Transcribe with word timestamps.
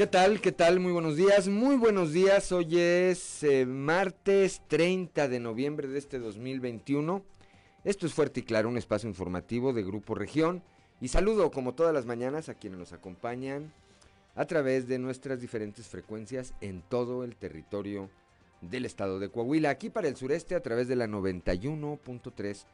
¿Qué 0.00 0.06
tal? 0.06 0.40
¿Qué 0.40 0.50
tal? 0.50 0.80
Muy 0.80 0.92
buenos 0.92 1.14
días. 1.14 1.46
Muy 1.46 1.76
buenos 1.76 2.14
días. 2.14 2.52
Hoy 2.52 2.78
es 2.78 3.42
eh, 3.42 3.66
martes 3.66 4.62
30 4.66 5.28
de 5.28 5.40
noviembre 5.40 5.88
de 5.88 5.98
este 5.98 6.18
2021. 6.18 7.22
Esto 7.84 8.06
es 8.06 8.14
Fuerte 8.14 8.40
y 8.40 8.42
Claro, 8.44 8.70
un 8.70 8.78
espacio 8.78 9.10
informativo 9.10 9.74
de 9.74 9.82
Grupo 9.82 10.14
Región. 10.14 10.62
Y 11.02 11.08
saludo 11.08 11.50
como 11.50 11.74
todas 11.74 11.92
las 11.92 12.06
mañanas 12.06 12.48
a 12.48 12.54
quienes 12.54 12.78
nos 12.78 12.94
acompañan 12.94 13.74
a 14.36 14.46
través 14.46 14.88
de 14.88 14.98
nuestras 14.98 15.42
diferentes 15.42 15.86
frecuencias 15.86 16.54
en 16.62 16.80
todo 16.80 17.22
el 17.22 17.36
territorio 17.36 18.08
del 18.62 18.86
estado 18.86 19.18
de 19.18 19.28
Coahuila. 19.28 19.68
Aquí 19.68 19.90
para 19.90 20.08
el 20.08 20.16
sureste 20.16 20.54
a 20.54 20.62
través 20.62 20.88
de 20.88 20.96
la 20.96 21.08
91.3 21.08 22.64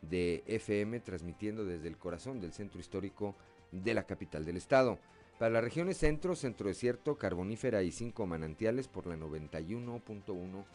de 0.00 0.42
FM, 0.46 1.00
transmitiendo 1.00 1.66
desde 1.66 1.88
el 1.88 1.98
corazón 1.98 2.40
del 2.40 2.54
centro 2.54 2.80
histórico 2.80 3.34
de 3.70 3.92
la 3.92 4.04
capital 4.04 4.46
del 4.46 4.56
estado. 4.56 4.98
Para 5.40 5.54
las 5.54 5.64
regiones 5.64 5.96
centro, 5.96 6.36
centro 6.36 6.68
desierto, 6.68 7.16
carbonífera 7.16 7.82
y 7.82 7.92
cinco 7.92 8.26
manantiales 8.26 8.88
por 8.88 9.06
la 9.06 9.16
91.1 9.16 10.66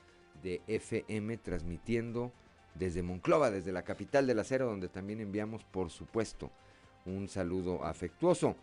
de 0.41 0.59
FM, 0.65 1.37
transmitiendo 1.37 2.31
desde 2.73 3.03
Monclova, 3.03 3.51
desde 3.51 3.71
la 3.71 3.83
capital 3.83 4.25
del 4.25 4.39
acero, 4.39 4.65
donde 4.65 4.89
también 4.89 5.21
enviamos, 5.21 5.63
por 5.65 5.91
supuesto, 5.91 6.49
un 7.05 7.27
saludo 7.27 7.83
afectuoso. 7.83 8.55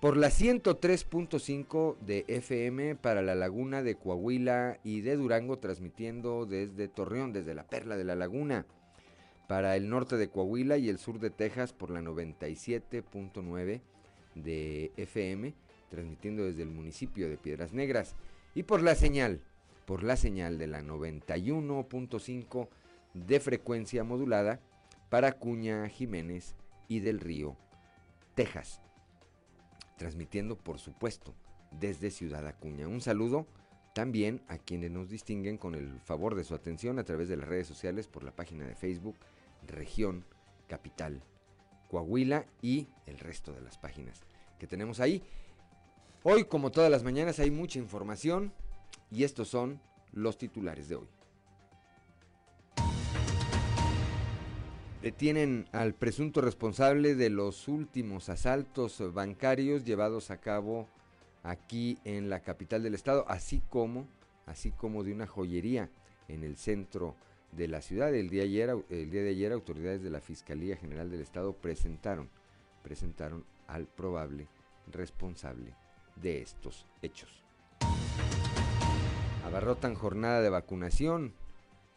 Por 0.00 0.16
la 0.16 0.28
103.5 0.28 1.98
de 1.98 2.24
FM 2.28 2.94
para 2.94 3.20
la 3.20 3.34
laguna 3.34 3.82
de 3.82 3.96
Coahuila 3.96 4.78
y 4.84 5.00
de 5.00 5.16
Durango, 5.16 5.58
transmitiendo 5.58 6.46
desde 6.46 6.86
Torreón, 6.86 7.32
desde 7.32 7.56
la 7.56 7.66
Perla 7.66 7.96
de 7.96 8.04
la 8.04 8.14
Laguna. 8.14 8.64
Para 9.48 9.74
el 9.74 9.88
norte 9.88 10.18
de 10.18 10.28
Coahuila 10.28 10.76
y 10.76 10.88
el 10.88 10.98
sur 10.98 11.18
de 11.18 11.30
Texas 11.30 11.72
por 11.72 11.90
la 11.90 12.00
97.9 12.00 13.80
de 14.36 14.92
FM, 14.96 15.54
transmitiendo 15.90 16.44
desde 16.44 16.62
el 16.62 16.70
municipio 16.70 17.28
de 17.28 17.38
Piedras 17.38 17.72
Negras, 17.72 18.14
y 18.54 18.62
por 18.62 18.82
la 18.82 18.94
señal, 18.94 19.40
por 19.84 20.02
la 20.02 20.16
señal 20.16 20.58
de 20.58 20.66
la 20.66 20.82
91.5 20.82 22.68
de 23.14 23.40
frecuencia 23.40 24.04
modulada 24.04 24.60
para 25.08 25.32
Cuña 25.32 25.88
Jiménez 25.88 26.54
y 26.88 27.00
del 27.00 27.20
Río, 27.20 27.56
Texas, 28.34 28.80
transmitiendo 29.96 30.56
por 30.56 30.78
supuesto 30.78 31.34
desde 31.70 32.10
Ciudad 32.10 32.46
Acuña. 32.46 32.88
Un 32.88 33.00
saludo 33.00 33.46
también 33.94 34.42
a 34.48 34.58
quienes 34.58 34.90
nos 34.90 35.08
distinguen 35.08 35.56
con 35.56 35.74
el 35.74 36.00
favor 36.00 36.34
de 36.34 36.44
su 36.44 36.54
atención 36.54 36.98
a 36.98 37.04
través 37.04 37.28
de 37.28 37.36
las 37.36 37.48
redes 37.48 37.66
sociales 37.66 38.06
por 38.08 38.24
la 38.24 38.36
página 38.36 38.66
de 38.66 38.74
Facebook 38.74 39.16
Región 39.66 40.24
Capital 40.68 41.22
Coahuila 41.88 42.46
y 42.62 42.88
el 43.06 43.18
resto 43.18 43.52
de 43.52 43.60
las 43.60 43.78
páginas 43.78 44.20
que 44.58 44.66
tenemos 44.66 45.00
ahí. 45.00 45.22
Hoy, 46.22 46.44
como 46.44 46.70
todas 46.70 46.90
las 46.90 47.04
mañanas, 47.04 47.38
hay 47.38 47.50
mucha 47.50 47.78
información 47.78 48.52
y 49.10 49.24
estos 49.24 49.48
son 49.48 49.80
los 50.12 50.38
titulares 50.38 50.88
de 50.88 50.96
hoy. 50.96 51.06
Detienen 55.02 55.68
al 55.70 55.94
presunto 55.94 56.40
responsable 56.40 57.14
de 57.14 57.30
los 57.30 57.68
últimos 57.68 58.28
asaltos 58.28 59.00
bancarios 59.14 59.84
llevados 59.84 60.32
a 60.32 60.38
cabo 60.38 60.88
aquí 61.44 61.98
en 62.04 62.28
la 62.28 62.40
capital 62.40 62.82
del 62.82 62.94
estado, 62.94 63.24
así 63.28 63.62
como, 63.68 64.08
así 64.46 64.72
como 64.72 65.04
de 65.04 65.12
una 65.12 65.28
joyería 65.28 65.90
en 66.26 66.42
el 66.42 66.56
centro 66.56 67.14
de 67.56 67.68
la 67.68 67.80
ciudad. 67.80 68.14
El 68.14 68.28
día, 68.28 68.42
ayer, 68.42 68.70
el 68.90 69.10
día 69.10 69.22
de 69.22 69.30
ayer 69.30 69.52
autoridades 69.52 70.02
de 70.02 70.10
la 70.10 70.20
Fiscalía 70.20 70.76
General 70.76 71.10
del 71.10 71.20
Estado 71.20 71.52
presentaron, 71.54 72.28
presentaron 72.82 73.44
al 73.66 73.86
probable 73.86 74.46
responsable 74.92 75.74
de 76.16 76.42
estos 76.42 76.86
hechos. 77.02 77.42
Abarrotan 79.44 79.94
jornada 79.94 80.40
de 80.40 80.50
vacunación 80.50 81.32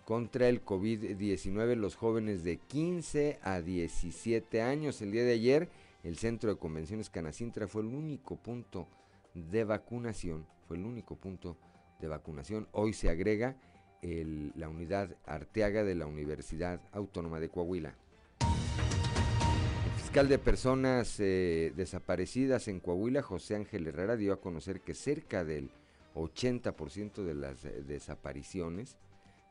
contra 0.06 0.48
el 0.48 0.64
COVID-19 0.64 1.76
los 1.76 1.96
jóvenes 1.96 2.44
de 2.44 2.58
15 2.58 3.40
a 3.44 3.62
17 3.62 4.62
años. 4.62 5.02
El 5.02 5.12
día 5.12 5.24
de 5.24 5.34
ayer 5.34 5.70
el 6.04 6.18
Centro 6.18 6.50
de 6.50 6.60
Convenciones 6.60 7.10
Canacintra 7.10 7.68
fue 7.68 7.82
el 7.82 7.90
único 7.90 8.38
punto 8.38 8.88
de 9.34 9.64
vacunación, 9.64 10.46
fue 10.68 10.78
el 10.78 10.86
único 10.86 11.16
punto 11.16 11.58
de 12.00 12.08
vacunación. 12.08 12.68
Hoy 12.72 12.94
se 12.94 13.10
agrega 13.10 13.56
la 14.02 14.70
unidad 14.70 15.16
Arteaga 15.26 15.84
de 15.84 15.96
la 15.96 16.06
Universidad 16.06 16.82
Autónoma 16.92 17.40
de 17.40 17.50
Coahuila. 17.50 17.96
El 18.40 19.92
fiscal 20.02 20.30
de 20.30 20.40
personas 20.40 21.20
eh, 21.20 21.74
desaparecidas 21.76 22.68
en 22.68 22.80
Coahuila, 22.80 23.22
José 23.22 23.56
Ángel 23.56 23.88
Herrera, 23.88 24.16
dio 24.16 24.34
a 24.34 24.42
conocer 24.42 24.82
que 24.82 24.94
cerca 24.94 25.44
del 25.44 25.70
80% 26.16 27.24
de 27.24 27.34
las 27.34 27.66
eh, 27.66 27.84
desapariciones 27.86 28.98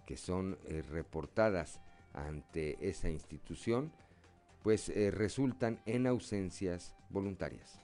que 0.07 0.17
son 0.17 0.59
eh, 0.67 0.83
reportadas 0.91 1.81
ante 2.15 2.79
esa 2.89 3.11
institución, 3.11 3.93
pues 4.63 4.91
resultan 5.15 5.81
en 5.87 6.07
ausencias 6.07 6.97
voluntarias. 7.11 7.79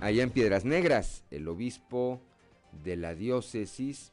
Allá 0.00 0.22
en 0.22 0.30
Piedras 0.30 0.64
Negras, 0.64 1.24
el 1.30 1.48
obispo 1.48 2.22
de 2.84 2.96
la 2.96 3.14
diócesis 3.14 4.12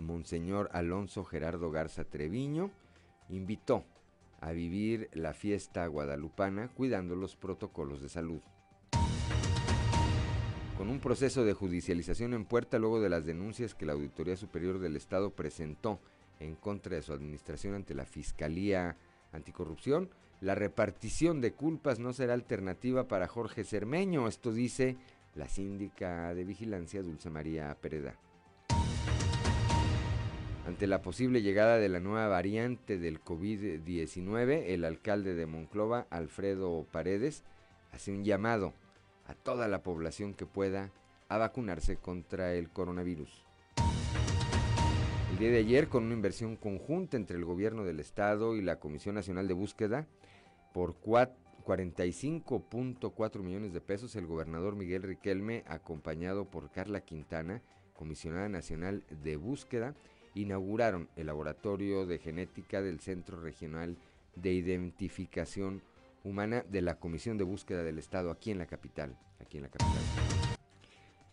Monseñor 0.00 0.68
Alonso 0.72 1.24
Gerardo 1.24 1.70
Garza 1.70 2.04
Treviño 2.04 2.70
invitó 3.28 3.84
a 4.40 4.52
vivir 4.52 5.08
la 5.12 5.34
fiesta 5.34 5.86
guadalupana 5.86 6.68
cuidando 6.68 7.14
los 7.14 7.36
protocolos 7.36 8.00
de 8.02 8.08
salud. 8.08 8.40
Con 10.76 10.88
un 10.88 10.98
proceso 10.98 11.44
de 11.44 11.52
judicialización 11.52 12.32
en 12.32 12.46
puerta 12.46 12.78
luego 12.78 13.00
de 13.00 13.10
las 13.10 13.26
denuncias 13.26 13.74
que 13.74 13.84
la 13.84 13.92
Auditoría 13.92 14.36
Superior 14.36 14.78
del 14.78 14.96
Estado 14.96 15.30
presentó 15.30 16.00
en 16.38 16.54
contra 16.54 16.96
de 16.96 17.02
su 17.02 17.12
administración 17.12 17.74
ante 17.74 17.94
la 17.94 18.06
Fiscalía 18.06 18.96
Anticorrupción, 19.32 20.08
la 20.40 20.54
repartición 20.54 21.42
de 21.42 21.52
culpas 21.52 21.98
no 21.98 22.14
será 22.14 22.32
alternativa 22.32 23.06
para 23.08 23.28
Jorge 23.28 23.62
Cermeño, 23.62 24.26
esto 24.26 24.52
dice 24.52 24.96
la 25.34 25.48
síndica 25.48 26.34
de 26.34 26.44
vigilancia 26.44 27.02
Dulce 27.02 27.28
María 27.28 27.76
Pereda. 27.78 28.14
Ante 30.66 30.86
la 30.86 31.02
posible 31.02 31.42
llegada 31.42 31.78
de 31.78 31.88
la 31.88 32.00
nueva 32.00 32.28
variante 32.28 32.98
del 32.98 33.22
COVID-19, 33.22 34.64
el 34.66 34.84
alcalde 34.84 35.34
de 35.34 35.46
Monclova, 35.46 36.06
Alfredo 36.10 36.86
Paredes, 36.92 37.44
hace 37.92 38.12
un 38.12 38.24
llamado 38.24 38.74
a 39.26 39.34
toda 39.34 39.68
la 39.68 39.82
población 39.82 40.34
que 40.34 40.46
pueda 40.46 40.90
a 41.28 41.38
vacunarse 41.38 41.96
contra 41.96 42.54
el 42.54 42.70
coronavirus. 42.70 43.44
El 45.32 45.38
día 45.38 45.50
de 45.50 45.58
ayer, 45.58 45.88
con 45.88 46.04
una 46.04 46.14
inversión 46.14 46.56
conjunta 46.56 47.16
entre 47.16 47.36
el 47.36 47.44
gobierno 47.44 47.84
del 47.84 48.00
estado 48.00 48.56
y 48.56 48.62
la 48.62 48.80
Comisión 48.80 49.14
Nacional 49.14 49.46
de 49.48 49.54
Búsqueda, 49.54 50.06
por 50.74 51.00
45.4 51.00 53.40
millones 53.40 53.72
de 53.72 53.80
pesos, 53.80 54.14
el 54.16 54.26
gobernador 54.26 54.76
Miguel 54.76 55.02
Riquelme, 55.02 55.64
acompañado 55.66 56.44
por 56.44 56.70
Carla 56.70 57.00
Quintana, 57.00 57.62
comisionada 57.94 58.48
nacional 58.48 59.04
de 59.22 59.36
búsqueda, 59.36 59.94
inauguraron 60.34 61.08
el 61.16 61.26
laboratorio 61.26 62.06
de 62.06 62.18
genética 62.18 62.82
del 62.82 63.00
Centro 63.00 63.40
Regional 63.40 63.96
de 64.36 64.52
Identificación 64.52 65.82
Humana 66.22 66.64
de 66.68 66.82
la 66.82 66.98
Comisión 66.98 67.38
de 67.38 67.44
Búsqueda 67.44 67.82
del 67.82 67.98
Estado 67.98 68.30
aquí 68.30 68.50
en 68.50 68.58
la 68.58 68.66
capital, 68.66 69.16
aquí 69.40 69.56
en 69.56 69.64
la 69.64 69.70
capital. 69.70 70.02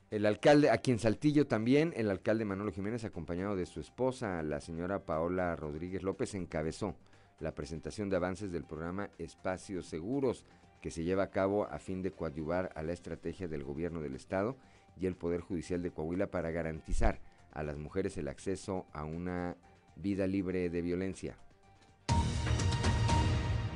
El 0.09 0.25
alcalde, 0.25 0.69
aquí 0.69 0.91
en 0.91 0.99
Saltillo 0.99 1.47
también, 1.47 1.93
el 1.97 2.09
alcalde 2.09 2.45
Manolo 2.45 2.71
Jiménez, 2.71 3.03
acompañado 3.03 3.57
de 3.57 3.65
su 3.65 3.81
esposa, 3.81 4.41
la 4.41 4.61
señora 4.61 5.05
Paola 5.05 5.53
Rodríguez 5.57 6.01
López, 6.01 6.33
encabezó 6.33 6.95
la 7.39 7.53
presentación 7.53 8.09
de 8.09 8.15
avances 8.15 8.51
del 8.53 8.63
programa 8.63 9.09
Espacios 9.17 9.85
Seguros, 9.85 10.45
que 10.81 10.91
se 10.91 11.03
lleva 11.03 11.23
a 11.23 11.31
cabo 11.31 11.65
a 11.65 11.77
fin 11.79 12.01
de 12.01 12.11
coadyuvar 12.11 12.71
a 12.75 12.83
la 12.83 12.93
estrategia 12.93 13.49
del 13.49 13.65
gobierno 13.65 14.01
del 14.01 14.15
Estado 14.15 14.55
y 14.95 15.07
el 15.07 15.17
Poder 15.17 15.41
Judicial 15.41 15.81
de 15.81 15.91
Coahuila 15.91 16.27
para 16.27 16.51
garantizar 16.51 17.19
a 17.57 17.63
las 17.63 17.77
mujeres 17.77 18.15
el 18.17 18.27
acceso 18.27 18.85
a 18.93 19.03
una 19.03 19.57
vida 19.95 20.27
libre 20.27 20.69
de 20.69 20.81
violencia. 20.83 21.37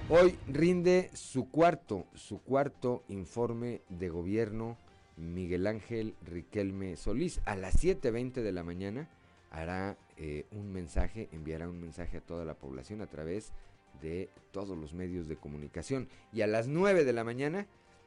Hoy 0.08 0.38
rinde 0.48 1.10
su 1.14 1.50
cuarto, 1.50 2.06
su 2.14 2.42
cuarto 2.42 3.04
informe 3.08 3.82
de 3.90 4.10
gobierno 4.10 4.78
Miguel 5.18 5.66
Ángel 5.66 6.16
Riquelme 6.24 6.96
Solís. 6.96 7.42
A 7.46 7.56
las 7.56 7.84
7.20 7.84 8.44
de 8.44 8.52
la 8.52 8.64
mañana 8.64 9.10
hará 9.50 9.98
eh, 10.18 10.46
un 10.52 10.72
mensaje, 10.72 11.28
enviará 11.32 11.68
un 11.68 11.82
mensaje 11.82 12.18
a 12.18 12.22
toda 12.22 12.46
la 12.46 12.54
población 12.54 13.02
a 13.02 13.08
través 13.08 13.52
de 14.00 14.30
todos 14.52 14.78
los 14.78 14.94
medios 14.94 15.28
de 15.28 15.38
comunicación. 15.38 16.08
Y 16.32 16.42
a 16.42 16.48
las 16.48 16.68
9 16.68 17.04
de 17.04 17.14
la 17.14 17.24
mañana 17.24 17.66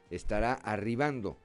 estará 0.09 0.53
arribando 0.53 1.37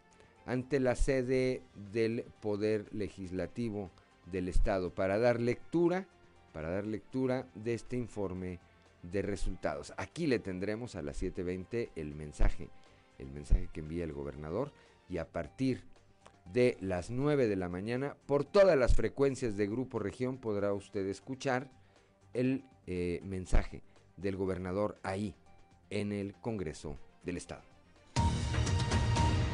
ante 0.46 0.78
la 0.78 0.94
sede 0.94 1.62
del 1.92 2.24
Poder 2.40 2.86
Legislativo 2.94 3.90
del 4.30 4.48
Estado 4.48 4.94
para 4.94 5.18
dar 5.18 5.40
lectura, 5.40 6.06
para 6.52 6.70
dar 6.70 6.86
lectura 6.86 7.46
de 7.54 7.74
este 7.74 7.96
informe 7.96 8.58
de 9.02 9.22
resultados. 9.22 9.92
Aquí 9.96 10.26
le 10.26 10.38
tendremos 10.38 10.94
a 10.94 11.02
las 11.02 11.22
7.20 11.22 11.90
el 11.96 12.14
mensaje, 12.14 12.68
el 13.18 13.30
mensaje 13.30 13.68
que 13.72 13.80
envía 13.80 14.04
el 14.04 14.12
gobernador 14.12 14.72
y 15.08 15.18
a 15.18 15.26
partir 15.26 15.84
de 16.52 16.76
las 16.80 17.10
9 17.10 17.46
de 17.46 17.56
la 17.56 17.68
mañana 17.68 18.16
por 18.26 18.44
todas 18.44 18.76
las 18.76 18.94
frecuencias 18.94 19.56
de 19.56 19.66
Grupo 19.66 19.98
Región 19.98 20.38
podrá 20.38 20.72
usted 20.72 21.06
escuchar 21.06 21.70
el 22.34 22.64
eh, 22.86 23.20
mensaje 23.24 23.82
del 24.16 24.36
gobernador 24.36 24.98
ahí 25.02 25.34
en 25.90 26.12
el 26.12 26.34
Congreso 26.34 26.96
del 27.24 27.36
Estado. 27.36 27.62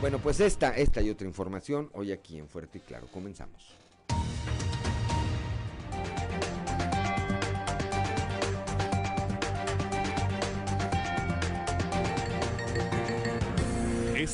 Bueno, 0.01 0.19
pues 0.19 0.41
esta, 0.41 0.77
esta 0.77 1.01
y 1.01 1.11
otra 1.11 1.27
información 1.27 1.91
hoy 1.95 2.13
aquí 2.13 2.39
en 2.39 2.49
Fuerte 2.49 2.79
y 2.79 2.81
Claro. 2.83 3.07
Comenzamos. 3.13 3.86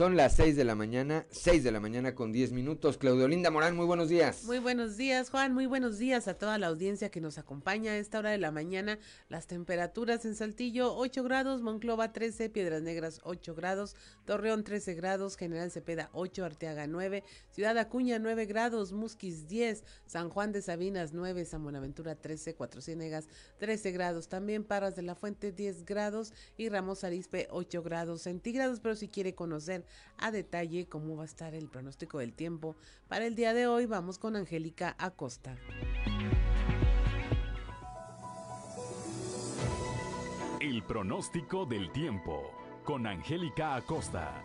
Son 0.00 0.16
las 0.16 0.34
6 0.36 0.56
de 0.56 0.64
la 0.64 0.74
mañana, 0.74 1.26
6 1.30 1.62
de 1.62 1.72
la 1.72 1.78
mañana 1.78 2.14
con 2.14 2.32
10 2.32 2.52
minutos. 2.52 2.96
Claudio 2.96 3.28
Linda 3.28 3.50
Morán, 3.50 3.76
muy 3.76 3.84
buenos 3.84 4.08
días. 4.08 4.44
Muy 4.44 4.58
buenos 4.58 4.96
días, 4.96 5.28
Juan. 5.28 5.52
Muy 5.52 5.66
buenos 5.66 5.98
días 5.98 6.26
a 6.26 6.32
toda 6.32 6.56
la 6.56 6.68
audiencia 6.68 7.10
que 7.10 7.20
nos 7.20 7.36
acompaña 7.36 7.92
a 7.92 7.98
esta 7.98 8.18
hora 8.18 8.30
de 8.30 8.38
la 8.38 8.50
mañana. 8.50 8.98
Las 9.28 9.46
temperaturas 9.46 10.24
en 10.24 10.34
Saltillo 10.34 10.96
8 10.96 11.22
grados, 11.22 11.60
Monclova 11.60 12.14
13, 12.14 12.48
Piedras 12.48 12.80
Negras 12.80 13.20
8 13.24 13.54
grados, 13.54 13.94
Torreón 14.24 14.64
13 14.64 14.94
grados, 14.94 15.36
General 15.36 15.70
Cepeda 15.70 16.08
8, 16.14 16.46
Arteaga 16.46 16.86
9, 16.86 17.22
Ciudad 17.50 17.76
Acuña 17.76 18.18
9 18.18 18.46
grados, 18.46 18.92
Musquis 18.92 19.48
10, 19.48 19.84
San 20.06 20.30
Juan 20.30 20.52
de 20.52 20.62
Sabinas 20.62 21.12
9, 21.12 21.44
San 21.44 21.62
Buenaventura 21.62 22.14
13, 22.14 22.54
Cuatro 22.54 22.80
Ciénegas 22.80 23.28
13 23.58 23.90
grados, 23.90 24.28
también 24.28 24.64
Parras 24.64 24.96
de 24.96 25.02
la 25.02 25.14
Fuente 25.14 25.52
10 25.52 25.84
grados 25.84 26.32
y 26.56 26.70
Ramos 26.70 27.04
Arispe 27.04 27.48
8 27.50 27.82
grados 27.82 28.22
centígrados. 28.22 28.80
Pero 28.80 28.96
si 28.96 29.08
quiere 29.08 29.34
conocer 29.34 29.84
a 30.18 30.30
detalle 30.30 30.88
cómo 30.88 31.16
va 31.16 31.22
a 31.22 31.26
estar 31.26 31.54
el 31.54 31.68
pronóstico 31.68 32.18
del 32.18 32.34
tiempo. 32.34 32.76
Para 33.08 33.26
el 33.26 33.34
día 33.34 33.54
de 33.54 33.66
hoy 33.66 33.86
vamos 33.86 34.18
con 34.18 34.36
Angélica 34.36 34.94
Acosta. 34.98 35.56
El 40.60 40.82
pronóstico 40.82 41.64
del 41.64 41.90
tiempo 41.90 42.52
con 42.84 43.06
Angélica 43.06 43.76
Acosta. 43.76 44.44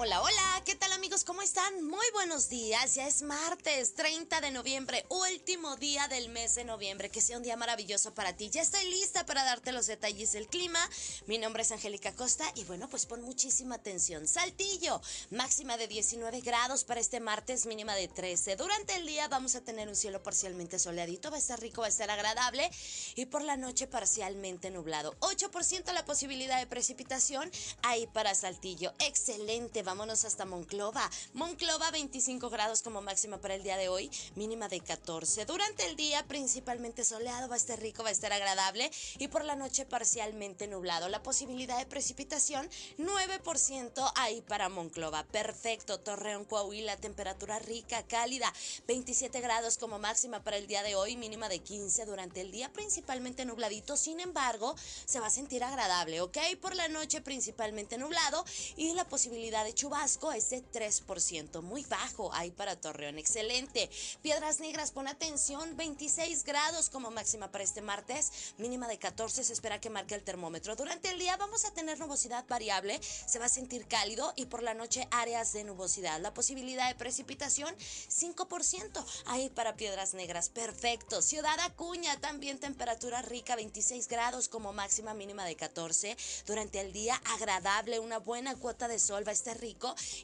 Hola, 0.00 0.22
hola, 0.22 0.62
¿qué 0.64 0.76
tal 0.76 0.92
amigos? 0.92 1.24
¿Cómo 1.24 1.42
están? 1.42 1.82
Muy 1.82 2.06
buenos 2.12 2.48
días, 2.48 2.94
ya 2.94 3.08
es 3.08 3.22
martes 3.22 3.94
30 3.94 4.40
de 4.40 4.52
noviembre, 4.52 5.04
último 5.08 5.74
día 5.74 6.06
del 6.06 6.28
mes 6.28 6.54
de 6.54 6.62
noviembre, 6.62 7.10
que 7.10 7.20
sea 7.20 7.36
un 7.36 7.42
día 7.42 7.56
maravilloso 7.56 8.14
para 8.14 8.32
ti. 8.32 8.48
Ya 8.48 8.62
estoy 8.62 8.88
lista 8.88 9.26
para 9.26 9.42
darte 9.42 9.72
los 9.72 9.88
detalles 9.88 10.30
del 10.30 10.46
clima. 10.46 10.78
Mi 11.26 11.38
nombre 11.38 11.62
es 11.64 11.72
Angélica 11.72 12.12
Costa 12.12 12.44
y 12.54 12.62
bueno, 12.62 12.88
pues 12.88 13.06
pon 13.06 13.22
muchísima 13.22 13.74
atención. 13.74 14.28
Saltillo, 14.28 15.02
máxima 15.32 15.76
de 15.76 15.88
19 15.88 16.42
grados 16.42 16.84
para 16.84 17.00
este 17.00 17.18
martes, 17.18 17.66
mínima 17.66 17.96
de 17.96 18.06
13. 18.06 18.54
Durante 18.54 18.94
el 18.94 19.04
día 19.04 19.26
vamos 19.26 19.56
a 19.56 19.62
tener 19.62 19.88
un 19.88 19.96
cielo 19.96 20.22
parcialmente 20.22 20.78
soleadito, 20.78 21.32
va 21.32 21.38
a 21.38 21.40
estar 21.40 21.58
rico, 21.58 21.80
va 21.80 21.88
a 21.88 21.90
estar 21.90 22.08
agradable 22.08 22.70
y 23.16 23.26
por 23.26 23.42
la 23.42 23.56
noche 23.56 23.88
parcialmente 23.88 24.70
nublado. 24.70 25.16
8% 25.18 25.92
la 25.92 26.04
posibilidad 26.04 26.60
de 26.60 26.68
precipitación 26.68 27.50
ahí 27.82 28.06
para 28.06 28.36
Saltillo. 28.36 28.92
Excelente 29.00 29.82
vámonos 29.88 30.26
hasta 30.26 30.44
Monclova. 30.44 31.10
Monclova 31.32 31.90
25 31.90 32.50
grados 32.50 32.82
como 32.82 33.00
máxima 33.00 33.38
para 33.38 33.54
el 33.54 33.62
día 33.62 33.78
de 33.78 33.88
hoy, 33.88 34.10
mínima 34.36 34.68
de 34.68 34.80
14. 34.80 35.46
Durante 35.46 35.86
el 35.86 35.96
día 35.96 36.26
principalmente 36.26 37.04
soleado, 37.04 37.48
va 37.48 37.54
a 37.54 37.56
estar 37.56 37.80
rico, 37.80 38.02
va 38.02 38.10
a 38.10 38.12
estar 38.12 38.30
agradable 38.30 38.90
y 39.18 39.28
por 39.28 39.46
la 39.46 39.56
noche 39.56 39.86
parcialmente 39.86 40.66
nublado. 40.66 41.08
La 41.08 41.22
posibilidad 41.22 41.78
de 41.78 41.86
precipitación 41.86 42.68
9% 42.98 44.12
ahí 44.16 44.42
para 44.42 44.68
Monclova. 44.68 45.24
Perfecto. 45.24 45.98
Torreón, 46.00 46.44
Coahuila, 46.44 46.98
temperatura 46.98 47.58
rica, 47.58 48.02
cálida, 48.02 48.52
27 48.88 49.40
grados 49.40 49.78
como 49.78 49.98
máxima 49.98 50.44
para 50.44 50.58
el 50.58 50.66
día 50.66 50.82
de 50.82 50.96
hoy, 50.96 51.16
mínima 51.16 51.48
de 51.48 51.60
15 51.60 52.04
durante 52.04 52.42
el 52.42 52.50
día 52.50 52.70
principalmente 52.74 53.46
nubladito. 53.46 53.96
Sin 53.96 54.20
embargo, 54.20 54.76
se 55.06 55.18
va 55.18 55.28
a 55.28 55.30
sentir 55.30 55.64
agradable, 55.64 56.20
¿ok? 56.20 56.36
Por 56.60 56.76
la 56.76 56.88
noche 56.88 57.22
principalmente 57.22 57.96
nublado 57.96 58.44
y 58.76 58.92
la 58.92 59.08
posibilidad 59.08 59.64
de 59.64 59.77
chubasco 59.78 60.32
es 60.32 60.50
de 60.50 60.64
3%, 60.72 61.62
muy 61.62 61.84
bajo 61.84 62.34
ahí 62.34 62.50
para 62.50 62.74
Torreón, 62.74 63.16
excelente. 63.16 63.88
Piedras 64.22 64.58
Negras, 64.58 64.90
pon 64.90 65.06
atención, 65.06 65.76
26 65.76 66.42
grados 66.42 66.90
como 66.90 67.12
máxima 67.12 67.52
para 67.52 67.62
este 67.62 67.80
martes, 67.80 68.32
mínima 68.58 68.88
de 68.88 68.98
14, 68.98 69.44
se 69.44 69.52
espera 69.52 69.80
que 69.80 69.88
marque 69.88 70.16
el 70.16 70.24
termómetro. 70.24 70.74
Durante 70.74 71.10
el 71.10 71.20
día 71.20 71.36
vamos 71.36 71.64
a 71.64 71.70
tener 71.70 71.96
nubosidad 72.00 72.44
variable, 72.48 72.98
se 73.00 73.38
va 73.38 73.44
a 73.44 73.48
sentir 73.48 73.86
cálido 73.86 74.32
y 74.34 74.46
por 74.46 74.64
la 74.64 74.74
noche 74.74 75.06
áreas 75.12 75.52
de 75.52 75.62
nubosidad. 75.62 76.20
La 76.20 76.34
posibilidad 76.34 76.88
de 76.88 76.96
precipitación, 76.96 77.72
5% 77.76 79.04
ahí 79.26 79.48
para 79.48 79.76
Piedras 79.76 80.12
Negras, 80.12 80.48
perfecto. 80.48 81.22
Ciudad 81.22 81.60
Acuña, 81.60 82.20
también 82.20 82.58
temperatura 82.58 83.22
rica, 83.22 83.54
26 83.54 84.08
grados 84.08 84.48
como 84.48 84.72
máxima 84.72 85.14
mínima 85.14 85.44
de 85.44 85.54
14. 85.54 86.16
Durante 86.48 86.80
el 86.80 86.92
día 86.92 87.14
agradable, 87.36 88.00
una 88.00 88.18
buena 88.18 88.56
cuota 88.56 88.88
de 88.88 88.98
sol 88.98 89.24
va 89.24 89.30
a 89.30 89.34
estar 89.34 89.56
rica 89.56 89.67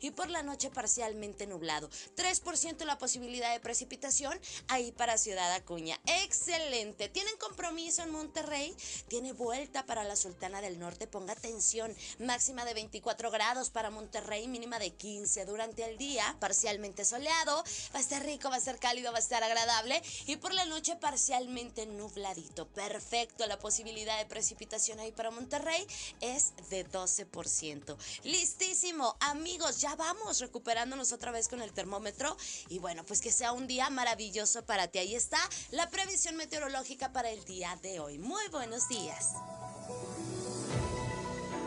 y 0.01 0.11
por 0.13 0.31
la 0.31 0.43
noche 0.43 0.71
parcialmente 0.71 1.47
nublado. 1.47 1.91
3% 2.17 2.85
la 2.85 2.99
posibilidad 2.99 3.53
de 3.53 3.61
precipitación 3.61 4.39
ahí 4.69 4.93
para 4.93 5.19
Ciudad 5.19 5.53
Acuña. 5.53 6.01
Excelente. 6.07 7.09
¿Tienen 7.09 7.37
compromiso 7.37 8.03
en 8.03 8.11
Monterrey? 8.11 8.75
Tiene 9.09 9.33
vuelta 9.33 9.85
para 9.85 10.05
la 10.05 10.17
Sultana 10.17 10.61
del 10.61 10.79
Norte. 10.79 11.07
Ponga 11.07 11.33
atención. 11.33 11.95
Máxima 12.19 12.65
de 12.65 12.75
24 12.75 13.31
grados 13.31 13.71
para 13.71 13.91
Monterrey, 13.91 14.49
mínima 14.49 14.79
de 14.79 14.91
15 14.91 15.45
durante 15.45 15.85
el 15.85 15.99
día. 15.99 16.37
Parcialmente 16.41 17.05
soleado. 17.05 17.65
Va 17.95 17.99
a 17.99 18.03
estar 18.03 18.25
rico, 18.25 18.49
va 18.49 18.57
a 18.57 18.59
estar 18.59 18.79
cálido, 18.79 19.13
va 19.13 19.19
a 19.19 19.21
estar 19.21 19.43
agradable. 19.43 20.03
Y 20.27 20.37
por 20.37 20.55
la 20.55 20.65
noche 20.65 20.97
parcialmente 20.97 21.87
nubladito. 21.87 22.67
Perfecto. 22.69 23.47
La 23.47 23.59
posibilidad 23.59 24.19
de 24.19 24.27
precipitación 24.27 25.01
ahí 25.01 25.13
para 25.13 25.31
Monterrey 25.31 25.87
es 26.21 26.55
de 26.71 26.89
12%. 26.89 27.97
Listísimo 28.25 29.17
amigos, 29.35 29.81
ya 29.81 29.97
vamos 29.97 30.41
recuperándonos 30.41 31.13
otra 31.13 31.33
vez 31.33 31.49
con 31.49 31.61
el 31.61 31.73
termómetro 31.73 32.37
y 32.69 32.79
bueno, 32.79 33.05
pues 33.05 33.21
que 33.21 33.33
sea 33.33 33.53
un 33.53 33.67
día 33.67 33.91
maravilloso 33.91 34.65
para 34.65 34.89
ti. 34.89 35.01
Ahí 35.01 35.15
está 35.15 35.39
la 35.73 35.91
previsión 35.91 36.37
meteorológica 36.37 37.13
para 37.13 37.31
el 37.31 37.45
día 37.45 37.77
de 37.83 37.99
hoy. 37.99 38.19
Muy 38.19 38.47
buenos 38.53 38.89
días. 38.89 39.35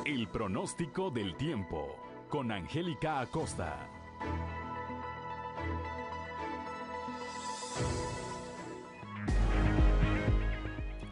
El 0.06 0.30
pronóstico 0.30 1.12
del 1.12 1.36
tiempo 1.36 1.96
con 2.30 2.52
Angélica 2.52 3.20
Acosta. 3.20 3.90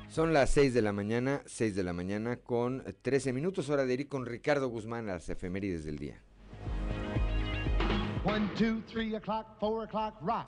Son 0.08 0.32
las 0.32 0.52
6 0.52 0.74
de 0.74 0.82
la 0.82 0.94
mañana, 0.94 1.42
6 1.46 1.76
de 1.76 1.84
la 1.84 1.92
mañana 1.92 2.38
con 2.38 2.82
13 3.02 3.34
minutos, 3.34 3.70
hora 3.70 3.86
de 3.86 3.94
ir 3.94 4.08
con 4.08 4.26
Ricardo 4.26 4.70
Guzmán 4.70 5.10
a 5.10 5.16
las 5.16 5.28
efemérides 5.28 5.84
del 5.84 6.00
día. 6.00 6.25
One, 8.26 8.50
two, 8.58 8.82
three 8.92 9.16
o'clock, 9.16 9.46
four 9.60 9.84
o'clock, 9.84 10.16
rock. 10.20 10.48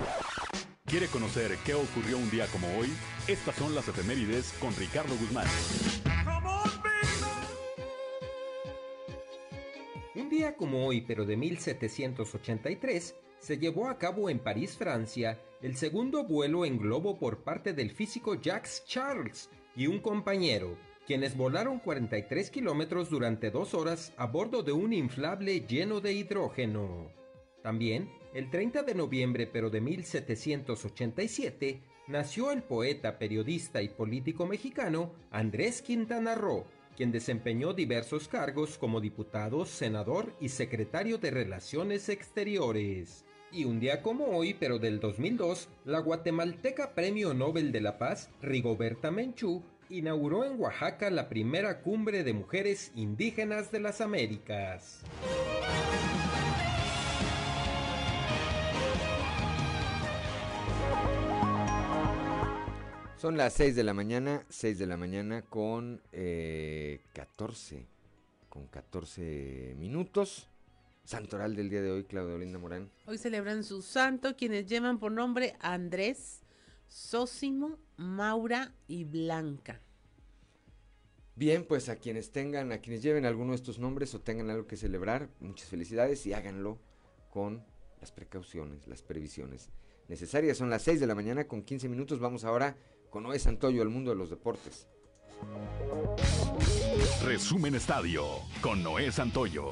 ¿Quiere 0.88 1.06
conocer 1.10 1.56
qué 1.64 1.76
ocurrió 1.76 2.18
un 2.18 2.28
día 2.32 2.48
como 2.48 2.68
hoy? 2.76 2.88
Estas 3.28 3.56
son 3.56 3.76
las 3.76 3.88
efemérides 3.88 4.52
con 4.60 4.76
Ricardo 4.76 5.16
Guzmán. 5.16 5.46
Un 10.16 10.28
día 10.28 10.56
como 10.56 10.88
hoy, 10.88 11.02
pero 11.02 11.24
de 11.24 11.38
1783, 11.38 13.16
se 13.38 13.58
llevó 13.60 13.90
a 13.90 14.00
cabo 14.00 14.32
en 14.32 14.40
París, 14.40 14.76
Francia, 14.76 15.40
el 15.62 15.76
segundo 15.76 16.24
vuelo 16.24 16.66
en 16.66 16.80
globo 16.80 17.20
por 17.20 17.44
parte 17.44 17.74
del 17.74 17.92
físico 17.92 18.42
Jacques 18.42 18.86
Charles 18.88 19.52
y 19.76 19.86
un 19.86 20.00
compañero, 20.00 20.80
quienes 21.06 21.38
volaron 21.38 21.78
43 21.78 22.50
kilómetros 22.50 23.12
durante 23.12 23.52
dos 23.52 23.76
horas 23.76 24.14
a 24.18 24.26
bordo 24.26 24.64
de 24.64 24.72
un 24.72 24.94
inflable 24.94 25.60
lleno 25.68 26.02
de 26.02 26.14
hidrógeno. 26.14 27.27
También, 27.68 28.10
el 28.34 28.50
30 28.50 28.84
de 28.84 28.96
noviembre 28.96 29.46
pero 29.46 29.70
de 29.70 29.82
1787, 29.82 31.82
nació 32.08 32.54
el 32.54 32.64
poeta, 32.64 33.20
periodista 33.20 33.82
y 33.82 33.90
político 33.90 34.46
mexicano 34.46 35.12
Andrés 35.32 35.82
Quintana 35.82 36.34
Roo, 36.34 36.64
quien 36.96 37.12
desempeñó 37.12 37.74
diversos 37.74 38.30
cargos 38.30 38.78
como 38.78 39.02
diputado, 39.02 39.66
senador 39.66 40.34
y 40.40 40.48
secretario 40.48 41.18
de 41.18 41.30
Relaciones 41.30 42.08
Exteriores. 42.08 43.26
Y 43.52 43.66
un 43.66 43.82
día 43.82 44.02
como 44.02 44.28
hoy, 44.28 44.54
pero 44.54 44.80
del 44.80 45.02
2002, 45.02 45.68
la 45.84 46.00
guatemalteca 46.00 46.96
Premio 46.96 47.34
Nobel 47.34 47.74
de 47.74 47.82
la 47.82 47.98
Paz, 47.98 48.30
Rigoberta 48.42 49.12
Menchú, 49.12 49.62
inauguró 49.90 50.46
en 50.46 50.58
Oaxaca 50.58 51.10
la 51.10 51.28
primera 51.28 51.82
cumbre 51.82 52.24
de 52.24 52.32
mujeres 52.32 52.94
indígenas 52.96 53.74
de 53.74 53.82
las 53.82 54.00
Américas. 54.00 55.04
Son 63.18 63.36
las 63.36 63.54
6 63.54 63.76
de 63.76 63.84
la 63.84 63.96
mañana, 63.96 64.46
6 64.50 64.78
de 64.78 64.86
la 64.86 64.96
mañana 64.96 65.42
con 65.42 66.04
eh, 66.12 67.02
14, 67.14 67.88
con 68.48 68.68
14 68.68 69.74
minutos. 69.80 70.48
Santoral 71.04 71.56
del 71.56 71.72
día 71.72 71.82
de 71.82 71.90
hoy, 71.90 72.04
Claudio 72.04 72.38
Linda 72.38 72.60
Morán. 72.60 72.92
Hoy 73.08 73.18
celebran 73.18 73.64
su 73.64 73.82
santo 73.82 74.36
quienes 74.36 74.68
llevan 74.68 75.00
por 75.00 75.12
nombre 75.12 75.56
Andrés, 75.62 76.44
Sósimo, 76.88 77.80
Maura 77.96 78.76
y 78.88 79.04
Blanca. 79.04 79.82
Bien, 81.36 81.66
pues 81.66 81.90
a 81.90 81.96
quienes 81.96 82.32
tengan, 82.32 82.72
a 82.72 82.82
quienes 82.82 83.02
lleven 83.02 83.26
alguno 83.26 83.54
de 83.54 83.56
estos 83.56 83.80
nombres 83.80 84.14
o 84.14 84.22
tengan 84.22 84.52
algo 84.52 84.68
que 84.68 84.78
celebrar, 84.78 85.28
muchas 85.40 85.70
felicidades 85.70 86.24
y 86.28 86.34
háganlo 86.34 86.78
con 87.32 87.66
las 88.00 88.12
precauciones, 88.12 88.86
las 88.86 89.02
previsiones 89.02 89.72
necesarias. 90.08 90.58
Son 90.58 90.70
las 90.70 90.84
6 90.84 91.00
de 91.00 91.08
la 91.08 91.16
mañana 91.16 91.48
con 91.48 91.64
15 91.64 91.90
minutos. 91.90 92.20
Vamos 92.20 92.44
ahora 92.44 92.78
con 93.10 93.24
Noé 93.24 93.40
Santoyo, 93.40 93.82
el 93.82 93.90
mundo 93.90 94.12
de 94.12 94.18
los 94.18 94.30
deportes. 94.30 94.88
Resumen 97.24 97.76
Estadio 97.76 98.26
con 98.62 98.84
Noé 98.84 99.12
Santoyo. 99.12 99.72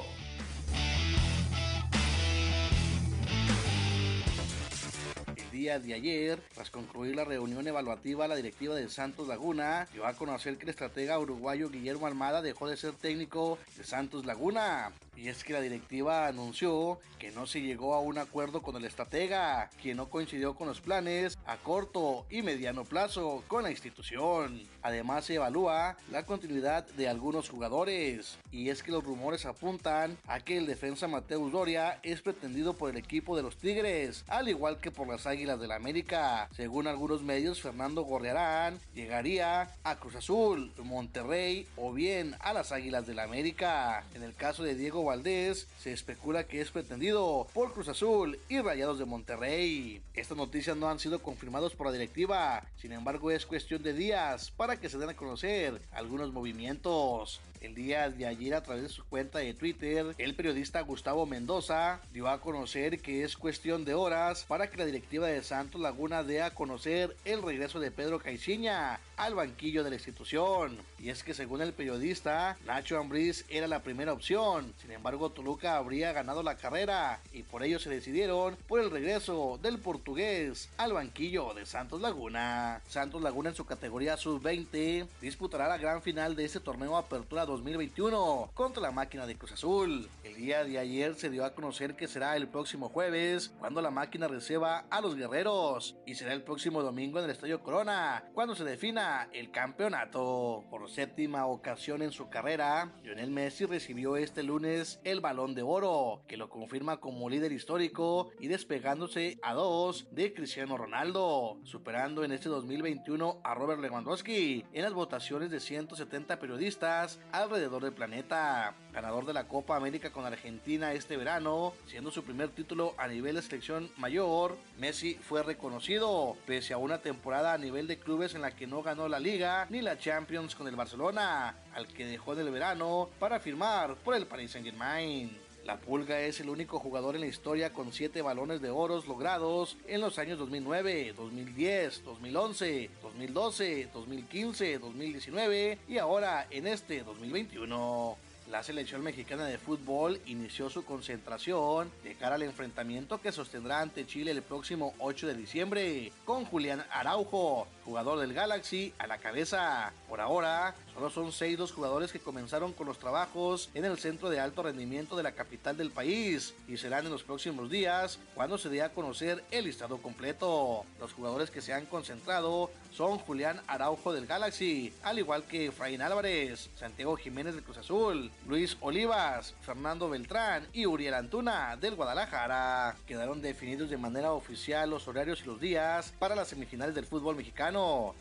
De 5.66 5.94
ayer, 5.94 6.40
tras 6.54 6.70
concluir 6.70 7.16
la 7.16 7.24
reunión 7.24 7.66
evaluativa, 7.66 8.28
la 8.28 8.36
directiva 8.36 8.76
del 8.76 8.88
Santos 8.88 9.26
Laguna 9.26 9.88
dio 9.92 10.06
a 10.06 10.14
conocer 10.14 10.56
que 10.56 10.62
el 10.62 10.70
estratega 10.70 11.18
uruguayo 11.18 11.68
Guillermo 11.68 12.06
Almada 12.06 12.40
dejó 12.40 12.68
de 12.68 12.76
ser 12.76 12.92
técnico 12.92 13.58
de 13.76 13.82
Santos 13.82 14.24
Laguna. 14.24 14.92
Y 15.16 15.28
es 15.28 15.42
que 15.44 15.54
la 15.54 15.62
directiva 15.62 16.26
anunció 16.26 17.00
que 17.18 17.30
no 17.32 17.46
se 17.46 17.62
llegó 17.62 17.94
a 17.94 18.00
un 18.00 18.18
acuerdo 18.18 18.62
con 18.62 18.76
el 18.76 18.84
estratega, 18.84 19.70
quien 19.80 19.96
no 19.96 20.10
coincidió 20.10 20.54
con 20.54 20.68
los 20.68 20.82
planes 20.82 21.38
a 21.46 21.56
corto 21.56 22.26
y 22.30 22.42
mediano 22.42 22.84
plazo 22.84 23.42
con 23.48 23.62
la 23.62 23.70
institución. 23.70 24.62
Además 24.82 25.24
se 25.24 25.34
evalúa 25.34 25.96
la 26.12 26.24
continuidad 26.26 26.86
de 26.88 27.08
algunos 27.08 27.48
jugadores. 27.48 28.38
Y 28.52 28.68
es 28.68 28.82
que 28.82 28.92
los 28.92 29.02
rumores 29.02 29.46
apuntan 29.46 30.18
a 30.26 30.40
que 30.40 30.58
el 30.58 30.66
defensa 30.66 31.08
Mateus 31.08 31.50
Doria 31.50 31.98
es 32.02 32.20
pretendido 32.20 32.74
por 32.74 32.90
el 32.90 32.98
equipo 32.98 33.36
de 33.36 33.42
los 33.42 33.56
Tigres, 33.56 34.24
al 34.28 34.48
igual 34.48 34.80
que 34.80 34.90
por 34.90 35.08
las 35.08 35.26
Águilas 35.26 35.55
del 35.58 35.68
la 35.68 35.76
América. 35.76 36.48
Según 36.56 36.86
algunos 36.86 37.22
medios, 37.22 37.60
Fernando 37.60 38.02
Gorriarán 38.02 38.78
llegaría 38.94 39.70
a 39.84 39.96
Cruz 39.96 40.16
Azul, 40.16 40.72
Monterrey 40.82 41.66
o 41.76 41.92
bien 41.92 42.34
a 42.40 42.52
las 42.52 42.72
Águilas 42.72 43.06
del 43.06 43.16
la 43.16 43.24
América. 43.24 44.04
En 44.14 44.22
el 44.22 44.34
caso 44.34 44.62
de 44.62 44.74
Diego 44.74 45.04
Valdés, 45.04 45.66
se 45.78 45.92
especula 45.92 46.44
que 46.44 46.60
es 46.60 46.70
pretendido 46.70 47.46
por 47.52 47.72
Cruz 47.72 47.88
Azul 47.88 48.38
y 48.48 48.60
Rayados 48.60 48.98
de 48.98 49.04
Monterrey. 49.04 50.00
Estas 50.14 50.36
noticias 50.36 50.76
no 50.76 50.88
han 50.88 50.98
sido 50.98 51.20
confirmadas 51.20 51.72
por 51.72 51.86
la 51.86 51.92
directiva, 51.92 52.64
sin 52.76 52.92
embargo 52.92 53.30
es 53.30 53.46
cuestión 53.46 53.82
de 53.82 53.92
días 53.92 54.50
para 54.50 54.78
que 54.78 54.88
se 54.88 54.98
den 54.98 55.10
a 55.10 55.16
conocer 55.16 55.80
algunos 55.92 56.32
movimientos. 56.32 57.40
El 57.60 57.74
día 57.74 58.10
de 58.10 58.26
ayer 58.26 58.54
a 58.54 58.62
través 58.62 58.82
de 58.82 58.88
su 58.88 59.04
cuenta 59.04 59.38
de 59.38 59.54
Twitter, 59.54 60.14
el 60.18 60.34
periodista 60.34 60.80
Gustavo 60.80 61.26
Mendoza 61.26 62.00
dio 62.12 62.28
a 62.28 62.40
conocer 62.40 63.00
que 63.00 63.24
es 63.24 63.36
cuestión 63.36 63.84
de 63.84 63.94
horas 63.94 64.44
para 64.46 64.68
que 64.70 64.76
la 64.76 64.84
directiva 64.84 65.26
de 65.26 65.42
Santos 65.42 65.80
Laguna 65.80 66.22
dé 66.22 66.42
a 66.42 66.54
conocer 66.54 67.16
el 67.24 67.42
regreso 67.42 67.80
de 67.80 67.90
Pedro 67.90 68.18
Caixinha 68.18 69.00
al 69.16 69.34
banquillo 69.34 69.82
de 69.82 69.90
la 69.90 69.96
institución. 69.96 70.78
Y 70.98 71.10
es 71.10 71.22
que 71.22 71.34
según 71.34 71.62
el 71.62 71.72
periodista, 71.72 72.56
Nacho 72.66 72.98
Ambriz 72.98 73.44
era 73.48 73.66
la 73.66 73.82
primera 73.82 74.12
opción. 74.12 74.74
Sin 74.80 74.90
embargo, 74.90 75.30
Toluca 75.30 75.76
habría 75.76 76.12
ganado 76.12 76.42
la 76.42 76.56
carrera 76.56 77.20
y 77.32 77.42
por 77.42 77.62
ello 77.62 77.78
se 77.78 77.90
decidieron 77.90 78.56
por 78.68 78.80
el 78.80 78.90
regreso 78.90 79.58
del 79.62 79.78
portugués 79.78 80.68
al 80.76 80.92
banquillo 80.92 81.54
de 81.54 81.66
Santos 81.66 82.00
Laguna. 82.00 82.82
Santos 82.88 83.22
Laguna 83.22 83.50
en 83.50 83.56
su 83.56 83.64
categoría 83.64 84.16
sub-20 84.16 85.06
disputará 85.20 85.68
la 85.68 85.78
gran 85.78 86.02
final 86.02 86.36
de 86.36 86.44
este 86.44 86.60
torneo 86.60 86.96
Apertura 86.96 87.46
2021 87.56 88.50
contra 88.52 88.82
la 88.82 88.90
máquina 88.90 89.26
de 89.26 89.38
Cruz 89.38 89.52
Azul. 89.52 90.10
El 90.24 90.36
día 90.36 90.62
de 90.62 90.78
ayer 90.78 91.14
se 91.14 91.30
dio 91.30 91.42
a 91.42 91.54
conocer 91.54 91.96
que 91.96 92.06
será 92.06 92.36
el 92.36 92.48
próximo 92.48 92.90
jueves 92.90 93.54
cuando 93.58 93.80
la 93.80 93.90
máquina 93.90 94.28
reciba 94.28 94.84
a 94.90 95.00
los 95.00 95.14
guerreros 95.14 95.96
y 96.04 96.16
será 96.16 96.34
el 96.34 96.42
próximo 96.42 96.82
domingo 96.82 97.18
en 97.18 97.24
el 97.24 97.30
Estadio 97.30 97.62
Corona 97.62 98.24
cuando 98.34 98.54
se 98.54 98.64
defina 98.64 99.30
el 99.32 99.50
campeonato. 99.50 100.64
Por 100.68 100.90
séptima 100.90 101.46
ocasión 101.46 102.02
en 102.02 102.12
su 102.12 102.28
carrera, 102.28 102.92
Lionel 103.02 103.30
Messi 103.30 103.64
recibió 103.64 104.18
este 104.18 104.42
lunes 104.42 105.00
el 105.04 105.20
balón 105.20 105.54
de 105.54 105.62
oro, 105.62 106.22
que 106.28 106.36
lo 106.36 106.50
confirma 106.50 106.98
como 106.98 107.30
líder 107.30 107.52
histórico 107.52 108.30
y 108.38 108.48
despegándose 108.48 109.38
a 109.42 109.54
dos 109.54 110.08
de 110.10 110.34
Cristiano 110.34 110.76
Ronaldo, 110.76 111.58
superando 111.64 112.22
en 112.22 112.32
este 112.32 112.50
2021 112.50 113.40
a 113.42 113.54
Robert 113.54 113.80
Lewandowski 113.80 114.64
en 114.72 114.82
las 114.82 114.92
votaciones 114.92 115.50
de 115.50 115.60
170 115.60 116.38
periodistas 116.38 117.18
alrededor 117.42 117.82
del 117.82 117.92
planeta. 117.92 118.74
Ganador 118.92 119.26
de 119.26 119.34
la 119.34 119.46
Copa 119.46 119.76
América 119.76 120.10
con 120.10 120.24
Argentina 120.24 120.92
este 120.92 121.16
verano, 121.16 121.74
siendo 121.86 122.10
su 122.10 122.24
primer 122.24 122.48
título 122.48 122.94
a 122.96 123.08
nivel 123.08 123.36
de 123.36 123.42
selección 123.42 123.90
mayor, 123.98 124.56
Messi 124.78 125.14
fue 125.14 125.42
reconocido, 125.42 126.36
pese 126.46 126.72
a 126.72 126.78
una 126.78 127.02
temporada 127.02 127.52
a 127.52 127.58
nivel 127.58 127.86
de 127.86 127.98
clubes 127.98 128.34
en 128.34 128.42
la 128.42 128.52
que 128.52 128.66
no 128.66 128.82
ganó 128.82 129.08
la 129.08 129.20
Liga 129.20 129.66
ni 129.68 129.82
la 129.82 129.98
Champions 129.98 130.54
con 130.54 130.66
el 130.66 130.76
Barcelona, 130.76 131.56
al 131.74 131.86
que 131.88 132.06
dejó 132.06 132.32
en 132.32 132.40
el 132.40 132.50
verano 132.50 133.10
para 133.18 133.38
firmar 133.38 133.96
por 133.96 134.14
el 134.14 134.26
Paris 134.26 134.52
Saint 134.52 134.66
Germain. 134.66 135.45
La 135.66 135.78
Pulga 135.78 136.20
es 136.20 136.38
el 136.38 136.48
único 136.48 136.78
jugador 136.78 137.16
en 137.16 137.22
la 137.22 137.26
historia 137.26 137.72
con 137.72 137.92
7 137.92 138.22
balones 138.22 138.60
de 138.60 138.70
oros 138.70 139.08
logrados 139.08 139.76
en 139.88 140.00
los 140.00 140.16
años 140.20 140.38
2009, 140.38 141.12
2010, 141.16 142.04
2011, 142.04 142.90
2012, 143.02 143.88
2015, 143.92 144.78
2019 144.78 145.78
y 145.88 145.98
ahora 145.98 146.46
en 146.50 146.68
este 146.68 147.02
2021. 147.02 148.16
La 148.48 148.62
selección 148.62 149.02
mexicana 149.02 149.44
de 149.44 149.58
fútbol 149.58 150.20
inició 150.26 150.70
su 150.70 150.84
concentración 150.84 151.90
de 152.04 152.14
cara 152.14 152.36
al 152.36 152.42
enfrentamiento 152.42 153.20
que 153.20 153.32
sostendrá 153.32 153.80
ante 153.80 154.06
Chile 154.06 154.30
el 154.30 154.42
próximo 154.42 154.94
8 155.00 155.26
de 155.26 155.34
diciembre, 155.34 156.12
con 156.24 156.44
Julián 156.44 156.84
Araujo, 156.92 157.66
jugador 157.86 158.18
del 158.18 158.34
Galaxy, 158.34 158.92
a 158.98 159.06
la 159.06 159.18
cabeza. 159.18 159.92
Por 160.08 160.20
ahora, 160.20 160.74
solo 160.92 161.08
son 161.08 161.30
seis 161.30 161.56
los 161.58 161.72
jugadores 161.72 162.10
que 162.10 162.18
comenzaron 162.18 162.72
con 162.72 162.86
los 162.86 162.98
trabajos 162.98 163.70
en 163.74 163.84
el 163.84 163.96
centro 163.96 164.28
de 164.28 164.40
alto 164.40 164.64
rendimiento 164.64 165.16
de 165.16 165.22
la 165.22 165.32
capital 165.32 165.76
del 165.76 165.90
país 165.90 166.52
y 166.66 166.76
serán 166.76 167.06
en 167.06 167.12
los 167.12 167.22
próximos 167.22 167.70
días 167.70 168.18
cuando 168.34 168.58
se 168.58 168.68
dé 168.68 168.82
a 168.82 168.92
conocer 168.92 169.44
el 169.52 169.66
listado 169.66 169.98
completo. 169.98 170.84
Los 171.00 171.12
jugadores 171.12 171.50
que 171.50 171.62
se 171.62 171.72
han 171.72 171.86
concentrado 171.86 172.70
son 172.92 173.18
Julián 173.18 173.60
Araujo 173.68 174.12
del 174.12 174.26
Galaxy, 174.26 174.92
al 175.02 175.18
igual 175.18 175.44
que 175.44 175.66
Efraín 175.66 176.02
Álvarez, 176.02 176.70
Santiago 176.76 177.16
Jiménez 177.16 177.54
del 177.54 177.62
Cruz 177.62 177.78
Azul, 177.78 178.30
Luis 178.48 178.76
Olivas, 178.80 179.54
Fernando 179.60 180.08
Beltrán 180.08 180.66
y 180.72 180.86
Uriel 180.86 181.14
Antuna 181.14 181.76
del 181.76 181.94
Guadalajara. 181.94 182.96
Quedaron 183.06 183.42
definidos 183.42 183.90
de 183.90 183.96
manera 183.96 184.32
oficial 184.32 184.90
los 184.90 185.06
horarios 185.06 185.42
y 185.42 185.46
los 185.46 185.60
días 185.60 186.12
para 186.18 186.34
las 186.34 186.48
semifinales 186.48 186.94
del 186.94 187.06
fútbol 187.06 187.36
mexicano. 187.36 187.75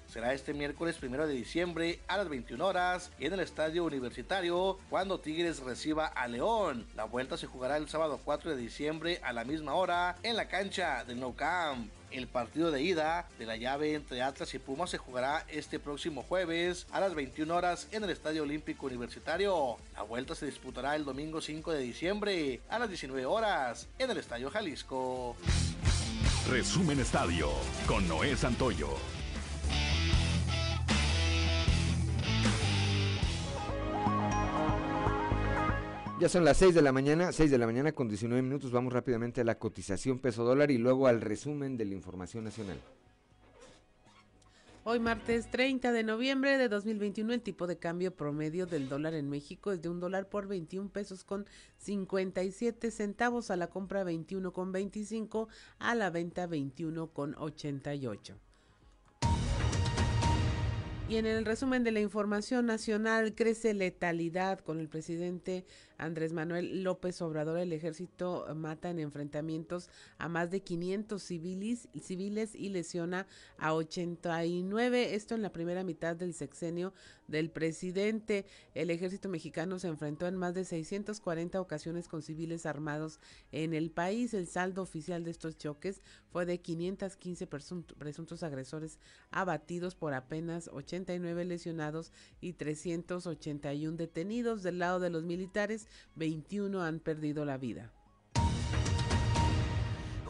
Será 0.07 0.33
este 0.33 0.53
miércoles 0.53 0.97
primero 0.97 1.27
de 1.27 1.33
diciembre 1.33 1.99
a 2.07 2.17
las 2.17 2.27
21 2.27 2.65
horas 2.65 3.11
en 3.19 3.31
el 3.31 3.39
estadio 3.39 3.85
universitario 3.85 4.77
cuando 4.89 5.21
Tigres 5.21 5.59
reciba 5.59 6.07
a 6.07 6.27
León. 6.27 6.85
La 6.93 7.05
vuelta 7.05 7.37
se 7.37 7.47
jugará 7.47 7.77
el 7.77 7.87
sábado 7.87 8.19
4 8.25 8.51
de 8.51 8.61
diciembre 8.61 9.21
a 9.23 9.31
la 9.31 9.45
misma 9.45 9.73
hora 9.75 10.17
en 10.23 10.35
la 10.35 10.49
cancha 10.49 11.05
del 11.05 11.21
Nou 11.21 11.35
Camp. 11.35 11.89
El 12.11 12.27
partido 12.27 12.69
de 12.69 12.81
ida 12.81 13.29
de 13.39 13.45
la 13.45 13.55
llave 13.55 13.93
entre 13.93 14.21
Atlas 14.21 14.53
y 14.53 14.59
Pumas 14.59 14.89
se 14.89 14.97
jugará 14.97 15.45
este 15.47 15.79
próximo 15.79 16.23
jueves 16.23 16.85
a 16.91 16.99
las 16.99 17.15
21 17.15 17.55
horas 17.55 17.87
en 17.91 18.03
el 18.03 18.09
Estadio 18.09 18.43
Olímpico 18.43 18.87
Universitario. 18.87 19.77
La 19.93 20.03
vuelta 20.03 20.35
se 20.35 20.47
disputará 20.47 20.97
el 20.97 21.05
domingo 21.05 21.39
5 21.39 21.71
de 21.71 21.79
diciembre 21.79 22.59
a 22.67 22.77
las 22.77 22.89
19 22.89 23.25
horas 23.25 23.87
en 23.99 24.11
el 24.11 24.17
Estadio 24.17 24.49
Jalisco. 24.49 25.37
Resumen 26.49 26.99
Estadio 26.99 27.49
con 27.87 28.05
Noé 28.09 28.35
Santoyo. 28.35 28.97
Ya 36.17 36.29
son 36.29 36.45
las 36.45 36.55
6 36.57 36.73
de 36.73 36.81
la 36.81 36.93
mañana, 36.93 37.33
6 37.33 37.51
de 37.51 37.57
la 37.57 37.65
mañana 37.65 37.91
con 37.91 38.07
19 38.07 38.41
minutos. 38.41 38.71
Vamos 38.71 38.93
rápidamente 38.93 39.41
a 39.41 39.43
la 39.43 39.59
cotización 39.59 40.19
peso 40.19 40.45
dólar 40.45 40.71
y 40.71 40.77
luego 40.77 41.07
al 41.07 41.19
resumen 41.19 41.75
de 41.75 41.83
la 41.83 41.93
información 41.93 42.45
nacional. 42.45 42.77
Hoy 44.85 44.99
martes 45.01 45.51
30 45.51 45.91
de 45.91 46.03
noviembre 46.03 46.57
de 46.57 46.69
2021 46.69 47.33
el 47.33 47.41
tipo 47.41 47.67
de 47.67 47.79
cambio 47.79 48.15
promedio 48.15 48.65
del 48.65 48.87
dólar 48.87 49.13
en 49.13 49.29
México 49.29 49.73
es 49.73 49.81
de 49.81 49.89
un 49.89 49.99
dólar 49.99 50.29
por 50.29 50.47
21 50.47 50.89
pesos 50.89 51.25
con 51.25 51.45
57 51.79 52.91
centavos 52.91 53.51
a 53.51 53.57
la 53.57 53.67
compra 53.67 54.05
21 54.05 54.53
con 54.53 54.71
25 54.71 55.49
a 55.79 55.95
la 55.95 56.11
venta 56.11 56.47
21 56.47 57.07
con 57.07 57.35
88. 57.37 58.39
Y 61.07 61.17
en 61.17 61.27
el 61.27 61.45
resumen 61.45 61.83
de 61.83 61.91
la 61.91 61.99
información 61.99 62.65
nacional, 62.65 63.35
crece 63.35 63.75
letalidad 63.75 64.59
con 64.59 64.79
el 64.79 64.89
presidente 64.89 65.63
Andrés 65.97 66.33
Manuel 66.33 66.83
López 66.83 67.21
Obrador, 67.21 67.57
el 67.57 67.73
ejército 67.73 68.45
mata 68.55 68.89
en 68.89 68.99
enfrentamientos 68.99 69.89
a 70.17 70.27
más 70.27 70.51
de 70.51 70.61
500 70.61 71.21
civiles, 71.21 71.87
civiles 72.01 72.55
y 72.55 72.69
lesiona 72.69 73.27
a 73.57 73.73
89. 73.73 75.15
Esto 75.15 75.35
en 75.35 75.41
la 75.41 75.51
primera 75.51 75.83
mitad 75.83 76.15
del 76.15 76.33
sexenio 76.33 76.93
del 77.27 77.49
presidente. 77.49 78.45
El 78.73 78.89
ejército 78.89 79.29
mexicano 79.29 79.79
se 79.79 79.87
enfrentó 79.87 80.27
en 80.27 80.35
más 80.35 80.53
de 80.53 80.65
640 80.65 81.59
ocasiones 81.59 82.07
con 82.07 82.21
civiles 82.21 82.65
armados 82.65 83.19
en 83.51 83.73
el 83.73 83.91
país. 83.91 84.33
El 84.33 84.47
saldo 84.47 84.81
oficial 84.81 85.23
de 85.23 85.31
estos 85.31 85.57
choques 85.57 86.01
fue 86.29 86.45
de 86.45 86.59
515 86.59 87.47
presuntos 87.47 88.43
agresores 88.43 88.99
abatidos 89.31 89.95
por 89.95 90.13
apenas 90.13 90.69
89 90.73 91.45
lesionados 91.45 92.11
y 92.41 92.53
381 92.53 93.97
detenidos 93.97 94.63
del 94.63 94.79
lado 94.79 94.99
de 94.99 95.09
los 95.09 95.23
militares 95.23 95.84
21 96.15 96.81
han 96.81 96.99
perdido 96.99 97.45
la 97.45 97.57
vida. 97.57 97.91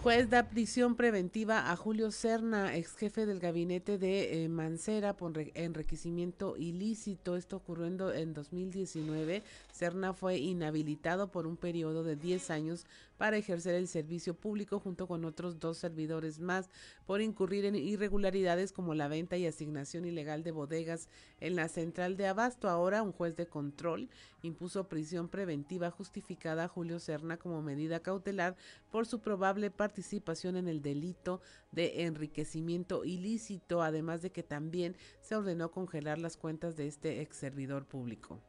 Juez 0.06 0.30
da 0.30 0.50
prisión 0.50 0.96
preventiva 0.96 1.72
a 1.72 1.76
Julio 1.76 2.12
Serna, 2.12 2.76
ex 2.76 2.96
jefe 2.96 3.26
del 3.26 3.40
gabinete 3.40 3.98
de 3.98 4.44
eh, 4.44 4.50
Mancera, 4.50 5.18
por 5.18 5.34
enriquecimiento 5.56 6.58
ilícito. 6.58 7.36
Esto 7.36 7.56
ocurrió 7.58 7.88
en, 7.88 8.00
en 8.16 8.34
2019. 8.36 9.42
Serna 9.76 10.14
fue 10.14 10.38
inhabilitado 10.38 11.32
por 11.32 11.46
un 11.46 11.58
periodo 11.58 12.06
de 12.06 12.16
10 12.16 12.50
años 12.50 12.86
para 13.18 13.36
ejercer 13.36 13.76
el 13.76 13.90
servicio 13.90 14.34
público 14.34 14.80
junto 14.80 15.06
con 15.06 15.26
otros 15.26 15.60
dos 15.60 15.78
servidores 15.78 16.40
más 16.40 16.70
por 17.06 17.20
incurrir 17.20 17.66
en 17.66 17.76
irregularidades 17.76 18.72
como 18.72 18.94
la 18.94 19.10
venta 19.10 19.36
y 19.36 19.46
asignación 19.46 20.06
ilegal 20.06 20.44
de 20.44 20.52
bodegas 20.52 21.10
en 21.42 21.58
la 21.58 21.68
central 21.68 22.16
de 22.16 22.26
Abasto. 22.26 22.70
Ahora 22.70 23.04
un 23.04 23.12
juez 23.12 23.36
de 23.36 23.48
control 23.48 24.10
impuso 24.44 24.88
prisión 24.88 25.28
preventiva 25.28 25.92
justificada 25.92 26.64
a 26.64 26.70
Julio 26.70 26.98
Serna 27.02 27.36
como 27.36 27.62
medida 27.62 28.00
cautelar 28.00 28.56
por 28.90 29.06
su 29.06 29.20
probable 29.20 29.72
participación 29.72 30.56
en 30.56 30.70
el 30.70 30.82
delito 30.82 31.42
de 31.74 32.06
enriquecimiento 32.06 33.04
ilícito, 33.04 33.82
además 33.82 34.22
de 34.22 34.32
que 34.32 34.42
también 34.42 34.96
se 35.20 35.36
ordenó 35.36 35.70
congelar 35.70 36.18
las 36.18 36.38
cuentas 36.38 36.78
de 36.78 36.88
este 36.88 37.20
ex 37.20 37.36
servidor 37.36 37.86
público. 37.86 38.40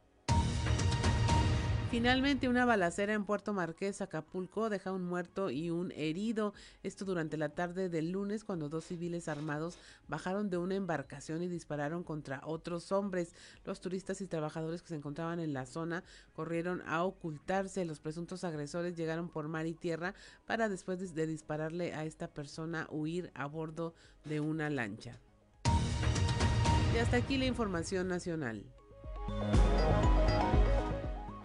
Finalmente, 1.89 2.49
una 2.49 2.65
balacera 2.65 3.13
en 3.13 3.23
Puerto 3.23 3.53
Marqués, 3.53 4.01
Acapulco, 4.01 4.69
deja 4.69 4.91
un 4.91 5.05
muerto 5.05 5.49
y 5.49 5.69
un 5.69 5.93
herido. 5.93 6.53
Esto 6.83 7.05
durante 7.05 7.37
la 7.37 7.47
tarde 7.47 7.87
del 7.87 8.11
lunes, 8.11 8.43
cuando 8.43 8.67
dos 8.67 8.83
civiles 8.83 9.29
armados 9.29 9.77
bajaron 10.09 10.49
de 10.49 10.57
una 10.57 10.75
embarcación 10.75 11.41
y 11.41 11.47
dispararon 11.47 12.03
contra 12.03 12.41
otros 12.43 12.91
hombres. 12.91 13.33
Los 13.63 13.79
turistas 13.79 14.19
y 14.19 14.27
trabajadores 14.27 14.81
que 14.81 14.89
se 14.89 14.95
encontraban 14.95 15.39
en 15.39 15.53
la 15.53 15.65
zona 15.65 16.03
corrieron 16.33 16.83
a 16.85 17.03
ocultarse. 17.05 17.85
Los 17.85 18.01
presuntos 18.01 18.43
agresores 18.43 18.97
llegaron 18.97 19.29
por 19.29 19.47
mar 19.47 19.65
y 19.65 19.73
tierra 19.73 20.13
para 20.45 20.67
después 20.67 21.15
de 21.15 21.25
dispararle 21.25 21.93
a 21.93 22.03
esta 22.03 22.27
persona 22.27 22.87
huir 22.91 23.31
a 23.33 23.45
bordo 23.45 23.93
de 24.25 24.41
una 24.41 24.69
lancha. 24.69 25.19
Y 26.93 26.97
hasta 26.97 27.15
aquí 27.15 27.37
la 27.37 27.45
información 27.45 28.09
nacional. 28.09 28.65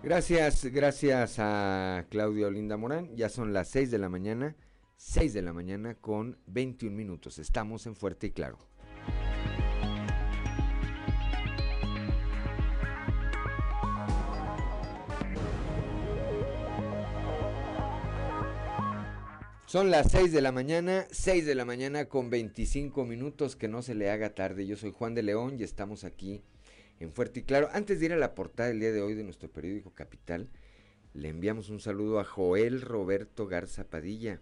Gracias, 0.03 0.65
gracias 0.65 1.37
a 1.39 2.07
Claudia 2.11 2.49
Olinda 2.49 2.77
Morán. 2.77 3.15
Ya 3.15 3.29
son 3.29 3.53
las 3.53 3.69
6 3.69 3.93
de 3.93 3.99
la 3.99 4.09
mañana, 4.09 4.57
6 4.97 5.33
de 5.33 5.43
la 5.43 5.53
mañana 5.53 5.95
con 5.95 6.39
21 6.47 6.97
minutos. 6.97 7.39
Estamos 7.39 7.87
en 7.87 7.95
Fuerte 7.95 8.27
y 8.27 8.31
Claro. 8.33 8.59
Son 19.67 19.93
las 19.93 20.11
6 20.11 20.33
de 20.33 20.43
la 20.43 20.51
mañana, 20.51 21.07
6 21.13 21.47
de 21.47 21.55
la 21.55 21.65
mañana 21.65 22.07
con 22.07 22.29
25 22.29 23.07
minutos, 23.07 23.55
que 23.55 23.69
no 23.69 23.83
se 23.83 23.95
le 23.95 24.11
haga 24.11 24.35
tarde. 24.35 24.67
Yo 24.67 24.77
soy 24.77 24.91
Juan 24.91 25.15
de 25.15 25.23
León 25.23 25.57
y 25.61 25.63
estamos 25.63 26.03
aquí 26.03 26.43
en 27.03 27.13
Fuerte 27.13 27.41
y 27.41 27.43
Claro. 27.43 27.69
Antes 27.73 27.99
de 27.99 28.07
ir 28.07 28.13
a 28.13 28.17
la 28.17 28.35
portada 28.35 28.69
del 28.69 28.81
día 28.81 28.93
de 28.93 29.03
hoy 29.03 29.15
de 29.15 29.25
nuestro 29.25 29.51
periódico 29.51 29.93
Capital, 29.93 30.49
le 31.15 31.29
enviamos 31.29 31.69
un 31.69 31.81
saludo 31.81 32.21
a 32.21 32.25
Joel 32.25 32.81
Roberto 32.81 33.47
Garza 33.47 33.85
Padilla. 33.85 34.41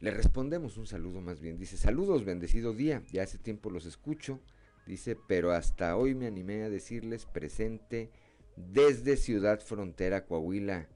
Le 0.00 0.10
respondemos 0.10 0.76
un 0.76 0.86
saludo 0.86 1.20
más 1.20 1.40
bien. 1.40 1.58
Dice, 1.58 1.76
saludos, 1.76 2.24
bendecido 2.24 2.72
día. 2.72 3.02
Ya 3.12 3.22
hace 3.22 3.38
tiempo 3.38 3.70
los 3.70 3.86
escucho. 3.86 4.40
Dice, 4.86 5.16
pero 5.28 5.52
hasta 5.52 5.96
hoy 5.96 6.14
me 6.14 6.26
animé 6.26 6.64
a 6.64 6.70
decirles 6.70 7.24
presente 7.24 8.10
desde 8.56 9.16
Ciudad 9.16 9.60
Frontera, 9.60 10.24
Coahuila, 10.24 10.88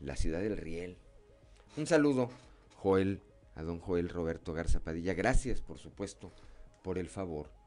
la 0.00 0.16
ciudad 0.16 0.40
del 0.40 0.56
Riel. 0.56 0.98
Un 1.76 1.86
saludo, 1.86 2.30
Joel, 2.76 3.22
a 3.54 3.62
don 3.62 3.80
Joel 3.80 4.08
Roberto 4.08 4.52
Garza 4.52 4.80
Padilla. 4.80 5.14
Gracias, 5.14 5.62
por 5.62 5.78
supuesto, 5.78 6.32
por 6.82 6.98
el 6.98 7.08
favor 7.08 7.59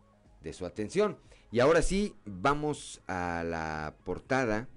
de 0.44 0.54
su 0.54 0.66
atención. 0.66 1.18
Y 1.52 1.60
ahora 1.60 1.82
sí, 1.82 2.16
vamos 2.26 3.02
a 3.08 3.44
la 3.44 3.96
portada, 4.04 4.68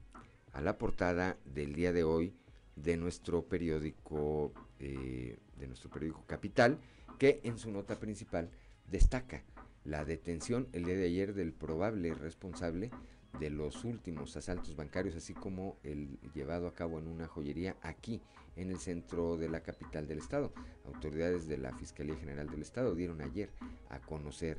a 0.52 0.60
la 0.60 0.78
portada 0.78 1.36
del 1.44 1.74
día 1.74 1.92
de 1.92 2.04
hoy 2.04 2.34
de 2.76 2.96
nuestro 2.96 3.42
periódico, 3.42 4.52
eh, 4.78 5.38
de 5.58 5.66
nuestro 5.66 5.90
periódico 5.90 6.24
Capital, 6.26 6.78
que 7.18 7.40
en 7.44 7.58
su 7.58 7.70
nota 7.70 7.98
principal 7.98 8.50
destaca 8.90 9.42
la 9.84 10.04
detención 10.04 10.68
el 10.72 10.84
día 10.84 10.96
de 10.96 11.06
ayer 11.06 11.34
del 11.34 11.52
probable 11.52 12.12
responsable 12.14 12.90
de 13.38 13.50
los 13.50 13.84
últimos 13.84 14.36
asaltos 14.36 14.76
bancarios, 14.76 15.14
así 15.14 15.34
como 15.34 15.76
el 15.82 16.18
llevado 16.34 16.66
a 16.66 16.74
cabo 16.74 16.98
en 16.98 17.06
una 17.06 17.26
joyería 17.26 17.76
aquí 17.82 18.20
en 18.56 18.70
el 18.70 18.78
centro 18.78 19.36
de 19.36 19.48
la 19.48 19.62
capital 19.62 20.06
del 20.06 20.18
estado. 20.18 20.52
Autoridades 20.86 21.46
de 21.46 21.58
la 21.58 21.72
Fiscalía 21.76 22.16
General 22.16 22.48
del 22.48 22.62
Estado 22.62 22.94
dieron 22.94 23.20
ayer 23.20 23.50
a 23.90 24.00
conocer 24.00 24.58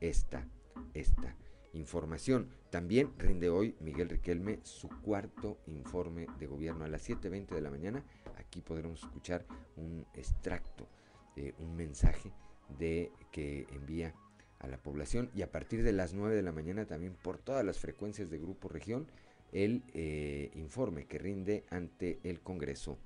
esta, 0.00 0.46
esta 0.94 1.36
información. 1.72 2.48
También 2.70 3.12
rinde 3.18 3.48
hoy 3.48 3.76
Miguel 3.80 4.08
Riquelme 4.08 4.60
su 4.62 4.88
cuarto 4.88 5.58
informe 5.66 6.26
de 6.38 6.46
gobierno 6.46 6.84
a 6.84 6.88
las 6.88 7.08
7.20 7.08 7.48
de 7.48 7.60
la 7.60 7.70
mañana. 7.70 8.04
Aquí 8.36 8.60
podremos 8.60 9.02
escuchar 9.02 9.46
un 9.76 10.06
extracto, 10.14 10.88
eh, 11.36 11.54
un 11.58 11.76
mensaje 11.76 12.32
de 12.78 13.12
que 13.32 13.66
envía 13.72 14.14
a 14.58 14.66
la 14.66 14.78
población 14.78 15.30
y 15.34 15.42
a 15.42 15.50
partir 15.50 15.82
de 15.82 15.92
las 15.92 16.14
9 16.14 16.34
de 16.34 16.42
la 16.42 16.52
mañana 16.52 16.86
también 16.86 17.14
por 17.14 17.38
todas 17.38 17.64
las 17.64 17.78
frecuencias 17.78 18.30
de 18.30 18.38
Grupo 18.38 18.68
Región 18.68 19.06
el 19.52 19.82
eh, 19.94 20.50
informe 20.54 21.06
que 21.06 21.18
rinde 21.18 21.64
ante 21.70 22.18
el 22.22 22.40
Congreso, 22.40 22.98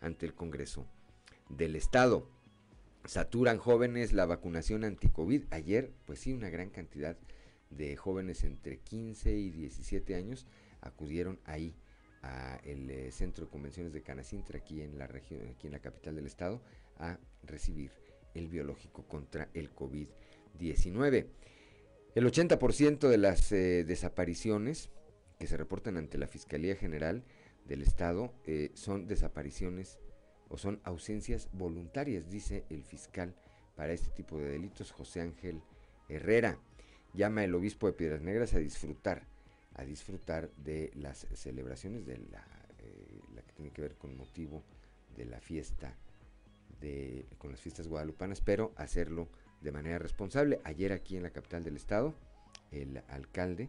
ante 0.00 0.26
el 0.26 0.34
Congreso 0.34 0.86
del 1.48 1.76
Estado. 1.76 2.28
Saturan 3.04 3.58
jóvenes 3.58 4.12
la 4.12 4.26
vacunación 4.26 4.84
anti-COVID. 4.84 5.44
Ayer, 5.50 5.92
pues 6.06 6.20
sí, 6.20 6.32
una 6.32 6.50
gran 6.50 6.70
cantidad 6.70 7.16
de 7.70 7.96
jóvenes 7.96 8.44
entre 8.44 8.78
15 8.78 9.32
y 9.32 9.50
17 9.50 10.14
años 10.14 10.46
acudieron 10.80 11.40
ahí 11.44 11.74
a 12.22 12.60
el 12.64 12.90
eh, 12.90 13.10
centro 13.12 13.46
de 13.46 13.50
convenciones 13.50 13.92
de 13.92 14.02
Canacintra 14.02 14.58
aquí 14.58 14.82
en 14.82 14.98
la 14.98 15.06
región 15.06 15.40
aquí 15.48 15.68
en 15.68 15.72
la 15.72 15.78
capital 15.78 16.16
del 16.16 16.26
estado 16.26 16.60
a 16.98 17.18
recibir 17.42 17.92
el 18.34 18.48
biológico 18.48 19.06
contra 19.06 19.48
el 19.54 19.74
COVID-19. 19.74 21.26
El 22.14 22.26
80% 22.26 23.08
de 23.08 23.18
las 23.18 23.50
eh, 23.52 23.84
desapariciones 23.84 24.90
que 25.38 25.46
se 25.46 25.56
reportan 25.56 25.96
ante 25.96 26.18
la 26.18 26.26
Fiscalía 26.26 26.76
General 26.76 27.24
del 27.64 27.82
Estado 27.82 28.34
eh, 28.46 28.70
son 28.74 29.06
desapariciones 29.06 29.98
o 30.50 30.58
son 30.58 30.80
ausencias 30.84 31.48
voluntarias, 31.52 32.28
dice 32.28 32.64
el 32.68 32.82
fiscal 32.84 33.34
para 33.76 33.92
este 33.92 34.10
tipo 34.10 34.38
de 34.38 34.50
delitos, 34.50 34.92
José 34.92 35.22
Ángel 35.22 35.62
Herrera. 36.08 36.58
Llama 37.14 37.44
el 37.44 37.54
obispo 37.54 37.86
de 37.86 37.92
Piedras 37.92 38.20
Negras 38.20 38.54
a 38.54 38.58
disfrutar, 38.58 39.22
a 39.74 39.84
disfrutar 39.84 40.50
de 40.56 40.90
las 40.94 41.26
celebraciones 41.34 42.04
de 42.04 42.18
la, 42.18 42.44
eh, 42.78 43.20
la 43.34 43.42
que 43.42 43.52
tiene 43.52 43.70
que 43.72 43.82
ver 43.82 43.94
con 43.96 44.16
motivo 44.16 44.62
de 45.16 45.24
la 45.24 45.40
fiesta, 45.40 45.96
de, 46.80 47.26
con 47.38 47.50
las 47.50 47.60
fiestas 47.60 47.88
guadalupanas, 47.88 48.40
pero 48.40 48.72
hacerlo 48.76 49.28
de 49.60 49.72
manera 49.72 49.98
responsable. 49.98 50.60
Ayer 50.64 50.92
aquí 50.92 51.16
en 51.16 51.22
la 51.22 51.30
capital 51.30 51.64
del 51.64 51.76
estado, 51.76 52.14
el 52.70 53.02
alcalde, 53.08 53.68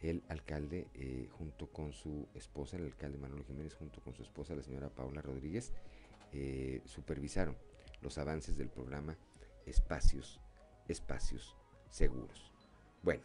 el 0.00 0.22
alcalde 0.28 0.88
eh, 0.94 1.28
junto 1.30 1.68
con 1.68 1.92
su 1.92 2.28
esposa, 2.34 2.76
el 2.76 2.84
alcalde 2.84 3.18
Manuel 3.18 3.44
Jiménez 3.44 3.74
junto 3.74 4.00
con 4.00 4.14
su 4.14 4.22
esposa, 4.22 4.54
la 4.54 4.62
señora 4.62 4.90
Paula 4.90 5.22
Rodríguez, 5.22 5.72
eh, 6.34 6.82
supervisaron 6.84 7.56
los 8.00 8.18
avances 8.18 8.56
del 8.56 8.68
programa 8.68 9.16
Espacios, 9.66 10.40
Espacios 10.88 11.54
seguros. 11.90 12.52
Bueno, 13.02 13.22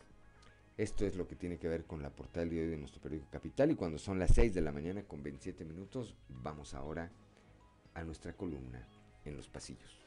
esto 0.78 1.06
es 1.06 1.16
lo 1.16 1.28
que 1.28 1.36
tiene 1.36 1.58
que 1.58 1.68
ver 1.68 1.86
con 1.86 2.04
la 2.04 2.12
portada 2.12 2.42
del 2.42 2.52
día 2.52 2.60
de 2.62 2.68
hoy 2.68 2.72
de 2.74 2.78
nuestro 2.78 3.02
periódico 3.02 3.32
Capital 3.32 3.72
y 3.72 3.76
cuando 3.76 3.98
son 3.98 4.20
las 4.20 4.32
6 4.36 4.54
de 4.54 4.62
la 4.62 4.72
mañana 4.72 5.02
con 5.04 5.24
27 5.24 5.66
minutos, 5.66 6.16
vamos 6.30 6.76
ahora 6.76 7.12
a 7.96 8.04
nuestra 8.04 8.34
columna 8.34 8.88
en 9.26 9.36
los 9.36 9.50
pasillos. 9.50 10.00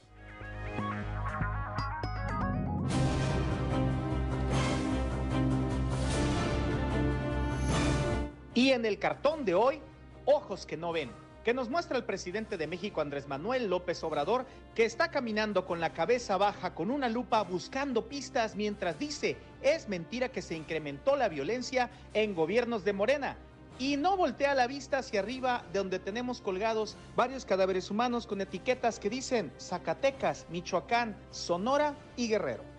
Y 8.55 8.71
en 8.71 8.87
el 8.87 8.99
cartón 9.01 9.45
de 9.45 9.55
hoy, 9.55 9.81
ojos 10.25 10.67
que 10.67 10.77
no 10.77 10.93
ven 10.93 11.11
que 11.45 11.55
nos 11.55 11.69
muestra 11.69 11.97
el 11.97 12.05
presidente 12.05 12.57
de 12.57 12.67
México 12.67 13.01
Andrés 13.01 13.27
Manuel 13.27 13.69
López 13.69 14.03
Obrador, 14.05 14.47
que 14.75 14.85
está 14.85 15.11
caminando 15.11 15.67
con 15.67 15.81
la 15.81 15.93
cabeza 15.93 16.37
baja 16.37 16.75
con 16.75 16.91
una 16.91 17.09
lupa 17.09 17.43
buscando 17.43 18.09
pistas 18.09 18.55
mientras 18.55 18.99
dice, 18.99 19.37
es 19.63 19.89
mentira 19.89 20.31
que 20.31 20.43
se 20.43 20.55
incrementó 20.55 21.17
la 21.17 21.29
violencia 21.29 21.91
en 22.15 22.35
gobiernos 22.35 22.85
de 22.85 22.93
Morena. 22.93 23.37
Y 23.79 23.97
no 23.97 24.17
voltea 24.17 24.55
la 24.55 24.67
vista 24.67 24.99
hacia 24.99 25.21
arriba 25.21 25.65
de 25.73 25.79
donde 25.79 25.99
tenemos 25.99 26.41
colgados 26.41 26.97
varios 27.17 27.45
cadáveres 27.45 27.91
humanos 27.91 28.27
con 28.27 28.41
etiquetas 28.41 28.99
que 28.99 29.11
dicen 29.11 29.53
Zacatecas, 29.59 30.47
Michoacán, 30.51 31.17
Sonora 31.31 31.97
y 32.17 32.29
Guerrero. 32.29 32.72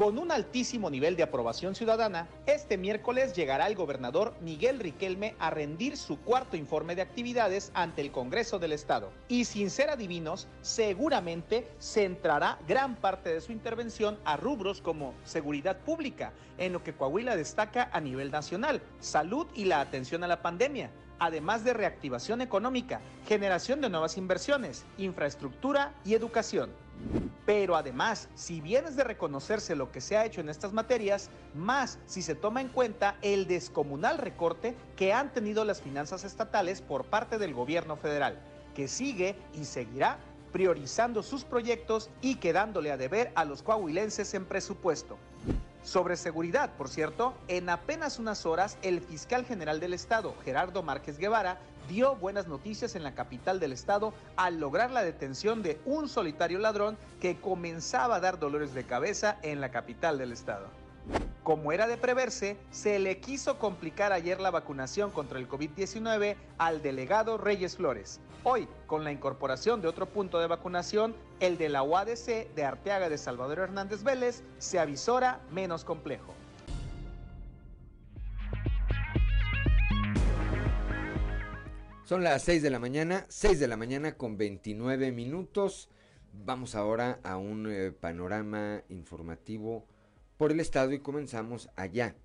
Con 0.00 0.18
un 0.18 0.32
altísimo 0.32 0.88
nivel 0.88 1.14
de 1.14 1.22
aprobación 1.22 1.74
ciudadana, 1.74 2.26
este 2.46 2.78
miércoles 2.78 3.34
llegará 3.34 3.66
el 3.66 3.74
gobernador 3.74 4.32
Miguel 4.40 4.80
Riquelme 4.80 5.34
a 5.38 5.50
rendir 5.50 5.98
su 5.98 6.18
cuarto 6.18 6.56
informe 6.56 6.94
de 6.94 7.02
actividades 7.02 7.70
ante 7.74 8.00
el 8.00 8.10
Congreso 8.10 8.58
del 8.58 8.72
Estado. 8.72 9.12
Y 9.28 9.44
sin 9.44 9.68
ser 9.68 9.90
adivinos, 9.90 10.48
seguramente 10.62 11.68
centrará 11.78 12.58
gran 12.66 12.96
parte 12.96 13.28
de 13.28 13.42
su 13.42 13.52
intervención 13.52 14.18
a 14.24 14.38
rubros 14.38 14.80
como 14.80 15.12
seguridad 15.22 15.76
pública, 15.80 16.32
en 16.56 16.72
lo 16.72 16.82
que 16.82 16.94
Coahuila 16.94 17.36
destaca 17.36 17.90
a 17.92 18.00
nivel 18.00 18.30
nacional, 18.30 18.80
salud 19.00 19.48
y 19.54 19.66
la 19.66 19.82
atención 19.82 20.24
a 20.24 20.28
la 20.28 20.40
pandemia, 20.40 20.90
además 21.18 21.62
de 21.62 21.74
reactivación 21.74 22.40
económica, 22.40 23.02
generación 23.28 23.82
de 23.82 23.90
nuevas 23.90 24.16
inversiones, 24.16 24.86
infraestructura 24.96 25.92
y 26.06 26.14
educación. 26.14 26.70
Pero 27.46 27.76
además, 27.76 28.28
si 28.34 28.60
bien 28.60 28.86
es 28.86 28.96
de 28.96 29.04
reconocerse 29.04 29.74
lo 29.74 29.90
que 29.90 30.00
se 30.00 30.16
ha 30.16 30.24
hecho 30.24 30.40
en 30.40 30.48
estas 30.48 30.72
materias, 30.72 31.30
más 31.54 31.98
si 32.06 32.22
se 32.22 32.34
toma 32.34 32.60
en 32.60 32.68
cuenta 32.68 33.16
el 33.22 33.46
descomunal 33.46 34.18
recorte 34.18 34.76
que 34.96 35.12
han 35.12 35.32
tenido 35.32 35.64
las 35.64 35.82
finanzas 35.82 36.24
estatales 36.24 36.80
por 36.80 37.04
parte 37.06 37.38
del 37.38 37.54
gobierno 37.54 37.96
federal, 37.96 38.38
que 38.74 38.88
sigue 38.88 39.36
y 39.54 39.64
seguirá 39.64 40.18
priorizando 40.52 41.22
sus 41.22 41.44
proyectos 41.44 42.10
y 42.20 42.36
quedándole 42.36 42.90
a 42.90 42.96
deber 42.96 43.32
a 43.34 43.44
los 43.44 43.62
coahuilenses 43.62 44.34
en 44.34 44.44
presupuesto. 44.44 45.16
Sobre 45.82 46.16
seguridad, 46.16 46.74
por 46.76 46.88
cierto, 46.88 47.34
en 47.48 47.70
apenas 47.70 48.18
unas 48.18 48.44
horas 48.44 48.76
el 48.82 49.00
fiscal 49.00 49.46
general 49.46 49.80
del 49.80 49.94
estado, 49.94 50.34
Gerardo 50.44 50.82
Márquez 50.82 51.18
Guevara, 51.18 51.58
dio 51.88 52.14
buenas 52.16 52.46
noticias 52.46 52.94
en 52.94 53.02
la 53.02 53.14
capital 53.14 53.60
del 53.60 53.72
estado 53.72 54.12
al 54.36 54.60
lograr 54.60 54.90
la 54.90 55.02
detención 55.02 55.62
de 55.62 55.80
un 55.84 56.08
solitario 56.08 56.58
ladrón 56.58 56.96
que 57.20 57.40
comenzaba 57.40 58.16
a 58.16 58.20
dar 58.20 58.38
dolores 58.38 58.74
de 58.74 58.84
cabeza 58.84 59.38
en 59.42 59.60
la 59.60 59.70
capital 59.70 60.18
del 60.18 60.32
estado. 60.32 60.66
Como 61.42 61.72
era 61.72 61.86
de 61.86 61.96
preverse, 61.96 62.58
se 62.70 62.98
le 62.98 63.18
quiso 63.18 63.58
complicar 63.58 64.12
ayer 64.12 64.40
la 64.40 64.50
vacunación 64.50 65.10
contra 65.10 65.38
el 65.38 65.48
COVID-19 65.48 66.36
al 66.58 66.82
delegado 66.82 67.38
Reyes 67.38 67.76
Flores. 67.76 68.20
Hoy, 68.44 68.68
con 68.86 69.04
la 69.04 69.12
incorporación 69.12 69.80
de 69.80 69.88
otro 69.88 70.06
punto 70.06 70.38
de 70.38 70.46
vacunación, 70.46 71.14
el 71.40 71.58
de 71.58 71.68
la 71.68 71.82
UADC 71.82 72.54
de 72.54 72.64
Arteaga 72.64 73.08
de 73.08 73.18
Salvador 73.18 73.58
Hernández 73.58 74.02
Vélez, 74.02 74.42
se 74.58 74.78
avisora 74.78 75.40
menos 75.50 75.84
complejo. 75.84 76.34
Son 82.10 82.24
las 82.24 82.42
6 82.42 82.62
de 82.62 82.70
la 82.70 82.80
mañana, 82.80 83.24
6 83.28 83.60
de 83.60 83.68
la 83.68 83.76
mañana 83.76 84.16
con 84.16 84.36
29 84.36 85.12
minutos. 85.12 85.88
Vamos 86.44 86.74
ahora 86.74 87.20
a 87.22 87.36
un 87.36 87.70
eh, 87.70 87.92
panorama 87.92 88.82
informativo 88.88 89.86
por 90.36 90.50
el 90.50 90.58
estado 90.58 90.92
y 90.92 90.98
comenzamos 90.98 91.70
allá, 91.76 92.16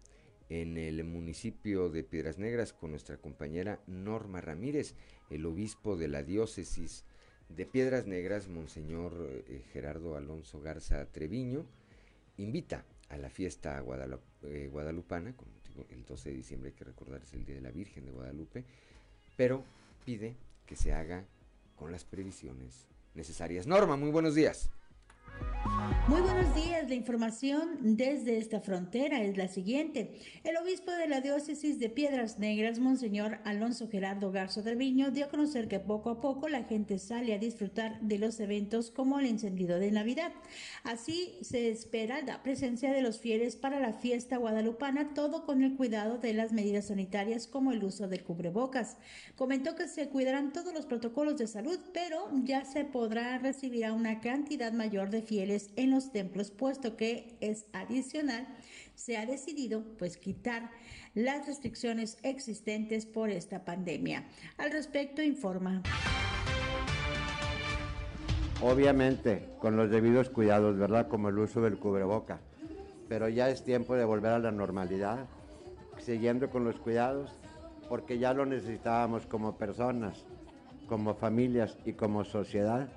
en 0.49 0.79
el 0.79 1.03
municipio 1.03 1.89
de 1.89 2.03
Piedras 2.03 2.39
Negras, 2.39 2.73
con 2.73 2.89
nuestra 2.89 3.17
compañera 3.17 3.79
Norma 3.85 4.41
Ramírez, 4.41 4.95
el 5.29 5.45
obispo 5.45 5.95
de 5.95 6.07
la 6.07 6.23
diócesis 6.23 7.05
de 7.49 7.67
Piedras 7.67 8.07
Negras, 8.07 8.47
Monseñor 8.47 9.43
eh, 9.47 9.65
Gerardo 9.71 10.17
Alonso 10.17 10.61
Garza 10.61 11.05
Treviño, 11.11 11.63
invita 12.37 12.85
a 13.09 13.17
la 13.17 13.29
fiesta 13.29 13.83
eh, 14.41 14.67
guadalupana, 14.71 15.35
el 15.89 16.05
12 16.05 16.29
de 16.29 16.35
diciembre 16.35 16.69
hay 16.71 16.75
que 16.75 16.85
recordar 16.85 17.21
es 17.21 17.33
el 17.33 17.45
Día 17.45 17.55
de 17.57 17.61
la 17.61 17.71
Virgen 17.71 18.05
de 18.05 18.11
Guadalupe, 18.11 18.65
pero 19.35 19.63
pide 20.05 20.35
que 20.65 20.75
se 20.75 20.93
haga 20.93 21.25
con 21.75 21.91
las 21.91 22.03
previsiones 22.03 22.87
necesarias. 23.13 23.67
Norma, 23.67 23.97
muy 23.97 24.11
buenos 24.11 24.35
días. 24.35 24.69
Muy 26.07 26.21
buenos 26.21 26.53
días. 26.53 26.88
La 26.88 26.93
información 26.93 27.79
desde 27.81 28.38
esta 28.38 28.61
frontera 28.61 29.23
es 29.23 29.38
la 29.38 29.47
siguiente. 29.47 30.13
El 30.43 30.55
obispo 30.57 30.91
de 30.91 31.07
la 31.07 31.19
diócesis 31.19 31.79
de 31.79 31.89
Piedras 31.89 32.38
Negras, 32.38 32.77
Monseñor 32.77 33.39
Alonso 33.43 33.89
Gerardo 33.89 34.31
Garzo 34.31 34.61
Viño, 34.63 35.09
dio 35.09 35.25
a 35.25 35.29
conocer 35.29 35.67
que 35.67 35.79
poco 35.79 36.11
a 36.11 36.21
poco 36.21 36.47
la 36.47 36.63
gente 36.65 36.99
sale 36.99 37.33
a 37.33 37.39
disfrutar 37.39 37.99
de 38.01 38.19
los 38.19 38.39
eventos 38.39 38.91
como 38.91 39.19
el 39.19 39.25
encendido 39.25 39.79
de 39.79 39.89
Navidad. 39.89 40.31
Así 40.83 41.39
se 41.41 41.69
espera 41.69 42.21
la 42.21 42.43
presencia 42.43 42.93
de 42.93 43.01
los 43.01 43.19
fieles 43.19 43.55
para 43.55 43.79
la 43.79 43.93
fiesta 43.93 44.38
guadalupana, 44.38 45.15
todo 45.15 45.43
con 45.43 45.63
el 45.63 45.75
cuidado 45.75 46.19
de 46.19 46.33
las 46.33 46.53
medidas 46.53 46.85
sanitarias 46.85 47.47
como 47.47 47.71
el 47.71 47.83
uso 47.83 48.07
del 48.07 48.23
cubrebocas. 48.23 48.97
Comentó 49.35 49.75
que 49.75 49.88
se 49.88 50.09
cuidarán 50.09 50.53
todos 50.53 50.71
los 50.71 50.85
protocolos 50.85 51.38
de 51.38 51.47
salud, 51.47 51.79
pero 51.93 52.29
ya 52.43 52.63
se 52.63 52.85
podrá 52.85 53.39
recibir 53.39 53.85
a 53.85 53.93
una 53.93 54.21
cantidad 54.21 54.71
mayor 54.71 55.09
de 55.09 55.14
fieles 55.21 55.69
en 55.75 55.91
los 55.91 56.12
templos, 56.12 56.51
puesto 56.51 56.95
que 56.97 57.38
es 57.41 57.65
adicional, 57.73 58.47
se 58.95 59.17
ha 59.17 59.25
decidido 59.25 59.84
pues 59.97 60.17
quitar 60.17 60.71
las 61.13 61.47
restricciones 61.47 62.17
existentes 62.23 63.06
por 63.06 63.30
esta 63.30 63.65
pandemia. 63.65 64.25
Al 64.58 64.71
respecto 64.71 65.21
informa. 65.21 65.84
Obviamente, 68.62 69.49
con 69.60 69.75
los 69.75 69.89
debidos 69.89 70.30
cuidados, 70.30 70.78
¿verdad? 70.78 71.08
Como 71.08 71.30
el 71.30 71.38
uso 71.38 71.62
del 71.62 71.78
cubreboca. 71.78 72.39
Pero 73.10 73.30
ya 73.30 73.49
es 73.49 73.63
tiempo 73.63 73.95
de 73.95 74.06
volver 74.06 74.32
a 74.32 74.39
la 74.39 74.51
normalidad, 74.51 75.28
siguiendo 75.99 76.49
con 76.49 76.63
los 76.63 76.80
cuidados, 76.80 77.32
porque 77.89 78.17
ya 78.17 78.34
lo 78.34 78.45
necesitábamos 78.45 79.28
como 79.28 79.58
personas, 79.58 80.25
como 80.88 81.13
familias 81.15 81.78
y 81.86 81.93
como 81.93 82.23
sociedad 82.23 82.89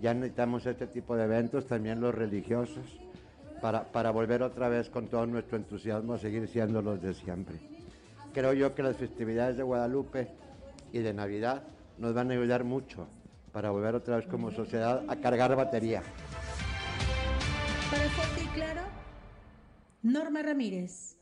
ya 0.00 0.14
necesitamos 0.14 0.66
este 0.66 0.86
tipo 0.86 1.16
de 1.16 1.24
eventos, 1.24 1.66
también 1.66 2.00
los 2.00 2.14
religiosos, 2.14 3.00
para, 3.60 3.84
para 3.84 4.10
volver 4.10 4.42
otra 4.42 4.68
vez 4.68 4.90
con 4.90 5.08
todo 5.08 5.26
nuestro 5.26 5.56
entusiasmo 5.56 6.14
a 6.14 6.18
seguir 6.18 6.46
siendo 6.48 6.82
los 6.82 7.00
de 7.00 7.14
siempre. 7.14 7.60
Creo 8.32 8.52
yo 8.52 8.74
que 8.74 8.82
las 8.82 8.96
festividades 8.96 9.56
de 9.56 9.62
Guadalupe 9.62 10.28
y 10.92 10.98
de 10.98 11.14
Navidad 11.14 11.62
nos 11.98 12.14
van 12.14 12.30
a 12.30 12.34
ayudar 12.34 12.64
mucho 12.64 13.06
para 13.52 13.70
volver 13.70 13.94
otra 13.94 14.16
vez 14.16 14.26
como 14.26 14.50
sociedad 14.50 15.04
a 15.08 15.16
cargar 15.16 15.54
batería. 15.54 16.02
Para 17.90 18.10
fuerte 18.10 18.42
y 18.42 18.46
claro, 18.48 18.82
Norma 20.02 20.42
Ramírez. 20.42 21.13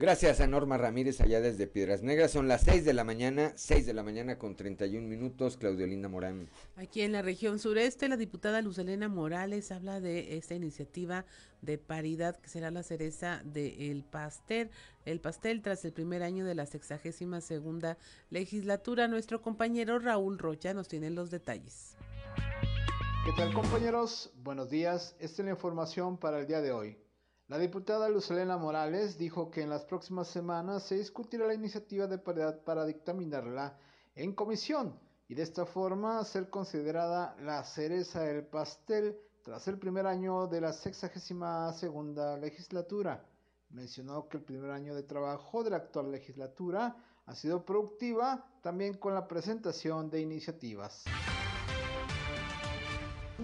Gracias 0.00 0.40
a 0.40 0.46
Norma 0.46 0.78
Ramírez 0.78 1.20
allá 1.20 1.40
desde 1.40 1.66
Piedras 1.66 2.04
Negras. 2.04 2.30
Son 2.30 2.46
las 2.46 2.60
6 2.60 2.84
de 2.84 2.92
la 2.92 3.02
mañana, 3.02 3.52
6 3.56 3.84
de 3.84 3.92
la 3.92 4.04
mañana 4.04 4.38
con 4.38 4.54
31 4.54 5.08
minutos. 5.08 5.56
Claudio 5.56 5.88
Linda 5.88 6.08
Morán. 6.08 6.48
Aquí 6.76 7.00
en 7.00 7.10
la 7.10 7.20
región 7.20 7.58
sureste, 7.58 8.08
la 8.08 8.16
diputada 8.16 8.62
Lucelena 8.62 9.08
Morales 9.08 9.72
habla 9.72 10.00
de 10.00 10.36
esta 10.36 10.54
iniciativa 10.54 11.24
de 11.62 11.78
paridad 11.78 12.36
que 12.36 12.48
será 12.48 12.70
la 12.70 12.84
cereza 12.84 13.42
del 13.44 14.04
pastel. 14.04 14.70
El 15.04 15.18
pastel 15.20 15.62
tras 15.62 15.84
el 15.84 15.92
primer 15.92 16.22
año 16.22 16.44
de 16.44 16.54
la 16.54 16.66
sexagésima 16.66 17.40
segunda 17.40 17.98
legislatura. 18.30 19.08
Nuestro 19.08 19.42
compañero 19.42 19.98
Raúl 19.98 20.38
Rocha 20.38 20.74
nos 20.74 20.86
tiene 20.86 21.10
los 21.10 21.32
detalles. 21.32 21.96
¿Qué 23.24 23.32
tal 23.36 23.52
compañeros? 23.52 24.30
Buenos 24.44 24.70
días. 24.70 25.16
Esta 25.18 25.42
es 25.42 25.46
la 25.46 25.50
información 25.50 26.18
para 26.18 26.38
el 26.38 26.46
día 26.46 26.60
de 26.60 26.70
hoy. 26.70 27.07
La 27.48 27.56
diputada 27.56 28.10
Lucelena 28.10 28.58
Morales 28.58 29.16
dijo 29.16 29.50
que 29.50 29.62
en 29.62 29.70
las 29.70 29.86
próximas 29.86 30.28
semanas 30.28 30.82
se 30.82 30.96
discutirá 30.96 31.46
la 31.46 31.54
iniciativa 31.54 32.06
de 32.06 32.18
paridad 32.18 32.62
para 32.62 32.84
dictaminarla 32.84 33.74
en 34.14 34.34
comisión 34.34 35.00
y 35.28 35.34
de 35.34 35.44
esta 35.44 35.64
forma 35.64 36.22
ser 36.24 36.50
considerada 36.50 37.34
la 37.40 37.64
cereza 37.64 38.20
del 38.20 38.44
pastel 38.44 39.18
tras 39.42 39.66
el 39.66 39.78
primer 39.78 40.06
año 40.06 40.46
de 40.46 40.60
la 40.60 40.74
sexagésima 40.74 41.72
segunda 41.72 42.36
legislatura. 42.36 43.24
Mencionó 43.70 44.28
que 44.28 44.36
el 44.36 44.44
primer 44.44 44.70
año 44.70 44.94
de 44.94 45.04
trabajo 45.04 45.64
de 45.64 45.70
la 45.70 45.78
actual 45.78 46.10
legislatura 46.10 46.96
ha 47.24 47.34
sido 47.34 47.64
productiva 47.64 48.44
también 48.60 48.98
con 48.98 49.14
la 49.14 49.26
presentación 49.26 50.10
de 50.10 50.20
iniciativas. 50.20 51.04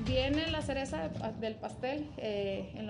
Viene 0.04 0.50
la 0.50 0.60
cereza 0.60 1.08
del 1.40 1.54
pastel 1.54 2.10
eh, 2.18 2.70
en, 2.74 2.86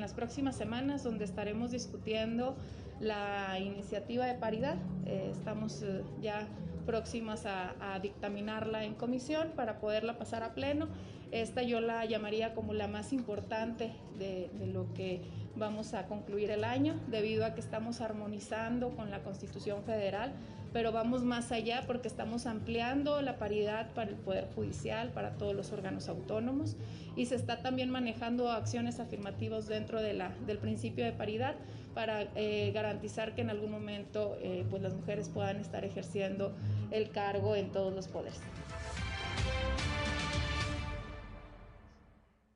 las 0.00 0.12
próximas 0.12 0.56
semanas 0.56 1.04
donde 1.04 1.24
estaremos 1.24 1.70
discutiendo 1.70 2.56
la 2.98 3.60
iniciativa 3.60 4.26
de 4.26 4.34
paridad. 4.34 4.76
Eh, 5.06 5.28
estamos 5.30 5.82
eh, 5.82 6.02
ya 6.20 6.48
próximas 6.84 7.46
a, 7.46 7.98
dictaminarla 8.02 8.84
en 8.84 8.94
comisión 8.94 9.52
para 9.54 9.78
poderla 9.78 10.18
pasar 10.18 10.42
a 10.42 10.54
pleno. 10.54 10.88
Esta 11.30 11.62
yo 11.62 11.80
la 11.80 12.04
llamaría 12.04 12.52
como 12.52 12.74
la 12.74 12.88
más 12.88 13.12
importante 13.12 13.92
de 14.18 14.50
lo 14.72 14.92
que 14.92 15.22
vamos 15.54 15.94
a 15.94 16.06
concluir 16.06 16.50
el 16.50 16.64
año, 16.64 16.94
debido 17.08 17.44
a 17.44 17.54
que 17.54 17.60
estamos 17.60 18.00
armonizando 18.00 18.90
con 18.90 19.10
la 19.10 19.22
Constitución 19.22 19.82
Federal 19.84 20.32
pero 20.76 20.92
vamos 20.92 21.24
más 21.24 21.52
allá 21.52 21.84
porque 21.86 22.06
estamos 22.06 22.44
ampliando 22.44 23.22
la 23.22 23.38
paridad 23.38 23.94
para 23.94 24.10
el 24.10 24.16
Poder 24.16 24.46
Judicial, 24.54 25.10
para 25.10 25.38
todos 25.38 25.54
los 25.54 25.72
órganos 25.72 26.06
autónomos 26.10 26.76
y 27.16 27.24
se 27.24 27.34
está 27.34 27.62
también 27.62 27.88
manejando 27.88 28.52
acciones 28.52 29.00
afirmativas 29.00 29.68
dentro 29.68 30.02
de 30.02 30.12
la, 30.12 30.36
del 30.46 30.58
principio 30.58 31.02
de 31.06 31.12
paridad 31.12 31.56
para 31.94 32.24
eh, 32.34 32.72
garantizar 32.74 33.34
que 33.34 33.40
en 33.40 33.48
algún 33.48 33.70
momento 33.70 34.36
eh, 34.42 34.66
pues 34.68 34.82
las 34.82 34.92
mujeres 34.92 35.30
puedan 35.30 35.56
estar 35.60 35.82
ejerciendo 35.82 36.54
el 36.90 37.10
cargo 37.10 37.56
en 37.56 37.72
todos 37.72 37.94
los 37.94 38.06
poderes. 38.08 38.38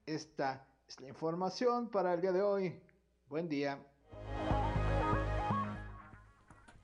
Esta 0.05 0.67
es 0.87 1.01
la 1.01 1.09
información 1.09 1.89
para 1.89 2.13
el 2.13 2.21
día 2.21 2.33
de 2.33 2.43
hoy. 2.43 2.83
Buen 3.31 3.49
día. 3.49 3.79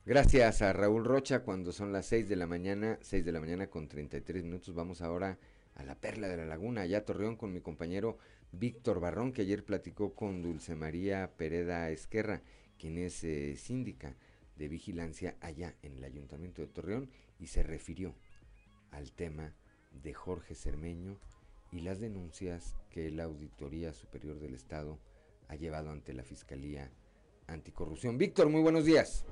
Gracias 0.06 0.62
a 0.62 0.72
Raúl 0.72 1.04
Rocha 1.04 1.42
cuando 1.42 1.72
son 1.72 1.92
las 1.92 2.06
6 2.06 2.28
de 2.28 2.36
la 2.36 2.46
mañana, 2.46 2.96
6 3.02 3.24
de 3.24 3.32
la 3.32 3.40
mañana 3.40 3.66
con 3.66 3.88
33 3.88 4.44
minutos. 4.44 4.72
Vamos 4.72 5.02
ahora 5.02 5.36
a 5.74 5.82
la 5.82 5.96
Perla 5.96 6.28
de 6.28 6.36
la 6.36 6.46
Laguna, 6.46 6.82
allá 6.82 6.98
a 6.98 7.04
Torreón 7.04 7.34
con 7.34 7.52
mi 7.52 7.60
compañero 7.60 8.16
Víctor 8.52 9.00
Barrón, 9.00 9.32
que 9.32 9.42
ayer 9.42 9.64
platicó 9.64 10.14
con 10.14 10.42
Dulce 10.42 10.76
María 10.76 11.32
Pereda 11.36 11.90
Esquerra, 11.90 12.42
quien 12.78 12.98
es 12.98 13.24
eh, 13.24 13.56
síndica 13.56 14.14
de 14.54 14.68
vigilancia 14.68 15.34
allá 15.40 15.74
en 15.82 15.96
el 15.96 16.04
Ayuntamiento 16.04 16.62
de 16.62 16.68
Torreón 16.68 17.10
y 17.40 17.48
se 17.48 17.64
refirió 17.64 18.14
al 18.92 19.10
tema 19.10 19.54
de 20.04 20.14
Jorge 20.14 20.54
Cermeño 20.54 21.18
y 21.72 21.80
las 21.80 21.98
denuncias 21.98 22.76
que 22.90 23.10
la 23.10 23.24
Auditoría 23.24 23.92
Superior 23.92 24.38
del 24.38 24.54
Estado 24.54 25.00
ha 25.48 25.56
llevado 25.56 25.90
ante 25.90 26.12
la 26.14 26.22
Fiscalía 26.22 26.92
Anticorrupción. 27.46 28.18
Víctor, 28.18 28.48
muy 28.48 28.62
buenos 28.62 28.84
días. 28.84 29.24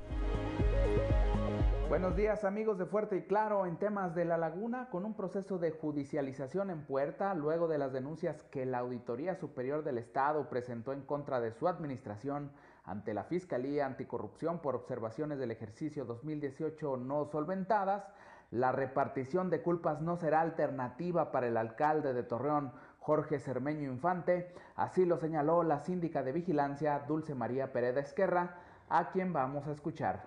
Buenos 1.89 2.17
días 2.17 2.45
amigos 2.45 2.79
de 2.79 2.87
Fuerte 2.87 3.17
y 3.17 3.23
Claro 3.23 3.67
en 3.67 3.77
temas 3.77 4.15
de 4.15 4.25
la 4.25 4.37
laguna 4.37 4.89
con 4.91 5.05
un 5.05 5.15
proceso 5.15 5.59
de 5.59 5.71
judicialización 5.71 6.71
en 6.71 6.87
puerta 6.87 7.35
luego 7.35 7.69
de 7.69 7.79
las 7.79 7.93
denuncias 7.93 8.43
que 8.51 8.67
la 8.67 8.79
Auditoría 8.79 9.37
Superior 9.37 9.85
del 9.85 9.99
Estado 9.99 10.49
presentó 10.49 10.93
en 10.93 11.03
contra 11.03 11.41
de 11.41 11.53
su 11.53 11.69
administración 11.69 12.51
ante 12.85 13.15
la 13.15 13.25
Fiscalía 13.25 13.87
Anticorrupción 13.87 14.61
por 14.61 14.75
observaciones 14.75 15.39
del 15.39 15.51
ejercicio 15.51 16.05
2018 16.05 16.97
no 16.97 17.27
solventadas, 17.27 18.05
la 18.51 18.73
repartición 18.73 19.51
de 19.51 19.63
culpas 19.63 20.01
no 20.01 20.17
será 20.17 20.41
alternativa 20.41 21.31
para 21.33 21.49
el 21.49 21.57
alcalde 21.57 22.13
de 22.13 22.23
Torreón, 22.23 22.73
Jorge 23.05 23.39
Cermeño 23.39 23.91
Infante, 23.91 24.55
así 24.77 25.05
lo 25.05 25.19
señaló 25.19 25.63
la 25.63 25.81
síndica 25.81 26.23
de 26.23 26.33
vigilancia 26.33 27.01
Dulce 27.01 27.35
María 27.35 27.71
Pérez 27.71 27.99
Esquerra, 27.99 28.57
a 28.89 29.11
quien 29.11 29.31
vamos 29.31 29.69
a 29.69 29.73
escuchar. 29.73 30.23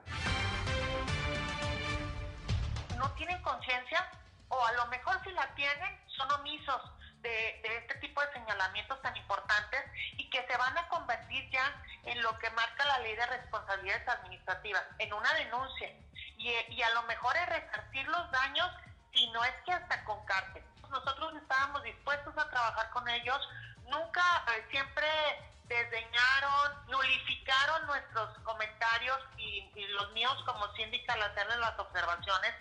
No 2.95 3.09
tienen 3.15 3.41
conciencia 3.41 4.07
o 4.49 4.63
a 4.63 4.73
lo 4.73 4.85
mejor 4.87 5.19
si 5.23 5.31
la 5.31 5.47
tienen 5.55 5.97
son 6.05 6.31
omisos 6.33 6.79
de, 7.23 7.61
este 7.79 7.95
tipo 7.95 8.21
de 8.21 8.31
señalamientos 8.33 9.01
tan 9.01 9.17
importantes 9.17 9.81
y 10.17 10.29
que 10.29 10.45
se 10.45 10.57
van 10.57 10.77
a 10.77 10.87
convertir 10.89 11.49
ya 11.49 11.81
en 12.03 12.21
lo 12.21 12.37
que 12.37 12.51
marca 12.51 12.85
la 12.85 12.99
ley 12.99 13.15
de 13.15 13.25
responsabilidades 13.25 14.07
administrativas, 14.07 14.83
en 14.99 15.11
una 15.13 15.33
denuncia. 15.33 15.89
Y, 16.37 16.53
y 16.69 16.81
a 16.83 16.91
lo 16.91 17.01
mejor 17.03 17.35
es 17.37 17.49
resarcir 17.49 18.07
los 18.07 18.31
daños 18.31 18.69
si 19.11 19.31
no 19.31 19.43
es 19.43 19.53
que 19.65 19.71
hasta 19.71 20.05
con 20.05 20.23
cárcel 20.25 20.63
nosotros 20.89 21.33
estábamos 21.35 21.83
dispuestos 21.83 22.37
a 22.37 22.49
trabajar 22.49 22.89
con 22.91 23.07
ellos, 23.09 23.39
nunca, 23.85 24.43
eh, 24.55 24.65
siempre 24.71 25.07
desdeñaron, 25.67 26.87
nulificaron 26.87 27.87
nuestros 27.87 28.37
comentarios 28.39 29.19
y, 29.37 29.57
los 29.89 30.11
míos 30.11 30.35
como 30.45 30.71
síndica 30.73 31.13
al 31.13 31.23
hacerles 31.23 31.57
las 31.57 31.79
observaciones. 31.79 32.53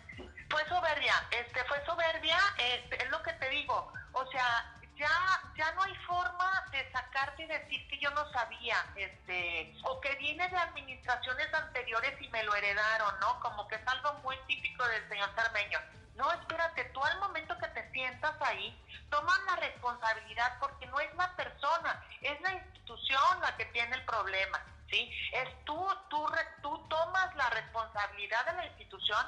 Fue 0.49 0.67
soberbia, 0.69 1.15
este, 1.31 1.65
fue 1.65 1.85
soberbia, 1.85 2.39
este, 2.57 3.03
es 3.03 3.11
lo 3.11 3.23
que 3.23 3.33
te 3.35 3.49
digo, 3.51 3.93
o 4.13 4.27
sea, 4.31 4.73
ya, 4.97 5.43
ya 5.57 5.73
no 5.73 5.83
hay 5.83 5.95
forma 6.07 6.65
de 6.71 6.91
sacarte 6.93 7.43
y 7.43 7.47
decir 7.47 7.87
que 7.89 7.99
yo 7.99 8.11
no 8.11 8.31
sabía, 8.33 8.77
este, 8.97 9.75
o 9.85 10.01
que 10.01 10.15
viene 10.17 10.49
de 10.49 10.57
administraciones 10.57 11.53
anteriores 11.53 12.21
y 12.21 12.29
me 12.29 12.43
lo 12.45 12.55
heredaron, 12.55 13.19
¿no? 13.21 13.39
Como 13.41 13.69
que 13.69 13.75
es 13.75 13.87
algo 13.87 14.15
muy 14.23 14.37
típico 14.47 14.87
del 14.89 15.07
señor 15.09 15.31
Cermeño. 15.35 15.79
No, 16.17 16.33
espérate, 16.33 16.85
tú 16.95 17.05
al 17.05 17.21
momento 17.21 17.57
que 17.59 17.69
te 17.69 17.91
sientas 17.93 18.35
ahí, 18.41 18.75
toman 19.11 19.47
la 19.47 19.57
responsabilidad 19.57 20.59
porque 20.61 20.87
no 20.87 20.99
es 20.99 21.15
la 21.15 21.35
persona, 21.37 22.03
es 22.23 22.41
la 22.41 22.55
institución 22.55 23.41
la 23.43 23.55
que 23.57 23.67
tiene 23.67 23.95
el 23.97 24.05
problema, 24.07 24.65
¿sí? 24.91 25.11
Es 25.35 25.65
tú, 25.65 25.79
tú, 26.09 26.27
tú 26.63 26.89
tomas 26.89 27.37
la 27.37 27.51
responsabilidad 27.51 28.47
de 28.47 28.53
la 28.55 28.67
institución 28.67 29.27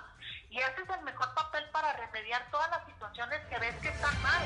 y 0.49 0.61
haces 0.63 0.89
el 0.89 1.05
mejor 1.05 1.35
papel 1.35 1.69
para 1.71 1.93
remediar 1.93 2.51
todas 2.51 2.71
las 2.71 2.87
situaciones 2.87 3.39
que 3.47 3.59
ves 3.59 3.75
que 3.83 3.89
están 3.89 4.23
mal. 4.23 4.43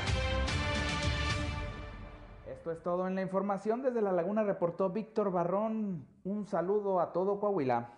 Esto 2.45 2.71
es 2.73 2.83
todo 2.83 3.07
en 3.07 3.15
la 3.15 3.21
información. 3.21 3.81
Desde 3.81 4.01
La 4.01 4.11
Laguna 4.11 4.43
reportó 4.43 4.89
Víctor 4.89 5.31
Barrón. 5.31 6.05
Un 6.25 6.45
saludo 6.45 6.99
a 6.99 7.13
todo 7.13 7.39
Coahuila. 7.39 7.89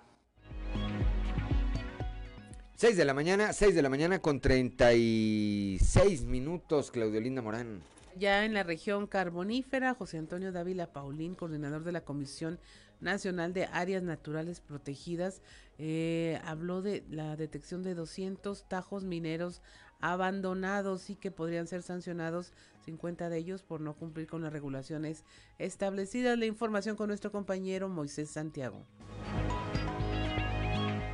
6 2.77 2.97
de 2.97 3.05
la 3.05 3.13
mañana, 3.13 3.53
6 3.53 3.73
de 3.73 3.81
la 3.81 3.87
mañana 3.87 4.19
con 4.19 4.41
36 4.41 6.25
minutos, 6.25 6.91
Claudio 6.91 7.21
Linda 7.21 7.41
Morán. 7.41 7.79
Ya 8.17 8.43
en 8.43 8.53
la 8.53 8.63
región 8.63 9.07
carbonífera, 9.07 9.93
José 9.93 10.17
Antonio 10.17 10.51
Dávila 10.51 10.91
Paulín, 10.91 11.35
coordinador 11.35 11.85
de 11.85 11.93
la 11.93 12.01
Comisión 12.01 12.59
Nacional 12.99 13.53
de 13.53 13.65
Áreas 13.71 14.03
Naturales 14.03 14.59
Protegidas, 14.59 15.41
eh, 15.77 16.41
habló 16.43 16.81
de 16.81 17.05
la 17.09 17.37
detección 17.37 17.81
de 17.81 17.95
200 17.95 18.67
tajos 18.67 19.05
mineros 19.05 19.61
abandonados 20.01 21.09
y 21.09 21.15
que 21.15 21.31
podrían 21.31 21.67
ser 21.67 21.81
sancionados 21.81 22.51
50 22.83 23.29
de 23.29 23.37
ellos 23.37 23.63
por 23.63 23.79
no 23.79 23.93
cumplir 23.93 24.27
con 24.27 24.41
las 24.41 24.51
regulaciones 24.51 25.23
establecidas. 25.59 26.37
La 26.37 26.45
información 26.45 26.97
con 26.97 27.07
nuestro 27.07 27.31
compañero 27.31 27.87
Moisés 27.87 28.29
Santiago. 28.29 28.85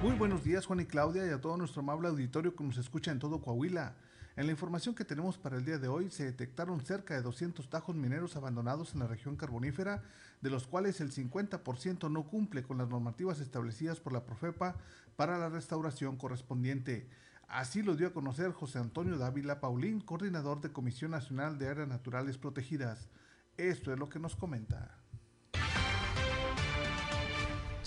Muy 0.01 0.15
buenos 0.15 0.43
días 0.43 0.65
Juan 0.65 0.79
y 0.79 0.85
Claudia 0.85 1.27
y 1.27 1.29
a 1.29 1.39
todo 1.39 1.55
nuestro 1.57 1.81
amable 1.83 2.07
auditorio 2.07 2.55
que 2.55 2.63
nos 2.63 2.77
escucha 2.77 3.11
en 3.11 3.19
todo 3.19 3.39
Coahuila. 3.39 3.93
En 4.35 4.47
la 4.47 4.51
información 4.51 4.95
que 4.95 5.05
tenemos 5.05 5.37
para 5.37 5.57
el 5.57 5.63
día 5.63 5.77
de 5.77 5.89
hoy 5.89 6.09
se 6.09 6.25
detectaron 6.25 6.83
cerca 6.83 7.13
de 7.13 7.21
200 7.21 7.69
tajos 7.69 7.95
mineros 7.95 8.35
abandonados 8.35 8.95
en 8.95 9.01
la 9.01 9.05
región 9.05 9.35
carbonífera, 9.35 10.01
de 10.41 10.49
los 10.49 10.65
cuales 10.65 11.01
el 11.01 11.11
50% 11.11 12.09
no 12.09 12.23
cumple 12.23 12.63
con 12.63 12.79
las 12.79 12.89
normativas 12.89 13.41
establecidas 13.41 13.99
por 13.99 14.11
la 14.11 14.25
Profepa 14.25 14.75
para 15.15 15.37
la 15.37 15.49
restauración 15.49 16.17
correspondiente. 16.17 17.07
Así 17.47 17.83
lo 17.83 17.95
dio 17.95 18.07
a 18.07 18.13
conocer 18.13 18.53
José 18.53 18.79
Antonio 18.79 19.19
Dávila 19.19 19.59
Paulín, 19.59 20.01
coordinador 20.01 20.61
de 20.61 20.71
Comisión 20.71 21.11
Nacional 21.11 21.59
de 21.59 21.67
Áreas 21.67 21.87
Naturales 21.87 22.39
Protegidas. 22.39 23.07
Esto 23.55 23.93
es 23.93 23.99
lo 23.99 24.09
que 24.09 24.17
nos 24.17 24.35
comenta. 24.35 25.00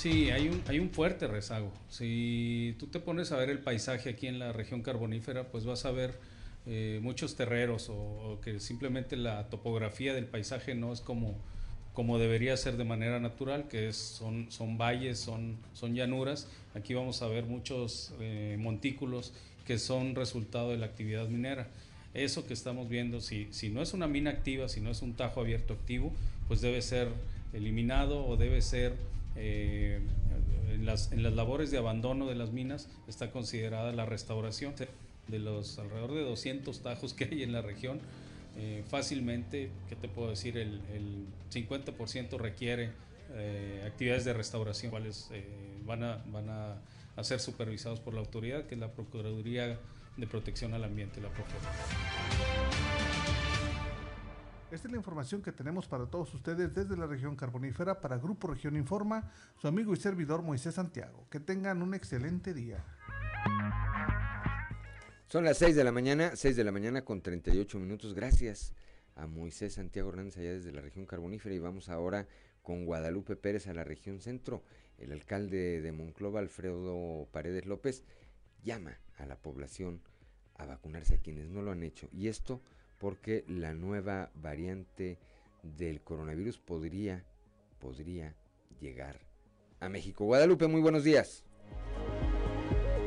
Sí, 0.05 0.31
hay 0.31 0.49
un, 0.49 0.63
hay 0.67 0.81
un 0.81 0.91
fuerte 0.91 1.27
rezago. 1.27 1.73
Si 1.89 2.77
tú 2.79 2.89
te 2.89 3.01
pones 3.01 3.33
a 3.33 3.39
ver 3.39 3.49
el 3.49 3.61
paisaje 3.61 4.11
aquí 4.11 4.27
en 4.27 4.39
la 4.39 4.53
región 4.53 4.83
carbonífera, 4.83 5.45
pues 5.45 5.65
vas 5.65 5.87
a 5.87 5.93
ver 5.93 6.19
eh, 6.67 7.01
muchos 7.01 7.37
terreros 7.37 7.89
o, 7.89 8.39
que 8.45 8.61
simplemente 8.61 9.17
la 9.17 9.49
topografía 9.49 10.13
del 10.13 10.27
paisaje 10.27 10.75
no 10.75 10.93
es 10.93 11.01
como, 11.01 11.35
como 11.95 12.19
debería 12.19 12.55
ser 12.59 12.77
de 12.77 12.85
manera 12.85 13.19
natural, 13.19 13.67
que 13.67 13.89
es, 13.89 13.97
son, 13.97 14.53
son 14.53 14.77
valles, 14.77 15.19
son, 15.19 15.57
son 15.73 15.95
llanuras. 15.95 16.49
Aquí 16.75 16.93
vamos 16.93 17.23
a 17.23 17.29
ver 17.29 17.47
muchos 17.47 18.13
eh, 18.21 18.59
montículos 18.59 19.33
que 19.67 19.79
son 19.79 20.15
resultado 20.17 20.73
de 20.73 20.77
la 20.77 20.85
actividad 20.85 21.29
minera. 21.29 21.69
Eso 22.13 22.47
que 22.47 22.53
estamos 22.53 22.91
viendo, 22.91 23.23
si, 23.23 23.49
si 23.53 23.71
no 23.71 23.81
es 23.81 23.95
una 23.95 24.07
mina 24.07 24.33
activa, 24.33 24.69
si 24.69 24.83
no 24.83 24.91
es 24.91 25.01
un 25.01 25.15
tajo 25.15 25.41
abierto 25.41 25.73
activo, 25.73 26.13
pues 26.47 26.61
debe 26.61 26.83
ser 26.83 27.09
eliminado 27.55 28.27
o 28.27 28.37
debe 28.37 28.61
ser 28.61 28.93
eh, 29.37 30.01
en, 30.71 30.87
las, 30.87 31.13
en, 31.13 31.23
las, 31.23 31.35
labores 31.35 31.71
de 31.71 31.79
abandono 31.79 32.27
de 32.27 32.35
las 32.35 32.53
minas 32.53 32.89
está 33.09 33.31
considerada 33.31 33.93
la 33.93 34.07
restauración 34.07 34.75
de 35.29 35.39
los 35.39 35.79
alrededor 35.79 36.15
de 36.15 36.23
200 36.23 36.83
tajos 36.83 37.15
que 37.15 37.25
hay 37.25 37.43
en 37.43 37.53
la 37.53 37.63
región. 37.63 38.01
Eh, 38.57 38.85
fácilmente, 38.89 39.71
¿qué 39.89 39.97
te 39.97 40.09
puedo 40.09 40.31
decir? 40.31 40.57
El, 40.57 40.81
el 40.93 41.27
50% 41.53 42.39
requiere 42.39 42.91
eh, 43.33 43.83
actividades 43.87 44.25
de 44.25 44.33
restauración, 44.33 44.91
cuales 44.91 45.29
van, 45.85 46.05
a, 46.05 46.25
van 46.27 46.49
a, 46.49 47.25
ser 47.25 47.41
supervisados 47.41 48.01
por 48.01 48.15
la 48.15 48.21
autoridad, 48.21 48.67
que 48.67 48.75
es 48.75 48.81
la 48.81 48.93
Procuraduría 48.93 49.79
de 50.17 50.27
Protección 50.27 50.75
al 50.75 50.85
Ambiente, 50.85 51.21
la 51.21 51.31
PROFEP. 51.31 51.61
Esta 54.75 54.89
es 54.89 54.93
la 54.93 54.99
información 54.99 55.41
que 55.41 55.53
tenemos 55.53 55.87
para 55.87 56.07
todos 56.07 56.35
ustedes 56.35 56.75
desde 56.75 56.97
la 56.97 57.07
región 57.07 57.37
carbonífera 57.37 58.01
para 58.01 58.19
Grupo 58.19 58.49
Región 58.49 58.77
Informa, 58.77 59.31
su 59.57 59.69
amigo 59.69 59.93
y 59.93 59.97
servidor 59.97 60.43
Moisés 60.43 60.75
Santiago. 60.75 61.29
Que 61.31 61.39
tengan 61.39 61.81
un 61.81 61.95
excelente 61.95 62.53
día. 62.53 62.85
Son 65.29 65.45
las 65.45 65.59
6 65.59 65.77
de 65.77 65.85
la 65.85 65.93
mañana, 65.93 66.35
6 66.35 66.57
de 66.57 66.65
la 66.65 66.73
mañana 66.73 67.05
con 67.05 67.23
38 67.23 67.79
minutos. 67.79 68.15
Gracias 68.15 68.75
a 69.15 69.29
Moisés 69.29 69.75
Santiago 69.75 70.09
Hernández 70.09 70.39
allá 70.39 70.55
desde 70.55 70.73
la 70.73 70.81
región 70.81 71.07
carbonífera 71.07 71.55
y 71.55 71.61
vamos 71.61 71.89
ahora 71.89 72.27
con 72.61 72.85
Guadalupe 72.85 73.37
Pérez 73.37 73.69
a 73.69 73.75
la 73.75 73.85
región 73.85 74.21
centro. 74.21 74.65
El 74.99 75.13
alcalde 75.13 75.83
de 75.83 75.93
Monclova, 75.93 76.41
Alfredo 76.41 77.29
Paredes 77.31 77.65
López, 77.65 78.03
llama 78.65 78.99
a 79.19 79.27
la 79.27 79.37
población 79.37 80.01
a 80.57 80.67
vacunarse 80.67 81.15
a 81.15 81.19
quienes 81.19 81.49
no 81.49 81.63
lo 81.63 81.71
han 81.71 81.85
hecho. 81.85 82.09
Y 82.11 82.27
esto 82.27 82.61
porque 83.05 83.45
la 83.49 83.75
nueva 83.75 84.31
variante 84.35 85.19
del 85.63 86.01
coronavirus 86.01 86.57
podría, 86.57 87.23
podría 87.79 88.35
llegar 88.81 89.21
a 89.79 89.91
México. 89.91 90.25
Guadalupe, 90.25 90.69
muy 90.69 90.81
buenos 90.81 91.05
días. 91.05 91.45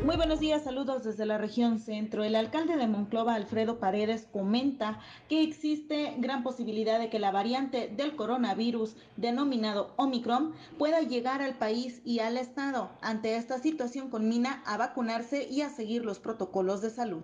Muy 0.05 0.15
buenos 0.15 0.39
días, 0.39 0.63
saludos 0.63 1.03
desde 1.03 1.25
la 1.25 1.39
región 1.39 1.79
centro. 1.79 2.23
El 2.23 2.35
alcalde 2.35 2.77
de 2.77 2.87
Monclova, 2.87 3.33
Alfredo 3.33 3.79
Paredes, 3.79 4.27
comenta 4.31 4.99
que 5.29 5.41
existe 5.41 6.13
gran 6.19 6.43
posibilidad 6.43 6.99
de 6.99 7.09
que 7.09 7.17
la 7.17 7.31
variante 7.31 7.87
del 7.87 8.15
coronavirus 8.15 8.95
denominado 9.15 9.95
Omicron 9.95 10.53
pueda 10.77 11.01
llegar 11.01 11.41
al 11.41 11.57
país 11.57 12.03
y 12.05 12.19
al 12.19 12.37
estado. 12.37 12.91
Ante 13.01 13.35
esta 13.35 13.57
situación, 13.57 14.11
conmina 14.11 14.61
a 14.67 14.77
vacunarse 14.77 15.47
y 15.49 15.61
a 15.61 15.69
seguir 15.69 16.05
los 16.05 16.19
protocolos 16.19 16.83
de 16.83 16.91
salud. 16.91 17.23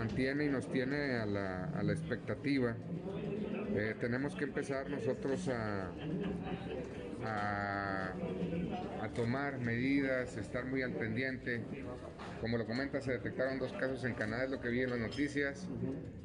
Mantiene 0.00 0.46
y 0.46 0.48
nos 0.48 0.66
tiene 0.66 1.18
a 1.18 1.26
la, 1.26 1.64
a 1.64 1.82
la 1.82 1.92
expectativa. 1.92 2.74
Eh, 3.76 3.94
tenemos 4.00 4.34
que 4.34 4.44
empezar 4.44 4.88
nosotros 4.88 5.46
a, 5.50 5.90
a, 7.22 9.08
tomar 9.14 9.58
medidas, 9.58 10.38
estar 10.38 10.64
muy 10.64 10.80
al 10.80 10.92
pendiente. 10.92 11.62
Como 12.40 12.56
lo 12.56 12.64
comenta, 12.64 13.02
se 13.02 13.12
detectaron 13.12 13.58
dos 13.58 13.74
casos 13.74 14.02
en 14.04 14.14
Canadá, 14.14 14.44
es 14.44 14.50
lo 14.50 14.60
que 14.62 14.70
vi 14.70 14.80
en 14.80 14.88
las 14.88 15.00
noticias. 15.00 15.68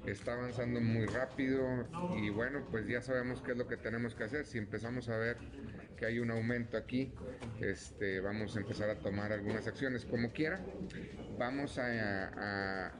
Está 0.05 0.33
avanzando 0.35 0.79
muy 0.79 1.05
rápido 1.07 1.85
y 2.15 2.29
bueno, 2.29 2.65
pues 2.71 2.87
ya 2.87 3.01
sabemos 3.01 3.41
qué 3.41 3.51
es 3.51 3.57
lo 3.57 3.67
que 3.67 3.75
tenemos 3.75 4.15
que 4.15 4.23
hacer. 4.23 4.45
Si 4.45 4.57
empezamos 4.57 5.09
a 5.09 5.17
ver 5.17 5.35
que 5.97 6.05
hay 6.05 6.19
un 6.19 6.31
aumento 6.31 6.77
aquí, 6.77 7.13
este, 7.59 8.19
vamos 8.19 8.55
a 8.55 8.59
empezar 8.59 8.89
a 8.89 8.99
tomar 8.99 9.33
algunas 9.33 9.67
acciones. 9.67 10.05
Como 10.05 10.31
quiera, 10.31 10.61
vamos 11.37 11.77
a, 11.77 12.91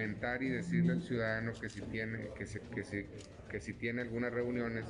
comentar 0.00 0.42
y 0.42 0.48
decirle 0.48 0.94
al 0.94 1.02
ciudadano 1.02 1.52
que 1.60 1.68
si 1.68 1.82
tiene, 1.82 2.30
que 2.34 2.46
se, 2.46 2.62
que 3.50 3.60
si 3.60 3.74
tiene 3.74 4.00
algunas 4.00 4.32
reuniones, 4.32 4.86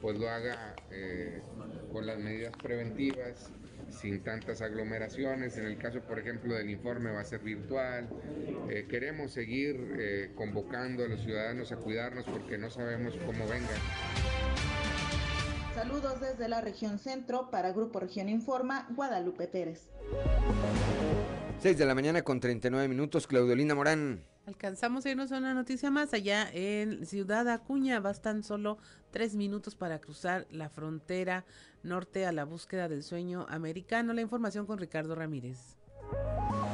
pues 0.00 0.18
lo 0.18 0.30
haga 0.30 0.74
eh, 0.90 1.42
con 1.92 2.06
las 2.06 2.18
medidas 2.18 2.54
preventivas, 2.62 3.52
sin 3.90 4.22
tantas 4.22 4.62
aglomeraciones. 4.62 5.58
En 5.58 5.66
el 5.66 5.76
caso, 5.76 6.00
por 6.00 6.18
ejemplo, 6.18 6.54
del 6.54 6.70
informe 6.70 7.10
va 7.10 7.20
a 7.20 7.24
ser 7.26 7.40
virtual. 7.40 8.08
Eh, 8.70 8.86
queremos 8.88 9.32
seguir 9.32 9.76
eh, 9.98 10.30
convocando 10.34 11.04
a 11.04 11.08
los 11.08 11.20
ciudadanos 11.20 11.70
a 11.70 11.76
cuidarnos 11.76 12.24
porque 12.24 12.56
no 12.56 12.70
sabemos 12.70 13.18
cómo 13.26 13.46
vengan. 13.46 13.68
Saludos 15.74 16.22
desde 16.22 16.48
la 16.48 16.62
región 16.62 16.98
centro 16.98 17.50
para 17.50 17.72
Grupo 17.72 18.00
Región 18.00 18.30
Informa, 18.30 18.88
Guadalupe 18.96 19.46
Pérez. 19.46 19.90
6 21.60 21.76
de 21.76 21.86
la 21.86 21.94
mañana 21.94 22.22
con 22.22 22.38
39 22.38 22.86
minutos, 22.86 23.26
Claudelina 23.26 23.74
Morán. 23.74 24.22
Alcanzamos 24.48 25.04
a 25.04 25.10
irnos 25.10 25.30
a 25.30 25.36
una 25.36 25.52
noticia 25.52 25.90
más. 25.90 26.14
Allá 26.14 26.48
en 26.50 27.04
Ciudad 27.04 27.46
Acuña 27.50 28.00
bastan 28.00 28.42
solo 28.42 28.78
tres 29.10 29.34
minutos 29.34 29.74
para 29.74 29.98
cruzar 29.98 30.46
la 30.50 30.70
frontera 30.70 31.44
norte 31.82 32.24
a 32.24 32.32
la 32.32 32.44
búsqueda 32.44 32.88
del 32.88 33.02
sueño 33.02 33.44
americano. 33.50 34.14
La 34.14 34.22
información 34.22 34.64
con 34.64 34.78
Ricardo 34.78 35.14
Ramírez. 35.14 35.76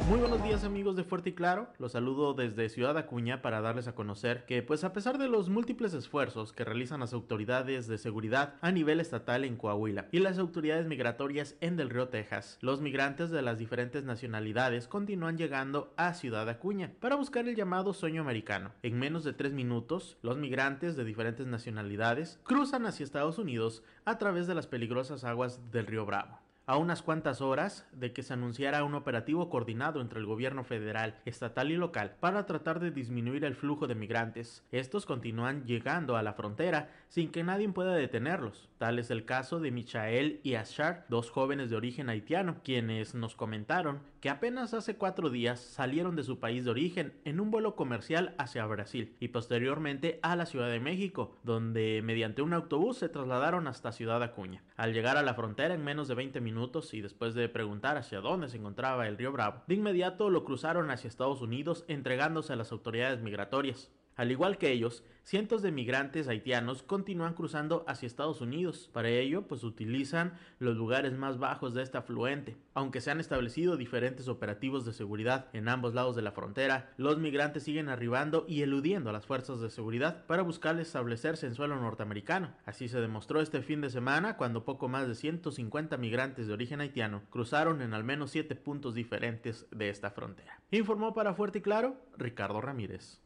Muy 0.06 0.18
buenos 0.18 0.42
días 0.42 0.64
amigos 0.64 0.96
de 0.96 1.04
Fuerte 1.04 1.30
y 1.30 1.32
Claro, 1.32 1.68
los 1.78 1.92
saludo 1.92 2.34
desde 2.34 2.68
Ciudad 2.68 2.98
Acuña 2.98 3.40
para 3.40 3.62
darles 3.62 3.88
a 3.88 3.94
conocer 3.94 4.44
que 4.44 4.62
pues 4.62 4.84
a 4.84 4.92
pesar 4.92 5.16
de 5.16 5.28
los 5.28 5.48
múltiples 5.48 5.94
esfuerzos 5.94 6.52
que 6.52 6.62
realizan 6.62 7.00
las 7.00 7.14
autoridades 7.14 7.86
de 7.86 7.96
seguridad 7.96 8.56
a 8.60 8.70
nivel 8.70 9.00
estatal 9.00 9.44
en 9.44 9.56
Coahuila 9.56 10.08
y 10.12 10.18
las 10.18 10.38
autoridades 10.38 10.86
migratorias 10.86 11.56
en 11.62 11.76
Del 11.76 11.88
Río, 11.88 12.08
Texas, 12.08 12.58
los 12.60 12.82
migrantes 12.82 13.30
de 13.30 13.40
las 13.40 13.58
diferentes 13.58 14.04
nacionalidades 14.04 14.88
continúan 14.88 15.38
llegando 15.38 15.94
a 15.96 16.12
Ciudad 16.12 16.50
Acuña 16.50 16.92
para 17.00 17.16
buscar 17.16 17.48
el 17.48 17.56
llamado 17.56 17.94
sueño 17.94 18.20
americano. 18.20 18.72
En 18.82 18.98
menos 18.98 19.24
de 19.24 19.32
tres 19.32 19.54
minutos, 19.54 20.18
los 20.20 20.36
migrantes 20.36 20.96
de 20.96 21.04
diferentes 21.06 21.46
nacionalidades 21.46 22.38
cruzan 22.42 22.84
hacia 22.84 23.04
Estados 23.04 23.38
Unidos 23.38 23.82
a 24.04 24.18
través 24.18 24.46
de 24.46 24.54
las 24.54 24.66
peligrosas 24.66 25.24
aguas 25.24 25.70
del 25.70 25.86
río 25.86 26.04
Bravo 26.04 26.43
a 26.66 26.76
unas 26.78 27.02
cuantas 27.02 27.40
horas 27.40 27.86
de 27.92 28.12
que 28.12 28.22
se 28.22 28.32
anunciara 28.32 28.84
un 28.84 28.94
operativo 28.94 29.50
coordinado 29.50 30.00
entre 30.00 30.20
el 30.20 30.26
gobierno 30.26 30.64
federal, 30.64 31.20
estatal 31.24 31.70
y 31.70 31.76
local 31.76 32.16
para 32.20 32.46
tratar 32.46 32.80
de 32.80 32.90
disminuir 32.90 33.44
el 33.44 33.54
flujo 33.54 33.86
de 33.86 33.94
migrantes. 33.94 34.64
Estos 34.72 35.06
continúan 35.06 35.64
llegando 35.64 36.16
a 36.16 36.22
la 36.22 36.32
frontera 36.32 36.90
sin 37.08 37.30
que 37.30 37.44
nadie 37.44 37.68
pueda 37.68 37.94
detenerlos. 37.94 38.68
Tal 38.78 38.98
es 38.98 39.10
el 39.10 39.24
caso 39.24 39.60
de 39.60 39.70
Michael 39.70 40.40
y 40.42 40.54
Ashar, 40.54 41.06
dos 41.08 41.30
jóvenes 41.30 41.70
de 41.70 41.76
origen 41.76 42.08
haitiano, 42.08 42.56
quienes 42.62 43.14
nos 43.14 43.36
comentaron 43.36 44.00
que 44.24 44.30
apenas 44.30 44.72
hace 44.72 44.96
cuatro 44.96 45.28
días 45.28 45.60
salieron 45.60 46.16
de 46.16 46.22
su 46.22 46.40
país 46.40 46.64
de 46.64 46.70
origen 46.70 47.12
en 47.26 47.40
un 47.40 47.50
vuelo 47.50 47.76
comercial 47.76 48.34
hacia 48.38 48.64
Brasil 48.64 49.14
y 49.20 49.28
posteriormente 49.28 50.18
a 50.22 50.34
la 50.34 50.46
Ciudad 50.46 50.70
de 50.70 50.80
México, 50.80 51.36
donde 51.42 52.00
mediante 52.02 52.40
un 52.40 52.54
autobús 52.54 52.96
se 52.96 53.10
trasladaron 53.10 53.66
hasta 53.66 53.92
Ciudad 53.92 54.22
Acuña. 54.22 54.64
Al 54.76 54.94
llegar 54.94 55.18
a 55.18 55.22
la 55.22 55.34
frontera 55.34 55.74
en 55.74 55.84
menos 55.84 56.08
de 56.08 56.14
20 56.14 56.40
minutos 56.40 56.94
y 56.94 57.02
después 57.02 57.34
de 57.34 57.50
preguntar 57.50 57.98
hacia 57.98 58.22
dónde 58.22 58.48
se 58.48 58.56
encontraba 58.56 59.06
el 59.08 59.18
río 59.18 59.30
Bravo, 59.30 59.62
de 59.66 59.74
inmediato 59.74 60.30
lo 60.30 60.46
cruzaron 60.46 60.90
hacia 60.90 61.08
Estados 61.08 61.42
Unidos 61.42 61.84
entregándose 61.86 62.54
a 62.54 62.56
las 62.56 62.72
autoridades 62.72 63.20
migratorias. 63.20 63.92
Al 64.16 64.30
igual 64.30 64.58
que 64.58 64.70
ellos, 64.70 65.02
cientos 65.24 65.62
de 65.62 65.72
migrantes 65.72 66.28
haitianos 66.28 66.82
continúan 66.82 67.34
cruzando 67.34 67.84
hacia 67.88 68.06
Estados 68.06 68.40
Unidos. 68.40 68.88
Para 68.92 69.08
ello, 69.08 69.48
pues 69.48 69.64
utilizan 69.64 70.34
los 70.60 70.76
lugares 70.76 71.14
más 71.14 71.38
bajos 71.38 71.74
de 71.74 71.82
este 71.82 71.98
afluente. 71.98 72.56
Aunque 72.74 73.00
se 73.00 73.10
han 73.10 73.18
establecido 73.18 73.76
diferentes 73.76 74.28
operativos 74.28 74.84
de 74.84 74.92
seguridad 74.92 75.48
en 75.52 75.68
ambos 75.68 75.94
lados 75.94 76.14
de 76.14 76.22
la 76.22 76.30
frontera, 76.30 76.92
los 76.96 77.18
migrantes 77.18 77.64
siguen 77.64 77.88
arribando 77.88 78.44
y 78.46 78.62
eludiendo 78.62 79.10
a 79.10 79.12
las 79.12 79.26
fuerzas 79.26 79.60
de 79.60 79.70
seguridad 79.70 80.26
para 80.26 80.42
buscar 80.42 80.78
establecerse 80.78 81.46
en 81.46 81.54
suelo 81.54 81.76
norteamericano. 81.76 82.54
Así 82.66 82.88
se 82.88 83.00
demostró 83.00 83.40
este 83.40 83.62
fin 83.62 83.80
de 83.80 83.90
semana 83.90 84.36
cuando 84.36 84.64
poco 84.64 84.88
más 84.88 85.08
de 85.08 85.14
150 85.14 85.96
migrantes 85.96 86.46
de 86.46 86.52
origen 86.52 86.80
haitiano 86.80 87.22
cruzaron 87.30 87.82
en 87.82 87.94
al 87.94 88.04
menos 88.04 88.30
7 88.30 88.54
puntos 88.54 88.94
diferentes 88.94 89.66
de 89.70 89.88
esta 89.88 90.10
frontera. 90.10 90.60
Informó 90.70 91.14
para 91.14 91.34
Fuerte 91.34 91.58
y 91.58 91.62
Claro 91.62 91.96
Ricardo 92.16 92.60
Ramírez. 92.60 93.23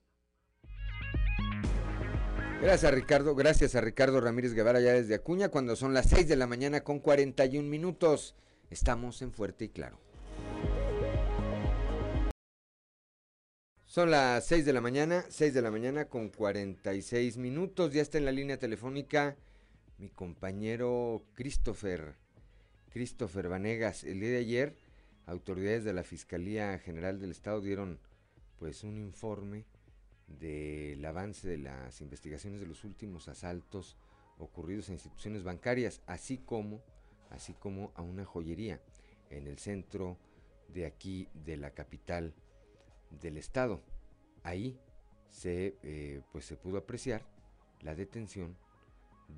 Gracias 2.61 2.92
Ricardo, 2.92 3.37
gracias 3.37 3.77
a 3.77 3.81
Ricardo 3.81 4.21
Ramírez 4.21 4.53
Guevara 4.53 4.81
ya 4.81 4.92
desde 4.92 5.14
Acuña, 5.14 5.49
cuando 5.49 5.77
son 5.77 5.94
las 5.94 6.07
6 6.09 6.27
de 6.27 6.35
la 6.35 6.49
mañana 6.49 6.81
con 6.81 6.99
41 6.99 7.68
minutos. 7.68 8.35
Estamos 8.68 9.23
en 9.23 9.33
Fuerte 9.33 9.66
y 9.66 9.68
Claro. 9.68 10.01
Son 13.85 14.11
las 14.11 14.44
6 14.47 14.66
de 14.66 14.73
la 14.73 14.81
mañana, 14.81 15.25
6 15.29 15.55
de 15.55 15.62
la 15.62 15.71
mañana 15.71 16.07
con 16.07 16.31
46 16.31 17.37
minutos. 17.37 17.92
Ya 17.92 18.03
está 18.03 18.18
en 18.18 18.25
la 18.25 18.33
línea 18.33 18.59
telefónica 18.59 19.37
mi 19.99 20.09
compañero 20.09 21.25
Christopher, 21.35 22.16
Christopher 22.90 23.49
Vanegas. 23.49 24.03
El 24.03 24.18
día 24.21 24.31
de 24.31 24.38
ayer, 24.38 24.77
autoridades 25.27 25.85
de 25.85 25.92
la 25.92 26.03
Fiscalía 26.03 26.77
General 26.81 27.21
del 27.21 27.31
Estado 27.31 27.61
dieron 27.61 28.01
pues 28.59 28.82
un 28.82 28.99
informe 28.99 29.64
del 30.29 31.05
avance 31.05 31.49
de 31.49 31.59
las 31.59 32.01
investigaciones 32.01 32.61
de 32.61 32.66
los 32.66 32.85
últimos 32.85 33.29
asaltos 33.29 33.97
ocurridos 34.39 34.89
en 34.89 34.95
instituciones 34.95 35.43
bancarias, 35.43 36.03
así 36.07 36.39
como, 36.39 36.83
así 37.31 37.55
como 37.55 37.93
a 37.95 38.03
una 38.03 38.24
joyería 38.24 38.81
en 39.31 39.47
el 39.47 39.59
centro 39.59 40.18
de 40.68 40.87
aquí 40.87 41.29
de 41.45 41.57
la 41.57 41.70
capital 41.70 42.35
del 43.11 43.39
estado. 43.39 43.83
Ahí 44.43 44.79
se, 45.31 45.76
eh, 45.83 46.20
pues 46.33 46.45
se 46.45 46.57
pudo 46.57 46.79
apreciar 46.79 47.22
la 47.81 47.95
detención 47.95 48.57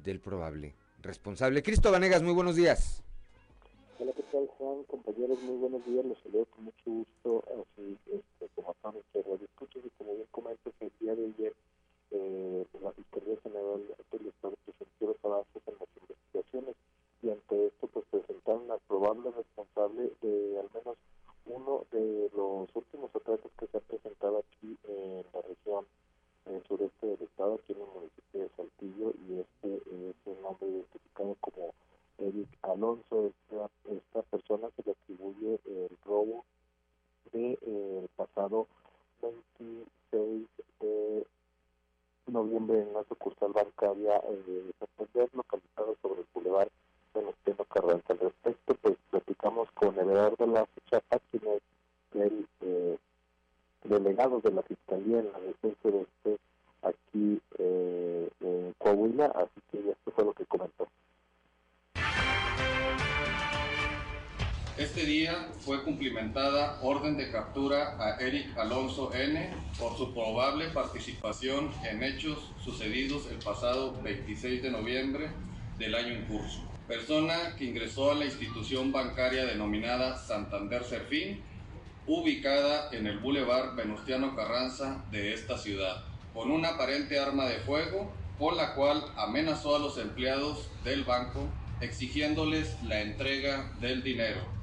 del 0.03 0.20
probable 0.20 0.74
responsable. 1.03 1.62
Cristo 1.62 1.91
Vanegas, 1.91 2.22
muy 2.22 2.32
buenos 2.32 2.57
días 2.57 3.03
tal, 4.31 4.47
Juan? 4.59 4.85
Compañeros, 4.85 5.43
muy 5.43 5.57
buenos 5.57 5.85
días. 5.87 6.05
Los 6.05 6.18
saludo 6.20 6.47
con 6.47 6.64
mucho 6.64 6.85
gusto, 6.87 7.45
así 7.51 7.99
este, 8.07 8.49
como 8.55 8.70
a 8.70 8.74
todos 8.74 8.95
nuestros. 8.95 9.41
Y 9.43 9.91
como 9.99 10.14
bien 10.14 10.26
comentas, 10.31 10.72
el 10.81 10.93
día 11.01 11.14
de 11.16 11.26
ayer, 11.26 11.55
eh, 12.12 12.64
pues, 12.70 12.85
la 12.85 12.93
Fiscalía 12.93 13.37
General 13.43 13.83
del 14.12 14.26
Estado 14.28 14.55
presentó 14.64 15.07
los 15.07 15.24
avances 15.24 15.62
en 15.66 15.74
las 15.81 15.89
investigaciones 16.01 16.76
y 17.22 17.31
ante 17.31 17.66
esto, 17.66 17.87
pues 17.89 18.05
presentaron 18.11 18.70
al 18.70 18.81
probable 18.87 19.31
responsable 19.33 20.12
de 20.22 20.59
al 20.59 20.70
menos 20.74 20.97
uno 21.47 21.85
de 21.91 22.31
los 22.35 22.68
últimos 22.74 23.14
atracos 23.14 23.51
que 23.59 23.66
se 23.66 23.76
ha 23.76 23.81
presentado 23.81 24.39
aquí 24.39 24.78
en 24.85 25.24
la 25.35 25.43
región 25.43 25.87
en 26.47 26.62
sureste 26.64 27.07
del 27.07 27.22
estado, 27.22 27.55
aquí 27.55 27.72
en 27.72 27.81
el 27.81 27.87
municipio 27.95 28.41
de 28.41 28.51
Saltillo, 28.57 29.12
y 29.28 29.41
este 29.41 29.76
es 29.76 30.16
un 30.24 30.45
hombre 30.45 30.68
identificado 30.68 31.37
como 31.41 31.74
Eric 32.20 32.48
Alonso. 32.62 33.26
Esta, 33.26 33.70
esta 33.90 34.22
persona 34.22 34.68
se 34.76 34.82
le 34.84 34.92
atribuye 34.92 35.60
el 35.66 35.96
robo 36.04 36.44
de 37.32 37.52
eh, 37.52 38.00
el 38.02 38.08
pasado 38.16 38.66
26 39.22 40.46
de 40.80 41.26
noviembre 42.26 42.80
en 42.80 42.88
una 42.88 43.04
sucursal 43.04 43.52
bancaria 43.52 44.16
eh, 44.16 44.42
de 44.46 44.72
Santander, 44.78 45.28
localizada 45.34 45.92
sobre 46.00 46.20
el 46.20 46.26
Boulevard 46.32 46.68
Venustiano 47.14 47.64
Carranza. 47.64 48.12
Al 48.12 48.18
respecto, 48.18 48.74
pues 48.74 48.96
platicamos 49.10 49.70
con 49.72 49.98
Everardo 49.98 50.46
Lazo 50.46 50.80
Chapa, 50.90 51.18
quien 51.30 51.42
es 51.48 51.62
el 52.14 52.46
eh, 52.60 52.98
delegado 53.84 54.40
de 54.40 54.52
la 54.52 54.62
Fiscalía 54.62 55.20
en 55.20 55.32
la 55.32 55.40
defensa 55.40 55.90
de 55.90 56.00
este 56.02 56.38
aquí 56.82 57.40
eh, 57.58 58.30
en 58.40 58.74
Coahuila, 58.78 59.26
así 59.26 59.60
que 59.70 59.90
esto 59.90 60.10
fue 60.12 60.24
lo 60.24 60.32
que 60.32 60.46
comentó. 60.46 60.86
Este 64.81 65.05
día 65.05 65.47
fue 65.59 65.83
cumplimentada 65.83 66.78
orden 66.81 67.18
de 67.18 67.31
captura 67.31 67.99
a 67.99 68.16
Eric 68.18 68.57
Alonso 68.57 69.12
N 69.12 69.51
por 69.78 69.95
su 69.99 70.14
probable 70.14 70.68
participación 70.68 71.70
en 71.85 72.03
hechos 72.03 72.51
sucedidos 72.64 73.26
el 73.31 73.37
pasado 73.41 74.01
26 74.01 74.62
de 74.62 74.70
noviembre 74.70 75.28
del 75.76 75.95
año 75.95 76.14
en 76.14 76.24
curso. 76.24 76.62
Persona 76.89 77.57
que 77.59 77.66
ingresó 77.66 78.11
a 78.11 78.14
la 78.14 78.24
institución 78.24 78.91
bancaria 78.91 79.45
denominada 79.45 80.16
Santander 80.16 80.83
Serfín, 80.85 81.43
ubicada 82.07 82.89
en 82.93 83.07
el 83.07 83.18
Boulevard 83.18 83.76
Venustiano 83.76 84.35
Carranza 84.35 85.05
de 85.11 85.35
esta 85.35 85.59
ciudad, 85.59 86.05
con 86.33 86.51
una 86.51 86.68
aparente 86.70 87.18
arma 87.18 87.45
de 87.45 87.59
fuego 87.59 88.11
con 88.39 88.57
la 88.57 88.74
cual 88.74 89.05
amenazó 89.18 89.76
a 89.76 89.78
los 89.78 89.99
empleados 89.99 90.70
del 90.85 91.05
banco 91.05 91.47
exigiéndoles 91.83 92.83
la 92.85 93.03
entrega 93.03 93.70
del 93.78 94.03
dinero 94.03 94.59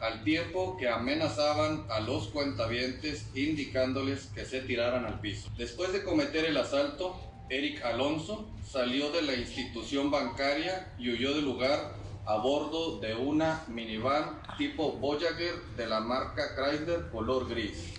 al 0.00 0.24
tiempo 0.24 0.76
que 0.78 0.88
amenazaban 0.88 1.86
a 1.90 2.00
los 2.00 2.28
cuentavientes 2.28 3.26
indicándoles 3.34 4.26
que 4.34 4.44
se 4.44 4.60
tiraran 4.60 5.04
al 5.04 5.20
piso. 5.20 5.50
Después 5.56 5.92
de 5.92 6.02
cometer 6.02 6.44
el 6.46 6.56
asalto, 6.56 7.20
Eric 7.50 7.84
Alonso 7.84 8.48
salió 8.64 9.10
de 9.10 9.22
la 9.22 9.34
institución 9.34 10.10
bancaria 10.10 10.94
y 10.98 11.10
huyó 11.10 11.34
del 11.34 11.44
lugar 11.44 11.94
a 12.24 12.36
bordo 12.36 13.00
de 13.00 13.14
una 13.14 13.64
minivan 13.68 14.40
tipo 14.56 14.92
Voyager 14.92 15.54
de 15.76 15.86
la 15.86 16.00
marca 16.00 16.54
Chrysler 16.54 17.10
color 17.10 17.48
gris. 17.48 17.94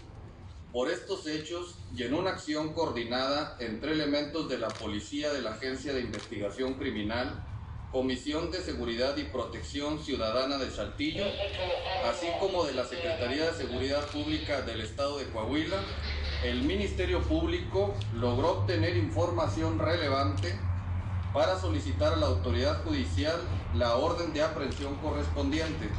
Por 0.72 0.90
estos 0.90 1.28
hechos 1.28 1.80
y 1.94 2.04
en 2.04 2.14
una 2.14 2.30
acción 2.30 2.74
coordinada 2.74 3.58
entre 3.60 3.92
elementos 3.92 4.48
de 4.48 4.58
la 4.58 4.70
policía 4.70 5.34
de 5.34 5.42
la 5.42 5.52
Agencia 5.52 5.94
de 5.94 6.00
Investigación 6.00 6.76
Criminal 6.76 7.44
Comisión 7.92 8.52
de 8.52 8.62
Seguridad 8.62 9.18
y 9.18 9.26
Protección 9.26 10.00
Ciudadana 10.00 10.58
de 10.58 10.72
Saltillo, 10.72 11.26
así 12.10 12.28
como 12.40 12.64
de 12.64 12.74
la 12.74 12.86
Secretaría 12.86 13.52
de 13.52 13.58
Seguridad 13.58 14.08
Pública 14.08 14.62
del 14.62 14.80
Estado 14.80 15.18
de 15.18 15.26
Coahuila, 15.26 15.76
el 16.46 16.62
Ministerio 16.62 17.20
Público 17.22 17.94
logró 18.14 18.60
obtener 18.60 18.96
información 18.96 19.78
relevante 19.78 20.58
para 21.34 21.60
solicitar 21.60 22.14
a 22.14 22.16
la 22.16 22.28
autoridad 22.28 22.82
judicial 22.86 23.36
la 23.74 23.98
orden 23.98 24.32
de 24.32 24.42
aprehensión 24.42 24.96
correspondiente, 24.96 25.90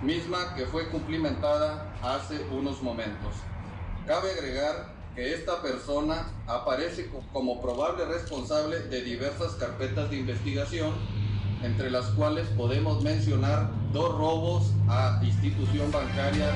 misma 0.00 0.54
que 0.54 0.66
fue 0.66 0.90
cumplimentada 0.90 1.92
hace 2.02 2.38
unos 2.52 2.80
momentos. 2.82 3.34
Cabe 4.06 4.30
agregar 4.30 4.94
que 5.16 5.34
esta 5.34 5.60
persona 5.60 6.24
aparece 6.46 7.10
como 7.32 7.60
probable 7.60 8.04
responsable 8.04 8.78
de 8.78 9.02
diversas 9.02 9.54
carpetas 9.54 10.08
de 10.08 10.18
investigación 10.18 11.21
entre 11.62 11.90
las 11.90 12.06
cuales 12.10 12.46
podemos 12.48 13.02
mencionar 13.02 13.70
dos 13.92 14.16
robos 14.16 14.72
a 14.88 15.20
institución 15.24 15.90
bancaria. 15.90 16.50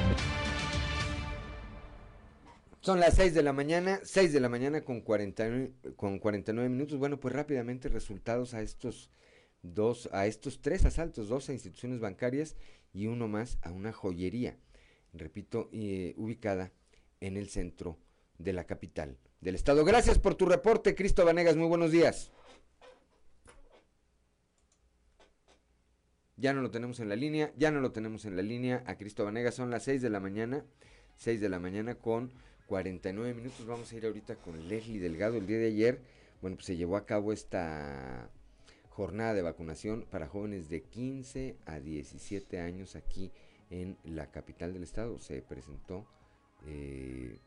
Son 2.81 3.01
las 3.01 3.15
6 3.15 3.35
de 3.35 3.43
la 3.43 3.53
mañana, 3.53 4.01
6 4.05 4.33
de 4.33 4.41
la 4.41 4.49
mañana 4.49 4.85
con, 4.85 5.01
40, 5.01 5.71
con 5.97 6.19
49 6.19 6.69
minutos. 6.69 6.99
Bueno, 6.99 7.19
pues 7.19 7.35
rápidamente 7.35 7.89
resultados 7.89 8.55
a 8.55 8.63
estos 8.63 9.11
dos, 9.63 10.09
a 10.13 10.27
estos 10.27 10.61
tres 10.61 10.85
asaltos, 10.85 11.29
dos 11.29 11.49
a 11.49 11.53
instituciones 11.53 12.01
bancarias 12.01 12.57
y 12.93 13.09
uno 13.09 13.29
más 13.29 13.59
a 13.63 13.73
una 13.73 13.93
joyería, 13.93 14.57
repito, 15.13 15.69
eh, 15.73 16.15
ubicada 16.17 16.73
en 17.21 17.37
el 17.37 17.49
centro 17.49 17.99
de 18.39 18.53
la 18.53 18.65
capital 18.65 19.19
del 19.41 19.55
estado. 19.55 19.85
Gracias 19.85 20.19
por 20.19 20.35
tu 20.35 20.47
reporte, 20.47 20.95
Cristo 20.95 21.25
Vanegas, 21.25 21.57
muy 21.57 21.67
buenos 21.69 21.91
días. 21.91 22.31
Ya 26.39 26.53
no 26.53 26.61
lo 26.61 26.71
tenemos 26.71 27.01
en 27.01 27.09
la 27.09 27.17
línea, 27.17 27.51
ya 27.57 27.71
no 27.71 27.81
lo 27.81 27.93
tenemos 27.93 28.27
en 28.27 28.37
la 28.37 28.43
línea 28.43 28.85
a 28.87 28.97
Cristo 28.97 29.25
Vanegas, 29.25 29.55
son 29.55 29.71
las 29.71 29.85
6 29.85 30.03
de 30.03 30.11
la 30.11 30.21
mañana, 30.21 30.67
6 31.17 31.41
de 31.41 31.49
la 31.49 31.59
mañana 31.59 31.95
con 31.95 32.31
49 32.67 33.33
minutos. 33.33 33.67
Vamos 33.67 33.91
a 33.91 33.97
ir 33.97 34.05
ahorita 34.05 34.37
con 34.37 34.69
Leslie 34.69 35.01
Delgado. 35.01 35.39
El 35.39 35.47
día 35.47 35.57
de 35.57 35.69
ayer, 35.69 36.03
bueno, 36.43 36.57
pues 36.57 36.67
se 36.67 36.77
llevó 36.77 36.99
a 36.99 37.07
cabo 37.07 37.33
esta 37.33 38.29
jornada 38.91 39.33
de 39.33 39.41
vacunación 39.41 40.05
para 40.11 40.27
jóvenes 40.27 40.69
de 40.69 40.83
15 40.83 41.57
a 41.65 41.81
17 41.81 42.61
años 42.61 42.97
aquí 42.97 43.33
en 43.71 43.97
la 44.05 44.31
capital 44.31 44.75
del 44.75 44.83
estado. 44.83 45.19
Se 45.19 45.41
presentó 45.41 46.07
eh, 46.67 47.39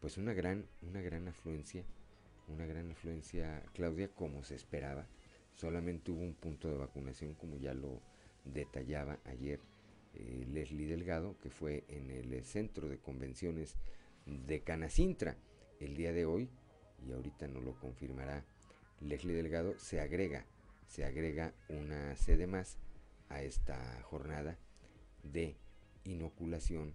pues 0.00 0.16
una 0.16 0.32
gran, 0.32 0.66
una 0.80 1.02
gran 1.02 1.28
afluencia, 1.28 1.84
una 2.48 2.64
gran 2.64 2.90
afluencia, 2.90 3.62
Claudia, 3.74 4.08
como 4.08 4.44
se 4.44 4.54
esperaba. 4.54 5.06
Solamente 5.56 6.10
hubo 6.10 6.22
un 6.22 6.32
punto 6.32 6.68
de 6.68 6.78
vacunación, 6.78 7.34
como 7.34 7.58
ya 7.58 7.74
lo 7.74 8.00
detallaba 8.52 9.18
ayer 9.24 9.60
eh, 10.14 10.46
Leslie 10.52 10.86
Delgado, 10.86 11.36
que 11.42 11.50
fue 11.50 11.84
en 11.88 12.10
el 12.10 12.44
centro 12.44 12.88
de 12.88 12.98
convenciones 12.98 13.76
de 14.26 14.62
Canacintra. 14.62 15.36
El 15.78 15.96
día 15.96 16.12
de 16.12 16.26
hoy, 16.26 16.50
y 17.06 17.12
ahorita 17.12 17.48
no 17.48 17.60
lo 17.60 17.78
confirmará 17.78 18.44
Leslie 19.00 19.34
Delgado, 19.34 19.78
se 19.78 20.00
agrega, 20.00 20.44
se 20.86 21.04
agrega 21.04 21.54
una 21.68 22.16
sede 22.16 22.46
más 22.46 22.78
a 23.28 23.42
esta 23.42 24.02
jornada 24.02 24.58
de 25.22 25.56
inoculación 26.04 26.94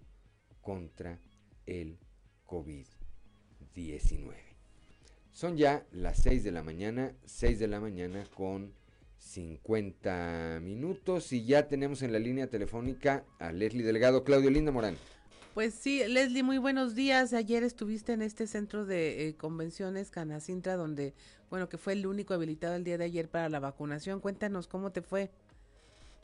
contra 0.60 1.18
el 1.64 1.98
COVID-19. 2.46 4.34
Son 5.32 5.56
ya 5.56 5.86
las 5.92 6.18
6 6.22 6.44
de 6.44 6.52
la 6.52 6.62
mañana, 6.62 7.14
6 7.24 7.58
de 7.58 7.66
la 7.68 7.80
mañana 7.80 8.24
con 8.34 8.72
50 9.18 10.60
minutos 10.62 11.32
y 11.32 11.44
ya 11.44 11.68
tenemos 11.68 12.02
en 12.02 12.12
la 12.12 12.18
línea 12.18 12.48
telefónica 12.48 13.24
a 13.38 13.52
Leslie 13.52 13.84
Delgado, 13.84 14.24
Claudio 14.24 14.50
Linda 14.50 14.72
Morán. 14.72 14.96
Pues 15.54 15.72
sí, 15.72 16.02
Leslie, 16.06 16.42
muy 16.42 16.58
buenos 16.58 16.94
días. 16.94 17.32
Ayer 17.32 17.62
estuviste 17.62 18.12
en 18.12 18.20
este 18.20 18.46
centro 18.46 18.84
de 18.84 19.28
eh, 19.28 19.36
convenciones 19.36 20.10
Canacintra, 20.10 20.76
donde, 20.76 21.14
bueno, 21.48 21.68
que 21.68 21.78
fue 21.78 21.94
el 21.94 22.06
único 22.06 22.34
habilitado 22.34 22.74
el 22.74 22.84
día 22.84 22.98
de 22.98 23.04
ayer 23.04 23.28
para 23.30 23.48
la 23.48 23.58
vacunación. 23.58 24.20
Cuéntanos 24.20 24.68
cómo 24.68 24.92
te 24.92 25.00
fue. 25.00 25.30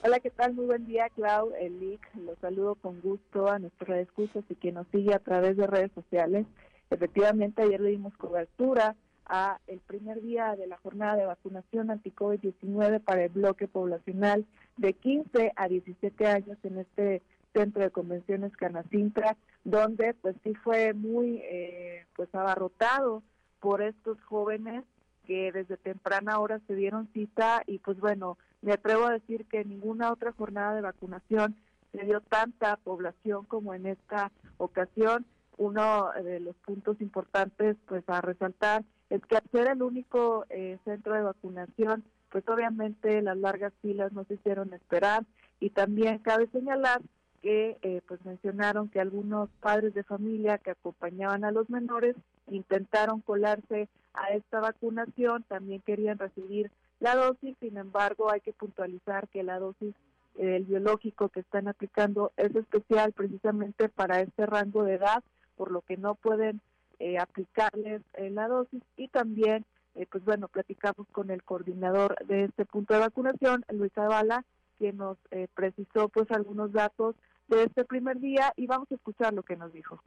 Hola, 0.05 0.21
¿qué 0.21 0.31
tal? 0.31 0.53
Muy 0.53 0.67
buen 0.67 0.85
día, 0.85 1.09
Clau, 1.15 1.53
el 1.59 1.99
Los 2.27 2.39
saludo 2.41 2.75
con 2.75 3.01
gusto 3.01 3.49
a 3.49 3.59
nuestros 3.59 3.97
escuchas 3.99 4.45
y 4.49 4.55
quien 4.57 4.75
nos 4.75 4.87
sigue 4.89 5.15
a 5.15 5.21
través 5.21 5.57
de 5.57 5.67
redes 5.67 5.93
sociales. 5.95 6.45
Efectivamente, 6.91 7.63
ayer 7.63 7.81
le 7.81 7.91
dimos 7.91 8.15
cobertura 8.17 8.97
a 9.27 9.59
el 9.67 9.81
primer 9.81 10.21
día 10.21 10.57
de 10.57 10.67
la 10.67 10.79
jornada 10.79 11.17
de 11.17 11.27
vacunación 11.27 11.91
anti-COVID-19 11.91 13.01
para 13.01 13.25
el 13.25 13.31
bloque 13.31 13.69
poblacional 13.69 14.47
de 14.77 14.93
15 14.95 15.53
a 15.57 15.69
17 15.69 16.27
años 16.27 16.59
en 16.63 16.79
este 16.79 17.23
centro 17.53 17.83
de 17.83 17.91
convenciones 17.91 18.57
Canacintra, 18.57 19.37
donde 19.65 20.15
pues 20.15 20.37
sí 20.43 20.55
fue 20.55 20.95
muy 20.95 21.41
eh, 21.45 22.07
pues 22.17 22.35
abarrotado 22.35 23.23
por 23.61 23.83
estos 23.83 24.21
jóvenes 24.23 24.85
que 25.27 25.53
desde 25.53 25.77
temprana 25.77 26.39
hora 26.41 26.61
se 26.67 26.75
dieron 26.75 27.09
cita 27.13 27.63
y 27.67 27.79
pues 27.79 28.01
bueno, 28.01 28.39
me 28.61 28.73
atrevo 28.73 29.07
a 29.07 29.13
decir 29.13 29.47
que 29.47 29.65
ninguna 29.65 30.13
otra 30.13 30.33
jornada 30.33 30.75
de 30.75 30.83
vacunación 30.83 31.57
se 31.93 32.05
dio 32.05 32.21
tanta 32.23 32.77
población 32.77 33.45
como 33.45 33.75
en 33.75 33.87
esta 33.87 34.33
ocasión. 34.57 35.27
Uno 35.59 36.11
de 36.25 36.41
los 36.41 36.57
puntos 36.57 37.01
importantes 37.01 37.77
pues 37.87 38.03
a 38.09 38.21
resaltar 38.21 38.85
es 39.13 39.21
que 39.27 39.37
al 39.37 39.43
ser 39.53 39.69
el 39.69 39.83
único 39.83 40.47
eh, 40.49 40.79
centro 40.87 41.13
de 41.13 41.21
vacunación, 41.21 42.03
pues 42.31 42.49
obviamente 42.49 43.21
las 43.21 43.37
largas 43.37 43.75
filas 43.83 44.11
no 44.13 44.25
se 44.25 44.35
hicieron 44.35 44.73
esperar. 44.73 45.27
Y 45.61 45.69
también 45.69 46.19
cabe 46.21 46.47
señalar 46.47 47.03
que 47.43 47.77
eh, 47.83 48.01
pues 48.09 48.25
mencionaron 48.25 48.89
que 48.89 49.01
algunos 49.01 49.51
padres 49.61 49.93
de 49.93 50.03
familia 50.03 50.57
que 50.57 50.71
acompañaban 50.71 51.45
a 51.45 51.51
los 51.51 51.69
menores 51.69 52.17
intentaron 52.47 53.21
colarse 53.21 53.91
a 54.15 54.33
esta 54.33 54.61
vacunación, 54.61 55.43
también 55.43 55.83
querían 55.83 56.19
recibir 56.19 56.71
la 56.99 57.15
dosis, 57.15 57.55
sin 57.61 57.77
embargo 57.77 58.31
hay 58.33 58.41
que 58.41 58.55
puntualizar 58.55 59.29
que 59.29 59.43
la 59.43 59.59
dosis 59.59 59.95
el 60.39 60.65
biológico 60.65 61.29
que 61.29 61.41
están 61.41 61.69
aplicando 61.69 62.33
es 62.39 62.55
especial 62.55 63.13
precisamente 63.13 63.91
para 63.91 64.21
este 64.21 64.47
rango 64.47 64.85
de 64.85 64.95
edad, 64.95 65.23
por 65.57 65.71
lo 65.71 65.83
que 65.83 65.99
no 65.99 66.15
pueden 66.15 66.63
eh, 67.03 67.19
aplicarles 67.19 68.01
eh, 68.15 68.31
la 68.31 68.47
dosis 68.47 68.81
y 68.97 69.09
también 69.09 69.67
eh, 69.97 70.07
pues 70.11 70.25
bueno, 70.25 70.47
platicamos 70.49 71.07
con 71.11 71.31
el 71.31 71.43
coordinador 71.43 72.17
de 72.27 72.45
este 72.45 72.65
punto 72.65 72.95
de 72.95 73.01
vacunación, 73.01 73.65
Luis 73.71 73.93
Zavala, 73.93 74.45
quien 74.79 74.99
nos 74.99 75.19
eh, 75.33 75.49
precisó 75.53 76.09
pues 76.09 76.31
algunos 76.31 76.73
datos 76.73 77.17
de 77.49 77.65
este 77.65 77.85
primer 77.85 78.21
día 78.21 78.53
y 78.57 78.67
vamos 78.67 78.91
a 78.91 78.95
escuchar 78.95 79.35
lo 79.35 79.43
que 79.43 79.57
nos 79.57 79.73
dijo. 79.73 80.01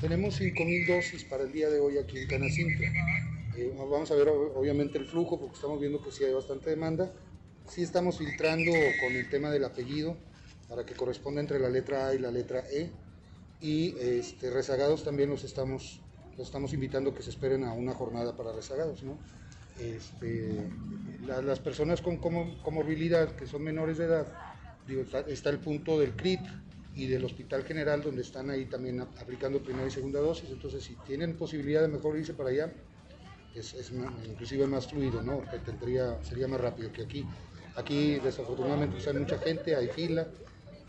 Tenemos 0.00 0.40
5.000 0.40 0.86
dosis 0.86 1.24
para 1.24 1.44
el 1.44 1.52
día 1.52 1.70
de 1.70 1.78
hoy 1.78 1.98
aquí 1.98 2.18
en 2.18 2.28
Canacintra. 2.28 2.88
Eh, 3.56 3.72
vamos 3.76 4.10
a 4.10 4.14
ver 4.14 4.28
obviamente 4.28 4.98
el 4.98 5.06
flujo 5.06 5.38
porque 5.38 5.54
estamos 5.54 5.80
viendo 5.80 6.02
que 6.02 6.10
sí 6.10 6.24
hay 6.24 6.34
bastante 6.34 6.70
demanda. 6.70 7.12
Sí 7.66 7.82
estamos 7.82 8.18
filtrando 8.18 8.72
con 9.00 9.14
el 9.14 9.28
tema 9.30 9.50
del 9.50 9.64
apellido 9.64 10.16
para 10.68 10.84
que 10.84 10.94
corresponda 10.94 11.40
entre 11.40 11.58
la 11.58 11.70
letra 11.70 12.08
A 12.08 12.14
y 12.14 12.18
la 12.18 12.30
letra 12.30 12.62
E. 12.70 12.90
Y 13.60 13.96
este, 13.98 14.50
rezagados 14.50 15.02
también 15.02 15.30
los 15.30 15.42
estamos, 15.42 16.00
los 16.36 16.46
estamos 16.46 16.72
invitando 16.72 17.14
que 17.14 17.22
se 17.22 17.30
esperen 17.30 17.64
a 17.64 17.72
una 17.72 17.94
jornada 17.94 18.36
para 18.36 18.52
rezagados. 18.52 19.02
¿no? 19.02 19.18
Este, 19.80 20.68
las 21.26 21.58
personas 21.58 22.00
con 22.00 22.18
comorbilidad 22.18 23.34
que 23.34 23.46
son 23.46 23.62
menores 23.62 23.98
de 23.98 24.04
edad, 24.04 24.26
está, 25.28 25.50
el 25.50 25.58
punto 25.58 25.98
del 25.98 26.12
CRIT 26.12 26.40
y 26.94 27.06
del 27.06 27.24
Hospital 27.24 27.64
General 27.64 28.02
donde 28.02 28.22
están 28.22 28.50
ahí 28.50 28.66
también 28.66 29.00
aplicando 29.00 29.62
primera 29.62 29.86
y 29.86 29.90
segunda 29.90 30.20
dosis, 30.20 30.50
entonces 30.50 30.82
si 30.82 30.94
tienen 31.06 31.36
posibilidad 31.36 31.82
de 31.82 31.88
mejor 31.88 32.18
irse 32.18 32.34
para 32.34 32.50
allá, 32.50 32.72
es, 33.54 33.74
es 33.74 33.92
inclusive 34.26 34.66
más 34.66 34.86
fluido, 34.86 35.22
¿no? 35.22 35.42
tendría, 35.64 36.22
sería 36.24 36.48
más 36.48 36.60
rápido 36.60 36.92
que 36.92 37.02
aquí. 37.02 37.24
Aquí 37.76 38.18
desafortunadamente 38.18 38.96
pues, 38.96 39.06
hay 39.06 39.14
mucha 39.14 39.38
gente, 39.38 39.76
hay 39.76 39.88
fila 39.88 40.26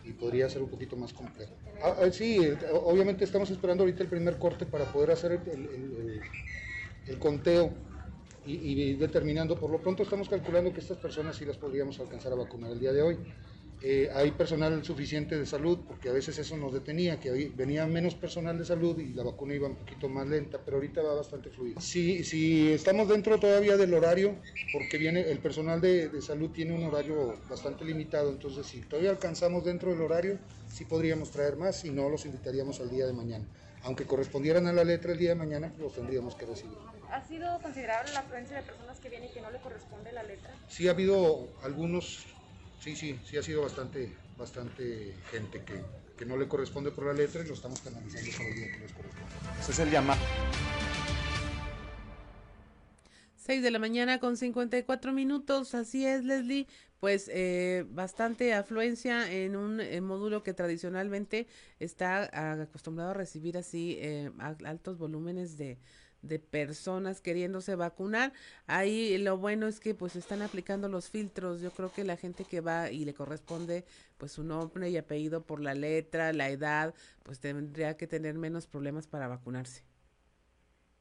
y 0.03 0.13
podría 0.13 0.49
ser 0.49 0.61
un 0.61 0.69
poquito 0.69 0.95
más 0.95 1.13
complejo. 1.13 1.53
Ah, 1.83 1.95
ah, 2.01 2.11
sí, 2.11 2.39
obviamente 2.73 3.23
estamos 3.23 3.49
esperando 3.49 3.83
ahorita 3.83 4.03
el 4.03 4.09
primer 4.09 4.37
corte 4.37 4.65
para 4.65 4.85
poder 4.85 5.11
hacer 5.11 5.33
el, 5.33 6.21
el 7.07 7.19
conteo 7.19 7.71
y, 8.45 8.95
determinando, 8.95 9.59
por 9.59 9.69
lo 9.69 9.79
pronto 9.79 10.03
estamos 10.03 10.27
calculando 10.27 10.73
que 10.73 10.79
estas 10.79 10.97
personas 10.97 11.35
sí 11.35 11.45
las 11.45 11.57
podríamos 11.57 11.99
alcanzar 11.99 12.31
a 12.31 12.35
vacunar 12.35 12.71
el 12.71 12.79
día 12.79 12.93
de 12.93 13.01
hoy. 13.01 13.17
Eh, 13.81 14.09
hay 14.13 14.31
personal 14.31 14.83
suficiente 14.83 15.37
de 15.37 15.45
salud, 15.45 15.79
porque 15.87 16.09
a 16.09 16.11
veces 16.11 16.37
eso 16.37 16.57
nos 16.57 16.73
detenía, 16.73 17.19
que 17.19 17.51
venía 17.55 17.85
menos 17.85 18.13
personal 18.15 18.57
de 18.57 18.65
salud 18.65 18.99
y 18.99 19.13
la 19.13 19.23
vacuna 19.23 19.53
iba 19.55 19.67
un 19.67 19.75
poquito 19.75 20.09
más 20.09 20.27
lenta, 20.27 20.59
pero 20.63 20.77
ahorita 20.77 21.01
va 21.01 21.15
bastante 21.15 21.49
fluida. 21.49 21.79
Si, 21.79 22.23
si 22.23 22.71
estamos 22.71 23.07
dentro 23.07 23.39
todavía 23.39 23.77
del 23.77 23.93
horario, 23.93 24.35
porque 24.73 24.97
viene 24.97 25.21
el 25.21 25.39
personal 25.39 25.79
de, 25.79 26.09
de, 26.09 26.21
salud 26.21 26.49
tiene 26.49 26.73
un 26.73 26.83
horario 26.83 27.39
bastante 27.49 27.85
limitado, 27.85 28.29
entonces 28.29 28.67
si 28.67 28.81
todavía 28.81 29.11
alcanzamos 29.11 29.63
dentro 29.63 29.91
del 29.91 30.01
horario, 30.01 30.39
sí 30.67 30.83
podríamos 30.83 31.31
traer 31.31 31.55
más, 31.55 31.85
y 31.85 31.89
no 31.89 32.09
los 32.09 32.25
invitaríamos 32.25 32.81
al 32.81 32.89
día 32.89 33.07
de 33.07 33.13
mañana. 33.13 33.45
Aunque 33.83 34.05
correspondieran 34.05 34.67
a 34.67 34.73
la 34.73 34.83
letra 34.83 35.13
el 35.13 35.17
día 35.17 35.29
de 35.29 35.35
mañana, 35.35 35.73
los 35.79 35.93
tendríamos 35.93 36.35
que 36.35 36.45
recibir. 36.45 36.77
¿Ha 37.11 37.21
sido 37.25 37.59
considerable 37.61 38.11
la 38.11 38.19
afluencia 38.19 38.57
de 38.57 38.63
personas 38.63 38.99
que 38.99 39.09
vienen 39.09 39.29
y 39.29 39.33
que 39.33 39.41
no 39.41 39.49
le 39.51 39.59
corresponde 39.59 40.11
la 40.11 40.23
letra? 40.23 40.51
Sí, 40.67 40.87
ha 40.87 40.91
habido 40.91 41.47
algunos, 41.63 42.27
sí, 42.79 42.95
sí, 42.95 43.19
sí 43.25 43.37
ha 43.37 43.43
sido 43.43 43.61
bastante, 43.61 44.11
bastante 44.37 45.13
gente 45.31 45.63
que, 45.63 45.81
que 46.17 46.25
no 46.25 46.37
le 46.37 46.47
corresponde 46.47 46.91
por 46.91 47.05
la 47.05 47.13
letra 47.13 47.43
y 47.43 47.47
lo 47.47 47.53
estamos 47.53 47.79
canalizando 47.81 48.37
por 48.37 48.45
el 48.47 48.55
día 48.55 48.71
que 48.71 48.79
les 48.79 48.93
corresponde. 48.93 49.25
Ese 49.59 49.71
es 49.71 49.79
el 49.79 49.91
llamado. 49.91 50.21
6 53.37 53.63
de 53.63 53.71
la 53.71 53.79
mañana 53.79 54.19
con 54.19 54.37
54 54.37 55.11
minutos, 55.11 55.73
así 55.73 56.05
es 56.05 56.23
Leslie, 56.23 56.67
pues 56.99 57.31
eh, 57.33 57.85
bastante 57.89 58.53
afluencia 58.53 59.31
en 59.31 59.55
un 59.55 59.81
módulo 60.03 60.43
que 60.43 60.53
tradicionalmente 60.53 61.47
está 61.79 62.61
acostumbrado 62.61 63.11
a 63.11 63.13
recibir 63.15 63.57
así 63.57 63.97
eh, 63.99 64.29
altos 64.39 64.99
volúmenes 64.99 65.57
de, 65.57 65.79
de 66.21 66.39
personas 66.39 67.21
queriéndose 67.21 67.75
vacunar. 67.75 68.33
Ahí 68.67 69.17
lo 69.17 69.37
bueno 69.37 69.67
es 69.67 69.79
que 69.79 69.93
pues 69.95 70.15
están 70.15 70.41
aplicando 70.41 70.89
los 70.89 71.09
filtros. 71.09 71.61
Yo 71.61 71.71
creo 71.71 71.91
que 71.91 72.03
la 72.03 72.17
gente 72.17 72.43
que 72.45 72.61
va 72.61 72.91
y 72.91 73.05
le 73.05 73.13
corresponde 73.13 73.85
pues 74.17 74.31
su 74.33 74.43
nombre 74.43 74.89
y 74.89 74.97
apellido 74.97 75.41
por 75.43 75.61
la 75.61 75.73
letra, 75.73 76.33
la 76.33 76.49
edad, 76.49 76.93
pues 77.23 77.39
tendría 77.39 77.95
que 77.97 78.07
tener 78.07 78.35
menos 78.35 78.67
problemas 78.67 79.07
para 79.07 79.27
vacunarse. 79.27 79.83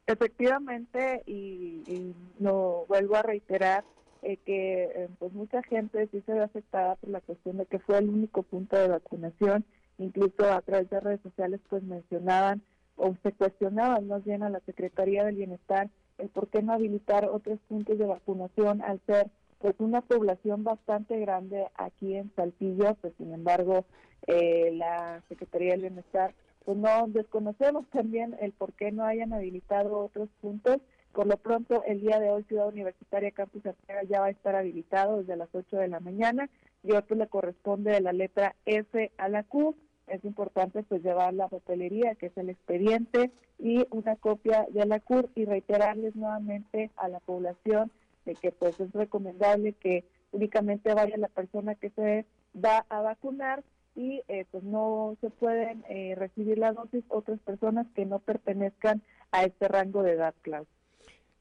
Efectivamente, 0.07 1.23
y, 1.27 2.15
lo 2.39 2.87
vuelvo 2.89 3.17
a 3.17 3.23
reiterar, 3.23 3.85
eh, 4.23 4.39
que 4.39 4.85
eh, 4.85 5.09
pues 5.19 5.33
mucha 5.35 5.63
gente 5.65 6.09
sí 6.11 6.23
se 6.25 6.33
ve 6.33 6.43
afectada 6.43 6.97
por 6.97 7.11
la 7.11 7.21
cuestión 7.21 7.59
de 7.59 7.67
que 7.67 7.79
fue 7.79 7.99
el 7.99 8.09
único 8.09 8.43
punto 8.43 8.77
de 8.77 8.89
vacunación, 8.89 9.67
incluso 9.99 10.51
a 10.51 10.63
través 10.63 10.89
de 10.89 11.01
redes 11.01 11.21
sociales 11.21 11.61
pues 11.69 11.83
mencionaban 11.83 12.63
o 12.99 13.15
se 13.23 13.33
cuestionaban 13.33 14.07
más 14.09 14.25
bien 14.25 14.43
a 14.43 14.51
la 14.51 14.61
Secretaría 14.61 15.25
del 15.25 15.37
Bienestar 15.37 15.89
el 16.19 16.29
por 16.29 16.49
qué 16.49 16.63
no 16.63 16.73
habilitar 16.73 17.25
otros 17.27 17.59
puntos 17.69 17.97
de 17.97 18.05
vacunación 18.05 18.83
al 18.83 19.01
ser 19.07 19.31
pues 19.61 19.75
una 19.79 20.03
población 20.03 20.63
bastante 20.63 21.19
grande 21.19 21.67
aquí 21.75 22.15
en 22.15 22.31
Saltillo, 22.37 22.97
pues 23.01 23.15
sin 23.19 23.33
embargo 23.33 23.85
eh, 24.27 24.71
la 24.75 25.23
Secretaría 25.29 25.73
del 25.73 25.83
Bienestar 25.83 26.35
pues 26.65 26.77
no 26.77 27.07
desconocemos 27.09 27.89
también 27.89 28.37
el 28.43 28.53
por 28.53 28.75
qué 28.75 28.93
no 28.93 29.05
hayan 29.05 29.33
habilitado 29.33 30.01
otros 30.01 30.29
puntos. 30.43 30.77
Por 31.13 31.27
lo 31.27 31.39
pronto, 31.39 31.83
el 31.87 32.03
día 32.03 32.21
de 32.21 32.29
hoy 32.29 32.45
Ciudad 32.45 32.69
Universitaria 32.69 33.31
Campus 33.31 33.65
Arteaga 33.65 34.03
ya 34.03 34.21
va 34.21 34.27
a 34.27 34.31
estar 34.31 34.55
habilitado 34.55 35.17
desde 35.17 35.37
las 35.37 35.49
8 35.55 35.79
de 35.79 35.89
la 35.89 35.99
mañana 36.01 36.51
y 36.83 36.93
otro 36.93 37.17
le 37.17 37.27
corresponde 37.27 37.93
de 37.93 38.03
la 38.03 38.13
letra 38.13 38.55
F 38.67 39.11
a 39.17 39.31
la 39.31 39.45
Q 39.45 39.75
es 40.11 40.25
importante 40.25 40.83
pues 40.83 41.03
llevar 41.03 41.35
la 41.35 41.49
papelería, 41.49 42.15
que 42.15 42.27
es 42.27 42.37
el 42.37 42.51
expediente, 42.51 43.31
y 43.59 43.87
una 43.91 44.17
copia 44.17 44.67
de 44.71 44.87
la 44.87 45.01
CUR 45.01 45.31
y 45.35 45.45
reiterarles 45.45 46.15
nuevamente 46.17 46.91
a 46.97 47.09
la 47.09 47.21
población 47.21 47.91
de 48.25 48.35
que 48.35 48.53
pues 48.53 48.79
es 48.81 48.93
recomendable 48.93 49.73
que 49.73 50.05
únicamente 50.33 50.95
vaya 50.95 51.17
la 51.17 51.29
persona 51.29 51.75
que 51.75 51.91
se 51.91 52.27
va 52.55 52.85
a 52.89 53.01
vacunar 53.01 53.63
y 53.95 54.23
eh, 54.29 54.47
pues 54.51 54.63
no 54.63 55.17
se 55.21 55.31
pueden 55.31 55.85
eh, 55.89 56.15
recibir 56.17 56.59
la 56.59 56.73
dosis 56.73 57.05
otras 57.09 57.41
personas 57.41 57.87
que 57.95 58.05
no 58.05 58.21
pertenezcan 58.21 59.03
a 59.33 59.45
este 59.45 59.67
rango 59.67 60.03
de 60.03 60.13
edad, 60.13 60.35
claro. 60.43 60.67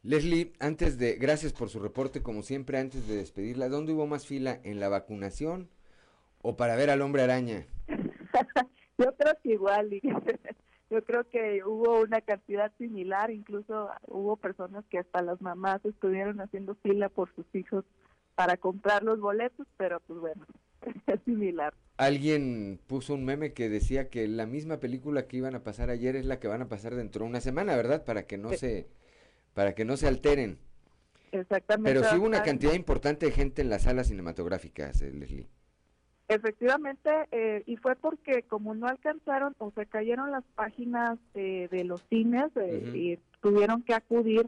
Leslie, 0.01 0.53
antes 0.59 0.97
de, 0.97 1.15
gracias 1.15 1.53
por 1.53 1.70
su 1.70 1.80
reporte, 1.80 2.24
como 2.24 2.41
siempre, 2.41 2.80
antes 2.80 3.07
de 3.07 3.18
despedirla, 3.18 3.68
¿dónde 3.68 3.93
hubo 3.93 4.07
más 4.07 4.26
fila? 4.26 4.59
¿En 4.63 4.80
la 4.80 4.89
vacunación 4.89 5.70
o 6.41 6.55
para 6.55 6.76
ver 6.76 6.89
al 6.89 7.01
hombre 7.01 7.24
araña? 7.24 7.68
yo 8.98 9.16
creo 9.16 9.34
que 9.44 9.50
igual, 9.54 9.90
yo 10.90 11.04
creo 11.04 11.24
que 11.30 11.64
hubo 11.64 12.02
una 12.02 12.22
cantidad 12.22 12.72
similar, 12.78 13.32
incluso 13.32 13.90
hubo 14.08 14.38
personas 14.38 14.86
que 14.90 15.00
hasta 15.00 15.22
las 15.22 15.42
mamás 15.42 15.84
estuvieron 15.86 16.40
haciendo 16.42 16.76
fila 16.76 17.10
por 17.10 17.34
sus 17.36 17.46
hijos 17.54 17.86
para 18.36 18.58
comprar 18.58 19.04
los 19.04 19.20
boletos, 19.20 19.68
pero 19.78 20.00
pues 20.02 20.20
bueno, 20.20 20.46
es 21.08 21.20
similar. 21.26 21.74
Alguien 21.98 22.80
puso 22.86 23.16
un 23.16 23.26
meme 23.26 23.54
que 23.54 23.70
decía 23.70 24.10
que 24.10 24.28
la 24.28 24.46
misma 24.46 24.80
película 24.80 25.28
que 25.28 25.38
iban 25.38 25.56
a 25.56 25.64
pasar 25.64 25.90
ayer 25.90 26.16
es 26.16 26.26
la 26.26 26.40
que 26.40 26.48
van 26.48 26.62
a 26.62 26.70
pasar 26.70 26.94
dentro 26.94 27.24
de 27.24 27.30
una 27.32 27.42
semana, 27.42 27.76
¿verdad? 27.76 28.06
Para 28.06 28.28
que 28.28 28.38
no 28.38 28.50
se 28.54 28.88
para 29.56 29.74
que 29.74 29.86
no 29.86 29.98
se 29.98 30.08
alteren. 30.08 30.60
Exactamente. 31.32 31.92
Pero 31.92 32.08
sí 32.08 32.16
hubo 32.16 32.28
una 32.28 32.44
cantidad 32.44 32.74
importante 32.74 33.26
de 33.26 33.32
gente 33.32 33.64
en 33.64 33.72
las 33.72 33.84
salas 33.84 34.08
cinematográficas, 34.08 35.02
eh, 35.02 35.12
Leslie. 35.12 35.48
Efectivamente, 36.30 37.09
eh, 37.32 37.63
y 37.65 37.78
fue 37.78 37.95
porque 37.95 38.43
como 38.43 38.75
no 38.75 38.88
alcanzaron 38.88 39.55
o 39.59 39.71
se 39.71 39.86
cayeron 39.86 40.32
las 40.32 40.43
páginas 40.55 41.17
de 41.34 41.84
los 41.86 42.03
cines 42.09 42.51
eh, 42.55 42.91
y 42.93 43.19
tuvieron 43.41 43.82
que 43.84 43.93
acudir 43.93 44.45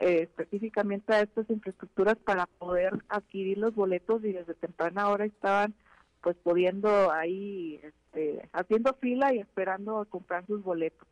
eh, 0.00 0.22
específicamente 0.22 1.14
a 1.14 1.22
estas 1.22 1.48
infraestructuras 1.48 2.16
para 2.16 2.46
poder 2.46 2.92
adquirir 3.08 3.56
los 3.56 3.74
boletos 3.74 4.22
y 4.22 4.32
desde 4.32 4.52
temprana 4.54 5.08
hora 5.08 5.24
estaban 5.24 5.72
pues 6.20 6.36
pudiendo 6.42 7.10
ahí 7.10 7.80
este, 7.82 8.46
haciendo 8.52 8.94
fila 9.00 9.32
y 9.32 9.38
esperando 9.38 10.06
comprar 10.10 10.44
sus 10.46 10.62
boletos. 10.62 11.08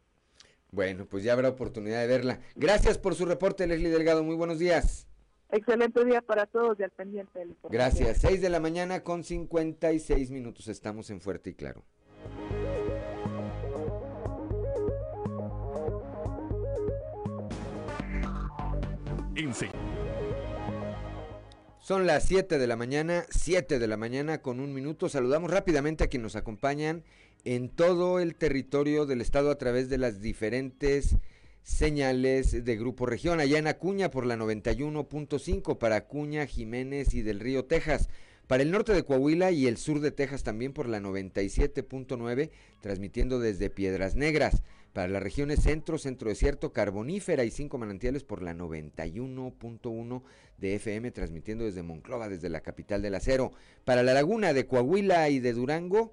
Bueno, 0.72 1.06
pues 1.06 1.22
ya 1.22 1.32
habrá 1.32 1.50
oportunidad 1.50 2.00
de 2.00 2.06
verla. 2.08 2.40
Gracias 2.54 2.98
por 2.98 3.14
su 3.14 3.24
reporte, 3.24 3.66
Leslie 3.66 3.90
Delgado. 3.90 4.24
Muy 4.24 4.36
buenos 4.36 4.58
días. 4.58 5.06
Excelente 5.52 6.02
día 6.06 6.22
para 6.22 6.46
todos 6.46 6.80
y 6.80 6.82
al 6.82 6.90
pendiente 6.90 7.38
del 7.38 7.54
Gracias. 7.68 8.22
6 8.22 8.40
de 8.40 8.48
la 8.48 8.58
mañana 8.58 9.04
con 9.04 9.22
56 9.22 10.30
minutos. 10.30 10.66
Estamos 10.68 11.10
en 11.10 11.20
Fuerte 11.20 11.50
y 11.50 11.54
Claro. 11.54 11.84
Son 21.80 22.06
las 22.06 22.24
7 22.24 22.58
de 22.58 22.66
la 22.66 22.76
mañana, 22.76 23.26
7 23.28 23.78
de 23.78 23.86
la 23.86 23.98
mañana 23.98 24.40
con 24.40 24.58
un 24.58 24.72
minuto. 24.72 25.10
Saludamos 25.10 25.50
rápidamente 25.50 26.04
a 26.04 26.06
quienes 26.06 26.24
nos 26.24 26.36
acompañan 26.36 27.04
en 27.44 27.68
todo 27.68 28.20
el 28.20 28.36
territorio 28.36 29.04
del 29.04 29.20
estado 29.20 29.50
a 29.50 29.58
través 29.58 29.90
de 29.90 29.98
las 29.98 30.22
diferentes 30.22 31.16
señales 31.62 32.64
de 32.64 32.76
Grupo 32.76 33.06
Región, 33.06 33.40
allá 33.40 33.58
en 33.58 33.66
Acuña 33.66 34.10
por 34.10 34.26
la 34.26 34.36
91.5 34.36 35.78
para 35.78 35.96
Acuña, 35.96 36.46
Jiménez 36.46 37.14
y 37.14 37.22
del 37.22 37.40
Río 37.40 37.64
Texas. 37.64 38.08
Para 38.46 38.64
el 38.64 38.70
norte 38.70 38.92
de 38.92 39.04
Coahuila 39.04 39.50
y 39.52 39.66
el 39.66 39.76
sur 39.76 40.00
de 40.00 40.10
Texas 40.10 40.42
también 40.42 40.72
por 40.72 40.88
la 40.88 41.00
97.9, 41.00 42.50
transmitiendo 42.80 43.38
desde 43.38 43.70
Piedras 43.70 44.16
Negras. 44.16 44.62
para 44.92 45.08
las 45.08 45.22
regiones 45.22 45.62
centro, 45.62 45.96
centro 45.96 46.28
desierto, 46.28 46.74
carbonífera 46.74 47.44
y 47.44 47.50
cinco 47.50 47.78
manantiales 47.78 48.24
por 48.24 48.42
la 48.42 48.52
91.1 48.52 50.22
de 50.58 50.74
FM, 50.74 51.10
transmitiendo 51.12 51.64
desde 51.64 51.82
Monclova, 51.82 52.28
desde 52.28 52.50
la 52.50 52.60
capital 52.60 53.00
del 53.00 53.14
acero. 53.14 53.52
Para 53.86 54.02
la 54.02 54.12
laguna 54.12 54.52
de 54.52 54.66
Coahuila 54.66 55.30
y 55.30 55.40
de 55.40 55.54
Durango, 55.54 56.12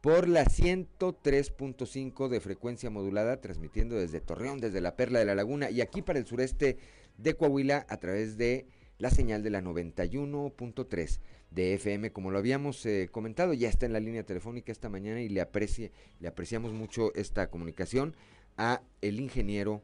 por 0.00 0.28
la 0.28 0.44
103.5 0.44 2.28
de 2.28 2.40
frecuencia 2.40 2.88
modulada, 2.88 3.40
transmitiendo 3.40 3.96
desde 3.96 4.20
Torreón, 4.20 4.58
desde 4.58 4.80
la 4.80 4.96
Perla 4.96 5.18
de 5.18 5.26
la 5.26 5.34
Laguna, 5.34 5.70
y 5.70 5.82
aquí 5.82 6.00
para 6.00 6.18
el 6.18 6.26
sureste 6.26 6.78
de 7.18 7.34
Coahuila 7.34 7.86
a 7.88 7.96
través 7.98 8.38
de 8.38 8.66
la 8.98 9.10
señal 9.10 9.42
de 9.42 9.50
la 9.50 9.60
91.3 9.60 11.20
de 11.50 11.74
FM, 11.74 12.12
como 12.12 12.30
lo 12.30 12.38
habíamos 12.38 12.84
eh, 12.86 13.08
comentado, 13.10 13.52
ya 13.52 13.68
está 13.68 13.86
en 13.86 13.92
la 13.92 14.00
línea 14.00 14.24
telefónica 14.24 14.72
esta 14.72 14.88
mañana 14.88 15.20
y 15.20 15.28
le, 15.28 15.40
aprecie, 15.40 15.92
le 16.20 16.28
apreciamos 16.28 16.72
mucho 16.72 17.12
esta 17.14 17.50
comunicación 17.50 18.14
a 18.56 18.82
el 19.00 19.20
ingeniero 19.20 19.82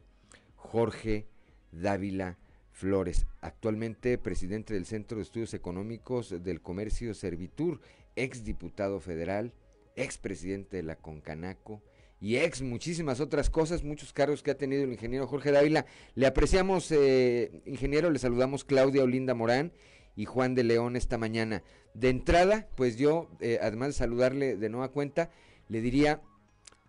Jorge 0.55 1.27
Dávila 1.71 2.37
Flores, 2.71 3.25
actualmente 3.41 4.17
presidente 4.17 4.73
del 4.73 4.85
Centro 4.85 5.17
de 5.17 5.23
Estudios 5.23 5.53
Económicos 5.53 6.43
del 6.43 6.61
Comercio 6.61 7.13
Servitur, 7.13 7.81
ex 8.15 8.43
diputado 8.43 8.99
federal, 8.99 9.51
ex 9.97 10.17
presidente 10.17 10.77
de 10.77 10.83
la 10.83 10.95
Concanaco, 10.95 11.81
y 12.19 12.37
ex 12.37 12.61
muchísimas 12.61 13.19
otras 13.19 13.49
cosas, 13.49 13.83
muchos 13.83 14.13
cargos 14.13 14.41
que 14.41 14.51
ha 14.51 14.57
tenido 14.57 14.83
el 14.83 14.91
ingeniero 14.91 15.27
Jorge 15.27 15.51
Dávila. 15.51 15.85
Le 16.15 16.25
apreciamos, 16.25 16.91
eh, 16.91 17.61
ingeniero, 17.65 18.09
le 18.09 18.17
saludamos 18.17 18.63
Claudia 18.63 19.03
Olinda 19.03 19.35
Morán 19.35 19.71
y 20.15 20.25
Juan 20.25 20.55
de 20.55 20.63
León 20.63 20.95
esta 20.95 21.17
mañana. 21.17 21.63
De 21.93 22.09
entrada, 22.09 22.69
pues 22.75 22.97
yo, 22.97 23.29
eh, 23.39 23.59
además 23.61 23.89
de 23.89 23.93
saludarle 23.93 24.55
de 24.55 24.69
nueva 24.69 24.89
cuenta, 24.91 25.29
le 25.69 25.81
diría, 25.81 26.21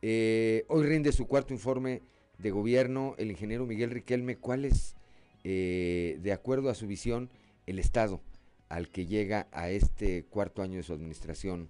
eh, 0.00 0.64
hoy 0.68 0.86
rinde 0.86 1.12
su 1.12 1.26
cuarto 1.26 1.52
informe 1.52 2.02
de 2.38 2.50
gobierno 2.50 3.14
el 3.18 3.30
ingeniero 3.30 3.66
Miguel 3.66 3.90
Riquelme, 3.90 4.36
¿cuál 4.36 4.64
es, 4.64 4.96
eh, 5.44 6.18
de 6.22 6.32
acuerdo 6.32 6.70
a 6.70 6.74
su 6.74 6.86
visión, 6.86 7.30
el 7.66 7.78
estado 7.78 8.22
al 8.68 8.90
que 8.90 9.06
llega 9.06 9.48
a 9.50 9.70
este 9.70 10.24
cuarto 10.24 10.62
año 10.62 10.76
de 10.76 10.82
su 10.82 10.92
administración 10.92 11.68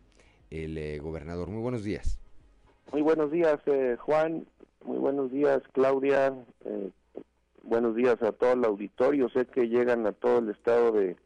el 0.50 1.00
gobernador? 1.00 1.48
Muy 1.48 1.62
buenos 1.62 1.84
días. 1.84 2.18
Muy 2.92 3.02
buenos 3.02 3.30
días, 3.30 3.58
Juan. 3.98 4.46
Muy 4.84 4.98
buenos 4.98 5.30
días, 5.30 5.60
Claudia. 5.72 6.34
buenos 7.62 7.94
días 7.94 8.22
a 8.22 8.32
todo 8.32 8.52
el 8.52 8.64
auditorio. 8.64 9.28
Sé 9.30 9.46
que 9.46 9.68
llegan 9.68 10.06
a 10.06 10.12
todo 10.12 10.38
el 10.38 10.50
estado 10.50 10.92
de, 10.92 11.16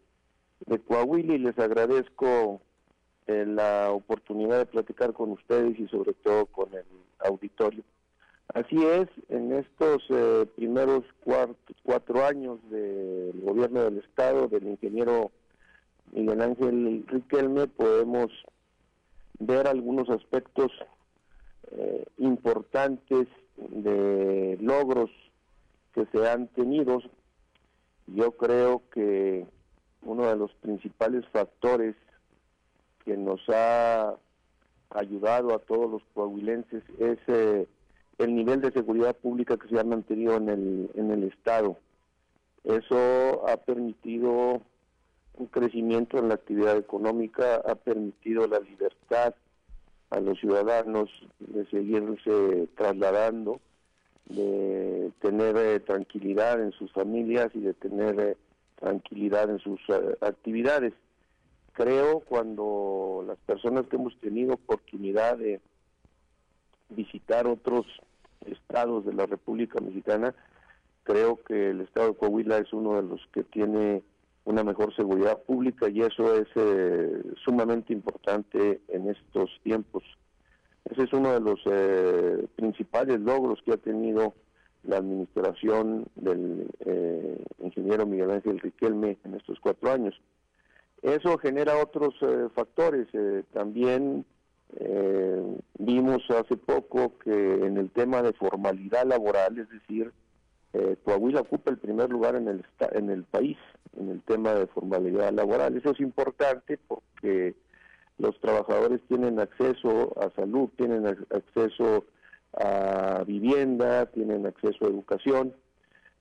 Coahuila 0.86 1.34
y 1.34 1.38
les 1.38 1.58
agradezco 1.58 2.60
eh, 3.26 3.44
la 3.46 3.90
oportunidad 3.90 4.58
de 4.58 4.66
platicar 4.66 5.12
con 5.12 5.30
ustedes 5.30 5.78
y 5.78 5.86
sobre 5.88 6.12
todo 6.14 6.46
con 6.46 6.72
el 6.74 6.84
auditorio. 7.20 7.84
Así 8.54 8.76
es, 8.84 9.08
en 9.28 9.52
estos 9.52 10.02
eh, 10.10 10.46
primeros 10.56 11.04
cuatro 11.82 12.26
años 12.26 12.58
del 12.70 13.40
gobierno 13.40 13.84
del 13.84 13.98
Estado, 13.98 14.48
del 14.48 14.66
ingeniero 14.66 15.30
Miguel 16.12 16.42
Ángel 16.42 17.04
Riquelme, 17.06 17.66
podemos 17.68 18.30
ver 19.38 19.66
algunos 19.66 20.08
aspectos 20.10 20.70
eh, 21.72 22.04
importantes 22.18 23.28
de 23.56 24.58
logros 24.60 25.10
que 25.94 26.06
se 26.06 26.28
han 26.28 26.48
tenido. 26.48 27.00
Yo 28.06 28.32
creo 28.32 28.82
que 28.90 29.46
uno 30.02 30.26
de 30.26 30.36
los 30.36 30.52
principales 30.54 31.24
factores 31.28 31.94
que 33.04 33.16
nos 33.16 33.40
ha 33.48 34.16
ayudado 34.90 35.54
a 35.54 35.58
todos 35.60 35.90
los 35.90 36.02
coahuilenses 36.14 36.82
es 36.98 37.18
eh, 37.28 37.66
el 38.18 38.34
nivel 38.34 38.60
de 38.60 38.72
seguridad 38.72 39.16
pública 39.16 39.56
que 39.56 39.68
se 39.68 39.78
ha 39.78 39.84
mantenido 39.84 40.36
en 40.36 40.48
el, 40.48 40.90
en 40.94 41.10
el 41.10 41.24
Estado. 41.24 41.78
Eso 42.64 43.48
ha 43.48 43.56
permitido 43.56 44.62
un 45.34 45.46
crecimiento 45.46 46.18
en 46.18 46.28
la 46.28 46.34
actividad 46.34 46.76
económica, 46.76 47.56
ha 47.56 47.74
permitido 47.74 48.46
la 48.46 48.60
libertad 48.60 49.34
a 50.10 50.20
los 50.20 50.38
ciudadanos 50.38 51.08
de 51.38 51.64
seguirse 51.66 52.68
trasladando, 52.76 53.60
de 54.26 55.10
tener 55.20 55.56
eh, 55.56 55.80
tranquilidad 55.80 56.60
en 56.62 56.72
sus 56.72 56.92
familias 56.92 57.50
y 57.54 57.60
de 57.60 57.74
tener 57.74 58.20
eh, 58.20 58.36
tranquilidad 58.78 59.48
en 59.48 59.58
sus 59.58 59.80
eh, 59.88 60.16
actividades. 60.20 60.92
Creo 61.72 62.20
cuando 62.20 63.24
las 63.26 63.38
personas 63.38 63.86
que 63.86 63.96
hemos 63.96 64.14
tenido 64.20 64.54
oportunidad 64.54 65.38
de 65.38 65.60
visitar 66.90 67.46
otros 67.46 67.86
estados 68.44 69.06
de 69.06 69.14
la 69.14 69.24
República 69.24 69.80
Mexicana, 69.80 70.34
creo 71.04 71.42
que 71.42 71.70
el 71.70 71.80
estado 71.80 72.08
de 72.08 72.16
Coahuila 72.16 72.58
es 72.58 72.72
uno 72.74 72.96
de 72.96 73.08
los 73.08 73.26
que 73.32 73.44
tiene 73.44 74.02
una 74.44 74.64
mejor 74.64 74.94
seguridad 74.94 75.42
pública 75.42 75.88
y 75.88 76.00
eso 76.00 76.34
es 76.34 76.48
eh, 76.56 77.22
sumamente 77.44 77.92
importante 77.92 78.80
en 78.88 79.08
estos 79.08 79.50
tiempos. 79.62 80.02
Ese 80.84 81.04
es 81.04 81.12
uno 81.12 81.32
de 81.32 81.40
los 81.40 81.60
eh, 81.66 82.48
principales 82.56 83.20
logros 83.20 83.60
que 83.64 83.72
ha 83.72 83.76
tenido 83.76 84.34
la 84.84 84.96
administración 84.96 86.06
del 86.16 86.68
eh, 86.80 87.44
ingeniero 87.60 88.06
Miguel 88.06 88.30
Ángel 88.30 88.58
Riquelme 88.58 89.18
en 89.24 89.34
estos 89.34 89.60
cuatro 89.60 89.92
años. 89.92 90.20
Eso 91.02 91.38
genera 91.38 91.82
otros 91.82 92.14
eh, 92.22 92.48
factores. 92.54 93.08
Eh, 93.12 93.44
también 93.52 94.24
vimos 95.78 96.22
hace 96.30 96.56
poco 96.56 97.18
que 97.18 97.30
en 97.30 97.76
el 97.76 97.90
tema 97.90 98.22
de 98.22 98.32
formalidad 98.32 99.04
laboral, 99.04 99.58
es 99.58 99.68
decir, 99.68 100.10
Coahuila 101.04 101.40
ocupa 101.40 101.70
el 101.70 101.78
primer 101.78 102.10
lugar 102.10 102.34
en 102.34 102.48
el, 102.48 102.64
en 102.92 103.10
el 103.10 103.24
país 103.24 103.58
en 103.98 104.10
el 104.10 104.22
tema 104.22 104.54
de 104.54 104.66
formalidad 104.66 105.32
laboral. 105.32 105.76
Eso 105.76 105.90
es 105.90 106.00
importante 106.00 106.78
porque 106.88 107.54
los 108.18 108.38
trabajadores 108.40 109.00
tienen 109.08 109.38
acceso 109.40 110.12
a 110.20 110.30
salud, 110.34 110.70
tienen 110.76 111.06
acceso 111.06 112.04
a 112.54 113.24
vivienda, 113.26 114.06
tienen 114.06 114.46
acceso 114.46 114.84
a 114.84 114.88
educación 114.88 115.54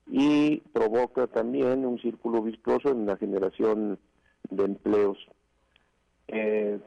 y 0.08 0.58
provoca 0.74 1.28
también 1.28 1.86
un 1.86 2.00
círculo 2.00 2.42
virtuoso 2.42 2.90
en 2.90 3.06
la 3.06 3.18
generación 3.18 4.00
de 4.50 4.64
empleos. 4.64 5.18
Eh, 6.28 6.80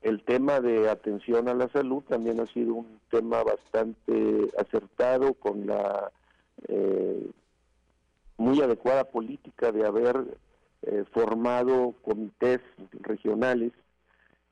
el 0.00 0.24
tema 0.24 0.60
de 0.60 0.88
atención 0.88 1.48
a 1.48 1.54
la 1.54 1.68
salud 1.68 2.02
también 2.08 2.40
ha 2.40 2.46
sido 2.46 2.74
un 2.74 3.00
tema 3.10 3.42
bastante 3.44 4.48
acertado 4.58 5.34
con 5.34 5.66
la 5.66 6.10
eh, 6.68 7.30
muy 8.36 8.60
adecuada 8.60 9.04
política 9.04 9.72
de 9.72 9.86
haber 9.86 10.38
eh, 10.82 11.04
formado 11.12 11.94
comités 12.02 12.60
regionales 13.00 13.72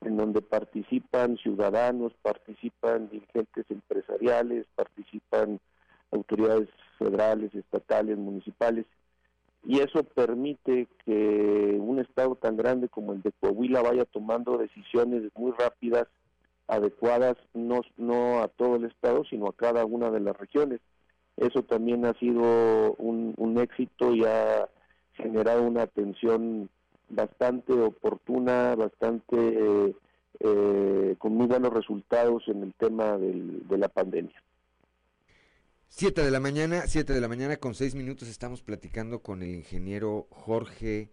en 0.01 0.17
donde 0.17 0.41
participan 0.41 1.37
ciudadanos, 1.37 2.13
participan 2.21 3.09
dirigentes 3.09 3.65
empresariales, 3.69 4.65
participan 4.75 5.59
autoridades 6.11 6.69
federales, 6.97 7.53
estatales, 7.53 8.17
municipales, 8.17 8.85
y 9.63 9.79
eso 9.79 10.03
permite 10.03 10.87
que 11.05 11.77
un 11.79 11.99
estado 11.99 12.35
tan 12.35 12.57
grande 12.57 12.89
como 12.89 13.13
el 13.13 13.21
de 13.21 13.31
Coahuila 13.33 13.81
vaya 13.81 14.05
tomando 14.05 14.57
decisiones 14.57 15.23
muy 15.35 15.51
rápidas, 15.51 16.07
adecuadas, 16.67 17.37
no, 17.53 17.81
no 17.97 18.39
a 18.39 18.47
todo 18.47 18.77
el 18.77 18.85
estado, 18.85 19.23
sino 19.25 19.47
a 19.47 19.53
cada 19.53 19.85
una 19.85 20.09
de 20.09 20.19
las 20.19 20.35
regiones. 20.37 20.79
Eso 21.37 21.63
también 21.63 22.05
ha 22.05 22.13
sido 22.13 22.93
un, 22.95 23.57
éxito 23.57 24.13
y 24.13 24.23
ha 24.25 24.67
generado 25.13 25.63
una 25.63 25.83
atención 25.83 26.69
bastante 27.09 27.73
oportuna, 27.73 28.75
bastante 28.75 29.35
eh, 29.37 29.95
eh, 30.39 31.15
con 31.17 31.35
muy 31.35 31.47
buenos 31.47 31.73
resultados 31.73 32.43
en 32.47 32.63
el 32.63 32.73
tema 32.73 33.17
de 33.17 33.77
la 33.77 33.89
pandemia. 33.89 34.41
Siete 35.87 36.23
de 36.23 36.31
la 36.31 36.39
mañana, 36.39 36.83
siete 36.87 37.13
de 37.13 37.21
la 37.21 37.27
mañana 37.27 37.57
con 37.57 37.75
seis 37.75 37.95
minutos 37.95 38.29
estamos 38.29 38.61
platicando 38.63 39.19
con 39.19 39.43
el 39.43 39.49
ingeniero 39.49 40.27
Jorge 40.29 41.09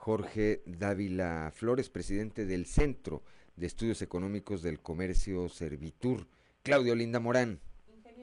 Jorge 0.00 0.62
Dávila 0.64 1.52
Flores, 1.54 1.90
presidente 1.90 2.46
del 2.46 2.64
Centro 2.64 3.22
de 3.56 3.66
Estudios 3.66 4.00
Económicos 4.00 4.62
del 4.62 4.80
Comercio 4.80 5.46
Servitur. 5.50 6.26
Claudio 6.62 6.94
Linda 6.94 7.20
Morán. 7.20 7.60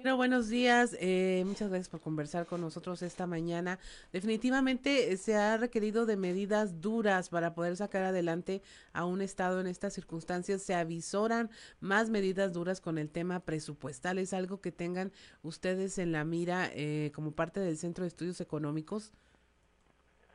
Bueno, 0.04 0.16
buenos 0.16 0.48
días. 0.48 0.96
Eh, 1.00 1.44
muchas 1.48 1.70
gracias 1.70 1.90
por 1.90 2.02
conversar 2.02 2.46
con 2.46 2.62
nosotros 2.62 3.02
esta 3.02 3.26
mañana. 3.26 3.80
Definitivamente 4.14 5.12
eh, 5.12 5.18
se 5.18 5.36
ha 5.36 5.58
requerido 5.58 6.06
de 6.06 6.18
medidas 6.18 6.82
duras 6.82 7.30
para 7.30 7.56
poder 7.56 7.76
sacar 7.76 8.04
adelante 8.04 8.62
a 8.94 9.06
un 9.06 9.22
Estado 9.24 9.60
en 9.60 9.66
estas 9.66 9.94
circunstancias. 9.94 10.62
Se 10.62 10.76
avisoran 10.76 11.50
más 11.80 12.12
medidas 12.12 12.54
duras 12.54 12.80
con 12.80 13.00
el 13.00 13.10
tema 13.10 13.40
presupuestal. 13.40 14.20
¿Es 14.20 14.34
algo 14.34 14.62
que 14.62 14.72
tengan 14.72 15.12
ustedes 15.42 15.98
en 15.98 16.12
la 16.12 16.24
mira 16.24 16.70
eh, 16.76 17.12
como 17.16 17.32
parte 17.32 17.60
del 17.60 17.76
Centro 17.76 18.04
de 18.04 18.10
Estudios 18.10 18.40
Económicos? 18.40 19.12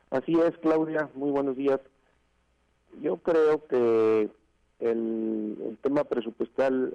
Así 0.09 0.33
es, 0.45 0.57
Claudia. 0.57 1.09
Muy 1.15 1.31
buenos 1.31 1.55
días. 1.55 1.79
Yo 3.01 3.15
creo 3.15 3.65
que 3.67 4.29
el, 4.79 5.77
tema 5.81 6.03
presupuestal 6.03 6.93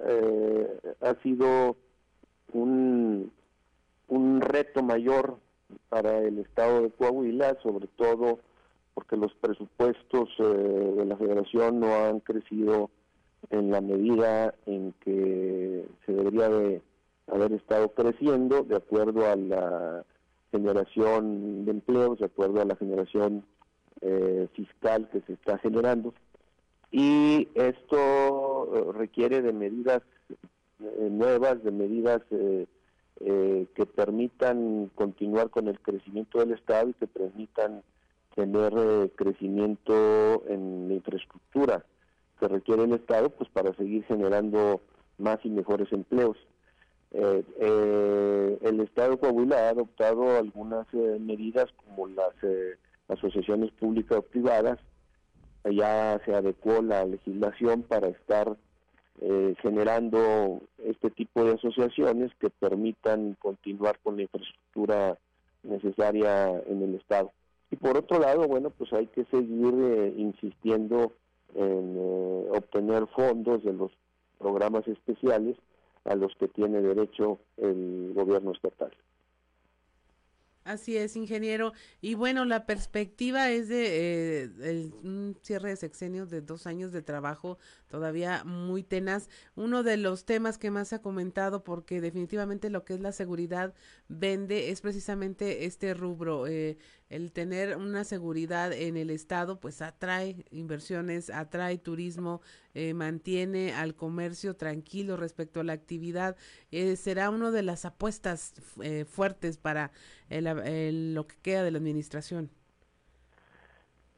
ha 1.01 1.15
sido 1.23 1.75
un 2.53 3.31
un 4.09 4.41
reto 4.41 4.83
mayor 4.83 5.37
para 5.87 6.19
el 6.19 6.39
estado 6.39 6.81
de 6.81 6.89
Coahuila, 6.91 7.57
sobre 7.61 7.87
todo 7.95 8.39
porque 8.93 9.15
los 9.15 9.33
presupuestos 9.35 10.29
eh, 10.39 10.43
de 10.43 11.05
la 11.05 11.15
federación 11.15 11.79
no 11.79 11.95
han 11.95 12.19
crecido 12.19 12.89
en 13.49 13.71
la 13.71 13.79
medida 13.79 14.53
en 14.65 14.93
que 14.99 15.85
se 16.05 16.11
debería 16.11 16.49
de 16.49 16.81
haber 17.27 17.53
estado 17.53 17.89
creciendo 17.89 18.63
de 18.63 18.75
acuerdo 18.75 19.29
a 19.29 19.35
la 19.35 20.03
generación 20.51 21.63
de 21.63 21.71
empleos, 21.71 22.19
de 22.19 22.25
acuerdo 22.25 22.61
a 22.61 22.65
la 22.65 22.75
generación 22.75 23.45
eh, 24.01 24.47
fiscal 24.53 25.07
que 25.11 25.21
se 25.21 25.33
está 25.33 25.57
generando. 25.59 26.13
Y 26.91 27.47
esto 27.53 28.75
eh, 28.75 28.91
requiere 28.93 29.41
de 29.41 29.53
medidas 29.53 30.01
nuevas, 30.79 31.63
de 31.63 31.71
medidas 31.71 32.21
que 32.29 33.85
permitan 33.95 34.89
continuar 34.95 35.49
con 35.49 35.67
el 35.67 35.79
crecimiento 35.79 36.39
del 36.39 36.51
Estado 36.51 36.89
y 36.89 36.93
que 36.93 37.07
permitan 37.07 37.83
tener 38.35 38.71
crecimiento 39.15 40.43
en 40.47 40.87
la 40.87 40.93
infraestructura 40.95 41.85
que 42.39 42.47
requiere 42.47 42.83
el 42.83 42.93
Estado 42.93 43.29
pues 43.29 43.49
para 43.49 43.73
seguir 43.75 44.03
generando 44.05 44.81
más 45.17 45.39
y 45.43 45.49
mejores 45.49 45.91
empleos. 45.91 46.37
Eh, 47.11 47.43
eh, 47.59 48.59
el 48.61 48.79
Estado 48.81 49.11
de 49.11 49.17
Coahuila 49.17 49.67
ha 49.67 49.69
adoptado 49.69 50.37
algunas 50.37 50.87
eh, 50.93 51.17
medidas 51.19 51.67
como 51.83 52.07
las 52.07 52.33
asociaciones 53.07 53.71
públicas 53.71 54.19
o 54.19 54.21
privadas, 54.21 54.79
ya 55.69 56.19
se 56.25 56.33
adecuó 56.33 56.81
la 56.81 57.05
legislación 57.05 57.83
para 57.83 58.07
estar 58.07 58.55
generando 59.61 60.61
este 60.85 61.09
tipo 61.09 61.43
de 61.43 61.53
asociaciones 61.53 62.31
que 62.39 62.49
permitan 62.49 63.35
continuar 63.41 63.99
con 63.99 64.15
la 64.15 64.23
infraestructura 64.23 65.17
necesaria 65.63 66.61
en 66.67 66.81
el 66.83 66.95
Estado. 66.95 67.31
Y 67.71 67.75
por 67.75 67.97
otro 67.97 68.19
lado, 68.19 68.47
bueno, 68.47 68.69
pues 68.69 68.93
hay 68.93 69.07
que 69.07 69.25
seguir 69.25 69.73
insistiendo 70.17 71.13
en 71.53 72.47
obtener 72.51 73.07
fondos 73.07 73.63
de 73.63 73.73
los 73.73 73.91
programas 74.37 74.87
especiales 74.87 75.57
a 76.05 76.15
los 76.15 76.33
que 76.35 76.47
tiene 76.47 76.81
derecho 76.81 77.39
el 77.57 78.13
gobierno 78.15 78.51
estatal. 78.51 78.91
Así 80.69 80.95
es, 80.97 81.15
ingeniero. 81.15 81.73
Y 81.99 82.13
bueno, 82.13 82.45
la 82.45 82.67
perspectiva 82.67 83.49
es 83.49 83.69
de 83.69 84.43
eh, 84.43 84.91
un 85.01 85.35
cierre 85.41 85.69
de 85.69 85.75
sexenio 85.75 86.27
de 86.27 86.41
dos 86.41 86.67
años 86.67 86.91
de 86.91 87.01
trabajo 87.01 87.57
todavía 87.87 88.43
muy 88.43 88.83
tenaz. 88.83 89.29
Uno 89.55 89.81
de 89.81 89.97
los 89.97 90.25
temas 90.25 90.59
que 90.59 90.69
más 90.69 90.89
se 90.89 90.95
ha 90.97 91.01
comentado, 91.01 91.63
porque 91.63 92.01
definitivamente 92.01 92.69
lo 92.69 92.85
que 92.85 92.93
es 92.93 92.99
la 92.99 93.11
seguridad 93.11 93.73
vende, 94.09 94.69
es 94.69 94.81
precisamente 94.81 95.65
este 95.65 95.95
rubro. 95.95 96.45
Eh, 96.45 96.77
el 97.09 97.31
tener 97.31 97.75
una 97.75 98.03
seguridad 98.03 98.71
en 98.71 98.95
el 98.95 99.09
estado 99.09 99.59
pues 99.59 99.81
atrae 99.81 100.45
inversiones, 100.51 101.29
atrae 101.31 101.77
turismo, 101.77 102.41
eh, 102.75 102.93
mantiene 102.93 103.73
al 103.73 103.95
comercio 103.95 104.55
tranquilo 104.55 105.17
respecto 105.17 105.59
a 105.59 105.63
la 105.63 105.73
actividad. 105.73 106.37
Eh, 106.71 106.95
será 106.95 107.31
una 107.31 107.49
de 107.51 107.63
las 107.63 107.85
apuestas 107.85 108.53
eh, 108.83 109.05
fuertes 109.05 109.57
para 109.57 109.91
lo 110.29 111.25
que 111.25 111.35
queda 111.41 111.63
de 111.63 111.71
la 111.71 111.79
administración. 111.79 112.51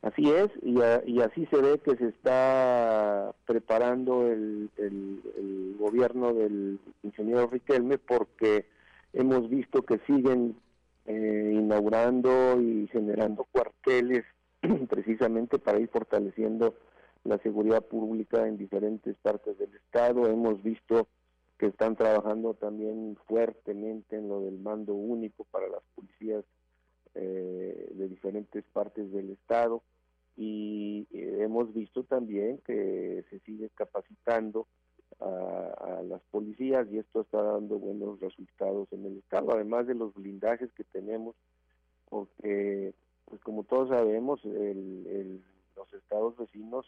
Así 0.01 0.29
es, 0.29 0.49
y, 0.63 0.79
y, 1.11 1.21
así 1.21 1.45
se 1.45 1.57
ve 1.57 1.79
que 1.79 1.95
se 1.95 2.07
está 2.07 3.35
preparando 3.45 4.27
el, 4.27 4.69
el 4.77 5.75
gobierno 5.77 6.33
del 6.33 6.79
ingeniero 7.03 7.47
Riquelme 7.47 7.99
porque 7.99 8.65
hemos 9.13 9.47
visto 9.47 9.83
que 9.83 9.99
siguen 10.07 10.55
eh, 11.05 11.51
inaugurando 11.53 12.61
y 12.61 12.87
generando 12.87 13.47
cuarteles 13.51 14.23
precisamente 14.89 15.59
para 15.59 15.79
ir 15.79 15.89
fortaleciendo 15.89 16.75
la 17.23 17.37
seguridad 17.39 17.83
pública 17.83 18.47
en 18.47 18.57
diferentes 18.57 19.15
partes 19.17 19.57
del 19.57 19.73
estado. 19.75 20.27
Hemos 20.27 20.61
visto 20.63 21.07
que 21.57 21.67
están 21.67 21.95
trabajando 21.95 22.55
también 22.55 23.17
fuertemente 23.27 24.15
en 24.15 24.27
lo 24.27 24.41
del 24.41 24.57
mando 24.57 24.93
único 24.93 25.43
para 25.45 25.67
las 25.67 25.83
policías 25.95 26.43
eh, 27.13 27.89
de 27.93 28.07
diferentes 28.07 28.63
partes 28.73 29.11
del 29.11 29.31
estado 29.31 29.83
y 30.37 31.07
eh, 31.11 31.39
hemos 31.41 31.73
visto 31.73 32.03
también 32.03 32.59
que 32.65 33.23
se 33.29 33.39
sigue 33.41 33.69
capacitando 33.75 34.65
a, 35.21 36.01
las 36.03 36.21
policías 36.31 36.87
y 36.91 36.97
esto 36.97 37.21
está 37.21 37.41
dando 37.41 37.77
buenos 37.77 38.19
resultados 38.19 38.87
en 38.91 39.05
el 39.05 39.17
estado, 39.19 39.53
además 39.53 39.87
de 39.87 39.95
los 39.95 40.13
blindajes 40.13 40.71
que 40.73 40.83
tenemos, 40.83 41.35
porque 42.09 42.93
pues 43.25 43.41
como 43.43 43.63
todos 43.63 43.89
sabemos, 43.89 44.43
el, 44.43 45.41
los 45.75 45.93
estados 45.93 46.35
vecinos 46.37 46.85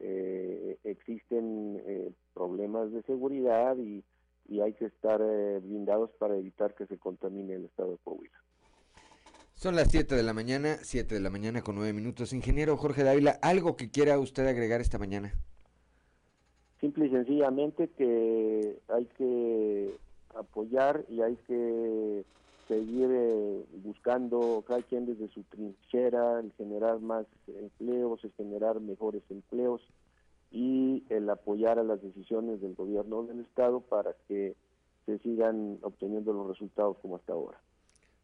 eh, 0.00 0.78
existen 0.84 1.80
eh, 1.86 2.10
problemas 2.34 2.90
de 2.92 3.02
seguridad 3.02 3.76
y, 3.76 4.02
y 4.48 4.60
hay 4.60 4.72
que 4.72 4.86
estar 4.86 5.20
eh, 5.22 5.60
blindados 5.62 6.10
para 6.18 6.36
evitar 6.36 6.74
que 6.74 6.86
se 6.86 6.98
contamine 6.98 7.54
el 7.54 7.66
estado 7.66 7.92
de 7.92 7.98
Coahuila. 7.98 8.38
Son 9.54 9.74
las 9.74 9.90
7 9.90 10.14
de 10.14 10.22
la 10.22 10.32
mañana, 10.32 10.78
7 10.82 11.16
de 11.16 11.20
la 11.20 11.30
mañana 11.30 11.62
con 11.62 11.74
9 11.74 11.92
minutos. 11.92 12.32
Ingeniero 12.32 12.76
Jorge 12.76 13.02
Dávila, 13.02 13.38
¿algo 13.42 13.76
que 13.76 13.90
quiera 13.90 14.18
usted 14.18 14.46
agregar 14.46 14.80
esta 14.80 14.98
mañana? 14.98 15.32
Simple 16.80 17.06
y 17.06 17.10
sencillamente 17.10 17.88
que 17.96 18.78
hay 18.88 19.06
que 19.16 19.94
apoyar 20.34 21.04
y 21.08 21.20
hay 21.22 21.36
que 21.46 22.24
seguir 22.68 23.08
eh, 23.10 23.64
buscando 23.82 24.62
cada 24.66 24.82
quien 24.82 25.06
desde 25.06 25.28
su 25.32 25.42
trinchera, 25.44 26.40
el 26.40 26.52
generar 26.52 27.00
más 27.00 27.26
empleos, 27.46 28.22
el 28.24 28.32
generar 28.32 28.80
mejores 28.80 29.22
empleos 29.30 29.80
y 30.50 31.04
el 31.08 31.28
apoyar 31.30 31.78
a 31.78 31.84
las 31.84 32.02
decisiones 32.02 32.60
del 32.60 32.74
gobierno 32.74 33.24
del 33.24 33.40
estado 33.40 33.80
para 33.80 34.14
que 34.28 34.54
se 35.06 35.18
sigan 35.18 35.78
obteniendo 35.82 36.32
los 36.32 36.48
resultados 36.48 36.98
como 37.00 37.16
hasta 37.16 37.32
ahora. 37.32 37.58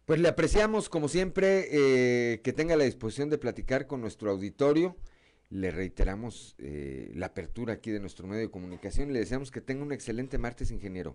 Pues 0.05 0.21
le 0.21 0.29
apreciamos 0.29 0.91
como 0.91 1.09
siempre 1.09 1.67
eh, 1.71 2.43
que 2.43 2.53
tenga 2.53 2.77
la 2.77 2.85
disposición 2.85 3.31
de 3.31 3.39
platicar 3.39 3.87
con 3.87 4.03
nuestro 4.03 4.31
auditorio 4.31 4.97
le 5.55 5.71
reiteramos 5.71 6.57
eh, 6.59 7.13
la 7.15 7.27
apertura 7.27 7.75
aquí 7.75 7.93
de 7.93 8.01
nuestro 8.01 8.27
medio 8.27 8.43
de 8.43 8.51
comunicación 8.51 9.09
y 9.09 9.13
le 9.13 9.21
deseamos 9.21 9.53
que 9.53 9.61
tenga 9.61 9.85
un 9.85 9.93
excelente 9.93 10.37
martes, 10.37 10.73
ingeniero. 10.73 11.15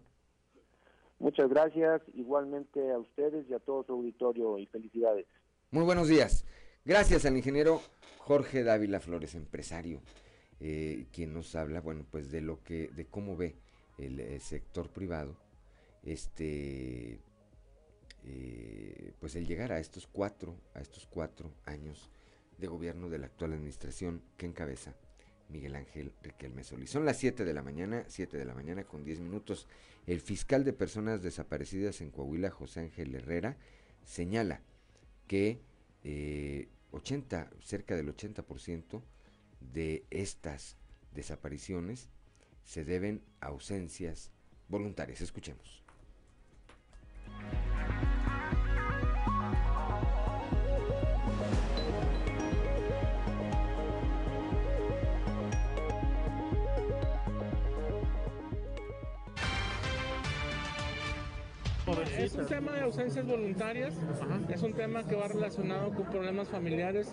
Muchas 1.20 1.50
gracias, 1.50 2.02
igualmente 2.14 2.90
a 2.90 3.00
ustedes 3.00 3.46
y 3.50 3.54
a 3.54 3.60
todo 3.60 3.84
su 3.84 3.92
auditorio 3.92 4.58
y 4.58 4.66
felicidades. 4.68 5.26
Muy 5.72 5.84
buenos 5.84 6.08
días. 6.08 6.46
Gracias 6.86 7.26
al 7.26 7.36
ingeniero 7.36 7.82
Jorge 8.20 8.64
Dávila 8.64 9.02
Flores, 9.02 9.36
empresario, 9.36 10.00
eh, 10.62 11.08
quien 11.12 11.34
nos 11.34 11.54
habla, 11.56 11.82
bueno, 11.82 12.06
pues 12.10 12.32
de 12.32 12.40
lo 12.40 12.64
que, 12.64 12.88
de 12.88 13.08
cómo 13.08 13.36
ve 13.36 13.58
el, 13.98 14.40
sector 14.40 14.88
privado, 14.88 15.36
este, 16.02 17.20
eh, 18.24 19.12
pues 19.20 19.36
el 19.36 19.46
llegar 19.46 19.74
a 19.74 19.80
estos 19.80 20.08
cuatro, 20.08 20.56
a 20.76 20.80
estos 20.80 21.06
cuatro 21.08 21.52
años 21.66 22.10
de 22.60 22.68
gobierno 22.68 23.10
de 23.10 23.20
la 23.20 23.28
actual 23.28 23.53
administración 23.53 24.22
que 24.38 24.45
encabeza 24.45 24.95
Miguel 25.49 25.76
Ángel 25.76 26.14
Riquelme 26.22 26.64
Solís. 26.64 26.89
Son 26.89 27.05
las 27.05 27.18
7 27.18 27.43
de 27.43 27.53
la 27.53 27.62
mañana, 27.62 28.05
7 28.07 28.38
de 28.38 28.45
la 28.45 28.53
mañana 28.53 28.84
con 28.84 29.03
10 29.03 29.20
minutos. 29.20 29.68
El 30.05 30.22
fiscal 30.22 30.64
de 30.64 30.74
personas 30.74 31.22
desaparecidas 31.22 32.01
en 32.01 32.12
Coahuila, 32.12 32.51
José 32.51 32.82
Ángel 32.82 33.14
Herrera, 33.16 33.57
señala 34.03 34.62
que 35.28 35.60
80, 36.91 37.41
eh, 37.41 37.47
cerca 37.62 37.95
del 37.95 38.16
80% 38.16 39.01
de 39.74 40.05
estas 40.10 40.78
desapariciones 41.14 42.10
se 42.64 42.86
deben 42.86 43.22
a 43.41 43.47
ausencias 43.47 44.32
voluntarias. 44.68 45.22
Escuchemos. 45.22 45.84
Un 62.40 62.46
tema 62.46 62.72
de 62.74 62.82
ausencias 62.82 63.26
voluntarias, 63.26 63.94
es 64.50 64.64
un 64.64 64.74
tema 64.74 65.06
que 65.06 65.16
va 65.16 65.28
relacionado 65.28 65.92
con 65.92 66.06
problemas 66.06 66.48
familiares, 66.48 67.12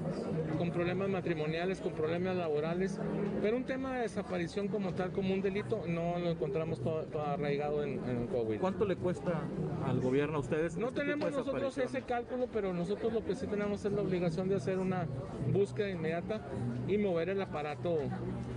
con 0.59 0.71
problemas 0.71 1.09
matrimoniales, 1.09 1.81
con 1.81 1.93
problemas 1.93 2.37
laborales, 2.37 2.99
pero 3.43 3.57
un 3.57 3.65
tema 3.65 3.97
de 3.97 4.03
desaparición 4.03 4.69
como 4.69 4.95
tal, 4.95 5.13
como 5.13 5.35
un 5.35 5.43
delito, 5.43 5.83
no 5.87 6.19
lo 6.19 6.31
encontramos 6.31 6.81
todo, 6.81 7.07
arraigado 7.21 7.83
en, 7.83 8.01
en 8.09 8.27
Coahuila. 8.29 8.61
¿Cuánto 8.61 8.85
le 8.85 8.97
cuesta 8.97 9.43
al 9.85 10.01
gobierno 10.01 10.39
a 10.39 10.41
ustedes? 10.41 10.77
No 10.77 10.89
este 10.89 11.01
tenemos 11.01 11.33
nosotros 11.33 11.77
ese 11.79 12.03
cálculo, 12.03 12.49
pero 12.53 12.73
nosotros 12.73 13.13
lo 13.13 13.25
que 13.25 13.35
sí 13.35 13.47
tenemos 13.47 13.85
es 13.85 13.93
la 13.93 14.03
obligación 14.03 14.49
de 14.49 14.57
hacer 14.57 14.79
una 14.79 15.07
búsqueda 15.53 15.91
inmediata 15.91 16.41
y 16.89 16.99
mover 16.99 17.31
el 17.31 17.41
aparato 17.43 17.99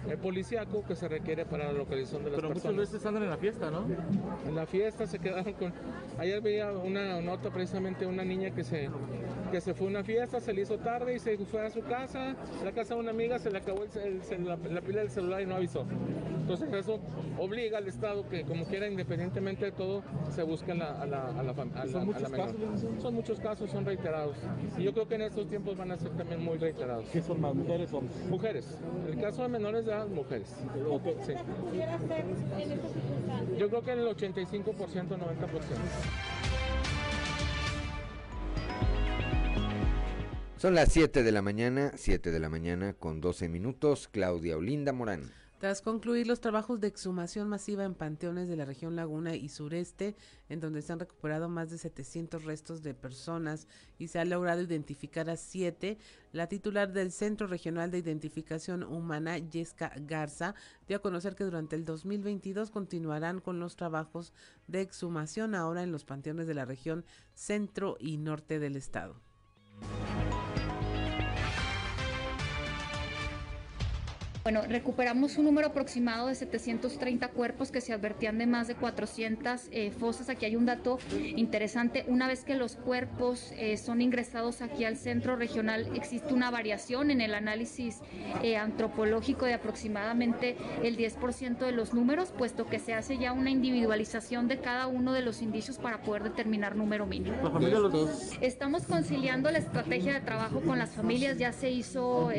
el 0.10 0.18
policíaco 0.18 0.84
que 0.88 0.96
se 0.96 1.08
requiere 1.08 1.46
para 1.46 1.66
la 1.66 1.74
localización 1.74 2.24
de 2.24 2.32
las 2.32 2.40
personas. 2.40 2.64
Pero 2.64 2.74
muchas 2.74 2.92
veces 2.92 3.06
andan 3.06 3.24
en 3.24 3.30
la 3.30 3.38
fiesta, 3.38 3.70
¿no? 3.70 3.86
En 4.48 4.56
la 4.56 4.66
fiesta 4.66 5.06
se 5.06 5.20
quedaron 5.20 5.54
con... 5.54 5.72
Ayer 6.18 6.30
ayer 6.30 6.42
una 6.68 7.22
nota 7.22 7.50
precisamente 7.50 8.06
de 8.06 8.12
una 8.12 8.24
niña 8.24 8.52
que 8.52 8.64
se, 8.64 8.90
que 9.52 9.62
se 9.62 9.74
fue 9.74 9.88
a 9.88 9.90
una 9.90 10.04
fiesta, 10.04 10.40
se 10.40 10.54
le 10.54 10.62
hizo 10.62 10.78
tarde 10.78 11.16
y 11.16 11.20
se 11.20 11.38
fue 11.38 11.66
a 11.66 11.70
su 11.70 11.82
casa, 11.82 12.36
a 12.62 12.66
la 12.66 12.72
casa 12.72 12.96
de 12.96 13.00
una 13.00 13.12
amiga, 13.12 13.40
se 13.40 13.50
le 13.50 13.58
acabó 13.58 13.84
la, 14.44 14.82
pila 14.82 15.02
del 15.02 15.10
celular 15.10 15.42
y 15.42 15.46
no 15.46 15.56
avisó. 15.56 15.86
Entonces 16.42 16.74
eso 16.74 17.00
obliga 17.38 17.78
al 17.78 17.88
Estado 17.88 18.28
que 18.28 18.44
como 18.44 18.66
quiera, 18.66 18.88
independientemente 18.88 19.66
de 19.66 19.72
todo, 19.72 20.04
se 20.32 20.44
busque 20.44 20.72
a 20.72 20.76
la, 20.76 21.02
a 21.02 21.06
la, 21.06 21.28
a 21.28 21.44
la, 21.44 21.54
¿Son, 21.88 22.06
muchos 22.06 22.30
Casos, 22.30 22.56
son 23.02 23.14
muchos 23.14 23.40
casos, 23.40 23.70
son 23.70 23.86
reiterados. 23.86 24.38
Y 24.78 24.84
yo 24.84 24.94
creo 24.94 25.08
que 25.08 25.16
en 25.16 25.22
estos 25.24 25.48
tiempos 25.48 25.78
van 25.78 25.92
a 25.92 25.98
ser 25.98 26.12
también 26.12 26.44
muy 26.44 26.58
reiterados. 26.58 27.06
¿Qué 27.12 27.22
son 27.22 27.42
más, 27.42 27.54
mujeres 27.54 27.94
o 27.94 28.02
Mujeres. 28.30 28.80
El 29.08 29.20
caso 29.20 29.44
de 29.44 29.50
menores 29.50 29.86
de 29.86 29.92
edad, 29.92 30.08
mujeres. 30.08 30.56
Sí. 31.26 31.34
Yo 33.58 33.70
creo 33.70 33.84
que 33.84 33.92
en 33.92 34.00
el 34.00 34.08
85%, 34.08 34.64
90%. 34.74 36.49
Son 40.60 40.76
las 40.76 40.92
7 40.92 41.24
de 41.24 41.32
la 41.32 41.42
mañana, 41.42 41.94
7 41.96 42.32
de 42.32 42.40
la 42.40 42.50
mañana 42.50 42.92
con 42.92 43.22
12 43.22 43.48
minutos. 43.48 44.10
Claudia 44.12 44.58
Olinda 44.58 44.92
Morán. 44.92 45.32
Tras 45.58 45.82
concluir 45.82 46.28
los 46.28 46.42
trabajos 46.42 46.82
de 46.82 46.88
exhumación 46.88 47.48
masiva 47.48 47.86
en 47.86 47.96
panteones 47.96 48.50
de 48.50 48.58
la 48.58 48.66
región 48.66 48.98
Laguna 48.98 49.38
y 49.38 49.48
Sureste, 49.48 50.18
en 50.50 50.60
donde 50.60 50.82
se 50.82 50.92
han 50.92 51.00
recuperado 51.00 51.48
más 51.48 51.70
de 51.70 51.78
700 51.78 52.44
restos 52.44 52.84
de 52.84 52.94
personas 52.94 53.70
y 53.98 54.10
se 54.10 54.20
ha 54.20 54.26
logrado 54.26 54.62
identificar 54.62 55.30
a 55.30 55.38
siete, 55.38 55.98
la 56.34 56.48
titular 56.48 56.92
del 56.92 57.14
Centro 57.14 57.48
Regional 57.48 57.90
de 57.90 58.00
Identificación 58.00 58.84
Humana, 58.84 59.38
Yesca 59.38 59.94
Garza, 59.96 60.56
dio 60.90 60.98
a 60.98 61.02
conocer 61.02 61.36
que 61.36 61.46
durante 61.46 61.78
el 61.78 61.86
2022 61.86 62.70
continuarán 62.70 63.40
con 63.40 63.62
los 63.62 63.78
trabajos 63.78 64.34
de 64.68 64.82
exhumación 64.82 65.56
ahora 65.56 65.84
en 65.84 65.94
los 65.94 66.04
panteones 66.04 66.48
de 66.48 66.54
la 66.54 66.66
región 66.66 67.06
centro 67.34 67.96
y 67.98 68.18
norte 68.18 68.60
del 68.60 68.76
estado. 68.76 69.22
Bueno, 74.44 74.62
recuperamos 74.68 75.38
un 75.38 75.46
número 75.46 75.68
aproximado 75.68 76.28
de 76.28 76.36
730 76.36 77.28
cuerpos 77.30 77.72
que 77.72 77.82
se 77.82 77.92
advertían 77.92 78.38
de 78.38 78.48
más 78.48 78.68
de 78.68 78.76
400 78.76 79.68
eh, 79.72 79.92
fosas. 79.92 80.30
Aquí 80.30 80.46
hay 80.46 80.56
un 80.56 80.66
dato 80.66 80.98
interesante. 81.36 82.06
Una 82.08 82.26
vez 82.28 82.46
que 82.46 82.56
los 82.56 82.78
cuerpos 82.78 83.52
eh, 83.58 83.76
son 83.76 84.02
ingresados 84.02 84.62
aquí 84.62 84.86
al 84.86 84.96
centro 84.96 85.36
regional, 85.36 85.90
existe 85.94 86.34
una 86.34 86.52
variación 86.52 87.12
en 87.12 87.20
el 87.20 87.34
análisis 87.34 88.00
eh, 88.42 88.56
antropológico 88.56 89.46
de 89.46 89.56
aproximadamente 89.56 90.56
el 90.84 90.98
10% 90.98 91.58
de 91.58 91.72
los 91.74 91.94
números, 91.94 92.32
puesto 92.38 92.66
que 92.66 92.80
se 92.80 92.94
hace 92.94 93.18
ya 93.18 93.34
una 93.34 93.50
individualización 93.50 94.48
de 94.48 94.60
cada 94.60 94.88
uno 94.88 95.12
de 95.12 95.22
los 95.22 95.42
indicios 95.42 95.78
para 95.78 96.02
poder 96.02 96.24
determinar 96.24 96.78
número 96.78 97.06
mínimo. 97.06 97.36
Estamos 98.40 98.84
conciliando 98.84 99.52
la 99.52 99.58
estrategia 99.58 100.14
de 100.14 100.22
trabajo 100.22 100.62
con 100.62 100.80
las 100.80 100.92
familias. 100.92 101.38
Ya 101.38 101.52
se 101.52 101.70
hizo, 101.70 102.30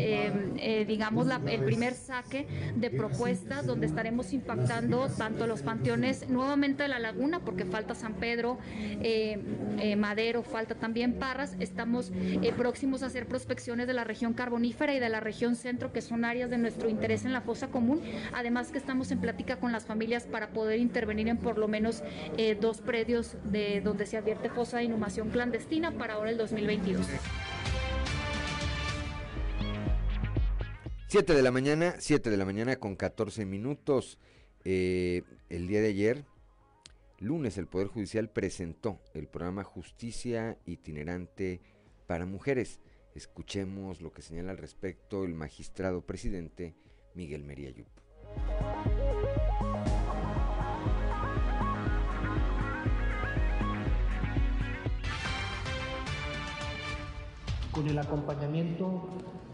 digamos, 0.87 1.27
la, 1.27 1.41
el 1.47 1.65
primer 1.65 1.90
saque 1.95 2.47
de 2.77 2.91
propuestas 2.91 3.67
donde 3.67 3.87
estaremos 3.87 4.33
impactando 4.33 5.09
tanto 5.09 5.47
los 5.47 5.63
panteones 5.63 6.29
nuevamente 6.29 6.83
de 6.83 6.89
la 6.89 6.99
laguna, 6.99 7.41
porque 7.41 7.65
falta 7.65 7.95
San 7.95 8.15
Pedro, 8.15 8.59
eh, 9.03 9.39
eh, 9.79 9.97
Madero, 9.97 10.43
falta 10.43 10.75
también 10.75 11.15
Parras. 11.15 11.57
Estamos 11.59 12.13
eh, 12.15 12.53
próximos 12.57 13.03
a 13.03 13.07
hacer 13.07 13.27
prospecciones 13.27 13.87
de 13.87 13.95
la 13.95 14.05
región 14.05 14.35
carbonífera 14.35 14.95
y 14.95 15.01
de 15.01 15.09
la 15.09 15.21
región 15.21 15.57
centro, 15.57 15.93
que 15.93 16.03
son 16.03 16.25
áreas 16.25 16.51
de 16.51 16.59
nuestro 16.59 16.89
interés 16.89 17.25
en 17.25 17.33
la 17.33 17.41
fosa 17.41 17.69
común. 17.69 18.01
Además 18.33 18.71
que 18.71 18.79
estamos 18.79 19.11
en 19.11 19.21
plática 19.21 19.57
con 19.57 19.73
las 19.73 19.85
familias 19.85 20.25
para 20.25 20.49
poder 20.51 20.79
intervenir 20.79 21.29
en 21.29 21.37
por 21.37 21.59
lo 21.59 21.69
menos 21.69 22.03
dos 22.61 22.81
predios 22.81 23.37
de 23.45 23.81
donde 23.81 24.07
se 24.07 24.17
advierte 24.17 24.49
fosa 24.49 24.79
de 24.79 24.85
inhumación 24.85 25.31
clandestina 25.31 25.93
para 25.93 26.15
ahora 26.15 26.31
el 26.31 26.39
2022. 26.39 27.07
7 31.11 31.35
de 31.35 31.43
la 31.43 31.51
mañana, 31.51 31.97
7 31.99 32.31
de 32.31 32.37
la 32.37 32.45
mañana 32.45 32.77
con 32.77 32.95
14 32.95 33.45
minutos. 33.45 34.17
Eh, 34.65 35.25
el 35.49 35.67
día 35.67 35.81
de 35.81 35.89
ayer, 35.89 36.25
lunes, 37.19 37.59
el 37.59 37.67
Poder 37.67 37.89
Judicial 37.89 38.31
presentó 38.31 39.01
el 39.13 39.27
programa 39.27 39.65
Justicia 39.65 40.57
Itinerante 40.67 41.63
para 42.07 42.27
Mujeres. 42.27 42.79
Escuchemos 43.17 44.01
lo 44.01 44.13
que 44.13 44.23
señala 44.23 44.53
al 44.53 44.59
respecto 44.59 45.25
el 45.25 45.35
magistrado 45.35 46.03
presidente 46.03 46.77
Miguel 47.17 47.43
Meriayup. 47.43 47.89
Con 57.73 57.89
el 57.89 57.99
acompañamiento 57.99 59.09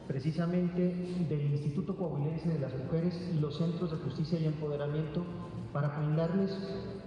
precisamente 0.07 0.95
del 1.29 1.53
Instituto 1.53 1.97
Coahuilense 1.97 2.49
de 2.49 2.59
las 2.59 2.75
Mujeres 2.77 3.15
y 3.35 3.39
los 3.39 3.57
Centros 3.59 3.91
de 3.91 3.97
Justicia 3.99 4.39
y 4.39 4.47
Empoderamiento 4.47 5.25
para 5.73 5.99
brindarles 5.99 6.57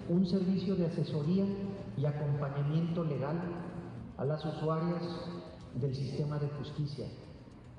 un 0.09 0.25
servicio 0.25 0.75
de 0.75 0.87
asesoría 0.87 1.45
y 1.97 2.05
acompañamiento 2.05 3.03
legal 3.03 3.39
a 4.17 4.25
las 4.25 4.43
usuarias 4.45 5.01
del 5.75 5.95
sistema 5.95 6.39
de 6.39 6.49
justicia, 6.49 7.07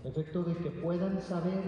efecto 0.04 0.42
de 0.42 0.56
que 0.56 0.70
puedan 0.70 1.20
saber 1.20 1.60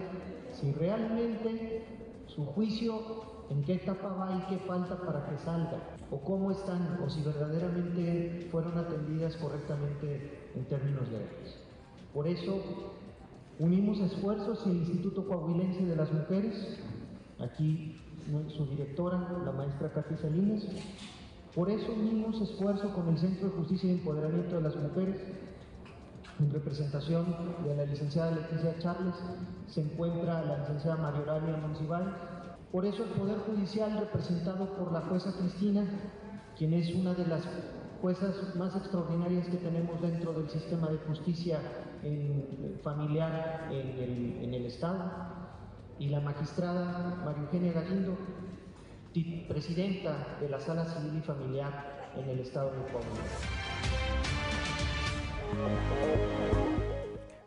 si 0.53 0.73
realmente 0.73 1.85
su 2.27 2.47
juicio 2.47 3.33
en 3.51 3.63
qué 3.65 3.75
etapa 3.75 4.09
va 4.09 4.37
y 4.37 4.49
qué 4.49 4.65
falta 4.65 4.97
para 5.05 5.27
que 5.27 5.37
salga, 5.39 5.79
o 6.11 6.21
cómo 6.21 6.51
están, 6.51 6.99
o 7.05 7.11
si 7.11 7.23
verdaderamente 7.23 8.49
fueron 8.51 8.79
atendidas 8.79 9.37
correctamente 9.37 10.51
en 10.55 10.65
términos 10.65 11.09
legales. 11.09 11.59
Por 12.15 12.27
eso 12.27 12.63
Unimos 13.59 14.01
esfuerzos 14.01 14.63
y 14.67 14.71
el 14.71 14.77
Instituto 14.79 15.27
Coahuilense 15.27 15.85
de 15.85 15.95
las 15.95 16.11
Mujeres, 16.13 16.79
aquí 17.39 18.01
su 18.49 18.67
directora, 18.67 19.43
la 19.45 19.53
maestra 19.53 19.93
Katy 19.93 20.17
Salines, 20.17 20.67
por 21.55 21.71
eso 21.71 21.93
unimos 21.93 22.41
esfuerzo 22.41 22.95
con 22.95 23.09
el 23.09 23.19
Centro 23.19 23.49
de 23.49 23.57
Justicia 23.57 23.91
y 23.91 23.95
Empoderamiento 23.95 24.57
de 24.57 24.63
las 24.63 24.77
Mujeres, 24.77 25.17
en 26.41 26.51
representación 26.51 27.27
de 27.65 27.77
la 27.77 27.85
licenciada 27.85 28.31
Leticia 28.31 28.79
Charles, 28.79 29.15
se 29.69 29.83
encuentra 29.83 30.43
la 30.45 30.59
licenciada 30.61 30.97
María 30.97 31.57
Monsiváis, 31.59 32.09
por 32.73 32.87
eso 32.87 33.05
el 33.05 33.11
Poder 33.11 33.39
Judicial 33.41 33.99
representado 33.99 34.65
por 34.77 34.93
la 34.93 35.03
jueza 35.03 35.31
Cristina, 35.39 35.85
quien 36.57 36.73
es 36.73 36.95
una 36.95 37.13
de 37.13 37.27
las 37.27 37.43
juezas 38.01 38.57
más 38.57 38.75
extraordinarias 38.75 39.47
que 39.49 39.59
tenemos 39.59 40.01
dentro 40.01 40.33
del 40.33 40.49
sistema 40.49 40.89
de 40.89 40.97
justicia 40.99 41.61
familiar 42.83 43.69
en 43.71 44.55
el, 44.55 44.67
Estado, 44.67 45.11
y 45.99 46.09
la 46.09 46.21
magistrada 46.21 47.23
María 47.25 47.43
Eugenia 47.43 47.73
Galindo, 47.73 48.17
presidenta 49.49 50.39
de 50.41 50.49
la 50.49 50.59
Sala 50.59 50.85
Civil 50.87 51.19
y 51.19 51.21
Familiar 51.21 52.11
en 52.17 52.29
el 52.29 52.41
Estado 52.41 52.71
de 52.73 52.83
Coahuila. 52.93 53.23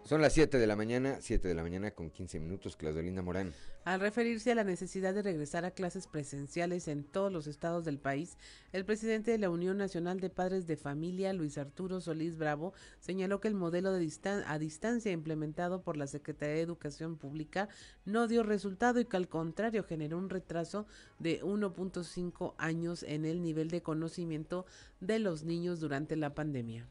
Son 0.05 0.21
las 0.21 0.33
7 0.33 0.59
de 0.59 0.67
la 0.67 0.75
mañana, 0.75 1.17
7 1.19 1.47
de 1.47 1.55
la 1.55 1.63
mañana 1.63 1.89
con 1.89 2.11
15 2.11 2.39
minutos, 2.39 2.75
Claudelina 2.75 3.23
Morán. 3.23 3.53
Al 3.85 3.99
referirse 3.99 4.51
a 4.51 4.55
la 4.55 4.63
necesidad 4.63 5.15
de 5.15 5.23
regresar 5.23 5.65
a 5.65 5.71
clases 5.71 6.05
presenciales 6.05 6.87
en 6.87 7.03
todos 7.03 7.31
los 7.31 7.47
estados 7.47 7.85
del 7.85 7.97
país, 7.97 8.37
el 8.71 8.85
presidente 8.85 9.31
de 9.31 9.39
la 9.39 9.49
Unión 9.49 9.79
Nacional 9.79 10.19
de 10.19 10.29
Padres 10.29 10.67
de 10.67 10.77
Familia, 10.77 11.33
Luis 11.33 11.57
Arturo 11.57 12.01
Solís 12.01 12.37
Bravo, 12.37 12.71
señaló 12.99 13.41
que 13.41 13.47
el 13.47 13.55
modelo 13.55 13.91
de 13.91 14.07
a 14.45 14.59
distancia 14.59 15.11
implementado 15.11 15.81
por 15.81 15.97
la 15.97 16.05
Secretaría 16.05 16.53
de 16.53 16.61
Educación 16.61 17.17
Pública 17.17 17.67
no 18.05 18.27
dio 18.27 18.43
resultado 18.43 18.99
y 18.99 19.05
que 19.05 19.17
al 19.17 19.27
contrario 19.27 19.83
generó 19.83 20.19
un 20.19 20.29
retraso 20.29 20.85
de 21.17 21.41
1.5 21.41 22.53
años 22.59 23.01
en 23.01 23.25
el 23.25 23.41
nivel 23.41 23.71
de 23.71 23.81
conocimiento 23.81 24.67
de 24.99 25.17
los 25.17 25.43
niños 25.43 25.79
durante 25.79 26.15
la 26.15 26.35
pandemia. 26.35 26.87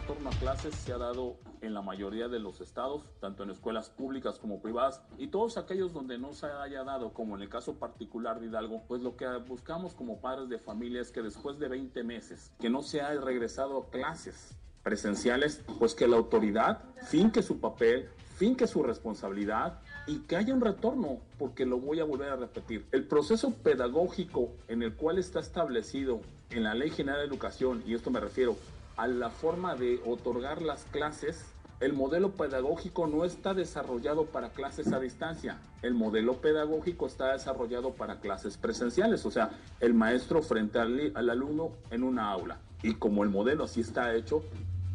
Retorno 0.00 0.28
a 0.28 0.32
clases 0.34 0.74
se 0.74 0.92
ha 0.92 0.98
dado 0.98 1.38
en 1.62 1.72
la 1.72 1.80
mayoría 1.80 2.28
de 2.28 2.38
los 2.38 2.60
estados, 2.60 3.02
tanto 3.18 3.44
en 3.44 3.50
escuelas 3.50 3.88
públicas 3.88 4.38
como 4.38 4.60
privadas, 4.60 5.00
y 5.16 5.28
todos 5.28 5.56
aquellos 5.56 5.94
donde 5.94 6.18
no 6.18 6.34
se 6.34 6.46
haya 6.46 6.84
dado, 6.84 7.14
como 7.14 7.34
en 7.34 7.42
el 7.42 7.48
caso 7.48 7.76
particular 7.76 8.38
de 8.38 8.48
Hidalgo, 8.48 8.82
pues 8.88 9.00
lo 9.00 9.16
que 9.16 9.26
buscamos 9.48 9.94
como 9.94 10.20
padres 10.20 10.50
de 10.50 10.58
familia 10.58 11.00
es 11.00 11.10
que 11.10 11.22
después 11.22 11.58
de 11.58 11.68
20 11.68 12.04
meses 12.04 12.52
que 12.60 12.68
no 12.68 12.82
se 12.82 13.00
haya 13.00 13.22
regresado 13.22 13.78
a 13.78 13.90
clases 13.90 14.54
presenciales, 14.82 15.64
pues 15.78 15.94
que 15.94 16.06
la 16.06 16.18
autoridad 16.18 16.82
finque 17.08 17.42
su 17.42 17.58
papel, 17.58 18.10
finque 18.36 18.66
su 18.66 18.82
responsabilidad 18.82 19.80
y 20.06 20.18
que 20.20 20.36
haya 20.36 20.52
un 20.52 20.60
retorno, 20.60 21.20
porque 21.38 21.64
lo 21.64 21.78
voy 21.78 22.00
a 22.00 22.04
volver 22.04 22.28
a 22.28 22.36
repetir. 22.36 22.86
El 22.92 23.04
proceso 23.04 23.54
pedagógico 23.54 24.50
en 24.68 24.82
el 24.82 24.94
cual 24.94 25.18
está 25.18 25.40
establecido 25.40 26.20
en 26.50 26.64
la 26.64 26.74
Ley 26.74 26.90
General 26.90 27.20
de 27.20 27.26
Educación, 27.26 27.82
y 27.86 27.94
esto 27.94 28.10
me 28.10 28.20
refiero 28.20 28.56
a 28.96 29.06
la 29.06 29.30
forma 29.30 29.74
de 29.74 30.00
otorgar 30.06 30.62
las 30.62 30.84
clases 30.84 31.44
el 31.78 31.92
modelo 31.92 32.30
pedagógico 32.30 33.06
no 33.06 33.26
está 33.26 33.52
desarrollado 33.52 34.24
para 34.24 34.48
clases 34.48 34.92
a 34.94 34.98
distancia. 34.98 35.58
El 35.82 35.92
modelo 35.92 36.38
pedagógico 36.38 37.06
está 37.06 37.32
desarrollado 37.32 37.92
para 37.92 38.18
clases 38.20 38.56
presenciales, 38.56 39.26
o 39.26 39.30
sea, 39.30 39.50
el 39.80 39.92
maestro 39.92 40.40
frente 40.40 40.78
al, 40.78 41.12
al 41.14 41.28
alumno 41.28 41.72
en 41.90 42.02
una 42.02 42.30
aula. 42.30 42.58
Y 42.82 42.94
como 42.94 43.24
el 43.24 43.28
modelo 43.28 43.64
así 43.64 43.82
está 43.82 44.14
hecho, 44.14 44.42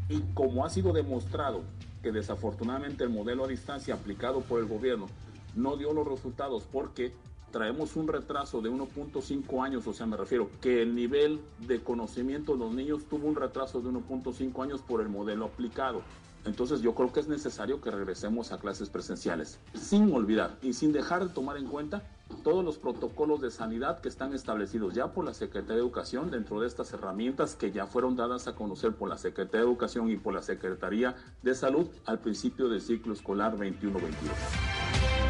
y 0.09 0.21
como 0.33 0.65
ha 0.65 0.71
sido 0.71 0.91
demostrado 0.91 1.61
que 2.01 2.11
desafortunadamente 2.11 3.03
el 3.03 3.11
modelo 3.11 3.45
a 3.45 3.47
distancia 3.47 3.93
aplicado 3.93 4.41
por 4.41 4.59
el 4.59 4.65
gobierno 4.65 5.05
no 5.53 5.77
dio 5.77 5.93
los 5.93 6.07
resultados 6.07 6.63
porque 6.71 7.13
traemos 7.51 7.95
un 7.95 8.07
retraso 8.07 8.61
de 8.61 8.69
1.5 8.69 9.63
años, 9.63 9.85
o 9.87 9.93
sea, 9.93 10.05
me 10.05 10.17
refiero 10.17 10.49
que 10.61 10.81
el 10.81 10.95
nivel 10.95 11.39
de 11.59 11.81
conocimiento 11.81 12.53
de 12.53 12.59
los 12.59 12.73
niños 12.73 13.05
tuvo 13.09 13.27
un 13.27 13.35
retraso 13.35 13.81
de 13.81 13.89
1.5 13.89 14.63
años 14.63 14.81
por 14.81 15.01
el 15.01 15.09
modelo 15.09 15.45
aplicado. 15.45 16.01
Entonces 16.43 16.81
yo 16.81 16.95
creo 16.95 17.13
que 17.13 17.19
es 17.19 17.27
necesario 17.27 17.81
que 17.81 17.91
regresemos 17.91 18.51
a 18.51 18.57
clases 18.57 18.89
presenciales, 18.89 19.59
sin 19.75 20.11
olvidar 20.11 20.57
y 20.63 20.73
sin 20.73 20.91
dejar 20.91 21.27
de 21.27 21.33
tomar 21.33 21.57
en 21.57 21.67
cuenta 21.67 22.03
todos 22.43 22.65
los 22.65 22.77
protocolos 22.77 23.41
de 23.41 23.51
sanidad 23.51 23.99
que 23.99 24.09
están 24.09 24.33
establecidos 24.33 24.95
ya 24.95 25.11
por 25.11 25.25
la 25.25 25.33
Secretaría 25.33 25.75
de 25.75 25.81
Educación 25.81 26.31
dentro 26.31 26.61
de 26.61 26.67
estas 26.67 26.91
herramientas 26.93 27.55
que 27.55 27.71
ya 27.71 27.85
fueron 27.85 28.15
dadas 28.15 28.47
a 28.47 28.55
conocer 28.55 28.93
por 28.93 29.09
la 29.09 29.17
Secretaría 29.17 29.61
de 29.61 29.67
Educación 29.67 30.09
y 30.09 30.17
por 30.17 30.33
la 30.33 30.41
Secretaría 30.41 31.15
de 31.43 31.53
Salud 31.53 31.87
al 32.05 32.19
principio 32.19 32.69
del 32.69 32.81
ciclo 32.81 33.13
escolar 33.13 33.55
21-22. 33.57 35.20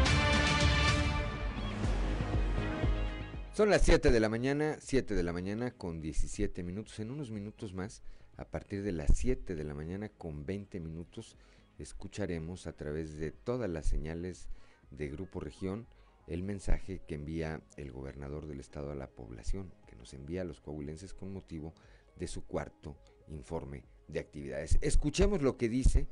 Son 3.54 3.68
las 3.68 3.82
7 3.82 4.10
de 4.10 4.18
la 4.18 4.30
mañana, 4.30 4.78
7 4.80 5.14
de 5.14 5.22
la 5.22 5.34
mañana 5.34 5.72
con 5.72 6.00
17 6.00 6.62
minutos. 6.62 6.98
En 7.00 7.10
unos 7.10 7.30
minutos 7.30 7.74
más, 7.74 8.02
a 8.38 8.46
partir 8.46 8.82
de 8.82 8.92
las 8.92 9.10
7 9.14 9.54
de 9.54 9.64
la 9.64 9.74
mañana 9.74 10.08
con 10.08 10.46
20 10.46 10.80
minutos, 10.80 11.36
escucharemos 11.78 12.66
a 12.66 12.72
través 12.72 13.18
de 13.18 13.30
todas 13.30 13.68
las 13.68 13.84
señales 13.84 14.48
de 14.90 15.10
Grupo 15.10 15.38
Región 15.38 15.86
el 16.28 16.42
mensaje 16.42 17.02
que 17.06 17.14
envía 17.14 17.60
el 17.76 17.92
gobernador 17.92 18.46
del 18.46 18.58
estado 18.58 18.90
a 18.90 18.94
la 18.94 19.10
población, 19.10 19.70
que 19.86 19.96
nos 19.96 20.14
envía 20.14 20.40
a 20.40 20.44
los 20.44 20.62
coahuilenses 20.62 21.12
con 21.12 21.30
motivo 21.30 21.74
de 22.16 22.28
su 22.28 22.46
cuarto 22.46 22.96
informe 23.28 23.84
de 24.08 24.20
actividades. 24.20 24.78
Escuchemos 24.80 25.42
lo 25.42 25.58
que 25.58 25.68
dice 25.68 26.06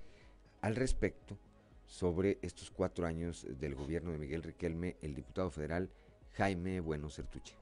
al 0.61 0.77
respecto 0.77 1.39
sobre 1.87 2.39
estos 2.43 2.71
cuatro 2.71 3.07
años 3.07 3.47
del 3.59 3.75
gobierno 3.75 4.13
de 4.13 4.19
Miguel 4.19 4.43
Riquelme, 4.43 4.99
el 5.01 5.15
diputado 5.15 5.51
federal 5.51 5.91
Jaime 6.37 6.81
Bueno 6.81 7.11
Certuche. 7.11 7.55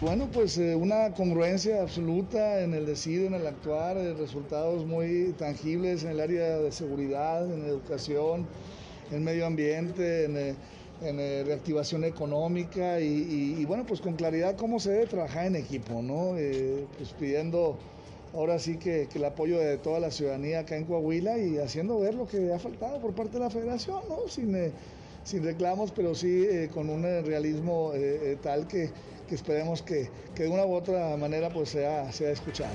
Bueno, 0.00 0.28
pues 0.32 0.56
eh, 0.58 0.76
una 0.76 1.12
congruencia 1.12 1.82
absoluta 1.82 2.60
en 2.60 2.72
el 2.72 2.86
decir, 2.86 3.24
en 3.24 3.34
el 3.34 3.44
actuar, 3.44 3.96
eh, 3.96 4.14
resultados 4.14 4.86
muy 4.86 5.34
tangibles 5.36 6.04
en 6.04 6.10
el 6.10 6.20
área 6.20 6.58
de 6.58 6.70
seguridad, 6.70 7.52
en 7.52 7.64
educación, 7.64 8.46
en 9.10 9.24
medio 9.24 9.44
ambiente, 9.44 10.26
en, 10.26 10.36
eh, 10.36 11.42
reactivación 11.44 12.04
económica 12.04 13.00
y, 13.00 13.64
bueno, 13.64 13.84
pues 13.86 14.00
con 14.00 14.14
claridad 14.14 14.56
cómo 14.56 14.78
se 14.78 14.90
debe 14.90 15.06
trabajar 15.06 15.46
en 15.46 15.56
equipo, 15.56 16.00
¿no? 16.00 16.34
pues 16.96 17.12
pidiendo 17.18 17.76
ahora 18.34 18.58
sí 18.58 18.76
que, 18.76 19.08
el 19.14 19.24
apoyo 19.24 19.58
de 19.58 19.78
toda 19.78 20.00
la 20.00 20.10
ciudadanía 20.10 20.60
acá 20.60 20.76
en 20.76 20.84
Coahuila 20.84 21.38
y 21.38 21.58
haciendo 21.58 21.98
ver 22.00 22.14
lo 22.14 22.26
que 22.26 22.52
ha 22.52 22.58
faltado 22.58 23.00
por 23.00 23.14
parte 23.14 23.34
de 23.34 23.40
la 23.40 23.50
federación, 23.50 24.00
¿no? 24.08 24.28
Sin, 24.28 24.54
eh, 24.54 24.72
reclamos, 25.42 25.92
pero 25.92 26.14
sí 26.14 26.46
eh, 26.48 26.70
con 26.72 26.88
un 26.88 27.04
eh, 27.04 27.22
realismo 27.22 27.92
tal 28.42 28.66
que, 28.66 28.90
esperemos 29.30 29.82
que, 29.82 30.08
de 30.34 30.48
una 30.48 30.64
u 30.64 30.72
otra 30.72 31.16
manera 31.16 31.50
pues 31.50 31.70
sea, 31.70 32.10
sea 32.12 32.30
escuchado. 32.30 32.72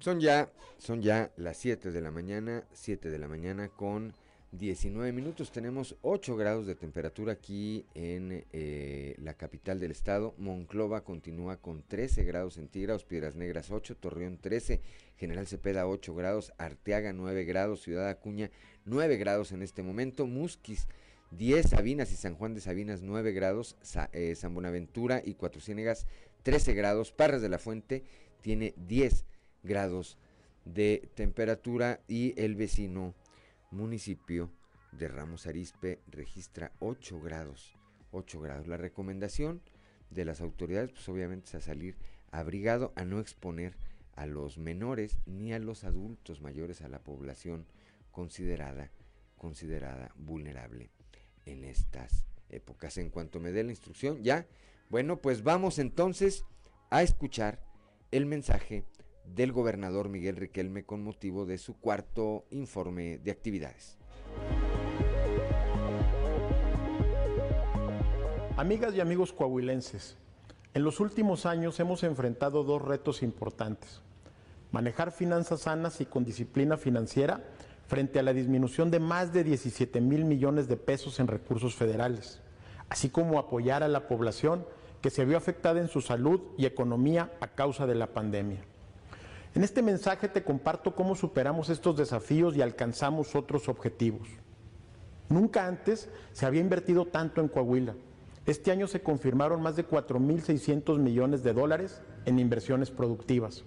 Son 0.00 0.20
ya, 0.20 0.50
son 0.78 1.02
ya 1.02 1.30
las 1.36 1.56
7 1.58 1.90
de 1.92 2.00
la 2.00 2.10
mañana, 2.10 2.64
7 2.72 3.10
de 3.10 3.18
la 3.18 3.28
mañana 3.28 3.68
con 3.68 4.14
19 4.52 5.12
minutos. 5.12 5.52
Tenemos 5.52 5.96
8 6.02 6.36
grados 6.36 6.66
de 6.66 6.74
temperatura 6.74 7.34
aquí 7.34 7.84
en 7.94 8.44
eh, 8.52 9.14
la 9.18 9.34
capital 9.34 9.78
del 9.78 9.90
estado. 9.90 10.34
Monclova 10.38 11.04
continúa 11.04 11.58
con 11.58 11.82
13 11.82 12.24
grados 12.24 12.54
centígrados, 12.54 13.04
Piedras 13.04 13.36
Negras 13.36 13.70
8, 13.70 13.96
Torreón 13.96 14.38
13, 14.38 14.80
General 15.16 15.46
Cepeda 15.46 15.86
8 15.86 16.14
grados, 16.14 16.52
Arteaga 16.56 17.12
9 17.12 17.44
grados, 17.44 17.82
Ciudad 17.82 18.08
Acuña 18.08 18.50
9 18.86 19.16
grados 19.18 19.52
en 19.52 19.62
este 19.62 19.82
momento, 19.82 20.26
Musquis 20.26 20.88
10, 21.32 21.68
Sabinas 21.68 22.10
y 22.12 22.16
San 22.16 22.34
Juan 22.34 22.54
de 22.54 22.62
Sabinas 22.62 23.02
9 23.02 23.32
grados, 23.32 23.76
eh, 24.12 24.34
San 24.34 24.54
Buenaventura 24.54 25.20
y 25.22 25.34
Cuatro 25.34 25.60
Ciénegas 25.60 26.06
13 26.42 26.72
grados, 26.72 27.12
Parras 27.12 27.42
de 27.42 27.50
la 27.50 27.58
Fuente 27.58 28.02
tiene 28.40 28.72
10 28.76 29.26
grados 29.62 30.16
de 30.64 31.10
temperatura 31.14 32.00
y 32.08 32.34
el 32.40 32.54
vecino 32.54 33.14
municipio 33.70 34.50
de 34.92 35.08
Ramos 35.08 35.46
Arispe 35.46 36.00
registra 36.08 36.72
8 36.80 37.20
grados. 37.20 37.76
8 38.10 38.40
grados. 38.40 38.66
La 38.66 38.76
recomendación 38.76 39.60
de 40.10 40.24
las 40.24 40.40
autoridades, 40.40 40.90
pues 40.90 41.08
obviamente 41.08 41.48
es 41.48 41.54
a 41.54 41.60
salir 41.60 41.96
abrigado, 42.30 42.92
a 42.96 43.04
no 43.04 43.20
exponer 43.20 43.76
a 44.16 44.26
los 44.26 44.58
menores 44.58 45.18
ni 45.26 45.52
a 45.52 45.58
los 45.58 45.84
adultos 45.84 46.40
mayores 46.40 46.82
a 46.82 46.88
la 46.88 46.98
población 46.98 47.66
considerada, 48.10 48.90
considerada 49.36 50.12
vulnerable 50.16 50.90
en 51.44 51.64
estas 51.64 52.24
épocas. 52.48 52.98
En 52.98 53.10
cuanto 53.10 53.40
me 53.40 53.52
dé 53.52 53.62
la 53.62 53.70
instrucción, 53.70 54.22
ya, 54.22 54.46
bueno, 54.88 55.20
pues 55.20 55.42
vamos 55.42 55.78
entonces 55.78 56.44
a 56.90 57.02
escuchar 57.02 57.62
el 58.10 58.26
mensaje 58.26 58.84
del 59.34 59.52
gobernador 59.52 60.08
Miguel 60.08 60.36
Riquelme 60.36 60.84
con 60.84 61.02
motivo 61.02 61.46
de 61.46 61.58
su 61.58 61.78
cuarto 61.78 62.44
informe 62.50 63.18
de 63.18 63.30
actividades. 63.30 63.96
Amigas 68.56 68.94
y 68.94 69.00
amigos 69.00 69.32
coahuilenses, 69.32 70.16
en 70.74 70.84
los 70.84 71.00
últimos 71.00 71.46
años 71.46 71.80
hemos 71.80 72.02
enfrentado 72.02 72.64
dos 72.64 72.82
retos 72.82 73.22
importantes. 73.22 74.02
Manejar 74.70 75.12
finanzas 75.12 75.60
sanas 75.60 76.00
y 76.00 76.06
con 76.06 76.24
disciplina 76.24 76.76
financiera 76.76 77.42
frente 77.86 78.18
a 78.18 78.22
la 78.22 78.32
disminución 78.32 78.90
de 78.90 79.00
más 79.00 79.32
de 79.32 79.44
17 79.44 80.00
mil 80.00 80.24
millones 80.24 80.68
de 80.68 80.76
pesos 80.76 81.20
en 81.20 81.26
recursos 81.26 81.74
federales, 81.74 82.40
así 82.88 83.08
como 83.08 83.38
apoyar 83.38 83.82
a 83.82 83.88
la 83.88 84.06
población 84.06 84.66
que 85.00 85.10
se 85.10 85.24
vio 85.24 85.36
afectada 85.36 85.80
en 85.80 85.88
su 85.88 86.00
salud 86.00 86.40
y 86.58 86.66
economía 86.66 87.32
a 87.40 87.48
causa 87.48 87.86
de 87.86 87.94
la 87.94 88.08
pandemia. 88.08 88.62
En 89.58 89.64
este 89.64 89.82
mensaje 89.82 90.28
te 90.28 90.44
comparto 90.44 90.94
cómo 90.94 91.16
superamos 91.16 91.68
estos 91.68 91.96
desafíos 91.96 92.54
y 92.54 92.62
alcanzamos 92.62 93.34
otros 93.34 93.68
objetivos. 93.68 94.28
Nunca 95.28 95.66
antes 95.66 96.08
se 96.30 96.46
había 96.46 96.60
invertido 96.60 97.06
tanto 97.06 97.40
en 97.40 97.48
Coahuila. 97.48 97.96
Este 98.46 98.70
año 98.70 98.86
se 98.86 99.02
confirmaron 99.02 99.60
más 99.60 99.74
de 99.74 99.84
4.600 99.84 101.00
millones 101.00 101.42
de 101.42 101.54
dólares 101.54 102.00
en 102.24 102.38
inversiones 102.38 102.92
productivas. 102.92 103.64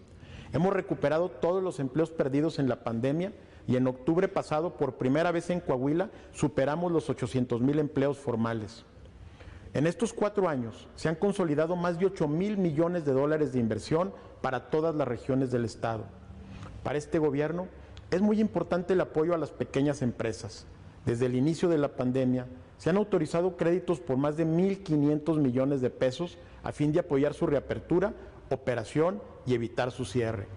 Hemos 0.53 0.71
recuperado 0.71 1.27
todos 1.27 1.61
los 1.61 1.81
empleos 1.81 2.09
perdidos 2.09 2.57
en 2.57 2.69
la 2.69 2.85
pandemia 2.85 3.33
y 3.67 3.75
en 3.75 3.85
octubre 3.85 4.29
pasado, 4.29 4.77
por 4.77 4.95
primera 4.95 5.33
vez 5.33 5.49
en 5.49 5.59
Coahuila, 5.59 6.09
superamos 6.31 6.93
los 6.93 7.09
800 7.09 7.59
mil 7.59 7.79
empleos 7.79 8.17
formales. 8.17 8.85
En 9.73 9.87
estos 9.87 10.13
cuatro 10.13 10.47
años 10.47 10.87
se 10.95 11.09
han 11.09 11.15
consolidado 11.15 11.75
más 11.75 11.99
de 11.99 12.05
8 12.05 12.29
mil 12.29 12.57
millones 12.57 13.03
de 13.03 13.11
dólares 13.11 13.51
de 13.51 13.59
inversión 13.59 14.13
para 14.41 14.69
todas 14.69 14.95
las 14.95 15.07
regiones 15.07 15.51
del 15.51 15.65
Estado. 15.65 16.05
Para 16.83 16.97
este 16.97 17.19
gobierno 17.19 17.67
es 18.09 18.21
muy 18.21 18.39
importante 18.41 18.93
el 18.93 19.01
apoyo 19.01 19.33
a 19.33 19.37
las 19.37 19.51
pequeñas 19.51 20.01
empresas. 20.01 20.65
Desde 21.05 21.27
el 21.27 21.35
inicio 21.35 21.69
de 21.69 21.77
la 21.77 21.95
pandemia 21.95 22.47
se 22.77 22.89
han 22.89 22.97
autorizado 22.97 23.57
créditos 23.57 23.99
por 23.99 24.17
más 24.17 24.37
de 24.37 24.45
1.500 24.45 25.37
millones 25.37 25.81
de 25.81 25.89
pesos 25.89 26.37
a 26.63 26.71
fin 26.71 26.91
de 26.91 26.99
apoyar 26.99 27.33
su 27.33 27.45
reapertura, 27.45 28.13
operación 28.49 29.21
y 29.45 29.53
evitar 29.53 29.91
su 29.91 30.05
cierre. 30.05 30.47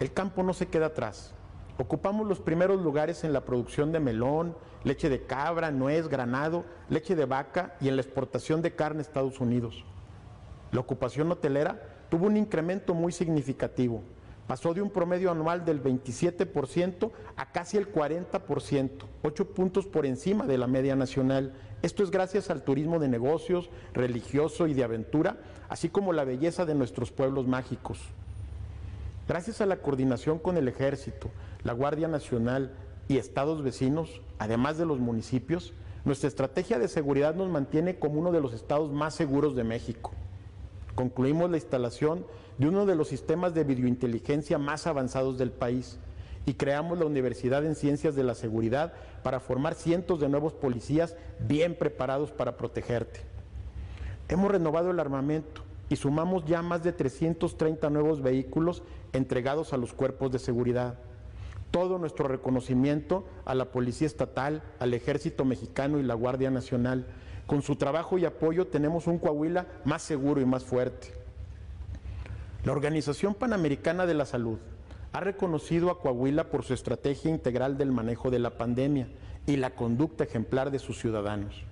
El 0.00 0.12
campo 0.12 0.42
no 0.42 0.52
se 0.52 0.66
queda 0.66 0.86
atrás. 0.86 1.34
Ocupamos 1.78 2.26
los 2.26 2.40
primeros 2.40 2.80
lugares 2.82 3.22
en 3.22 3.32
la 3.32 3.44
producción 3.44 3.92
de 3.92 4.00
melón, 4.00 4.56
leche 4.82 5.08
de 5.08 5.22
cabra, 5.22 5.70
nuez, 5.70 6.08
granado, 6.08 6.64
leche 6.88 7.14
de 7.14 7.24
vaca 7.24 7.76
y 7.80 7.88
en 7.88 7.96
la 7.96 8.02
exportación 8.02 8.62
de 8.62 8.74
carne 8.74 8.98
a 8.98 9.02
Estados 9.02 9.40
Unidos. 9.40 9.84
La 10.72 10.80
ocupación 10.80 11.30
hotelera 11.30 11.97
tuvo 12.08 12.26
un 12.26 12.36
incremento 12.36 12.94
muy 12.94 13.12
significativo. 13.12 14.02
Pasó 14.46 14.72
de 14.72 14.80
un 14.80 14.90
promedio 14.90 15.30
anual 15.30 15.64
del 15.64 15.82
27% 15.82 17.10
a 17.36 17.52
casi 17.52 17.76
el 17.76 17.92
40%, 17.92 18.90
8 19.22 19.44
puntos 19.50 19.86
por 19.86 20.06
encima 20.06 20.46
de 20.46 20.56
la 20.56 20.66
media 20.66 20.96
nacional. 20.96 21.52
Esto 21.82 22.02
es 22.02 22.10
gracias 22.10 22.48
al 22.48 22.62
turismo 22.62 22.98
de 22.98 23.08
negocios, 23.08 23.68
religioso 23.92 24.66
y 24.66 24.74
de 24.74 24.84
aventura, 24.84 25.36
así 25.68 25.90
como 25.90 26.14
la 26.14 26.24
belleza 26.24 26.64
de 26.64 26.74
nuestros 26.74 27.12
pueblos 27.12 27.46
mágicos. 27.46 28.00
Gracias 29.28 29.60
a 29.60 29.66
la 29.66 29.76
coordinación 29.76 30.38
con 30.38 30.56
el 30.56 30.68
Ejército, 30.68 31.28
la 31.62 31.74
Guardia 31.74 32.08
Nacional 32.08 32.72
y 33.06 33.18
estados 33.18 33.62
vecinos, 33.62 34.22
además 34.38 34.78
de 34.78 34.86
los 34.86 34.98
municipios, 34.98 35.74
Nuestra 36.04 36.28
estrategia 36.28 36.78
de 36.78 36.88
seguridad 36.88 37.34
nos 37.34 37.50
mantiene 37.50 37.98
como 37.98 38.20
uno 38.20 38.32
de 38.32 38.40
los 38.40 38.54
estados 38.54 38.90
más 38.90 39.14
seguros 39.14 39.54
de 39.54 39.64
México. 39.64 40.12
Concluimos 40.98 41.48
la 41.48 41.58
instalación 41.58 42.26
de 42.58 42.66
uno 42.66 42.84
de 42.84 42.96
los 42.96 43.06
sistemas 43.06 43.54
de 43.54 43.62
videointeligencia 43.62 44.58
más 44.58 44.88
avanzados 44.88 45.38
del 45.38 45.52
país 45.52 45.96
y 46.44 46.54
creamos 46.54 46.98
la 46.98 47.04
Universidad 47.04 47.64
en 47.64 47.76
Ciencias 47.76 48.16
de 48.16 48.24
la 48.24 48.34
Seguridad 48.34 48.92
para 49.22 49.38
formar 49.38 49.76
cientos 49.76 50.18
de 50.18 50.28
nuevos 50.28 50.54
policías 50.54 51.14
bien 51.38 51.76
preparados 51.76 52.32
para 52.32 52.56
protegerte. 52.56 53.20
Hemos 54.28 54.50
renovado 54.50 54.90
el 54.90 54.98
armamento 54.98 55.62
y 55.88 55.94
sumamos 55.94 56.44
ya 56.46 56.62
más 56.62 56.82
de 56.82 56.92
330 56.92 57.90
nuevos 57.90 58.20
vehículos 58.20 58.82
entregados 59.12 59.72
a 59.72 59.76
los 59.76 59.92
cuerpos 59.92 60.32
de 60.32 60.40
seguridad 60.40 60.98
todo 61.70 61.98
nuestro 61.98 62.28
reconocimiento 62.28 63.26
a 63.44 63.54
la 63.54 63.66
Policía 63.66 64.06
Estatal, 64.06 64.62
al 64.78 64.94
Ejército 64.94 65.44
Mexicano 65.44 65.98
y 65.98 66.02
la 66.02 66.14
Guardia 66.14 66.50
Nacional. 66.50 67.06
Con 67.46 67.62
su 67.62 67.76
trabajo 67.76 68.18
y 68.18 68.24
apoyo 68.24 68.66
tenemos 68.66 69.06
un 69.06 69.18
Coahuila 69.18 69.66
más 69.84 70.02
seguro 70.02 70.40
y 70.40 70.46
más 70.46 70.64
fuerte. 70.64 71.12
La 72.64 72.72
Organización 72.72 73.34
Panamericana 73.34 74.06
de 74.06 74.14
la 74.14 74.26
Salud 74.26 74.58
ha 75.12 75.20
reconocido 75.20 75.90
a 75.90 76.00
Coahuila 76.00 76.50
por 76.50 76.64
su 76.64 76.74
estrategia 76.74 77.30
integral 77.30 77.78
del 77.78 77.92
manejo 77.92 78.30
de 78.30 78.38
la 78.38 78.58
pandemia 78.58 79.08
y 79.46 79.56
la 79.56 79.70
conducta 79.70 80.24
ejemplar 80.24 80.70
de 80.70 80.78
sus 80.78 80.98
ciudadanos. 80.98 81.64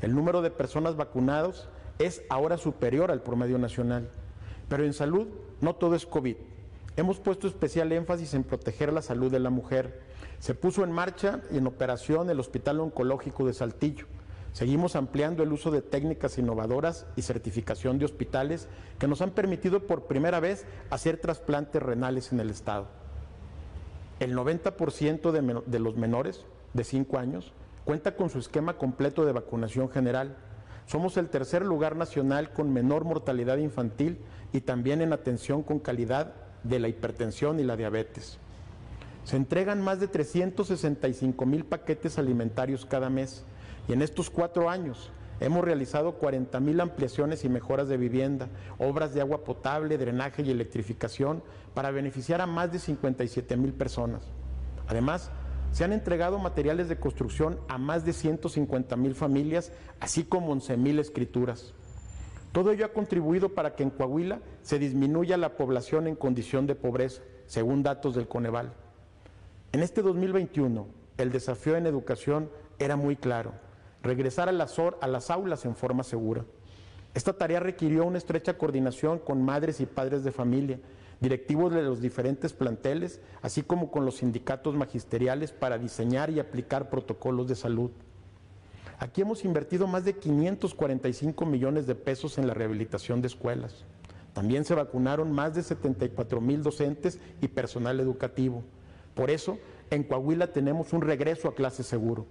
El 0.00 0.14
número 0.14 0.42
de 0.42 0.50
personas 0.50 0.96
vacunadas 0.96 1.68
es 1.98 2.22
ahora 2.28 2.58
superior 2.58 3.10
al 3.10 3.22
promedio 3.22 3.58
nacional, 3.58 4.08
pero 4.68 4.84
en 4.84 4.92
salud 4.92 5.26
no 5.60 5.74
todo 5.74 5.94
es 5.94 6.06
COVID. 6.06 6.36
Hemos 6.96 7.20
puesto 7.20 7.46
especial 7.46 7.92
énfasis 7.92 8.32
en 8.32 8.42
proteger 8.42 8.90
la 8.90 9.02
salud 9.02 9.30
de 9.30 9.38
la 9.38 9.50
mujer. 9.50 10.00
Se 10.38 10.54
puso 10.54 10.82
en 10.82 10.92
marcha 10.92 11.42
y 11.50 11.58
en 11.58 11.66
operación 11.66 12.30
el 12.30 12.40
Hospital 12.40 12.80
Oncológico 12.80 13.46
de 13.46 13.52
Saltillo. 13.52 14.06
Seguimos 14.54 14.96
ampliando 14.96 15.42
el 15.42 15.52
uso 15.52 15.70
de 15.70 15.82
técnicas 15.82 16.38
innovadoras 16.38 17.04
y 17.14 17.20
certificación 17.20 17.98
de 17.98 18.06
hospitales 18.06 18.68
que 18.98 19.08
nos 19.08 19.20
han 19.20 19.32
permitido 19.32 19.86
por 19.86 20.06
primera 20.06 20.40
vez 20.40 20.64
hacer 20.88 21.18
trasplantes 21.18 21.82
renales 21.82 22.32
en 22.32 22.40
el 22.40 22.48
Estado. 22.48 22.86
El 24.18 24.34
90% 24.34 25.64
de, 25.66 25.78
los 25.78 25.96
menores 25.96 26.46
de 26.72 26.84
5 26.84 27.18
años 27.18 27.52
cuenta 27.84 28.16
con 28.16 28.30
su 28.30 28.38
esquema 28.38 28.78
completo 28.78 29.26
de 29.26 29.32
vacunación 29.32 29.90
general. 29.90 30.38
Somos 30.86 31.18
el 31.18 31.28
tercer 31.28 31.62
lugar 31.62 31.94
nacional 31.94 32.54
con 32.54 32.72
menor 32.72 33.04
mortalidad 33.04 33.58
infantil 33.58 34.16
y 34.54 34.62
también 34.62 35.02
en 35.02 35.12
atención 35.12 35.62
con 35.62 35.78
calidad 35.78 36.45
de 36.68 36.78
la 36.78 36.88
hipertensión 36.88 37.60
y 37.60 37.64
la 37.64 37.76
diabetes. 37.76 38.38
Se 39.24 39.36
entregan 39.36 39.82
más 39.82 39.98
de 39.98 40.08
365 40.08 41.46
mil 41.46 41.64
paquetes 41.64 42.18
alimentarios 42.18 42.86
cada 42.86 43.10
mes 43.10 43.44
y 43.88 43.92
en 43.92 44.02
estos 44.02 44.30
cuatro 44.30 44.70
años 44.70 45.10
hemos 45.40 45.64
realizado 45.64 46.12
40 46.12 46.60
mil 46.60 46.80
ampliaciones 46.80 47.44
y 47.44 47.48
mejoras 47.48 47.88
de 47.88 47.96
vivienda, 47.96 48.48
obras 48.78 49.14
de 49.14 49.20
agua 49.20 49.44
potable, 49.44 49.98
drenaje 49.98 50.42
y 50.42 50.50
electrificación 50.50 51.42
para 51.74 51.90
beneficiar 51.90 52.40
a 52.40 52.46
más 52.46 52.72
de 52.72 52.78
57 52.78 53.56
mil 53.56 53.72
personas. 53.72 54.22
Además, 54.88 55.30
se 55.72 55.84
han 55.84 55.92
entregado 55.92 56.38
materiales 56.38 56.88
de 56.88 56.98
construcción 56.98 57.58
a 57.68 57.76
más 57.78 58.04
de 58.04 58.12
150 58.12 58.96
mil 58.96 59.14
familias, 59.14 59.72
así 60.00 60.24
como 60.24 60.52
11 60.52 60.76
mil 60.76 60.98
escrituras. 60.98 61.74
Todo 62.56 62.70
ello 62.70 62.86
ha 62.86 62.94
contribuido 62.94 63.50
para 63.50 63.74
que 63.74 63.82
en 63.82 63.90
Coahuila 63.90 64.40
se 64.62 64.78
disminuya 64.78 65.36
la 65.36 65.58
población 65.58 66.06
en 66.06 66.16
condición 66.16 66.66
de 66.66 66.74
pobreza, 66.74 67.20
según 67.44 67.82
datos 67.82 68.14
del 68.14 68.28
Coneval. 68.28 68.72
En 69.72 69.82
este 69.82 70.00
2021, 70.00 70.86
el 71.18 71.32
desafío 71.32 71.76
en 71.76 71.84
educación 71.84 72.48
era 72.78 72.96
muy 72.96 73.14
claro, 73.14 73.52
regresar 74.02 74.48
a 74.48 74.52
las, 74.52 74.74
a 74.78 75.06
las 75.06 75.30
aulas 75.30 75.66
en 75.66 75.76
forma 75.76 76.02
segura. 76.02 76.46
Esta 77.12 77.34
tarea 77.34 77.60
requirió 77.60 78.06
una 78.06 78.16
estrecha 78.16 78.56
coordinación 78.56 79.18
con 79.18 79.44
madres 79.44 79.78
y 79.80 79.84
padres 79.84 80.24
de 80.24 80.32
familia, 80.32 80.80
directivos 81.20 81.74
de 81.74 81.82
los 81.82 82.00
diferentes 82.00 82.54
planteles, 82.54 83.20
así 83.42 83.64
como 83.64 83.90
con 83.90 84.06
los 84.06 84.16
sindicatos 84.16 84.74
magisteriales 84.76 85.52
para 85.52 85.76
diseñar 85.76 86.30
y 86.30 86.40
aplicar 86.40 86.88
protocolos 86.88 87.48
de 87.48 87.54
salud. 87.54 87.90
Aquí 88.98 89.20
hemos 89.20 89.44
invertido 89.44 89.86
más 89.86 90.04
de 90.04 90.14
545 90.14 91.44
millones 91.44 91.86
de 91.86 91.94
pesos 91.94 92.38
en 92.38 92.46
la 92.46 92.54
rehabilitación 92.54 93.20
de 93.20 93.26
escuelas. 93.26 93.84
También 94.32 94.64
se 94.64 94.74
vacunaron 94.74 95.32
más 95.32 95.54
de 95.54 95.62
74 95.62 96.40
mil 96.40 96.62
docentes 96.62 97.18
y 97.42 97.48
personal 97.48 98.00
educativo. 98.00 98.62
Por 99.14 99.30
eso, 99.30 99.58
en 99.90 100.02
Coahuila 100.02 100.52
tenemos 100.52 100.92
un 100.92 101.02
regreso 101.02 101.48
a 101.48 101.54
clase 101.54 101.82
seguro. 101.82 102.26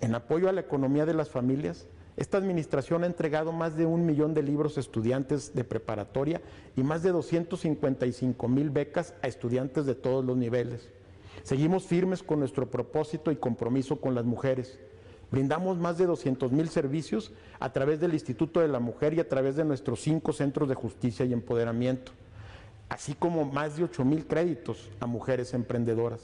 En 0.00 0.14
apoyo 0.14 0.48
a 0.48 0.52
la 0.52 0.60
economía 0.60 1.04
de 1.04 1.14
las 1.14 1.30
familias, 1.30 1.86
esta 2.16 2.38
administración 2.38 3.02
ha 3.02 3.06
entregado 3.06 3.52
más 3.52 3.76
de 3.76 3.86
un 3.86 4.06
millón 4.06 4.34
de 4.34 4.42
libros 4.42 4.76
a 4.76 4.80
estudiantes 4.80 5.54
de 5.54 5.64
preparatoria 5.64 6.40
y 6.76 6.82
más 6.82 7.02
de 7.02 7.10
255 7.10 8.48
mil 8.48 8.70
becas 8.70 9.14
a 9.22 9.26
estudiantes 9.26 9.84
de 9.84 9.94
todos 9.94 10.24
los 10.24 10.36
niveles. 10.36 10.90
Seguimos 11.42 11.86
firmes 11.86 12.22
con 12.22 12.38
nuestro 12.38 12.70
propósito 12.70 13.30
y 13.30 13.36
compromiso 13.36 14.00
con 14.00 14.14
las 14.14 14.24
mujeres. 14.24 14.78
Brindamos 15.30 15.76
más 15.76 15.98
de 15.98 16.06
200 16.06 16.52
mil 16.52 16.68
servicios 16.68 17.32
a 17.58 17.72
través 17.72 18.00
del 18.00 18.14
Instituto 18.14 18.60
de 18.60 18.68
la 18.68 18.78
Mujer 18.78 19.14
y 19.14 19.20
a 19.20 19.28
través 19.28 19.56
de 19.56 19.64
nuestros 19.64 20.00
cinco 20.00 20.32
centros 20.32 20.68
de 20.68 20.76
justicia 20.76 21.24
y 21.24 21.32
empoderamiento, 21.32 22.12
así 22.88 23.14
como 23.14 23.44
más 23.44 23.76
de 23.76 23.84
8 23.84 24.04
mil 24.04 24.26
créditos 24.26 24.88
a 25.00 25.06
mujeres 25.06 25.52
emprendedoras. 25.52 26.20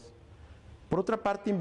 Por 0.89 1.01
otra 1.01 1.17
parte, 1.17 1.57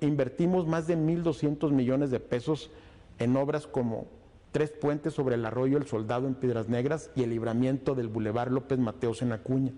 invertimos 0.00 0.66
más 0.66 0.86
de 0.86 0.96
1.200 0.96 1.70
millones 1.70 2.10
de 2.10 2.20
pesos 2.20 2.70
en 3.18 3.36
obras 3.36 3.66
como 3.66 4.06
tres 4.52 4.70
puentes 4.70 5.12
sobre 5.12 5.34
el 5.34 5.44
arroyo 5.44 5.76
El 5.76 5.86
Soldado 5.86 6.26
en 6.26 6.34
Piedras 6.34 6.68
Negras 6.68 7.10
y 7.14 7.24
el 7.24 7.30
libramiento 7.30 7.94
del 7.94 8.08
Boulevard 8.08 8.52
López 8.52 8.78
Mateos 8.78 9.20
en 9.20 9.32
Acuña. 9.32 9.72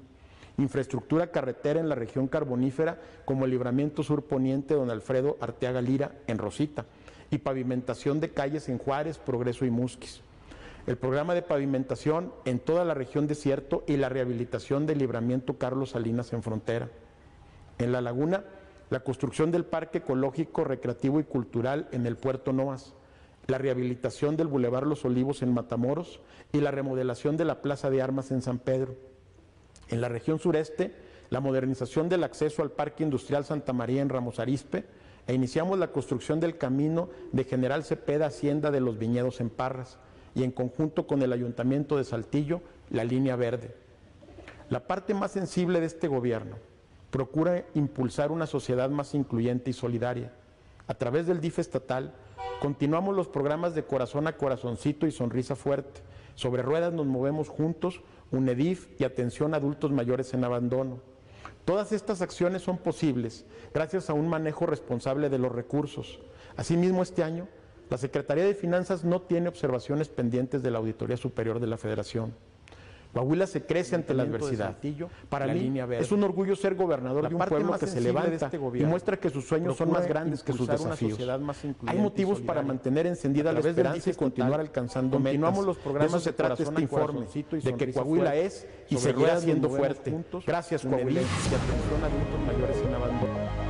Infraestructura 0.56 1.32
carretera 1.32 1.80
en 1.80 1.88
la 1.88 1.94
región 1.94 2.28
carbonífera 2.28 3.00
como 3.24 3.44
el 3.44 3.50
libramiento 3.50 4.02
sur 4.02 4.24
poniente 4.24 4.74
Don 4.74 4.90
Alfredo 4.90 5.36
Arteaga 5.40 5.80
Lira 5.80 6.12
en 6.26 6.38
Rosita 6.38 6.84
y 7.30 7.38
pavimentación 7.38 8.20
de 8.20 8.30
calles 8.30 8.68
en 8.68 8.78
Juárez, 8.78 9.18
Progreso 9.18 9.64
y 9.64 9.70
Musquis. 9.70 10.22
El 10.86 10.96
programa 10.96 11.34
de 11.34 11.42
pavimentación 11.42 12.32
en 12.46 12.58
toda 12.58 12.84
la 12.84 12.94
región 12.94 13.26
desierto 13.26 13.84
y 13.86 13.98
la 13.98 14.08
rehabilitación 14.08 14.86
del 14.86 14.98
libramiento 14.98 15.58
Carlos 15.58 15.90
Salinas 15.90 16.32
en 16.32 16.42
frontera. 16.42 16.88
En 17.78 17.92
la 17.92 18.00
laguna, 18.00 18.44
la 18.90 19.00
construcción 19.00 19.50
del 19.50 19.66
Parque 19.66 19.98
Ecológico, 19.98 20.64
Recreativo 20.64 21.20
y 21.20 21.24
Cultural 21.24 21.88
en 21.92 22.06
el 22.06 22.16
Puerto 22.16 22.54
Noas, 22.54 22.94
la 23.46 23.58
rehabilitación 23.58 24.36
del 24.36 24.46
Boulevard 24.46 24.86
Los 24.86 25.04
Olivos 25.04 25.42
en 25.42 25.52
Matamoros 25.52 26.20
y 26.52 26.60
la 26.60 26.70
remodelación 26.70 27.36
de 27.36 27.44
la 27.44 27.60
Plaza 27.60 27.90
de 27.90 28.00
Armas 28.00 28.30
en 28.30 28.40
San 28.40 28.58
Pedro. 28.58 28.94
En 29.88 30.00
la 30.00 30.08
región 30.08 30.38
sureste, 30.38 30.94
la 31.30 31.40
modernización 31.40 32.08
del 32.08 32.24
acceso 32.24 32.62
al 32.62 32.70
Parque 32.70 33.04
Industrial 33.04 33.44
Santa 33.44 33.72
María 33.72 34.02
en 34.02 34.08
Ramos 34.08 34.38
Arispe, 34.38 34.84
e 35.28 35.34
iniciamos 35.34 35.78
la 35.78 35.92
construcción 35.92 36.40
del 36.40 36.56
camino 36.56 37.10
de 37.32 37.44
General 37.44 37.84
Cepeda 37.84 38.26
Hacienda 38.26 38.70
de 38.70 38.80
los 38.80 38.98
Viñedos 38.98 39.42
en 39.42 39.50
Parras 39.50 39.98
y 40.34 40.42
en 40.42 40.50
conjunto 40.50 41.06
con 41.06 41.20
el 41.20 41.34
Ayuntamiento 41.34 41.98
de 41.98 42.04
Saltillo, 42.04 42.62
la 42.88 43.04
línea 43.04 43.36
verde. 43.36 43.76
La 44.70 44.86
parte 44.86 45.12
más 45.12 45.32
sensible 45.32 45.80
de 45.80 45.86
este 45.86 46.08
gobierno 46.08 46.56
procura 47.10 47.66
impulsar 47.74 48.32
una 48.32 48.46
sociedad 48.46 48.88
más 48.88 49.14
incluyente 49.14 49.68
y 49.68 49.74
solidaria. 49.74 50.32
A 50.86 50.94
través 50.94 51.26
del 51.26 51.42
DIF 51.42 51.58
estatal, 51.58 52.14
continuamos 52.62 53.14
los 53.14 53.28
programas 53.28 53.74
de 53.74 53.84
corazón 53.84 54.26
a 54.28 54.36
corazoncito 54.36 55.06
y 55.06 55.10
sonrisa 55.10 55.56
fuerte. 55.56 56.00
Sobre 56.36 56.62
ruedas 56.62 56.94
nos 56.94 57.06
movemos 57.06 57.50
juntos, 57.50 58.00
UNEDIF 58.30 58.98
y 58.98 59.04
atención 59.04 59.52
a 59.52 59.58
adultos 59.58 59.92
mayores 59.92 60.32
en 60.32 60.44
abandono. 60.44 61.00
Todas 61.68 61.92
estas 61.92 62.22
acciones 62.22 62.62
son 62.62 62.78
posibles 62.78 63.44
gracias 63.74 64.08
a 64.08 64.14
un 64.14 64.26
manejo 64.26 64.64
responsable 64.64 65.28
de 65.28 65.36
los 65.36 65.52
recursos. 65.52 66.18
Asimismo, 66.56 67.02
este 67.02 67.22
año, 67.22 67.46
la 67.90 67.98
Secretaría 67.98 68.46
de 68.46 68.54
Finanzas 68.54 69.04
no 69.04 69.20
tiene 69.20 69.50
observaciones 69.50 70.08
pendientes 70.08 70.62
de 70.62 70.70
la 70.70 70.78
Auditoría 70.78 71.18
Superior 71.18 71.60
de 71.60 71.66
la 71.66 71.76
Federación. 71.76 72.32
Coahuila 73.12 73.46
se 73.46 73.64
crece 73.64 73.94
ante 73.94 74.14
la 74.14 74.24
adversidad. 74.24 74.76
Para 75.28 75.46
mí 75.46 75.72
es 75.92 76.12
un 76.12 76.22
orgullo 76.22 76.54
ser 76.56 76.74
gobernador 76.74 77.28
de 77.28 77.34
un 77.34 77.44
pueblo 77.44 77.78
que 77.78 77.86
se 77.86 78.00
levanta 78.00 78.46
este 78.46 78.56
y 78.56 78.84
muestra 78.84 79.16
que 79.16 79.30
sus 79.30 79.46
sueños 79.46 79.76
son 79.76 79.90
más 79.90 80.06
grandes 80.06 80.42
que 80.42 80.52
sus 80.52 80.66
desafíos. 80.66 81.18
Hay 81.86 81.98
motivos 81.98 82.40
para 82.40 82.62
mantener 82.62 83.06
encendida 83.06 83.52
la 83.52 83.60
esperanza 83.60 84.10
y 84.10 84.14
continuar 84.14 84.60
alcanzando 84.60 85.18
Continuamos 85.18 85.64
los 85.64 85.78
programas 85.78 86.24
de, 86.24 86.32
trata 86.32 86.62
este 86.62 86.82
informe 86.82 87.26
de 87.50 87.74
que 87.74 87.92
Coahuila 87.92 88.36
es 88.36 88.66
y 88.88 88.96
seguirá 88.96 89.40
siendo 89.40 89.68
fuerte. 89.68 90.14
Gracias 90.46 90.82
Coahuila 90.82 91.20
y 91.20 91.24
atención 91.24 92.02
a 92.02 92.06
adultos 92.06 92.40
mayores 92.46 92.76
sin 92.76 92.94
abandono. 92.94 93.68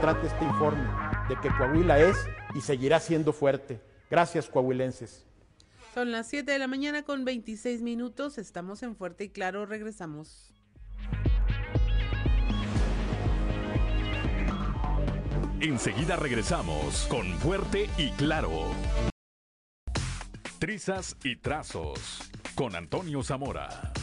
Trate 0.00 0.26
este 0.26 0.44
informe 0.44 0.88
de 1.28 1.36
que 1.40 1.48
Coahuila 1.48 1.98
es 2.00 2.16
y 2.54 2.60
seguirá 2.60 3.00
siendo 3.00 3.32
fuerte. 3.32 3.80
Gracias 4.10 4.48
coahuilenses. 4.48 5.25
Son 5.96 6.12
las 6.12 6.26
7 6.26 6.52
de 6.52 6.58
la 6.58 6.66
mañana 6.66 7.04
con 7.04 7.24
26 7.24 7.80
minutos. 7.80 8.36
Estamos 8.36 8.82
en 8.82 8.96
Fuerte 8.96 9.24
y 9.24 9.28
Claro. 9.30 9.64
Regresamos. 9.64 10.52
Enseguida 15.58 16.16
regresamos 16.16 17.06
con 17.08 17.26
Fuerte 17.38 17.88
y 17.96 18.10
Claro. 18.10 18.72
Trizas 20.58 21.16
y 21.24 21.36
Trazos 21.36 22.30
con 22.54 22.76
Antonio 22.76 23.22
Zamora. 23.22 23.94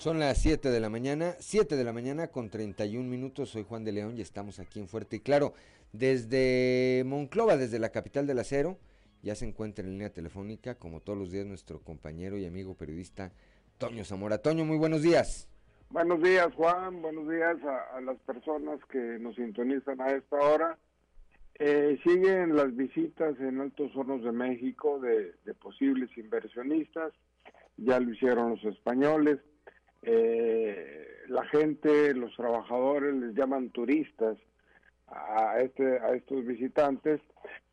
Son 0.00 0.18
las 0.18 0.38
7 0.38 0.70
de 0.70 0.80
la 0.80 0.88
mañana, 0.88 1.34
7 1.40 1.76
de 1.76 1.84
la 1.84 1.92
mañana 1.92 2.28
con 2.28 2.48
31 2.48 3.06
minutos. 3.06 3.50
Soy 3.50 3.64
Juan 3.68 3.84
de 3.84 3.92
León 3.92 4.16
y 4.16 4.22
estamos 4.22 4.58
aquí 4.58 4.80
en 4.80 4.88
Fuerte 4.88 5.16
y 5.16 5.20
Claro. 5.20 5.52
Desde 5.92 7.02
Monclova, 7.04 7.58
desde 7.58 7.78
la 7.78 7.90
capital 7.90 8.26
del 8.26 8.38
acero, 8.38 8.78
ya 9.22 9.34
se 9.34 9.46
encuentra 9.46 9.84
en 9.84 9.90
línea 9.90 10.08
telefónica, 10.08 10.76
como 10.76 11.00
todos 11.00 11.18
los 11.18 11.30
días, 11.30 11.44
nuestro 11.44 11.80
compañero 11.80 12.38
y 12.38 12.46
amigo 12.46 12.74
periodista 12.74 13.30
Toño 13.76 14.06
Zamora. 14.06 14.38
Toño, 14.38 14.64
muy 14.64 14.78
buenos 14.78 15.02
días. 15.02 15.50
Buenos 15.90 16.22
días, 16.22 16.48
Juan. 16.54 17.02
Buenos 17.02 17.28
días 17.28 17.58
a, 17.94 18.00
las 18.00 18.16
personas 18.20 18.80
que 18.90 19.18
nos 19.20 19.36
sintonizan 19.36 20.00
a 20.00 20.12
esta 20.12 20.36
hora. 20.38 20.78
Eh, 21.58 22.00
siguen 22.06 22.56
las 22.56 22.74
visitas 22.74 23.38
en 23.38 23.60
Altos 23.60 23.94
Hornos 23.94 24.24
de 24.24 24.32
México 24.32 24.98
de 24.98 25.34
posibles 25.60 26.08
inversionistas. 26.16 27.12
Ya 27.76 28.00
lo 28.00 28.10
hicieron 28.14 28.52
los 28.52 28.64
españoles 28.64 29.40
eh, 30.02 31.24
la 31.28 31.44
gente, 31.46 32.14
los 32.14 32.34
trabajadores 32.36 33.14
les 33.14 33.34
llaman 33.34 33.70
turistas 33.70 34.36
a, 35.06 35.60
este, 35.60 35.98
a 35.98 36.14
estos 36.14 36.44
visitantes. 36.44 37.20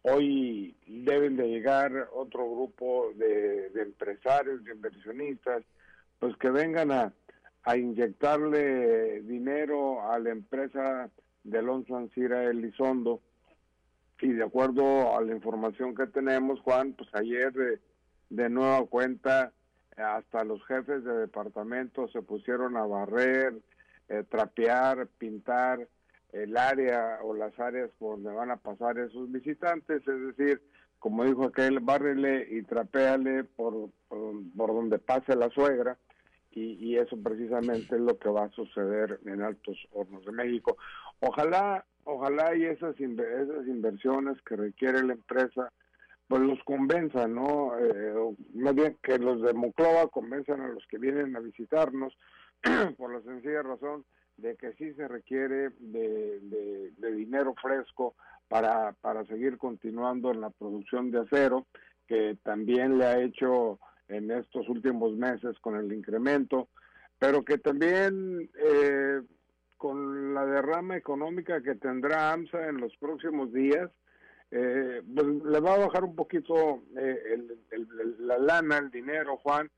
Hoy 0.01 0.75
deben 0.87 1.37
de 1.37 1.47
llegar 1.47 1.91
otro 2.13 2.49
grupo 2.49 3.11
de, 3.15 3.71
empresarios, 3.75 4.63
de 4.63 4.73
inversionistas, 4.73 5.63
pues 6.19 6.35
que 6.37 6.49
vengan 6.49 6.91
a, 6.91 7.13
inyectarle 7.75 9.21
dinero 9.23 10.09
a 10.09 10.17
la 10.19 10.29
empresa 10.29 11.09
de 11.43 11.57
Alonso 11.57 11.97
Ancira 11.97 12.45
Elizondo. 12.45 13.21
Y 14.21 14.31
de 14.31 14.43
acuerdo 14.43 15.17
a 15.17 15.21
la 15.21 15.33
información 15.35 15.93
que 15.93 16.07
tenemos, 16.07 16.61
Juan, 16.61 16.93
pues 16.93 17.09
ayer 17.13 17.51
de, 17.51 17.79
de 18.29 18.49
nueva 18.49 18.85
cuenta 18.85 19.51
hasta 19.97 20.43
los 20.43 20.63
jefes 20.65 21.03
de 21.03 21.13
departamento 21.17 22.07
se 22.09 22.21
pusieron 22.21 22.77
a 22.77 22.85
barrer, 22.85 23.53
eh, 24.09 24.23
trapear, 24.29 25.07
pintar 25.17 25.87
el 26.31 26.55
área 26.55 27.19
o 27.23 27.33
las 27.33 27.57
áreas 27.59 27.89
por 27.97 28.15
donde 28.15 28.31
van 28.31 28.51
a 28.51 28.57
pasar 28.57 28.97
esos 28.99 29.31
visitantes, 29.31 30.07
es 30.07 30.37
decir, 30.37 30.61
como 30.99 31.23
dijo 31.23 31.45
aquel, 31.45 31.79
bárrele 31.79 32.47
y 32.49 32.63
trapéale 32.63 33.43
por, 33.43 33.89
por, 34.07 34.73
donde 34.73 34.99
pase 34.99 35.35
la 35.35 35.49
suegra, 35.49 35.97
y, 36.51 36.73
y, 36.83 36.97
eso 36.97 37.15
precisamente 37.21 37.95
es 37.95 38.01
lo 38.01 38.17
que 38.17 38.29
va 38.29 38.45
a 38.45 38.51
suceder 38.51 39.19
en 39.25 39.43
Altos 39.43 39.77
Hornos 39.91 40.25
de 40.25 40.31
México. 40.31 40.77
Ojalá, 41.19 41.85
ojalá 42.03 42.55
y 42.55 42.65
esas, 42.65 42.99
esas 42.99 43.67
inversiones 43.67 44.41
que 44.41 44.55
requiere 44.55 45.03
la 45.03 45.13
empresa 45.13 45.71
pues 46.27 46.41
los 46.41 46.61
convenzan, 46.63 47.35
¿no? 47.35 47.77
Eh, 47.79 48.35
más 48.53 48.75
bien 48.75 48.97
que 49.01 49.17
los 49.17 49.41
de 49.41 49.53
Monclova 49.53 50.07
convenzan 50.07 50.61
a 50.61 50.67
los 50.67 50.85
que 50.87 50.97
vienen 50.97 51.35
a 51.35 51.39
visitarnos 51.39 52.17
por 52.97 53.13
la 53.13 53.21
sencilla 53.21 53.63
razón 53.63 54.05
de 54.35 54.55
que 54.55 54.73
sí 54.73 54.93
se 54.93 55.07
requiere 55.07 55.69
de, 55.79 56.39
de, 56.97 57.11
dinero 57.11 57.55
fresco 57.59 58.15
para, 58.47 58.93
para 59.01 59.25
seguir 59.25 59.57
continuando 59.57 60.31
en 60.31 60.41
la 60.41 60.51
producción 60.51 61.09
de 61.11 61.21
acero, 61.21 61.65
que 62.07 62.37
también 62.43 62.97
le 62.97 63.05
ha 63.05 63.19
hecho 63.19 63.79
en 64.07 64.31
estos 64.31 64.69
últimos 64.69 65.13
meses 65.13 65.57
con 65.59 65.75
el 65.75 65.91
incremento, 65.91 66.69
pero 67.17 67.43
que 67.43 67.57
también 67.57 68.49
eh, 68.59 69.21
con 69.77 70.33
la 70.33 70.45
derrama 70.45 70.95
económica 70.95 71.61
que 71.61 71.75
tendrá 71.75 72.31
AMSA 72.31 72.67
en 72.67 72.77
los 72.77 72.95
próximos 72.97 73.51
días, 73.51 73.89
eh, 74.51 75.01
pues, 75.13 75.27
le 75.27 75.59
va 75.59 75.73
a 75.73 75.85
bajar 75.85 76.03
un 76.03 76.15
poquito 76.15 76.83
eh, 76.95 77.37
la 78.19 78.37
lana, 78.37 78.77
el 78.77 78.89
dinero, 78.89 79.37
Juan, 79.37 79.69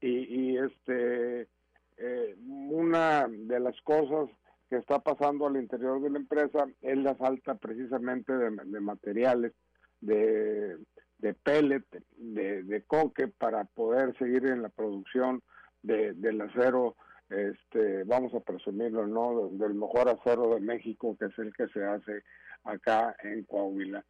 y, 0.00 0.56
este 0.58 1.48
eh, 1.96 2.36
una 2.46 3.26
de 3.28 3.60
las 3.60 3.80
cosas 3.82 4.28
que 4.68 4.76
está 4.76 4.98
pasando 4.98 5.46
al 5.46 5.56
interior 5.56 6.00
de 6.02 6.10
la 6.10 6.18
empresa 6.18 6.66
es 6.82 6.98
la 6.98 7.14
falta 7.14 7.54
precisamente 7.54 8.36
de, 8.36 8.80
materiales, 8.80 9.52
de, 10.00 10.76
de 11.18 11.34
pellet, 11.34 11.84
de, 12.16 12.84
coque 12.86 13.28
para 13.28 13.64
poder 13.64 14.16
seguir 14.18 14.46
en 14.46 14.62
la 14.62 14.68
producción 14.68 15.42
del 15.82 16.40
acero, 16.40 16.96
este, 17.28 18.04
vamos 18.04 18.34
a 18.34 18.40
presumirlo, 18.40 19.06
¿no? 19.06 19.48
Del 19.50 19.74
mejor 19.74 20.08
acero 20.08 20.54
de 20.54 20.60
México, 20.60 21.16
que 21.18 21.26
es 21.26 21.38
el 21.38 21.54
que 21.54 21.68
se 21.68 21.84
hace 21.84 22.22
acá 22.64 23.16
en 23.22 23.44
Coahuila. 23.44 24.04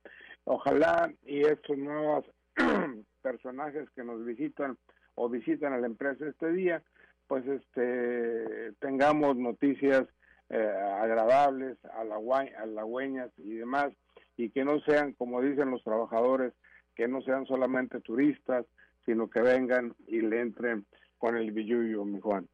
Ojalá 0.44 1.12
y 1.24 1.40
estos 1.40 1.76
nuevos 1.76 2.24
personajes 3.22 3.88
que 3.94 4.04
nos 4.04 4.24
visitan 4.24 4.78
o 5.14 5.28
visitan 5.28 5.72
a 5.72 5.78
la 5.78 5.86
empresa 5.86 6.26
este 6.26 6.52
día, 6.52 6.82
pues 7.26 7.46
este 7.46 8.72
tengamos 8.80 9.36
noticias 9.36 10.04
eh, 10.50 10.72
agradables, 11.00 11.78
halagüeñas 11.94 13.30
y 13.38 13.54
demás, 13.54 13.92
y 14.36 14.50
que 14.50 14.64
no 14.64 14.80
sean, 14.80 15.12
como 15.14 15.40
dicen 15.40 15.70
los 15.70 15.82
trabajadores, 15.82 16.52
que 16.94 17.08
no 17.08 17.22
sean 17.22 17.46
solamente 17.46 18.00
turistas, 18.00 18.66
sino 19.06 19.28
que 19.28 19.40
vengan 19.40 19.94
y 20.06 20.20
le 20.20 20.40
entren 20.40 20.86
con 21.18 21.36
el 21.36 21.52
billuyo, 21.52 22.04
mi 22.04 22.20
Juan. 22.20 22.48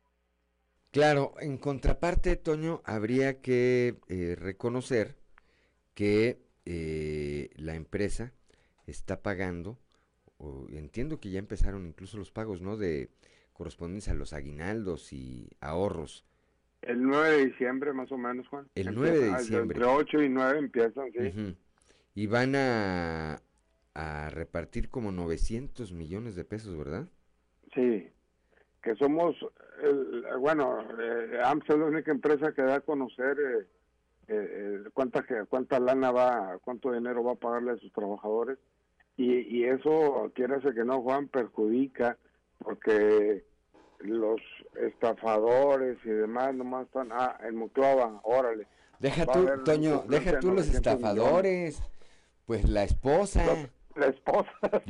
Claro, 0.93 1.35
en 1.41 1.59
contraparte, 1.59 2.37
Toño, 2.37 2.81
habría 2.85 3.41
que 3.41 3.97
eh, 4.09 4.37
reconocer 4.39 5.20
que 5.95 6.41
eh, 6.65 7.51
la 7.57 7.75
empresa 7.75 8.33
está 8.87 9.23
pagando, 9.23 9.79
o 10.39 10.67
entiendo 10.71 11.21
que 11.21 11.31
ya 11.31 11.39
empezaron 11.39 11.87
incluso 11.87 12.17
los 12.17 12.31
pagos, 12.31 12.61
¿no? 12.61 12.77
De 12.77 13.11
correspondencia 13.53 14.13
a 14.13 14.17
los 14.17 14.33
aguinaldos 14.33 15.13
y 15.13 15.51
ahorros. 15.61 16.25
El 16.83 17.03
9 17.03 17.31
de 17.31 17.47
diciembre 17.47 17.93
más 17.93 18.11
o 18.11 18.17
menos, 18.17 18.49
Juan. 18.49 18.67
El 18.75 18.95
9 18.95 19.19
de 19.19 19.37
diciembre. 19.37 19.77
Entre 19.77 19.85
8 19.85 20.23
y 20.23 20.29
9 20.29 20.59
empiezan, 20.59 21.13
sí. 21.13 21.57
Y 22.15 22.27
van 22.27 22.55
a, 22.57 23.43
a 23.95 24.31
repartir 24.31 24.89
como 24.89 25.13
900 25.13 25.93
millones 25.93 26.37
de 26.37 26.45
pesos, 26.45 26.77
¿verdad? 26.77 27.09
Sí, 27.75 28.09
que 28.83 28.95
somos, 28.97 29.37
el, 29.83 30.25
bueno, 30.39 30.81
eh, 30.99 31.41
AMSA 31.45 31.75
es 31.75 31.79
la 31.79 31.85
única 31.87 32.11
empresa 32.11 32.53
que 32.53 32.63
da 32.63 32.77
a 32.77 32.81
conocer 32.81 33.37
eh, 33.39 33.67
eh, 34.33 34.85
cuánta 34.95 35.25
cuánta 35.49 35.81
lana 35.81 36.13
va, 36.13 36.59
cuánto 36.65 36.93
dinero 36.93 37.25
va 37.25 37.33
a 37.33 37.37
pagarle 37.37 37.73
a 37.73 37.77
sus 37.77 37.93
trabajadores 37.93 38.59
y, 39.17 39.59
y 39.59 39.65
eso, 39.65 40.31
quiere 40.35 40.61
que 40.61 40.85
no, 40.85 41.03
Juan, 41.03 41.29
perjudica 41.29 42.17
porque 42.59 43.45
los 43.99 44.41
estafadores 44.81 45.99
y 46.05 46.09
demás 46.09 46.55
nomás 46.55 46.87
están, 46.87 47.11
ah, 47.13 47.37
en 47.47 47.57
Muclova, 47.57 48.21
órale. 48.23 48.67
Deja 48.99 49.27
tú, 49.27 49.47
Toño, 49.65 50.05
deja 50.09 50.41
tú 50.41 50.53
los 50.53 50.69
estafadores, 50.69 51.83
pues 52.47 52.69
la 52.69 52.85
esposa. 52.85 53.45
la 53.95 54.07
esposa. 54.07 54.51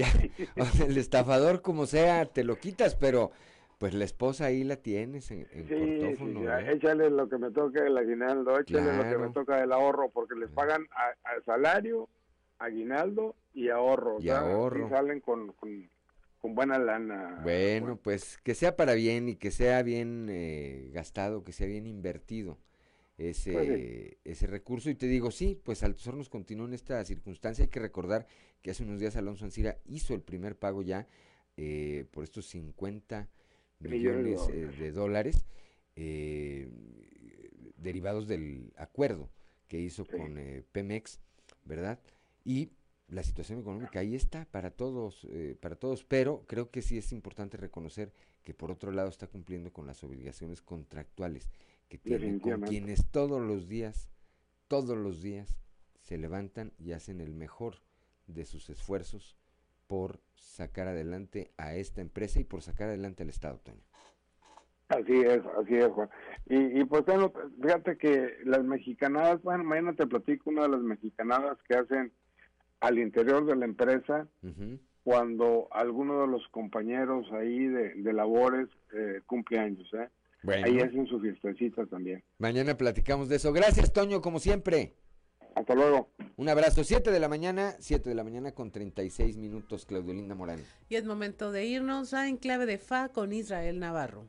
el 0.86 0.96
estafador 0.96 1.62
como 1.62 1.86
sea, 1.86 2.26
te 2.26 2.44
lo 2.44 2.56
quitas, 2.56 2.94
pero 2.94 3.32
pues 3.80 3.94
la 3.94 4.04
esposa 4.04 4.44
ahí 4.44 4.62
la 4.62 4.76
tienes 4.76 5.30
en, 5.30 5.46
en 5.52 5.66
sí, 5.66 5.74
cortófono. 5.74 6.40
Sí, 6.40 6.66
Échale 6.68 7.08
lo 7.08 7.30
que 7.30 7.38
me 7.38 7.50
toca 7.50 7.82
el 7.82 7.96
aguinaldo, 7.96 8.60
échale 8.60 8.94
lo 8.94 9.02
que 9.04 9.16
me 9.16 9.32
toca 9.32 9.58
del 9.58 9.72
ahorro, 9.72 10.10
porque 10.10 10.34
les 10.34 10.50
pagan 10.50 10.86
a, 10.90 11.40
salario, 11.46 12.06
aguinaldo 12.58 13.36
y 13.54 13.70
ahorro. 13.70 14.18
Y 14.20 14.28
ahorro. 14.28 14.86
Y 14.86 14.90
salen 14.90 15.20
con, 15.20 15.54
con, 15.54 16.54
buena 16.54 16.78
lana. 16.78 17.40
Bueno, 17.42 17.96
pues 17.96 18.36
que 18.44 18.54
sea 18.54 18.76
para 18.76 18.92
bien 18.92 19.30
y 19.30 19.36
que 19.36 19.50
sea 19.50 19.82
bien 19.82 20.26
eh, 20.28 20.90
gastado, 20.92 21.42
que 21.42 21.52
sea 21.52 21.66
bien 21.66 21.86
invertido 21.86 22.58
ese, 23.16 23.52
pues 23.54 24.18
ese 24.24 24.46
recurso. 24.46 24.90
Y 24.90 24.94
te 24.94 25.06
digo, 25.06 25.30
sí, 25.30 25.58
pues 25.64 25.82
Altos 25.82 26.06
Hornos 26.06 26.28
continúa 26.28 26.66
en 26.66 26.74
esta 26.74 27.02
circunstancia. 27.06 27.64
Hay 27.64 27.70
que 27.70 27.80
recordar 27.80 28.26
que 28.60 28.72
hace 28.72 28.82
unos 28.82 29.00
días 29.00 29.16
Alonso 29.16 29.46
Ancira 29.46 29.78
hizo 29.86 30.12
el 30.12 30.20
primer 30.20 30.58
pago 30.58 30.82
ya 30.82 31.08
eh, 31.56 32.04
por 32.10 32.24
estos 32.24 32.44
50 32.44 33.30
millones 33.80 34.40
eh, 34.52 34.66
de 34.78 34.92
dólares. 34.92 35.44
eh, 35.96 36.68
derivados 37.76 38.28
del 38.28 38.72
acuerdo 38.76 39.30
que 39.66 39.80
hizo 39.80 40.04
con 40.04 40.36
eh, 40.38 40.62
Pemex, 40.70 41.18
¿verdad? 41.64 41.98
Y 42.44 42.72
la 43.08 43.22
situación 43.22 43.60
económica 43.60 44.00
ahí 44.00 44.14
está 44.14 44.44
para 44.44 44.70
todos, 44.70 45.26
para 45.60 45.76
todos, 45.76 46.04
pero 46.04 46.44
creo 46.46 46.70
que 46.70 46.82
sí 46.82 46.98
es 46.98 47.10
importante 47.10 47.56
reconocer 47.56 48.12
que 48.44 48.54
por 48.54 48.70
otro 48.70 48.92
lado 48.92 49.08
está 49.08 49.26
cumpliendo 49.26 49.72
con 49.72 49.86
las 49.86 50.04
obligaciones 50.04 50.60
contractuales 50.60 51.50
que 51.88 51.98
tiene 51.98 52.38
con 52.38 52.60
quienes 52.60 53.06
todos 53.06 53.40
los 53.40 53.66
días, 53.66 54.10
todos 54.68 54.96
los 54.96 55.22
días 55.22 55.56
se 56.02 56.18
levantan 56.18 56.72
y 56.78 56.92
hacen 56.92 57.20
el 57.20 57.34
mejor 57.34 57.82
de 58.26 58.44
sus 58.44 58.70
esfuerzos 58.70 59.36
por 59.90 60.20
sacar 60.36 60.86
adelante 60.86 61.50
a 61.56 61.74
esta 61.74 62.00
empresa 62.00 62.38
y 62.38 62.44
por 62.44 62.62
sacar 62.62 62.86
adelante 62.86 63.24
al 63.24 63.28
Estado, 63.28 63.58
Toño. 63.58 63.82
Así 64.86 65.20
es, 65.20 65.40
así 65.60 65.74
es, 65.74 65.88
Juan. 65.88 66.08
Y, 66.46 66.80
y 66.80 66.84
pues 66.84 67.04
bueno, 67.04 67.32
fíjate 67.60 67.98
que 67.98 68.36
las 68.44 68.62
mexicanadas, 68.62 69.42
bueno, 69.42 69.64
mañana 69.64 69.92
te 69.94 70.06
platico 70.06 70.50
una 70.50 70.62
de 70.62 70.68
las 70.68 70.80
mexicanadas 70.80 71.58
que 71.66 71.74
hacen 71.74 72.12
al 72.78 73.00
interior 73.00 73.44
de 73.46 73.56
la 73.56 73.64
empresa 73.64 74.28
cuando 75.02 75.66
alguno 75.72 76.20
de 76.20 76.28
los 76.28 76.46
compañeros 76.52 77.26
ahí 77.32 77.66
de, 77.66 78.12
labores 78.12 78.68
eh, 78.94 79.22
cumple 79.26 79.58
años, 79.58 79.92
¿eh? 79.94 80.08
Ahí 80.64 80.78
hacen 80.78 81.04
su 81.08 81.18
fiestecita 81.18 81.84
también. 81.86 82.22
Mañana 82.38 82.76
platicamos 82.76 83.28
de 83.28 83.36
eso. 83.36 83.52
Gracias, 83.52 83.92
Toño, 83.92 84.20
como 84.20 84.38
siempre. 84.38 84.94
Hasta 85.54 85.74
luego. 85.74 86.08
Un 86.36 86.48
abrazo. 86.48 86.84
7 86.84 87.10
de 87.10 87.20
la 87.20 87.28
mañana, 87.28 87.74
7 87.78 88.08
de 88.08 88.14
la 88.14 88.24
mañana 88.24 88.52
con 88.52 88.70
36 88.70 89.36
minutos, 89.36 89.84
Claudio 89.86 90.14
Linda 90.14 90.34
Morán. 90.34 90.60
Y 90.88 90.96
es 90.96 91.04
momento 91.04 91.52
de 91.52 91.66
irnos 91.66 92.14
a 92.14 92.28
Enclave 92.28 92.66
de 92.66 92.78
Fa 92.78 93.08
con 93.08 93.32
Israel 93.32 93.78
Navarro. 93.78 94.26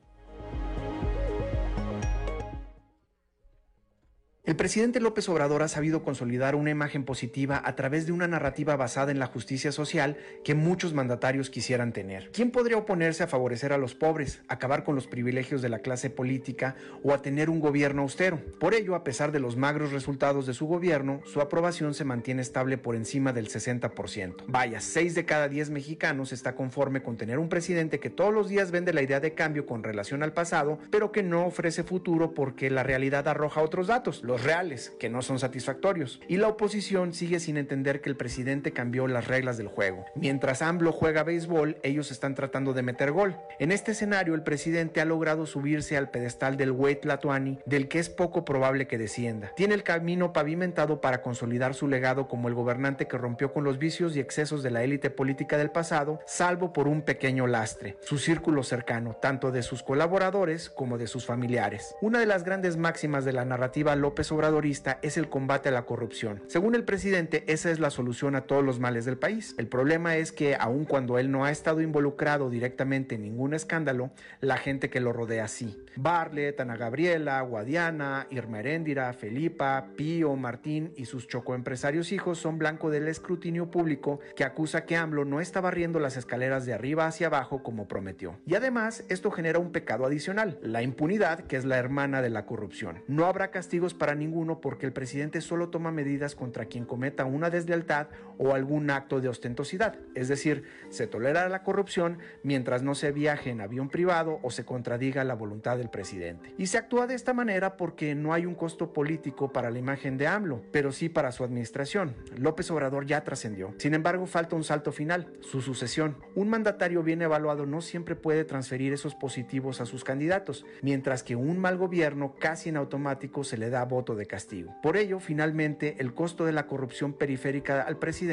El 4.43 4.55
presidente 4.55 4.99
López 4.99 5.29
Obrador 5.29 5.61
ha 5.61 5.67
sabido 5.67 6.01
consolidar 6.01 6.55
una 6.55 6.71
imagen 6.71 7.03
positiva 7.03 7.61
a 7.63 7.75
través 7.75 8.07
de 8.07 8.11
una 8.11 8.27
narrativa 8.27 8.75
basada 8.75 9.11
en 9.11 9.19
la 9.19 9.27
justicia 9.27 9.71
social 9.71 10.17
que 10.43 10.55
muchos 10.55 10.95
mandatarios 10.95 11.51
quisieran 11.51 11.93
tener. 11.93 12.31
¿Quién 12.31 12.49
podría 12.49 12.77
oponerse 12.77 13.21
a 13.21 13.27
favorecer 13.27 13.71
a 13.71 13.77
los 13.77 13.93
pobres, 13.93 14.41
acabar 14.47 14.83
con 14.83 14.95
los 14.95 15.05
privilegios 15.05 15.61
de 15.61 15.69
la 15.69 15.77
clase 15.77 16.09
política 16.09 16.75
o 17.03 17.13
a 17.13 17.21
tener 17.21 17.51
un 17.51 17.59
gobierno 17.59 18.01
austero? 18.01 18.41
Por 18.59 18.73
ello, 18.73 18.95
a 18.95 19.03
pesar 19.03 19.31
de 19.31 19.39
los 19.39 19.57
magros 19.57 19.91
resultados 19.91 20.47
de 20.47 20.55
su 20.55 20.65
gobierno, 20.65 21.21
su 21.23 21.39
aprobación 21.39 21.93
se 21.93 22.03
mantiene 22.03 22.41
estable 22.41 22.79
por 22.79 22.95
encima 22.95 23.33
del 23.33 23.47
60%. 23.47 24.45
Vaya, 24.47 24.81
6 24.81 25.13
de 25.13 25.25
cada 25.25 25.49
10 25.49 25.69
mexicanos 25.69 26.33
está 26.33 26.55
conforme 26.55 27.03
con 27.03 27.15
tener 27.15 27.37
un 27.37 27.47
presidente 27.47 27.99
que 27.99 28.09
todos 28.09 28.33
los 28.33 28.49
días 28.49 28.71
vende 28.71 28.91
la 28.91 29.03
idea 29.03 29.19
de 29.19 29.35
cambio 29.35 29.67
con 29.67 29.83
relación 29.83 30.23
al 30.23 30.33
pasado, 30.33 30.79
pero 30.89 31.11
que 31.11 31.21
no 31.21 31.45
ofrece 31.45 31.83
futuro 31.83 32.33
porque 32.33 32.71
la 32.71 32.81
realidad 32.81 33.27
arroja 33.27 33.61
otros 33.61 33.85
datos 33.85 34.23
reales, 34.43 34.91
que 34.99 35.09
no 35.09 35.21
son 35.21 35.39
satisfactorios. 35.39 36.19
Y 36.27 36.37
la 36.37 36.47
oposición 36.47 37.13
sigue 37.13 37.39
sin 37.39 37.57
entender 37.57 38.01
que 38.01 38.09
el 38.09 38.17
presidente 38.17 38.71
cambió 38.71 39.07
las 39.07 39.27
reglas 39.27 39.57
del 39.57 39.67
juego. 39.67 40.05
Mientras 40.15 40.61
AMLO 40.61 40.91
juega 40.91 41.23
béisbol, 41.23 41.77
ellos 41.83 42.11
están 42.11 42.35
tratando 42.35 42.73
de 42.73 42.81
meter 42.81 43.11
gol. 43.11 43.37
En 43.59 43.71
este 43.71 43.91
escenario, 43.91 44.35
el 44.35 44.43
presidente 44.43 45.01
ha 45.01 45.05
logrado 45.05 45.45
subirse 45.45 45.97
al 45.97 46.11
pedestal 46.11 46.57
del 46.57 46.71
güey 46.71 46.99
Tlatuani, 46.99 47.59
del 47.65 47.87
que 47.87 47.99
es 47.99 48.09
poco 48.09 48.45
probable 48.45 48.87
que 48.87 48.97
descienda. 48.97 49.51
Tiene 49.55 49.73
el 49.73 49.83
camino 49.83 50.33
pavimentado 50.33 51.01
para 51.01 51.21
consolidar 51.21 51.73
su 51.73 51.87
legado 51.87 52.27
como 52.27 52.47
el 52.47 52.53
gobernante 52.53 53.07
que 53.07 53.17
rompió 53.17 53.53
con 53.53 53.63
los 53.63 53.77
vicios 53.77 54.15
y 54.15 54.19
excesos 54.19 54.63
de 54.63 54.71
la 54.71 54.83
élite 54.83 55.09
política 55.09 55.57
del 55.57 55.71
pasado, 55.71 56.19
salvo 56.25 56.73
por 56.73 56.87
un 56.87 57.01
pequeño 57.01 57.47
lastre, 57.47 57.97
su 58.01 58.17
círculo 58.17 58.63
cercano, 58.63 59.15
tanto 59.21 59.51
de 59.51 59.63
sus 59.63 59.83
colaboradores 59.83 60.69
como 60.69 60.97
de 60.97 61.07
sus 61.07 61.25
familiares. 61.25 61.95
Una 62.01 62.19
de 62.19 62.25
las 62.25 62.43
grandes 62.43 62.77
máximas 62.77 63.25
de 63.25 63.33
la 63.33 63.45
narrativa 63.45 63.95
López 63.95 64.20
Obradorista 64.29 64.99
es 65.01 65.15
el 65.15 65.29
combate 65.29 65.69
a 65.69 65.71
la 65.71 65.85
corrupción. 65.85 66.43
Según 66.47 66.75
el 66.75 66.83
presidente, 66.83 67.45
esa 67.47 67.71
es 67.71 67.79
la 67.79 67.89
solución 67.89 68.35
a 68.35 68.41
todos 68.41 68.65
los 68.65 68.81
males 68.81 69.05
del 69.05 69.17
país. 69.17 69.55
El 69.57 69.67
problema 69.67 70.17
es 70.17 70.33
que, 70.33 70.57
aun 70.59 70.83
cuando 70.83 71.17
él 71.17 71.31
no 71.31 71.45
ha 71.45 71.51
estado 71.51 71.79
involucrado 71.79 72.49
directamente 72.49 73.15
en 73.15 73.21
ningún 73.21 73.53
escándalo, 73.53 74.11
la 74.41 74.57
gente 74.57 74.89
que 74.89 74.99
lo 74.99 75.13
rodea 75.13 75.47
sí. 75.47 75.81
Barlet, 75.95 76.59
Ana 76.59 76.75
Gabriela, 76.75 77.41
Guadiana, 77.41 78.27
Irma 78.29 78.59
Heréndira, 78.59 79.13
Felipa, 79.13 79.87
Pío, 79.95 80.35
Martín 80.35 80.93
y 80.97 81.05
sus 81.05 81.27
chocoempresarios 81.27 82.11
hijos 82.11 82.39
son 82.39 82.57
blanco 82.57 82.89
del 82.89 83.07
escrutinio 83.07 83.71
público 83.71 84.19
que 84.35 84.43
acusa 84.43 84.85
que 84.85 84.95
AMLO 84.97 85.25
no 85.25 85.39
está 85.39 85.61
barriendo 85.61 85.99
las 85.99 86.17
escaleras 86.17 86.65
de 86.65 86.73
arriba 86.73 87.05
hacia 87.05 87.27
abajo 87.27 87.63
como 87.63 87.87
prometió. 87.87 88.39
Y 88.45 88.55
además, 88.55 89.03
esto 89.09 89.31
genera 89.31 89.59
un 89.59 89.71
pecado 89.71 90.05
adicional, 90.05 90.59
la 90.61 90.81
impunidad, 90.81 91.41
que 91.41 91.57
es 91.57 91.65
la 91.65 91.77
hermana 91.77 92.21
de 92.21 92.29
la 92.29 92.45
corrupción. 92.45 93.03
No 93.07 93.25
habrá 93.25 93.51
castigos 93.51 93.93
para 93.93 94.10
ninguno 94.15 94.59
porque 94.59 94.85
el 94.85 94.93
presidente 94.93 95.41
solo 95.41 95.69
toma 95.69 95.91
medidas 95.91 96.35
contra 96.35 96.65
quien 96.65 96.85
cometa 96.85 97.25
una 97.25 97.49
deslealtad 97.49 98.07
o 98.41 98.55
algún 98.55 98.89
acto 98.89 99.21
de 99.21 99.29
ostentosidad. 99.29 99.95
Es 100.15 100.27
decir, 100.27 100.63
se 100.89 101.05
tolera 101.05 101.47
la 101.47 101.61
corrupción 101.61 102.17
mientras 102.41 102.81
no 102.81 102.95
se 102.95 103.11
viaje 103.11 103.51
en 103.51 103.61
avión 103.61 103.87
privado 103.87 104.39
o 104.41 104.49
se 104.49 104.65
contradiga 104.65 105.23
la 105.23 105.35
voluntad 105.35 105.77
del 105.77 105.91
presidente. 105.91 106.51
Y 106.57 106.65
se 106.65 106.79
actúa 106.79 107.05
de 107.05 107.13
esta 107.13 107.33
manera 107.33 107.77
porque 107.77 108.15
no 108.15 108.33
hay 108.33 108.47
un 108.47 108.55
costo 108.55 108.93
político 108.93 109.53
para 109.53 109.69
la 109.69 109.77
imagen 109.77 110.17
de 110.17 110.25
AMLO, 110.25 110.63
pero 110.71 110.91
sí 110.91 111.07
para 111.07 111.31
su 111.31 111.43
administración. 111.43 112.15
López 112.35 112.71
Obrador 112.71 113.05
ya 113.05 113.23
trascendió. 113.23 113.75
Sin 113.77 113.93
embargo, 113.93 114.25
falta 114.25 114.55
un 114.55 114.63
salto 114.63 114.91
final, 114.91 115.27
su 115.41 115.61
sucesión. 115.61 116.17
Un 116.33 116.49
mandatario 116.49 117.03
bien 117.03 117.21
evaluado 117.21 117.67
no 117.67 117.81
siempre 117.81 118.15
puede 118.15 118.43
transferir 118.43 118.91
esos 118.91 119.13
positivos 119.13 119.81
a 119.81 119.85
sus 119.85 120.03
candidatos, 120.03 120.65
mientras 120.81 121.21
que 121.21 121.35
un 121.35 121.59
mal 121.59 121.77
gobierno 121.77 122.33
casi 122.39 122.69
en 122.69 122.77
automático 122.77 123.43
se 123.43 123.57
le 123.57 123.69
da 123.69 123.85
voto 123.85 124.15
de 124.15 124.25
castigo. 124.25 124.75
Por 124.81 124.97
ello, 124.97 125.19
finalmente, 125.19 125.97
el 125.99 126.15
costo 126.15 126.43
de 126.43 126.53
la 126.53 126.65
corrupción 126.65 127.13
periférica 127.13 127.83
al 127.83 127.97
presidente 127.99 128.30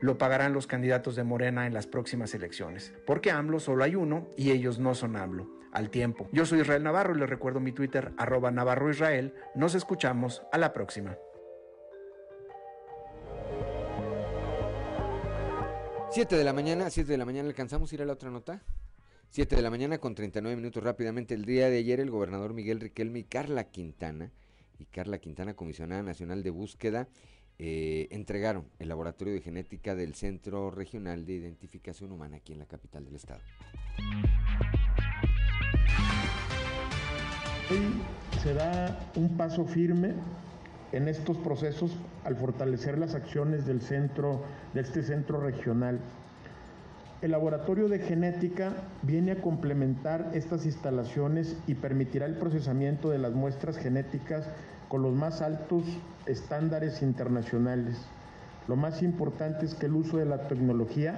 lo 0.00 0.18
pagarán 0.18 0.52
los 0.52 0.66
candidatos 0.66 1.16
de 1.16 1.24
Morena 1.24 1.66
en 1.66 1.74
las 1.74 1.86
próximas 1.86 2.34
elecciones, 2.34 2.92
porque 3.06 3.30
AMLO 3.30 3.60
solo 3.60 3.84
hay 3.84 3.94
uno 3.94 4.28
y 4.36 4.50
ellos 4.50 4.78
no 4.78 4.94
son 4.94 5.16
AMLO. 5.16 5.48
Al 5.72 5.88
tiempo. 5.88 6.28
Yo 6.32 6.46
soy 6.46 6.62
Israel 6.62 6.82
Navarro 6.82 7.14
y 7.14 7.20
les 7.20 7.30
recuerdo 7.30 7.60
mi 7.60 7.70
Twitter, 7.70 8.12
arroba 8.18 8.50
Navarro 8.50 8.90
Israel. 8.90 9.34
Nos 9.54 9.76
escuchamos 9.76 10.42
a 10.50 10.58
la 10.58 10.72
próxima. 10.72 11.16
7 16.10 16.36
de 16.36 16.42
la 16.42 16.52
mañana, 16.52 16.90
7 16.90 17.12
de 17.12 17.16
la 17.16 17.24
mañana, 17.24 17.48
¿alcanzamos 17.48 17.92
a 17.92 17.94
ir 17.94 18.02
a 18.02 18.04
la 18.04 18.14
otra 18.14 18.30
nota? 18.30 18.64
7 19.28 19.54
de 19.54 19.62
la 19.62 19.70
mañana 19.70 19.98
con 19.98 20.16
39 20.16 20.56
minutos 20.56 20.82
rápidamente. 20.82 21.34
El 21.34 21.44
día 21.44 21.70
de 21.70 21.78
ayer 21.78 22.00
el 22.00 22.10
gobernador 22.10 22.52
Miguel 22.52 22.80
Riquelme 22.80 23.20
y 23.20 23.24
Carla 23.24 23.62
Quintana 23.62 24.32
y 24.80 24.86
Carla 24.86 25.18
Quintana, 25.18 25.54
comisionada 25.54 26.02
nacional 26.02 26.42
de 26.42 26.50
búsqueda, 26.50 27.06
eh, 27.62 28.08
entregaron 28.10 28.64
el 28.78 28.88
laboratorio 28.88 29.34
de 29.34 29.42
genética 29.42 29.94
del 29.94 30.14
Centro 30.14 30.70
Regional 30.70 31.26
de 31.26 31.34
Identificación 31.34 32.10
Humana 32.10 32.38
aquí 32.38 32.54
en 32.54 32.58
la 32.58 32.64
capital 32.64 33.04
del 33.04 33.16
estado. 33.16 33.42
Hoy 37.70 38.40
se 38.42 38.54
da 38.54 38.98
un 39.14 39.36
paso 39.36 39.66
firme 39.66 40.14
en 40.92 41.06
estos 41.06 41.36
procesos 41.36 41.94
al 42.24 42.34
fortalecer 42.36 42.96
las 42.96 43.14
acciones 43.14 43.66
del 43.66 43.82
centro, 43.82 44.42
de 44.72 44.80
este 44.80 45.02
centro 45.02 45.38
regional. 45.38 46.00
El 47.20 47.32
laboratorio 47.32 47.90
de 47.90 47.98
genética 47.98 48.72
viene 49.02 49.32
a 49.32 49.42
complementar 49.42 50.30
estas 50.32 50.64
instalaciones 50.64 51.58
y 51.66 51.74
permitirá 51.74 52.24
el 52.24 52.36
procesamiento 52.36 53.10
de 53.10 53.18
las 53.18 53.34
muestras 53.34 53.76
genéticas 53.76 54.48
con 54.90 55.02
los 55.02 55.14
más 55.14 55.40
altos 55.40 55.84
estándares 56.26 57.00
internacionales. 57.00 57.96
Lo 58.66 58.74
más 58.74 59.02
importante 59.02 59.64
es 59.64 59.76
que 59.76 59.86
el 59.86 59.94
uso 59.94 60.16
de 60.16 60.24
la 60.24 60.48
tecnología 60.48 61.14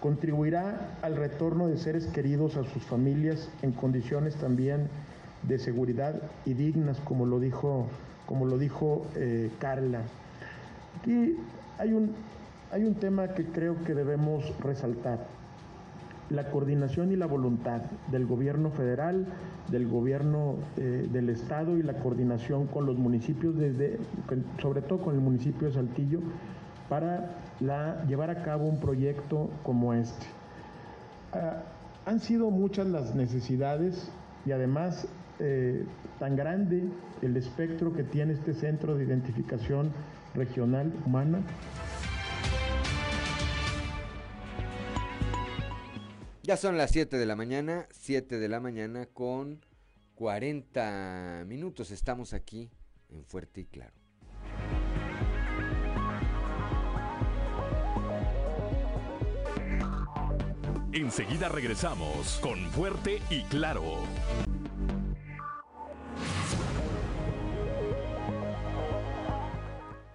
contribuirá 0.00 0.96
al 1.02 1.16
retorno 1.16 1.68
de 1.68 1.76
seres 1.76 2.06
queridos 2.06 2.56
a 2.56 2.64
sus 2.64 2.82
familias 2.82 3.50
en 3.60 3.72
condiciones 3.72 4.36
también 4.36 4.88
de 5.42 5.58
seguridad 5.58 6.14
y 6.46 6.54
dignas, 6.54 6.98
como 7.00 7.26
lo 7.26 7.38
dijo, 7.40 7.86
como 8.24 8.46
lo 8.46 8.56
dijo 8.56 9.04
eh, 9.16 9.50
Carla. 9.58 10.00
Aquí 10.98 11.36
hay 11.76 11.92
un, 11.92 12.14
hay 12.72 12.84
un 12.84 12.94
tema 12.94 13.28
que 13.34 13.44
creo 13.44 13.84
que 13.84 13.92
debemos 13.92 14.44
resaltar 14.60 15.26
la 16.30 16.50
coordinación 16.50 17.12
y 17.12 17.16
la 17.16 17.26
voluntad 17.26 17.82
del 18.10 18.26
gobierno 18.26 18.70
federal, 18.70 19.26
del 19.68 19.88
gobierno 19.88 20.56
eh, 20.76 21.08
del 21.10 21.30
estado 21.30 21.76
y 21.76 21.82
la 21.82 21.94
coordinación 21.94 22.66
con 22.66 22.86
los 22.86 22.96
municipios, 22.98 23.56
desde, 23.56 23.98
sobre 24.60 24.82
todo 24.82 25.00
con 25.00 25.14
el 25.14 25.20
municipio 25.20 25.68
de 25.68 25.74
Saltillo, 25.74 26.20
para 26.88 27.30
llevar 28.06 28.30
a 28.30 28.42
cabo 28.42 28.66
un 28.66 28.80
proyecto 28.80 29.50
como 29.62 29.94
este. 29.94 30.26
Ah, 31.32 31.62
han 32.06 32.20
sido 32.20 32.50
muchas 32.50 32.86
las 32.86 33.14
necesidades 33.14 34.10
y 34.46 34.52
además 34.52 35.06
eh, 35.40 35.84
tan 36.18 36.36
grande 36.36 36.88
el 37.20 37.36
espectro 37.36 37.92
que 37.92 38.02
tiene 38.02 38.32
este 38.32 38.54
centro 38.54 38.96
de 38.96 39.04
identificación 39.04 39.92
regional 40.34 40.92
humana 41.04 41.40
Ya 46.48 46.56
son 46.56 46.78
las 46.78 46.92
7 46.92 47.18
de 47.18 47.26
la 47.26 47.36
mañana, 47.36 47.86
7 47.90 48.38
de 48.38 48.48
la 48.48 48.58
mañana 48.58 49.04
con 49.04 49.60
40 50.14 51.44
minutos. 51.46 51.90
Estamos 51.90 52.32
aquí 52.32 52.70
en 53.10 53.22
Fuerte 53.26 53.60
y 53.60 53.64
Claro. 53.66 53.92
Enseguida 60.94 61.50
regresamos 61.50 62.38
con 62.40 62.58
Fuerte 62.70 63.20
y 63.28 63.42
Claro. 63.50 64.04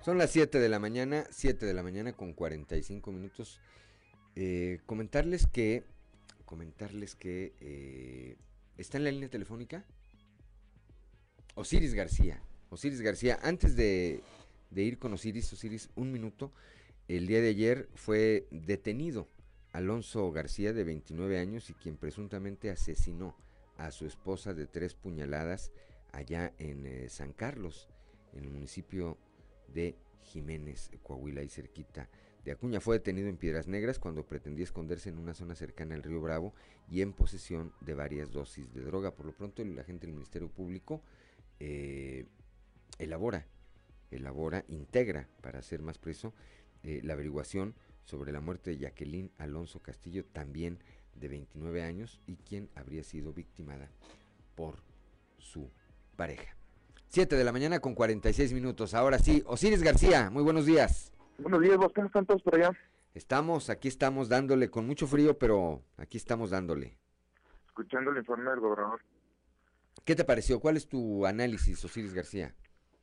Son 0.01 0.18
las 0.18 0.31
7 0.31 0.57
de 0.57 0.69
la 0.69 0.80
mañana, 0.80 1.26
7 1.30 1.64
de 1.68 1.73
la 1.76 1.84
mañana 1.84 2.14
con 2.14 2.34
45 2.34 3.11
minutos. 3.11 3.61
Eh, 4.35 4.80
comentarles 4.88 5.45
que 5.45 5.93
comentarles 6.54 7.16
que 7.16 7.52
eh, 7.62 8.38
¿Está 8.78 9.00
en 9.00 9.06
la 9.06 9.12
línea 9.12 9.28
telefónica? 9.28 9.84
Osiris 11.56 11.96
García. 11.96 12.44
Osiris 12.70 13.02
García, 13.02 13.40
antes 13.42 13.76
de, 13.76 14.22
de 14.70 14.84
ir 14.84 15.00
con 15.00 15.14
Osiris, 15.14 15.52
Osiris, 15.52 15.90
un 15.96 16.12
minuto. 16.12 16.52
El 17.08 17.26
día 17.26 17.42
de 17.42 17.50
ayer 17.50 17.90
fue 17.96 18.46
detenido 18.52 19.28
Alonso 19.72 20.32
García, 20.32 20.74
de 20.74 20.84
29 20.84 21.40
años, 21.40 21.72
y 21.72 21.74
quien 21.74 21.98
presuntamente 21.98 22.70
asesinó 22.70 23.36
a 23.78 23.90
su 23.90 24.06
esposa 24.06 24.54
de 24.54 24.68
tres 24.68 24.94
puñaladas 24.94 25.72
allá 26.12 26.54
en 26.60 26.86
eh, 26.86 27.10
San 27.10 27.34
Carlos, 27.34 27.90
en 28.34 28.44
el 28.44 28.52
municipio 28.52 29.18
de 29.74 29.96
Jiménez, 30.22 30.92
Coahuila 31.02 31.42
y 31.42 31.50
cerquita 31.50 32.12
de 32.44 32.52
Acuña. 32.52 32.80
Fue 32.80 32.98
detenido 32.98 33.30
en 33.30 33.38
Piedras 33.38 33.68
Negras 33.68 33.99
cuando 33.99 34.26
pretendía 34.26 34.64
esconderse 34.64 35.10
en 35.10 35.18
una 35.18 35.34
zona 35.34 35.56
cercana 35.56 35.95
al 35.95 36.03
río 36.03 36.22
Bravo 36.22 36.53
y 36.90 37.02
en 37.02 37.14
posesión 37.14 37.74
de 37.82 37.94
varias 37.94 38.32
dosis 38.32 38.74
de 38.74 38.82
droga. 38.82 39.15
Por 39.15 39.26
lo 39.26 39.34
pronto, 39.34 39.61
el 39.61 39.78
agente 39.80 40.06
del 40.06 40.15
Ministerio 40.15 40.49
Público 40.49 41.02
eh, 41.60 42.26
elabora, 42.99 43.48
elabora, 44.11 44.65
integra, 44.68 45.28
para 45.41 45.61
ser 45.61 45.82
más 45.82 45.98
preso, 45.98 46.34
eh, 46.84 47.02
la 47.03 47.14
averiguación 47.14 47.76
sobre 48.03 48.32
la 48.32 48.41
muerte 48.41 48.72
de 48.72 48.78
Jacqueline 48.80 49.32
Alonso 49.38 49.82
Castillo, 49.82 50.26
también 50.26 50.80
de 51.15 51.30
29 51.30 51.84
años, 51.84 52.20
y 52.28 52.36
quien 52.36 52.70
habría 52.76 53.03
sido 53.03 53.32
victimada 53.34 53.90
por 54.56 54.84
su 55.38 55.72
pareja. 56.18 56.56
7 57.10 57.36
de 57.36 57.44
la 57.44 57.52
mañana 57.52 57.80
con 57.80 57.94
46 57.94 58.53
minutos. 58.53 58.94
Ahora 58.94 59.20
sí, 59.20 59.44
Osiris 59.45 59.84
García, 59.84 60.30
muy 60.32 60.44
buenos 60.44 60.65
días. 60.65 61.12
Buenos 61.38 61.61
días, 61.61 61.77
vos, 61.77 61.91
¿cómo 61.93 62.07
están 62.07 62.26
todos 62.26 62.41
por 62.43 62.55
allá? 62.55 62.72
Estamos, 63.14 63.69
aquí 63.69 63.88
estamos 63.88 64.30
dándole 64.30 64.69
con 64.69 64.85
mucho 64.85 65.07
frío, 65.07 65.38
pero 65.38 65.81
aquí 65.97 66.18
estamos 66.18 66.51
dándole. 66.51 66.97
Escuchando 67.68 68.11
el 68.11 68.18
informe 68.18 68.51
del 68.51 68.60
gobernador. 68.60 69.01
¿Qué 70.05 70.15
te 70.15 70.26
pareció? 70.26 70.60
¿Cuál 70.60 70.77
es 70.77 70.88
tu 70.88 71.26
análisis, 71.26 71.84
Osiris 71.84 72.14
García? 72.14 72.53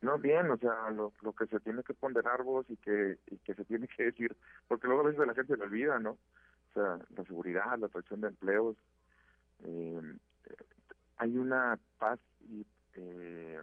No, 0.01 0.19
bien, 0.19 0.51
o 0.51 0.57
sea, 0.57 0.91
lo, 0.91 1.13
lo 1.23 1.33
que 1.33 1.47
se 1.47 1.61
tiene 1.61 1.83
que 1.83 1.93
ponderar 1.93 2.43
vos 2.43 2.65
y 2.69 2.77
que, 2.77 3.19
y 3.31 3.37
que 3.39 3.55
se 3.55 3.65
tiene 3.65 3.89
que 3.89 4.05
decir, 4.11 4.37
porque 4.69 4.87
luego 4.87 5.03
a 5.03 5.07
veces 5.07 5.27
la 5.27 5.35
gente 5.35 5.55
se 5.55 5.59
le 5.59 5.65
olvida, 5.65 5.99
¿no? 5.99 6.11
O 6.11 6.73
sea, 6.75 6.99
la 7.17 7.25
seguridad, 7.25 7.79
la 7.79 7.87
atracción 7.87 8.21
de 8.21 8.29
empleos. 8.29 8.77
Eh, 9.65 10.01
hay 11.19 11.37
una 11.37 11.79
paz 11.99 12.19
y 12.49 12.65
eh, 12.95 13.61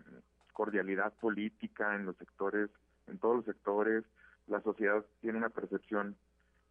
cordialidad 0.53 1.14
política 1.14 1.95
en 1.95 2.06
los 2.06 2.18
sectores, 2.18 2.69
en 3.07 3.18
todos 3.18 3.38
los 3.38 3.45
sectores. 3.45 4.03
La 4.48 4.61
sociedad 4.61 5.06
tiene 5.22 5.38
una 5.38 5.49
percepción 5.49 6.15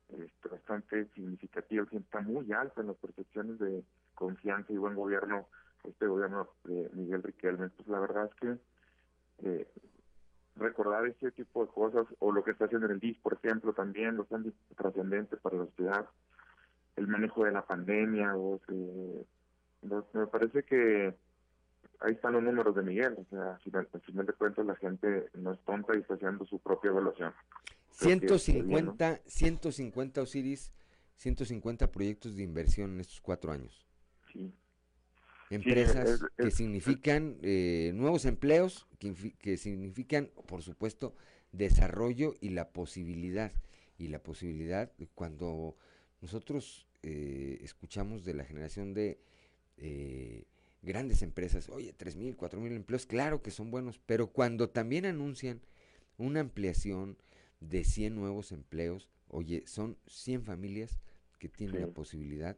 este, 0.09 0.49
bastante 0.49 1.07
significativa, 1.15 1.85
está 1.91 2.21
muy 2.21 2.53
alta 2.53 2.81
en 2.81 2.89
las 2.89 2.97
percepciones 2.97 3.59
de 3.59 3.85
confianza 4.15 4.73
y 4.73 4.77
buen 4.77 4.95
gobierno, 4.95 5.49
este 5.85 6.07
gobierno 6.07 6.49
de 6.65 6.89
Miguel 6.95 7.23
Riquelme. 7.23 7.69
Pues 7.71 7.89
la 7.89 8.01
verdad 8.01 8.31
es 8.31 8.35
que 8.41 8.59
eh, 9.49 9.69
recordar 10.57 11.07
ese 11.07 11.31
tipo 11.33 11.65
de 11.65 11.73
cosas, 11.73 12.07
o 12.19 12.33
lo 12.33 12.43
que 12.43 12.53
está 12.53 12.65
haciendo 12.67 12.87
en 12.87 12.93
el 12.93 13.01
DIS, 13.01 13.19
por 13.19 13.35
ejemplo, 13.35 13.73
también, 13.73 14.17
los 14.17 14.29
tan 14.29 14.53
trascendentes 14.77 15.39
para 15.41 15.59
la 15.59 15.67
sociedad, 15.67 16.09
el 16.97 17.09
manejo 17.09 17.45
de 17.45 17.53
la 17.53 17.67
pandemia, 17.67 18.37
o, 18.37 18.61
eh, 18.69 19.25
me 20.13 20.27
parece 20.27 20.63
que 20.63 21.15
ahí 22.01 22.13
están 22.13 22.33
los 22.33 22.43
números 22.43 22.75
de 22.75 22.83
Miguel, 22.83 23.15
o 23.19 23.25
sea, 23.31 23.59
al 23.93 24.01
final 24.03 24.27
de 24.27 24.33
cuentas 24.33 24.67
la 24.67 24.77
gente 24.77 25.27
no 25.35 25.53
es 25.53 25.61
tonta 25.65 25.97
y 25.97 26.01
está 26.01 26.15
haciendo 26.15 26.45
su 26.47 26.59
propia 26.59 26.91
evaluación. 26.91 27.33
150, 27.91 29.21
150 29.27 30.23
Osiris, 30.23 30.73
150 31.17 31.91
proyectos 31.91 32.37
de 32.37 32.43
inversión 32.43 32.93
en 32.93 33.01
estos 33.01 33.21
cuatro 33.21 33.53
años. 33.53 33.87
Sí. 34.33 34.53
Empresas 35.49 36.21
que 36.37 36.51
significan 36.51 37.39
eh, 37.43 37.93
nuevos 37.95 38.25
empleos, 38.25 38.87
que, 38.99 39.15
que 39.39 39.57
significan, 39.57 40.31
por 40.47 40.63
supuesto, 40.63 41.15
desarrollo 41.53 42.35
y 42.41 42.51
la 42.51 42.71
posibilidad, 42.71 43.53
y 43.99 44.09
la 44.09 44.23
posibilidad 44.23 44.91
cuando 45.15 45.77
nosotros 46.21 46.87
eh, 47.03 47.59
escuchamos 47.63 48.25
de 48.25 48.35
la 48.35 48.45
generación 48.45 48.93
de 48.93 49.21
eh, 49.77 50.45
grandes 50.83 51.23
empresas, 51.23 51.69
oye, 51.69 51.93
tres 51.93 52.17
mil, 52.17 52.37
cuatro 52.37 52.61
mil 52.61 52.73
empleos, 52.73 53.07
claro 53.07 53.43
que 53.43 53.51
son 53.51 53.71
buenos, 53.71 53.99
pero 54.07 54.29
cuando 54.29 54.71
también 54.71 55.07
anuncian 55.07 55.61
una 56.19 56.41
ampliación 56.41 57.17
de 57.61 57.85
100 57.85 58.15
nuevos 58.15 58.53
empleos, 58.53 59.09
oye, 59.29 59.67
son 59.67 59.97
100 60.07 60.45
familias 60.45 60.99
que 61.39 61.49
tienen 61.49 61.81
la 61.81 61.89
posibilidad 61.89 62.57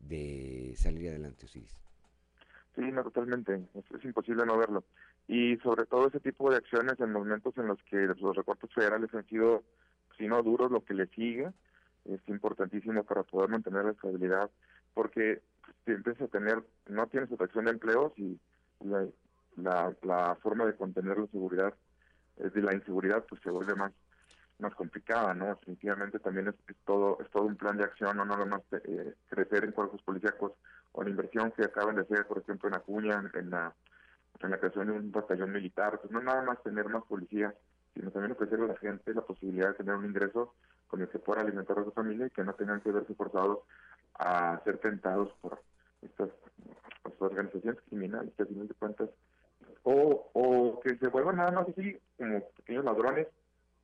de 0.00 0.74
salir 0.76 1.08
adelante, 1.08 1.46
Osiris. 1.46 1.80
Sí, 2.74 2.82
no, 2.82 3.02
totalmente. 3.02 3.60
Es, 3.74 4.04
imposible 4.04 4.44
no 4.46 4.56
verlo. 4.56 4.84
Y 5.28 5.56
sobre 5.58 5.86
todo 5.86 6.08
ese 6.08 6.20
tipo 6.20 6.50
de 6.50 6.56
acciones 6.56 6.98
en 7.00 7.12
momentos 7.12 7.56
en 7.58 7.66
los 7.66 7.82
que 7.84 7.96
los 7.96 8.36
recortes 8.36 8.72
federales 8.72 9.12
han 9.14 9.26
sido, 9.26 9.62
si 10.16 10.26
no 10.26 10.42
duros, 10.42 10.70
lo 10.70 10.84
que 10.84 10.94
le 10.94 11.06
sigue, 11.08 11.50
es 12.06 12.20
importantísimo 12.28 13.04
para 13.04 13.22
poder 13.22 13.50
mantener 13.50 13.84
la 13.84 13.92
estabilidad, 13.92 14.50
porque 14.94 15.40
si 15.84 15.92
empiezas 15.92 16.22
a 16.22 16.28
tener, 16.28 16.62
no 16.88 17.06
tienes 17.08 17.30
atracción 17.32 17.64
de 17.64 17.72
empleos 17.72 18.12
y 18.16 18.38
la, 18.80 19.06
la, 19.56 19.94
la 20.02 20.36
forma 20.36 20.66
de 20.66 20.76
contener 20.76 21.18
la 21.18 21.26
seguridad, 21.26 21.74
eh, 22.38 22.50
de 22.50 22.62
la 22.62 22.74
inseguridad, 22.74 23.24
pues 23.28 23.40
se 23.42 23.50
vuelve 23.50 23.74
más 23.74 23.92
más 24.60 24.74
complicada, 24.74 25.34
¿no? 25.34 25.46
Definitivamente 25.46 26.18
también 26.18 26.48
es, 26.48 26.54
todo 26.84 27.18
es 27.20 27.30
todo 27.30 27.44
un 27.44 27.56
plan 27.56 27.76
de 27.76 27.84
acción, 27.84 28.16
no 28.16 28.24
nada 28.24 28.44
más 28.44 28.62
eh, 28.72 29.14
crecer 29.28 29.64
en 29.64 29.72
cuerpos 29.72 30.02
policíacos 30.02 30.52
o 30.92 31.02
la 31.02 31.10
inversión 31.10 31.50
que 31.52 31.64
acaban 31.64 31.96
de 31.96 32.02
hacer, 32.02 32.26
por 32.26 32.38
ejemplo, 32.38 32.68
en 32.68 32.74
Acuña, 32.74 33.30
en 33.34 33.50
la, 33.50 33.74
en 34.40 34.50
la 34.50 34.58
creación 34.58 34.88
de 34.88 34.92
un 34.92 35.12
batallón 35.12 35.52
militar, 35.52 35.98
pues 36.00 36.12
no 36.12 36.20
nada 36.22 36.42
más 36.42 36.62
tener 36.62 36.88
más 36.88 37.04
policías, 37.04 37.54
sino 37.94 38.10
también 38.10 38.32
ofrecerle 38.32 38.66
a 38.66 38.68
la 38.68 38.76
gente 38.76 39.14
la 39.14 39.22
posibilidad 39.22 39.68
de 39.68 39.74
tener 39.74 39.94
un 39.94 40.06
ingreso 40.06 40.54
con 40.88 41.00
el 41.00 41.08
que 41.08 41.18
pueda 41.18 41.42
alimentar 41.42 41.78
a 41.78 41.84
su 41.84 41.92
familia 41.92 42.26
y 42.26 42.30
que 42.30 42.44
no 42.44 42.54
tengan 42.54 42.80
que 42.80 42.90
verse 42.90 43.14
forzados 43.14 43.60
a 44.20 44.60
ser 44.64 44.78
tentados 44.78 45.32
por 45.40 45.60
estas, 46.02 46.28
organizaciones 47.18 47.80
criminales 47.88 48.32
que 48.36 48.44
a 48.44 48.46
fin 48.46 48.66
de 48.66 48.74
cuentas 48.74 49.10
o, 49.82 50.30
o 50.32 50.80
que 50.80 50.96
se 50.96 51.08
vuelvan 51.08 51.36
nada 51.36 51.50
más 51.50 51.68
así 51.68 51.98
como 52.16 52.40
pequeños 52.50 52.84
ladrones 52.84 53.26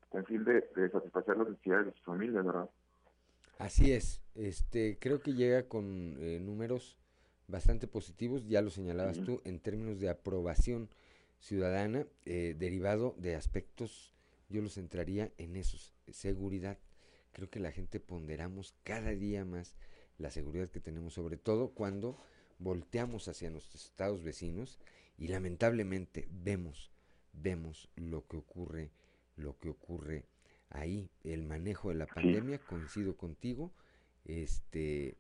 con 0.08 0.24
fin 0.24 0.44
de, 0.44 0.62
satisfacer 0.90 1.36
las 1.36 1.48
necesidades 1.48 1.86
de 1.86 1.92
su 1.92 2.04
familia, 2.04 2.40
¿verdad? 2.42 2.70
Así 3.58 3.92
es, 3.92 4.22
este 4.34 4.98
creo 4.98 5.20
que 5.20 5.34
llega 5.34 5.64
con 5.64 6.16
eh, 6.18 6.38
números 6.40 6.98
bastante 7.48 7.86
positivos, 7.86 8.46
ya 8.46 8.62
lo 8.62 8.70
señalabas 8.70 9.20
tú, 9.22 9.40
en 9.44 9.60
términos 9.60 10.00
de 10.00 10.10
aprobación 10.10 10.88
ciudadana, 11.38 12.06
eh, 12.24 12.54
derivado 12.58 13.14
de 13.18 13.34
aspectos, 13.34 14.14
yo 14.48 14.62
los 14.62 14.74
centraría 14.74 15.30
en 15.38 15.56
esos, 15.56 15.94
seguridad. 16.08 16.78
Creo 17.32 17.50
que 17.50 17.60
la 17.60 17.72
gente 17.72 18.00
ponderamos 18.00 18.74
cada 18.82 19.10
día 19.10 19.44
más 19.44 19.76
la 20.18 20.30
seguridad 20.30 20.68
que 20.68 20.80
tenemos, 20.80 21.14
sobre 21.14 21.36
todo 21.36 21.70
cuando 21.70 22.18
volteamos 22.59 23.28
hacia 23.28 23.51
nuestros 23.51 23.84
estados 23.84 24.22
vecinos 24.22 24.78
y 25.18 25.28
lamentablemente 25.28 26.28
vemos, 26.30 26.90
vemos 27.32 27.88
lo 27.97 28.26
que 28.26 28.38
ocurre 28.38 28.90
lo 29.36 29.59
que 29.59 29.68
ocurre 29.68 30.24
ahí. 30.70 31.10
El 31.22 31.44
manejo 31.44 31.90
de 31.90 31.94
la 31.94 32.06
pandemia, 32.06 32.59
coincido 32.59 33.16
contigo, 33.16 33.72
este, 34.24 35.16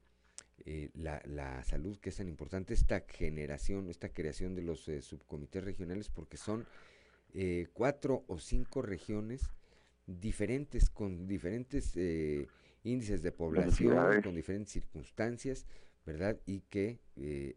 eh, 0.64 0.90
la, 0.94 1.22
la, 1.26 1.62
salud 1.64 1.98
que 1.98 2.08
es 2.10 2.16
tan 2.16 2.28
importante, 2.28 2.74
esta 2.74 3.00
generación, 3.00 3.88
esta 3.88 4.08
creación 4.08 4.54
de 4.54 4.62
los 4.62 4.88
eh, 4.88 5.02
subcomités 5.02 5.62
regionales, 5.62 6.08
porque 6.08 6.36
son 6.36 6.66
eh, 7.34 7.68
cuatro 7.72 8.24
o 8.26 8.38
cinco 8.38 8.82
regiones 8.82 9.52
diferentes, 10.06 10.90
con 10.90 11.26
diferentes 11.26 11.92
índices 12.86 13.22
de 13.22 13.32
población, 13.32 14.22
con 14.22 14.34
diferentes 14.34 14.72
circunstancias, 14.72 15.66
¿verdad? 16.04 16.40
Y 16.46 16.60
que 16.60 17.00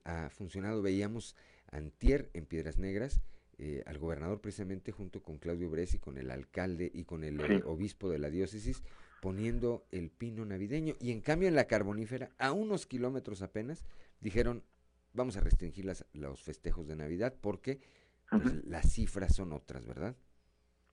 ha 0.04 0.30
funcionado, 0.30 0.82
veíamos 0.82 1.36
antier 1.72 2.30
en 2.34 2.46
Piedras 2.46 2.78
Negras, 2.78 3.22
eh, 3.62 3.84
al 3.86 3.98
gobernador 3.98 4.40
precisamente 4.40 4.94
junto 4.94 5.22
con 5.22 5.38
Claudio 5.38 5.70
Bresi, 5.70 6.00
con 6.00 6.18
el 6.18 6.32
alcalde 6.32 6.90
y 6.94 7.04
con 7.04 7.26
el 7.26 7.42
eh, 7.42 7.62
obispo 7.66 8.10
de 8.10 8.18
la 8.18 8.30
diócesis, 8.30 8.82
poniendo 9.22 9.86
el 9.92 10.12
pino 10.12 10.46
navideño. 10.46 10.96
Y 11.02 11.12
en 11.12 11.20
cambio 11.20 11.50
en 11.50 11.56
la 11.56 11.68
carbonífera, 11.68 12.32
a 12.38 12.54
unos 12.54 12.86
kilómetros 12.86 13.42
apenas, 13.42 13.84
dijeron, 14.22 14.64
vamos 15.12 15.36
a 15.36 15.42
restringir 15.42 15.84
las, 15.84 16.06
los 16.14 16.42
festejos 16.42 16.88
de 16.88 16.96
Navidad 16.96 17.36
porque 17.42 17.82
pues, 18.30 18.64
las 18.64 18.94
cifras 18.94 19.36
son 19.36 19.52
otras, 19.52 19.86
¿verdad? 19.86 20.16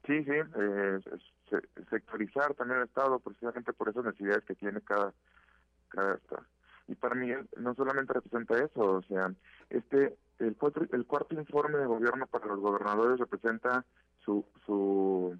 Sí, 0.06 0.24
sí, 0.24 0.30
eh, 0.30 1.00
sectorizar 1.90 2.54
también 2.54 2.80
el 2.80 2.86
Estado 2.86 3.18
precisamente 3.18 3.72
por 3.72 3.88
esas 3.88 4.04
necesidades 4.04 4.44
que 4.44 4.54
tiene 4.54 4.80
cada, 4.80 5.12
cada 5.88 6.14
Estado. 6.14 6.44
Y 6.88 6.94
para 6.94 7.16
mí 7.16 7.32
no 7.56 7.74
solamente 7.74 8.12
representa 8.12 8.56
eso, 8.58 8.80
o 8.80 9.02
sea, 9.02 9.32
este 9.70 10.16
el, 10.38 10.54
cuatro, 10.56 10.86
el 10.92 11.06
cuarto 11.06 11.34
informe 11.34 11.78
de 11.78 11.86
gobierno 11.86 12.26
para 12.26 12.46
los 12.46 12.60
gobernadores 12.60 13.18
representa 13.18 13.84
su, 14.24 14.44
su, 14.64 15.36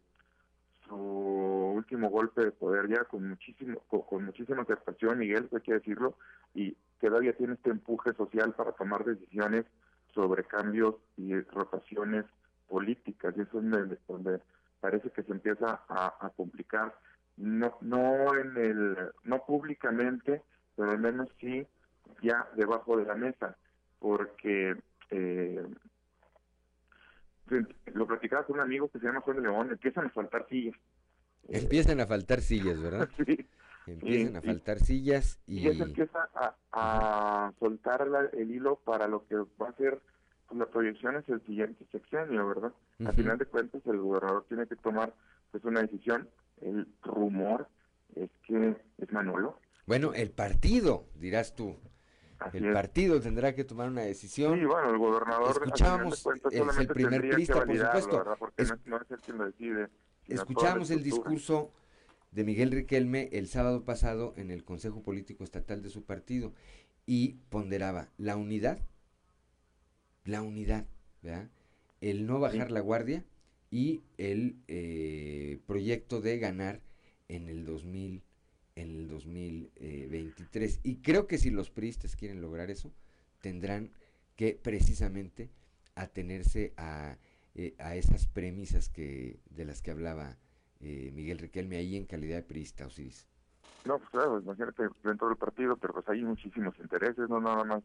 su 0.87 0.97
último 0.97 2.11
golpe 2.11 2.45
de 2.45 2.51
poder 2.51 2.89
ya 2.89 3.05
con 3.05 3.29
muchísimo 3.29 3.81
con, 3.89 4.03
con 4.03 4.25
muchísima 4.25 4.63
aceptación 4.63 5.19
Miguel 5.19 5.49
hay 5.53 5.61
que 5.61 5.75
decirlo 5.75 6.17
y 6.55 6.77
todavía 7.01 7.37
tiene 7.37 7.55
este 7.55 7.71
empuje 7.71 8.13
social 8.15 8.55
para 8.55 8.73
tomar 8.73 9.05
decisiones 9.05 9.67
sobre 10.15 10.45
cambios 10.45 10.97
y 11.17 11.39
rotaciones 11.43 12.25
políticas 12.69 13.35
y 13.37 13.41
eso 13.43 13.61
es 13.61 13.99
donde, 14.07 14.41
parece 14.81 15.11
que 15.11 15.23
se 15.23 15.33
empieza 15.33 15.83
a, 15.89 16.15
a 16.27 16.31
complicar 16.31 16.95
no 17.37 17.77
no 17.81 18.35
en 18.39 18.57
el 18.57 18.97
no 19.25 19.45
públicamente 19.45 20.43
pero 20.75 20.91
al 20.91 20.99
menos 20.99 21.29
sí 21.41 21.67
ya 22.23 22.49
debajo 22.57 22.97
de 22.97 23.05
la 23.05 23.15
mesa 23.15 23.57
porque 23.99 24.77
eh, 25.11 25.67
lo 27.95 28.07
platicaba 28.07 28.45
con 28.45 28.57
un 28.57 28.63
amigo 28.63 28.89
que 28.89 28.99
se 28.99 29.07
llama 29.07 29.21
Juan 29.21 29.37
de 29.37 29.43
León, 29.45 29.71
empiezan 29.71 30.07
a 30.07 30.11
faltar 30.11 30.47
sillas. 30.49 30.75
Empiezan 31.49 32.01
a 32.01 32.07
faltar 32.07 32.41
sillas, 32.41 32.81
¿verdad? 32.83 33.09
sí. 33.25 33.47
Empiezan 33.87 34.35
Y- 34.35 34.37
a 34.37 34.43
faltar 34.43 34.79
sillas 34.81 35.39
Y 35.47 35.61
y... 35.61 35.63
se 35.77 35.83
empieza 35.85 36.29
a, 36.35 36.57
a 36.73 37.53
soltar 37.61 38.07
la- 38.09 38.29
el 38.33 38.51
hilo 38.51 38.77
para 38.85 39.07
lo 39.07 39.25
que 39.27 39.37
va 39.37 39.69
a 39.69 39.77
ser 39.77 40.01
pues, 40.49 40.59
la 40.59 40.67
proyección 40.67 41.17
hacia 41.17 41.35
el 41.35 41.45
siguiente 41.47 41.85
sexenio, 41.93 42.47
¿verdad? 42.49 42.73
Al 43.01 43.07
Ujú. 43.09 43.17
final 43.17 43.39
de 43.39 43.47
cuentas, 43.47 43.83
el 43.87 43.99
gobernador 43.99 44.45
tiene 44.49 44.67
que 44.67 44.77
tomar 44.77 45.13
pues 45.51 45.65
una 45.65 45.81
decisión. 45.83 46.29
El 46.61 46.87
rumor 47.03 47.69
es 48.15 48.31
que 48.47 48.77
es 48.99 49.13
Manolo. 49.13 49.59
Bueno, 49.87 50.15
el 50.15 50.31
partido, 50.31 51.07
dirás 51.15 51.55
tú. 51.55 51.77
Así 52.39 52.59
el 52.59 52.67
es. 52.67 52.75
partido 52.75 53.21
tendrá 53.21 53.55
que 53.55 53.65
tomar 53.65 53.89
una 53.89 54.03
decisión. 54.03 54.59
Sí, 54.59 54.65
bueno, 54.65 54.91
el 54.91 54.99
gobernador 54.99 55.51
Escuchábamos, 55.51 56.27
al 56.27 56.35
final 56.35 56.37
de 56.37 56.43
cuentas, 56.43 56.75
es 56.75 56.81
el 56.81 56.89
primer 56.89 57.21
que 57.23 57.53
por 57.53 57.77
supuesto. 57.77 58.19
¿verdad? 58.19 58.37
Porque 58.39 58.63
Es- 58.63 58.75
no, 58.85 58.97
es 58.97 59.11
él 59.11 59.19
quien 59.25 59.39
lo 59.39 59.45
decide. 59.47 59.89
Escuchamos 60.29 60.91
el 60.91 61.03
discurso 61.03 61.73
de 62.33 62.45
Miguel 62.45 62.73
Riquelme 62.73 63.29
el 63.33 63.47
sábado 63.49 63.85
pasado 63.85 64.35
en 64.37 64.51
el 64.51 64.65
Consejo 64.65 65.03
Político 65.03 65.45
Estatal 65.45 65.83
de 65.83 65.89
su 65.89 66.05
partido 66.05 66.53
y 67.07 67.35
ponderaba 67.49 68.09
la 68.19 68.37
unidad, 68.37 68.81
la 70.27 70.43
unidad, 70.43 70.87
¿verdad? 71.23 71.49
el 72.01 72.27
no 72.27 72.39
bajar 72.41 72.69
Sí. 72.69 72.75
la 72.75 72.81
guardia 72.81 73.25
y 73.71 74.03
el 74.19 74.57
eh, 74.69 75.59
proyecto 75.67 76.21
de 76.21 76.39
ganar 76.39 76.81
en 77.29 77.49
el 77.49 77.65
2000 77.65 78.23
en 78.77 78.91
el 78.91 79.09
2023 79.09 80.81
y 80.83 80.97
creo 80.97 81.27
que 81.27 81.39
si 81.39 81.51
los 81.51 81.71
priistas 81.71 82.15
quieren 82.15 82.43
lograr 82.43 82.71
eso 82.71 82.93
tendrán 83.41 83.91
que 84.37 84.59
precisamente 84.63 85.49
atenerse 85.95 86.75
a, 86.77 87.17
eh, 87.55 87.75
a 87.79 87.97
esas 87.97 88.27
premisas 88.27 88.91
que 88.91 89.39
de 89.51 89.65
las 89.65 89.81
que 89.81 89.91
hablaba 89.93 90.37
eh, 90.81 91.11
Miguel 91.15 91.39
Riquelme 91.39 91.77
ahí 91.79 91.97
en 91.97 92.05
calidad 92.05 92.37
de 92.37 92.43
priista, 92.43 92.87
Osiris. 92.87 93.27
No, 93.87 93.99
pues 93.99 94.11
claro, 94.11 94.41
imagínate 94.41 94.83
dentro 95.03 95.29
del 95.29 95.39
partido, 95.39 95.77
pero 95.79 95.95
pues 95.95 96.07
hay 96.11 96.23
muchísimos 96.23 96.79
intereses, 96.79 97.29
no 97.31 97.41
nada 97.41 97.65
más, 97.65 97.83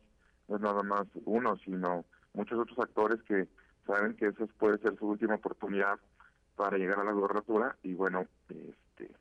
no 0.50 0.56
es 0.58 0.62
nada 0.62 0.84
más 0.84 1.08
uno, 1.24 1.56
sino 1.64 2.04
muchos 2.34 2.60
otros 2.60 2.80
actores 2.80 3.22
que 3.24 3.48
saben 3.86 4.16
que 4.16 4.28
esa 4.28 4.46
puede 4.58 4.78
ser 4.80 4.98
su 4.98 5.08
última 5.08 5.36
oportunidad 5.36 6.00
para 6.56 6.78
llegar 6.78 7.00
a 7.00 7.04
la 7.04 7.12
gobernatura 7.12 7.76
y 7.84 7.94
bueno, 7.94 8.28
este, 8.50 9.12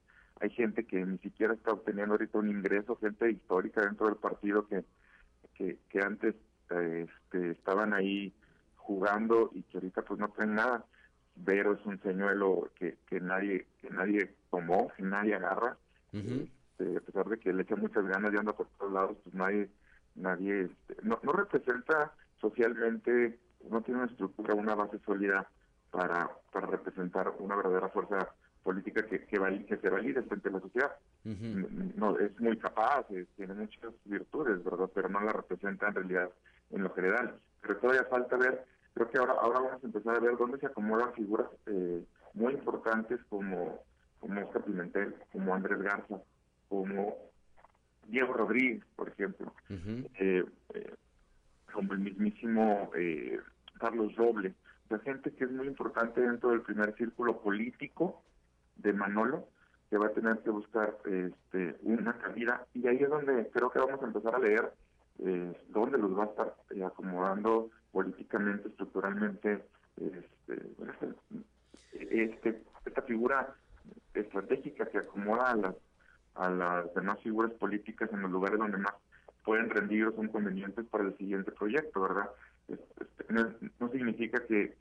hay 0.41 0.51
gente 0.51 0.85
que 0.85 1.05
ni 1.05 1.19
siquiera 1.19 1.55
está 1.55 1.73
obteniendo 1.73 2.15
ahorita 2.15 2.39
un 2.39 2.51
ingreso, 2.51 2.97
gente 2.97 3.31
histórica 3.31 3.83
dentro 3.83 4.07
del 4.07 4.17
partido 4.17 4.67
que, 4.67 4.85
que, 5.55 5.79
que 5.89 6.01
antes 6.01 6.35
este, 6.71 7.51
estaban 7.51 7.95
ahí 7.95 8.33
jugando 8.77 9.51
y 9.55 9.63
que 9.63 9.79
ahorita 9.79 10.03
pues 10.03 10.19
no 10.21 10.29
tienen 10.31 10.57
nada. 10.57 10.85
Vero 11.37 11.75
es 11.75 11.87
un 11.87 12.01
señuelo 12.03 12.71
que, 12.75 12.99
que 13.07 13.21
nadie 13.21 13.67
que 13.81 13.91
nadie 13.91 14.35
tomó, 14.51 14.93
que 14.97 15.03
nadie 15.03 15.35
agarra. 15.35 15.77
Este, 16.13 16.97
a 16.97 17.01
pesar 17.01 17.29
de 17.29 17.39
que 17.39 17.53
le 17.53 17.63
echa 17.63 17.77
muchas 17.77 18.05
ganas 18.07 18.33
y 18.33 18.37
anda 18.37 18.53
por 18.53 18.67
todos 18.79 18.93
lados, 18.93 19.17
pues 19.23 19.35
nadie, 19.35 19.71
nadie, 20.15 20.63
este, 20.63 20.97
no, 21.03 21.19
no 21.23 21.33
representa 21.33 22.13
socialmente, 22.41 23.39
no 23.69 23.83
tiene 23.83 24.01
una 24.03 24.11
estructura, 24.11 24.55
una 24.55 24.75
base 24.75 24.99
sólida 25.01 25.49
para, 25.91 26.31
para 26.53 26.67
representar 26.67 27.33
una 27.39 27.57
verdadera 27.57 27.89
fuerza 27.89 28.29
política 28.63 29.05
que, 29.07 29.25
que, 29.27 29.39
vali- 29.39 29.65
que 29.67 29.77
se 29.79 29.89
valide 29.89 30.23
frente 30.23 30.49
a 30.49 30.53
la 30.53 30.61
sociedad. 30.61 30.93
No, 31.97 32.19
es 32.19 32.39
muy 32.41 32.57
capaz, 32.59 33.07
eh, 33.11 33.27
tiene 33.37 33.55
muchas 33.55 33.93
virtudes, 34.05 34.63
¿verdad? 34.63 34.91
Pero 34.95 35.09
no 35.09 35.21
la 35.21 35.33
representa 35.33 35.89
en 35.89 35.95
realidad 35.95 36.31
en 36.71 36.83
lo 36.83 36.95
general. 36.95 37.39
Pero 37.61 37.77
todavía 37.79 38.05
falta 38.05 38.37
ver, 38.37 38.65
creo 38.95 39.11
que 39.11 39.19
ahora, 39.19 39.35
ahora 39.41 39.61
vamos 39.61 39.83
a 39.83 39.87
empezar 39.87 40.17
a 40.17 40.21
ver 40.21 40.37
dónde 40.37 40.59
se 40.59 40.67
acomodan 40.67 41.13
figuras 41.15 41.49
eh, 41.67 42.05
muy 42.35 42.55
importantes 42.55 43.21
como, 43.29 43.83
como 44.21 44.41
Oscar 44.47 44.63
Pimentel, 44.65 45.15
como 45.33 45.55
Andrés 45.55 45.81
Garza, 45.81 46.21
como 46.69 47.17
Diego 48.07 48.33
Rodríguez, 48.35 48.83
por 48.97 49.09
ejemplo, 49.09 49.53
eh, 50.19 50.45
eh, 50.75 50.95
como 51.73 51.93
el 51.93 52.01
mismísimo 52.01 52.91
eh, 52.97 53.39
Carlos 53.79 54.15
Roble, 54.17 54.55
o 54.85 54.89
sea, 54.89 54.99
gente 54.99 55.31
que 55.33 55.45
es 55.45 55.51
muy 55.51 55.67
importante 55.67 56.21
dentro 56.21 56.51
del 56.51 56.63
primer 56.63 56.95
círculo 56.97 57.41
político 57.41 58.23
de 58.77 58.93
Manolo, 58.93 59.49
que 59.89 59.99
va 59.99 60.07
a 60.07 60.13
tener 60.13 60.39
que 60.39 60.51
buscar 60.51 60.97
este, 61.05 61.77
una 61.83 62.17
cabida, 62.19 62.67
y 62.75 62.87
ahí 62.87 62.97
es 62.97 63.09
donde 63.09 63.49
creo 63.53 63.71
que 63.71 63.79
vamos 63.79 64.03
a 64.03 64.07
empezar 64.07 64.35
a 64.35 64.39
leer 64.39 64.73
eh, 65.19 65.53
dónde 65.69 65.99
los 65.99 66.17
va 66.17 66.25
a 66.25 66.27
estar 66.27 66.55
eh, 66.71 66.85
acomodando 66.85 67.71
políticamente, 67.93 68.69
estructuralmente, 68.69 69.65
este, 69.97 70.63
este, 71.93 72.63
esta 72.85 73.03
figura 73.03 73.55
estratégica 74.15 74.87
que 74.87 74.99
acomoda 74.99 75.51
a 75.51 75.57
las, 75.57 75.75
a 76.35 76.51
las 76.51 76.95
demás 76.95 77.21
figuras 77.21 77.53
políticas 77.53 78.11
en 78.13 78.23
los 78.23 78.31
lugares 78.31 78.59
donde 78.59 78.79
más 78.79 78.95
pueden 79.45 79.71
rendir 79.71 80.07
o 80.07 80.13
son 80.13 80.29
convenientes 80.29 80.87
para 80.87 81.05
el 81.05 81.17
siguiente 81.17 81.53
proyecto, 81.53 82.01
¿verdad? 82.03 82.31
Es- 82.69 82.79
es- 82.79 83.71
no, 83.81 83.91
significa 83.91 84.45
que, 84.47 84.75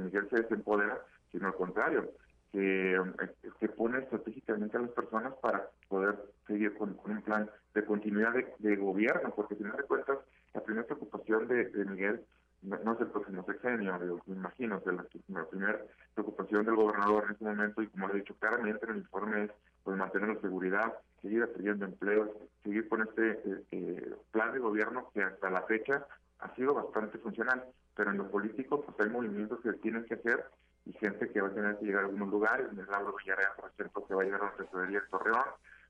Miguel 0.00 0.28
se 0.30 0.42
desempodera, 0.42 1.00
sino 1.32 1.48
al 1.48 1.54
contrario, 1.54 2.12
que, 2.52 2.94
eh, 2.94 3.52
que 3.60 3.68
pone 3.68 3.98
estratégicamente 3.98 4.76
a 4.76 4.80
las 4.80 4.90
personas 4.90 5.34
para 5.42 5.68
poder 5.88 6.16
seguir 6.46 6.74
con, 6.76 6.98
un 7.04 7.22
plan 7.22 7.50
de 7.74 7.84
continuidad 7.84 8.34
de, 8.58 8.76
gobierno, 8.76 9.34
porque 9.34 9.54
al 9.54 9.58
final 9.58 9.76
de 9.76 9.82
cuentas, 9.84 10.18
la 10.54 10.62
primera 10.62 10.86
preocupación 10.86 11.48
de 11.48 11.84
Miguel 11.84 12.24
no, 12.62 12.92
es 12.92 13.00
el 13.00 13.06
próximo 13.08 13.44
sexenio, 13.44 13.98
digo, 13.98 14.20
me 14.26 14.36
imagino 14.36 14.82
que 14.82 14.92
la, 14.92 15.04
primera 15.44 15.80
preocupación 16.14 16.64
del 16.64 16.74
gobernador 16.74 17.24
en 17.24 17.32
este 17.32 17.44
momento, 17.44 17.82
y 17.82 17.86
como 17.88 18.08
lo 18.08 18.14
he 18.14 18.18
dicho 18.18 18.34
claramente 18.36 18.84
en 18.84 18.92
el 18.92 18.98
informe, 18.98 19.44
es 19.44 19.50
pues, 19.84 19.96
mantener 19.96 20.30
la 20.30 20.40
seguridad, 20.40 20.94
seguir 21.22 21.42
atrayendo 21.42 21.84
empleos, 21.84 22.30
seguir 22.64 22.88
con 22.88 23.02
este 23.02 23.30
eh, 23.32 23.64
eh, 23.70 24.14
plan 24.32 24.52
de 24.52 24.58
gobierno 24.58 25.10
que 25.12 25.22
hasta 25.22 25.50
la 25.50 25.62
fecha 25.62 26.06
ha 26.40 26.54
sido 26.54 26.74
bastante 26.74 27.18
funcional, 27.18 27.64
pero 27.94 28.10
en 28.10 28.18
lo 28.18 28.30
político 28.30 28.82
pues 28.82 28.98
hay 29.00 29.12
movimientos 29.12 29.60
que 29.60 29.72
tienen 29.74 30.04
que 30.04 30.14
hacer 30.14 30.44
y 30.84 30.92
gente 30.94 31.30
que 31.30 31.40
va 31.40 31.48
a 31.48 31.54
tener 31.54 31.78
que 31.78 31.86
llegar 31.86 32.04
a 32.04 32.06
algunos 32.06 32.28
lugares, 32.28 32.66
en 32.72 32.78
el 32.78 32.86
Lauro 32.86 33.16
Villarreal, 33.16 33.52
por 33.60 33.70
ejemplo, 33.70 34.06
que 34.06 34.14
va 34.14 34.22
a 34.22 34.24
llegar 34.24 34.42
a 34.42 34.46
la 34.46 34.56
tesorería 34.56 35.00
de 35.00 35.06
Torreón, 35.06 35.44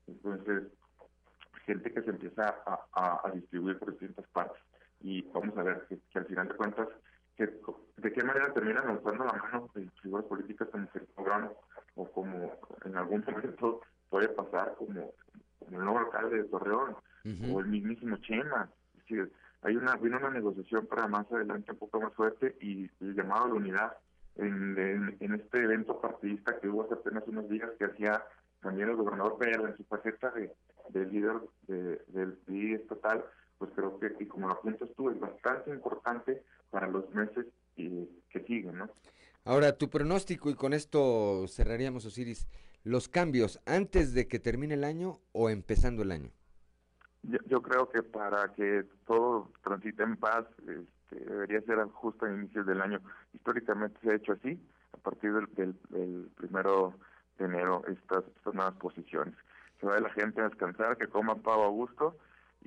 entonces 0.07 0.63
gente 1.65 1.93
que 1.93 2.01
se 2.01 2.09
empieza 2.09 2.55
a- 2.65 3.21
a 3.23 3.31
distribuir 3.31 3.77
por 3.77 3.91
distintas 3.91 4.25
partes 4.27 4.61
y 5.01 5.21
vamos 5.31 5.57
a 5.57 5.63
ver 5.63 5.85
que, 5.87 5.99
que 6.11 6.19
al 6.19 6.25
final 6.25 6.47
de 6.47 6.55
cuentas 6.55 6.87
que, 7.35 7.45
de 7.97 8.11
qué 8.13 8.23
manera 8.23 8.51
terminan 8.53 8.87
lanzando 8.87 9.25
la 9.25 9.33
mano 9.33 9.69
de 9.75 9.87
figuras 10.01 10.25
políticas 10.25 10.67
como 10.69 10.87
Sergio 10.91 11.23
Grano 11.23 11.53
o 11.95 12.09
como 12.11 12.53
en 12.83 12.95
algún 12.97 13.23
momento 13.27 13.81
puede 14.09 14.29
pasar 14.29 14.73
como, 14.77 15.11
como 15.59 15.77
el 15.79 15.83
nuevo 15.85 15.99
alcalde 15.99 16.37
de 16.37 16.43
Torreón 16.45 16.95
o 17.53 17.59
el 17.59 17.65
mismísimo 17.67 18.17
Chema. 18.17 18.69
Es 18.95 19.01
decir, 19.01 19.31
hay 19.61 19.75
una, 19.75 19.95
viene 19.97 20.17
una 20.17 20.29
negociación 20.29 20.85
para 20.87 21.07
más 21.07 21.29
adelante 21.31 21.71
un 21.73 21.77
poco 21.77 21.99
más 22.01 22.13
fuerte 22.13 22.55
y 22.61 22.89
el 23.01 23.13
llamado 23.15 23.45
a 23.45 23.47
la 23.49 23.53
unidad 23.55 23.97
en, 24.37 24.77
en, 24.77 25.17
en 25.19 25.33
este 25.35 25.63
evento 25.63 25.99
partidista 25.99 26.59
que 26.59 26.69
hubo 26.69 26.83
hace 26.83 26.93
apenas 26.93 27.23
unos 27.27 27.49
días 27.49 27.69
que 27.77 27.85
hacía 27.85 28.23
también 28.61 28.89
el 28.89 28.95
gobernador 28.95 29.37
Pedro 29.37 29.67
en 29.67 29.75
su 29.77 29.83
faceta 29.85 30.31
de, 30.31 30.51
de 30.89 31.05
líder 31.07 31.35
de- 31.67 32.01
del 32.07 32.33
PRI 32.33 32.73
estatal, 32.75 33.25
pues 33.57 33.71
creo 33.75 33.99
que, 33.99 34.15
y 34.19 34.25
como 34.25 34.47
lo 34.47 34.53
apuntas 34.53 34.89
tú, 34.95 35.09
es 35.09 35.19
bastante 35.19 35.71
importante 35.71 36.43
para 36.69 36.87
los 36.87 37.09
meses 37.13 37.45
eh, 37.77 38.07
que 38.29 38.41
siguen, 38.41 38.77
¿no? 38.77 38.89
Ahora, 39.45 39.77
tu 39.77 39.89
pronóstico, 39.89 40.49
y 40.49 40.55
con 40.55 40.73
esto 40.73 41.47
cerraríamos, 41.47 42.05
Osiris, 42.05 42.47
los 42.83 43.07
cambios 43.07 43.59
antes 43.65 44.13
de 44.13 44.27
que 44.27 44.39
termine 44.39 44.73
el 44.73 44.83
año 44.83 45.19
o 45.31 45.49
empezando 45.49 46.03
el 46.03 46.11
año. 46.11 46.31
Yo, 47.23 47.39
yo 47.47 47.61
creo 47.61 47.89
que 47.89 48.03
para 48.03 48.53
que 48.53 48.85
todo 49.05 49.51
transite 49.63 50.03
en 50.03 50.17
paz, 50.17 50.45
este, 50.59 51.25
debería 51.25 51.61
ser 51.61 51.79
justo 51.85 52.25
a 52.25 52.33
inicios 52.33 52.65
del 52.65 52.81
año. 52.81 52.99
Históricamente 53.33 53.97
se 54.01 54.11
ha 54.11 54.15
hecho 54.15 54.33
así, 54.33 54.59
a 54.93 54.97
partir 54.97 55.33
del, 55.33 55.47
del, 55.55 55.75
del 55.89 56.29
primero 56.35 56.93
de 57.37 57.45
enero, 57.45 57.83
estas, 57.87 58.25
estas 58.35 58.53
nuevas 58.53 58.75
posiciones. 58.75 59.33
Se 59.79 59.85
va 59.85 59.99
la 59.99 60.09
gente 60.11 60.41
a 60.41 60.49
descansar, 60.49 60.97
que 60.97 61.07
coma 61.07 61.35
pavo 61.35 61.65
a 61.65 61.69
gusto 61.69 62.17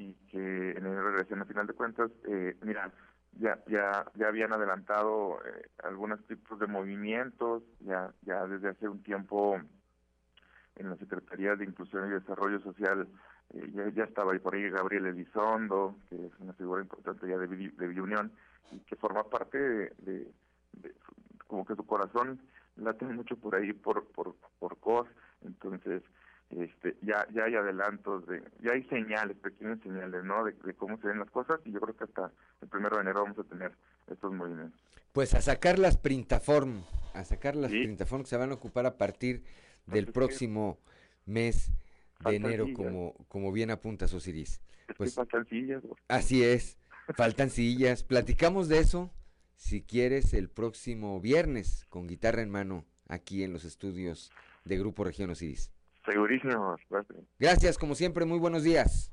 y 0.01 0.14
que 0.31 0.70
en 0.70 0.78
enero 0.78 1.10
regresen. 1.10 1.43
A 1.43 1.44
final 1.44 1.66
de 1.66 1.74
cuentas, 1.74 2.10
eh, 2.27 2.56
mira, 2.62 2.90
ya, 3.39 3.59
ya, 3.66 4.06
ya 4.14 4.28
habían 4.28 4.52
adelantado 4.52 5.40
eh, 5.44 5.68
algunos 5.85 6.24
tipos 6.27 6.59
de 6.59 6.66
movimientos, 6.66 7.62
ya, 7.81 8.12
ya 8.22 8.47
desde 8.47 8.70
hace 8.70 8.89
un 8.89 9.02
tiempo 9.02 9.60
en 10.77 10.90
la 10.90 10.97
Secretaría 10.97 11.55
de 11.56 11.64
Inclusión 11.64 12.09
y 12.09 12.12
Desarrollo 12.12 12.60
Social 12.60 13.06
eh, 13.55 13.70
ya, 13.74 13.89
ya, 13.90 14.05
estaba 14.05 14.32
ahí 14.32 14.39
por 14.39 14.55
ahí 14.55 14.70
Gabriel 14.70 15.06
Elizondo, 15.06 15.97
que 16.09 16.16
es 16.27 16.32
una 16.39 16.55
figura 16.55 16.81
importante 16.81 17.28
ya 17.28 17.36
de, 17.36 17.47
de 17.47 18.31
y 18.72 18.78
que 18.81 18.97
forma 18.97 19.24
parte 19.24 19.59
de, 19.59 20.32
de, 20.72 20.94
como 21.47 21.66
que 21.66 21.74
su 21.74 21.85
corazón 21.85 22.40
late 22.77 23.05
mucho 23.05 23.36
por 23.36 23.56
ahí 23.56 23.72
por 23.72 24.06
por 24.12 24.36
por 24.60 24.78
COS, 24.78 25.09
entonces 25.43 26.02
este 26.59 26.97
ya 27.02 27.27
ya 27.32 27.44
hay 27.44 27.55
adelantos 27.55 28.27
de 28.27 28.43
ya 28.60 28.72
hay 28.72 28.82
señales 28.85 29.36
pequeñas 29.36 29.78
señales 29.82 30.24
no 30.24 30.44
de, 30.44 30.55
cómo 30.74 30.98
se 30.98 31.09
ven 31.09 31.20
las 31.20 31.31
cosas 31.31 31.60
y 31.64 31.72
yo 31.72 31.81
creo 31.81 31.97
que 31.97 32.05
hasta 32.05 32.32
el 32.60 32.68
primero 32.68 32.97
de 32.97 33.02
enero 33.02 33.22
vamos 33.22 33.39
a 33.39 33.44
tener 33.44 33.72
estos 34.09 34.32
movimientos. 34.32 34.81
Pues 35.12 35.35
a 35.35 35.40
sacar 35.40 35.78
las 35.78 35.97
printaform 35.97 36.82
a 37.14 37.24
sacar 37.24 37.55
las 37.56 37.70
printaform 37.70 38.22
que 38.22 38.28
se 38.28 38.36
van 38.36 38.51
a 38.51 38.55
ocupar 38.55 38.86
a 38.86 38.97
partir 38.97 39.44
del 39.86 40.12
próximo 40.12 40.78
mes 41.27 41.70
de 42.24 42.36
enero 42.36 42.66
como 42.74 43.14
como 43.28 43.52
bien 43.52 43.70
apunta 43.70 44.06
Osiris 44.06 44.60
pues 44.97 45.14
faltan 45.14 45.47
sillas 45.47 45.82
así 46.09 46.43
es 46.43 46.78
faltan 47.14 47.51
sillas. 47.51 48.02
Platicamos 48.02 48.68
de 48.68 48.78
eso 48.78 49.10
si 49.56 49.82
quieres 49.82 50.35
el 50.35 50.48
próximo 50.48 51.20
viernes 51.20 51.86
con 51.90 52.06
guitarra 52.06 52.43
en 52.43 52.51
mano 52.51 52.85
aquí 53.09 53.43
en 53.43 53.52
los 53.52 53.64
estudios 53.64 54.31
de 54.64 54.78
Grupo 54.78 55.05
Región 55.05 55.31
Osiris 55.31 55.70
Segurísimo. 56.11 56.77
Gracias, 57.39 57.78
como 57.78 57.95
siempre, 57.95 58.24
muy 58.24 58.39
buenos 58.39 58.65
días. 58.65 59.12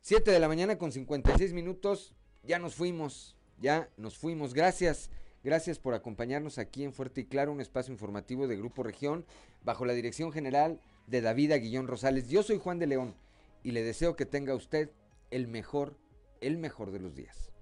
Siete 0.00 0.32
de 0.32 0.40
la 0.40 0.48
mañana 0.48 0.76
con 0.76 0.90
56 0.90 1.52
minutos. 1.52 2.14
Ya 2.42 2.58
nos 2.58 2.74
fuimos, 2.74 3.36
ya 3.58 3.88
nos 3.96 4.18
fuimos. 4.18 4.52
Gracias, 4.52 5.10
gracias 5.44 5.78
por 5.78 5.94
acompañarnos 5.94 6.58
aquí 6.58 6.82
en 6.82 6.92
Fuerte 6.92 7.20
y 7.20 7.24
Claro, 7.26 7.52
un 7.52 7.60
espacio 7.60 7.92
informativo 7.92 8.48
de 8.48 8.56
Grupo 8.56 8.82
Región, 8.82 9.24
bajo 9.62 9.84
la 9.84 9.92
dirección 9.92 10.32
general 10.32 10.80
de 11.06 11.20
David 11.20 11.52
Aguillón 11.52 11.86
Rosales. 11.86 12.28
Yo 12.28 12.42
soy 12.42 12.58
Juan 12.58 12.78
de 12.80 12.88
León 12.88 13.14
y 13.62 13.70
le 13.70 13.82
deseo 13.82 14.16
que 14.16 14.26
tenga 14.26 14.54
usted 14.54 14.90
el 15.30 15.46
mejor, 15.46 15.96
el 16.40 16.58
mejor 16.58 16.90
de 16.90 16.98
los 16.98 17.14
días. 17.14 17.52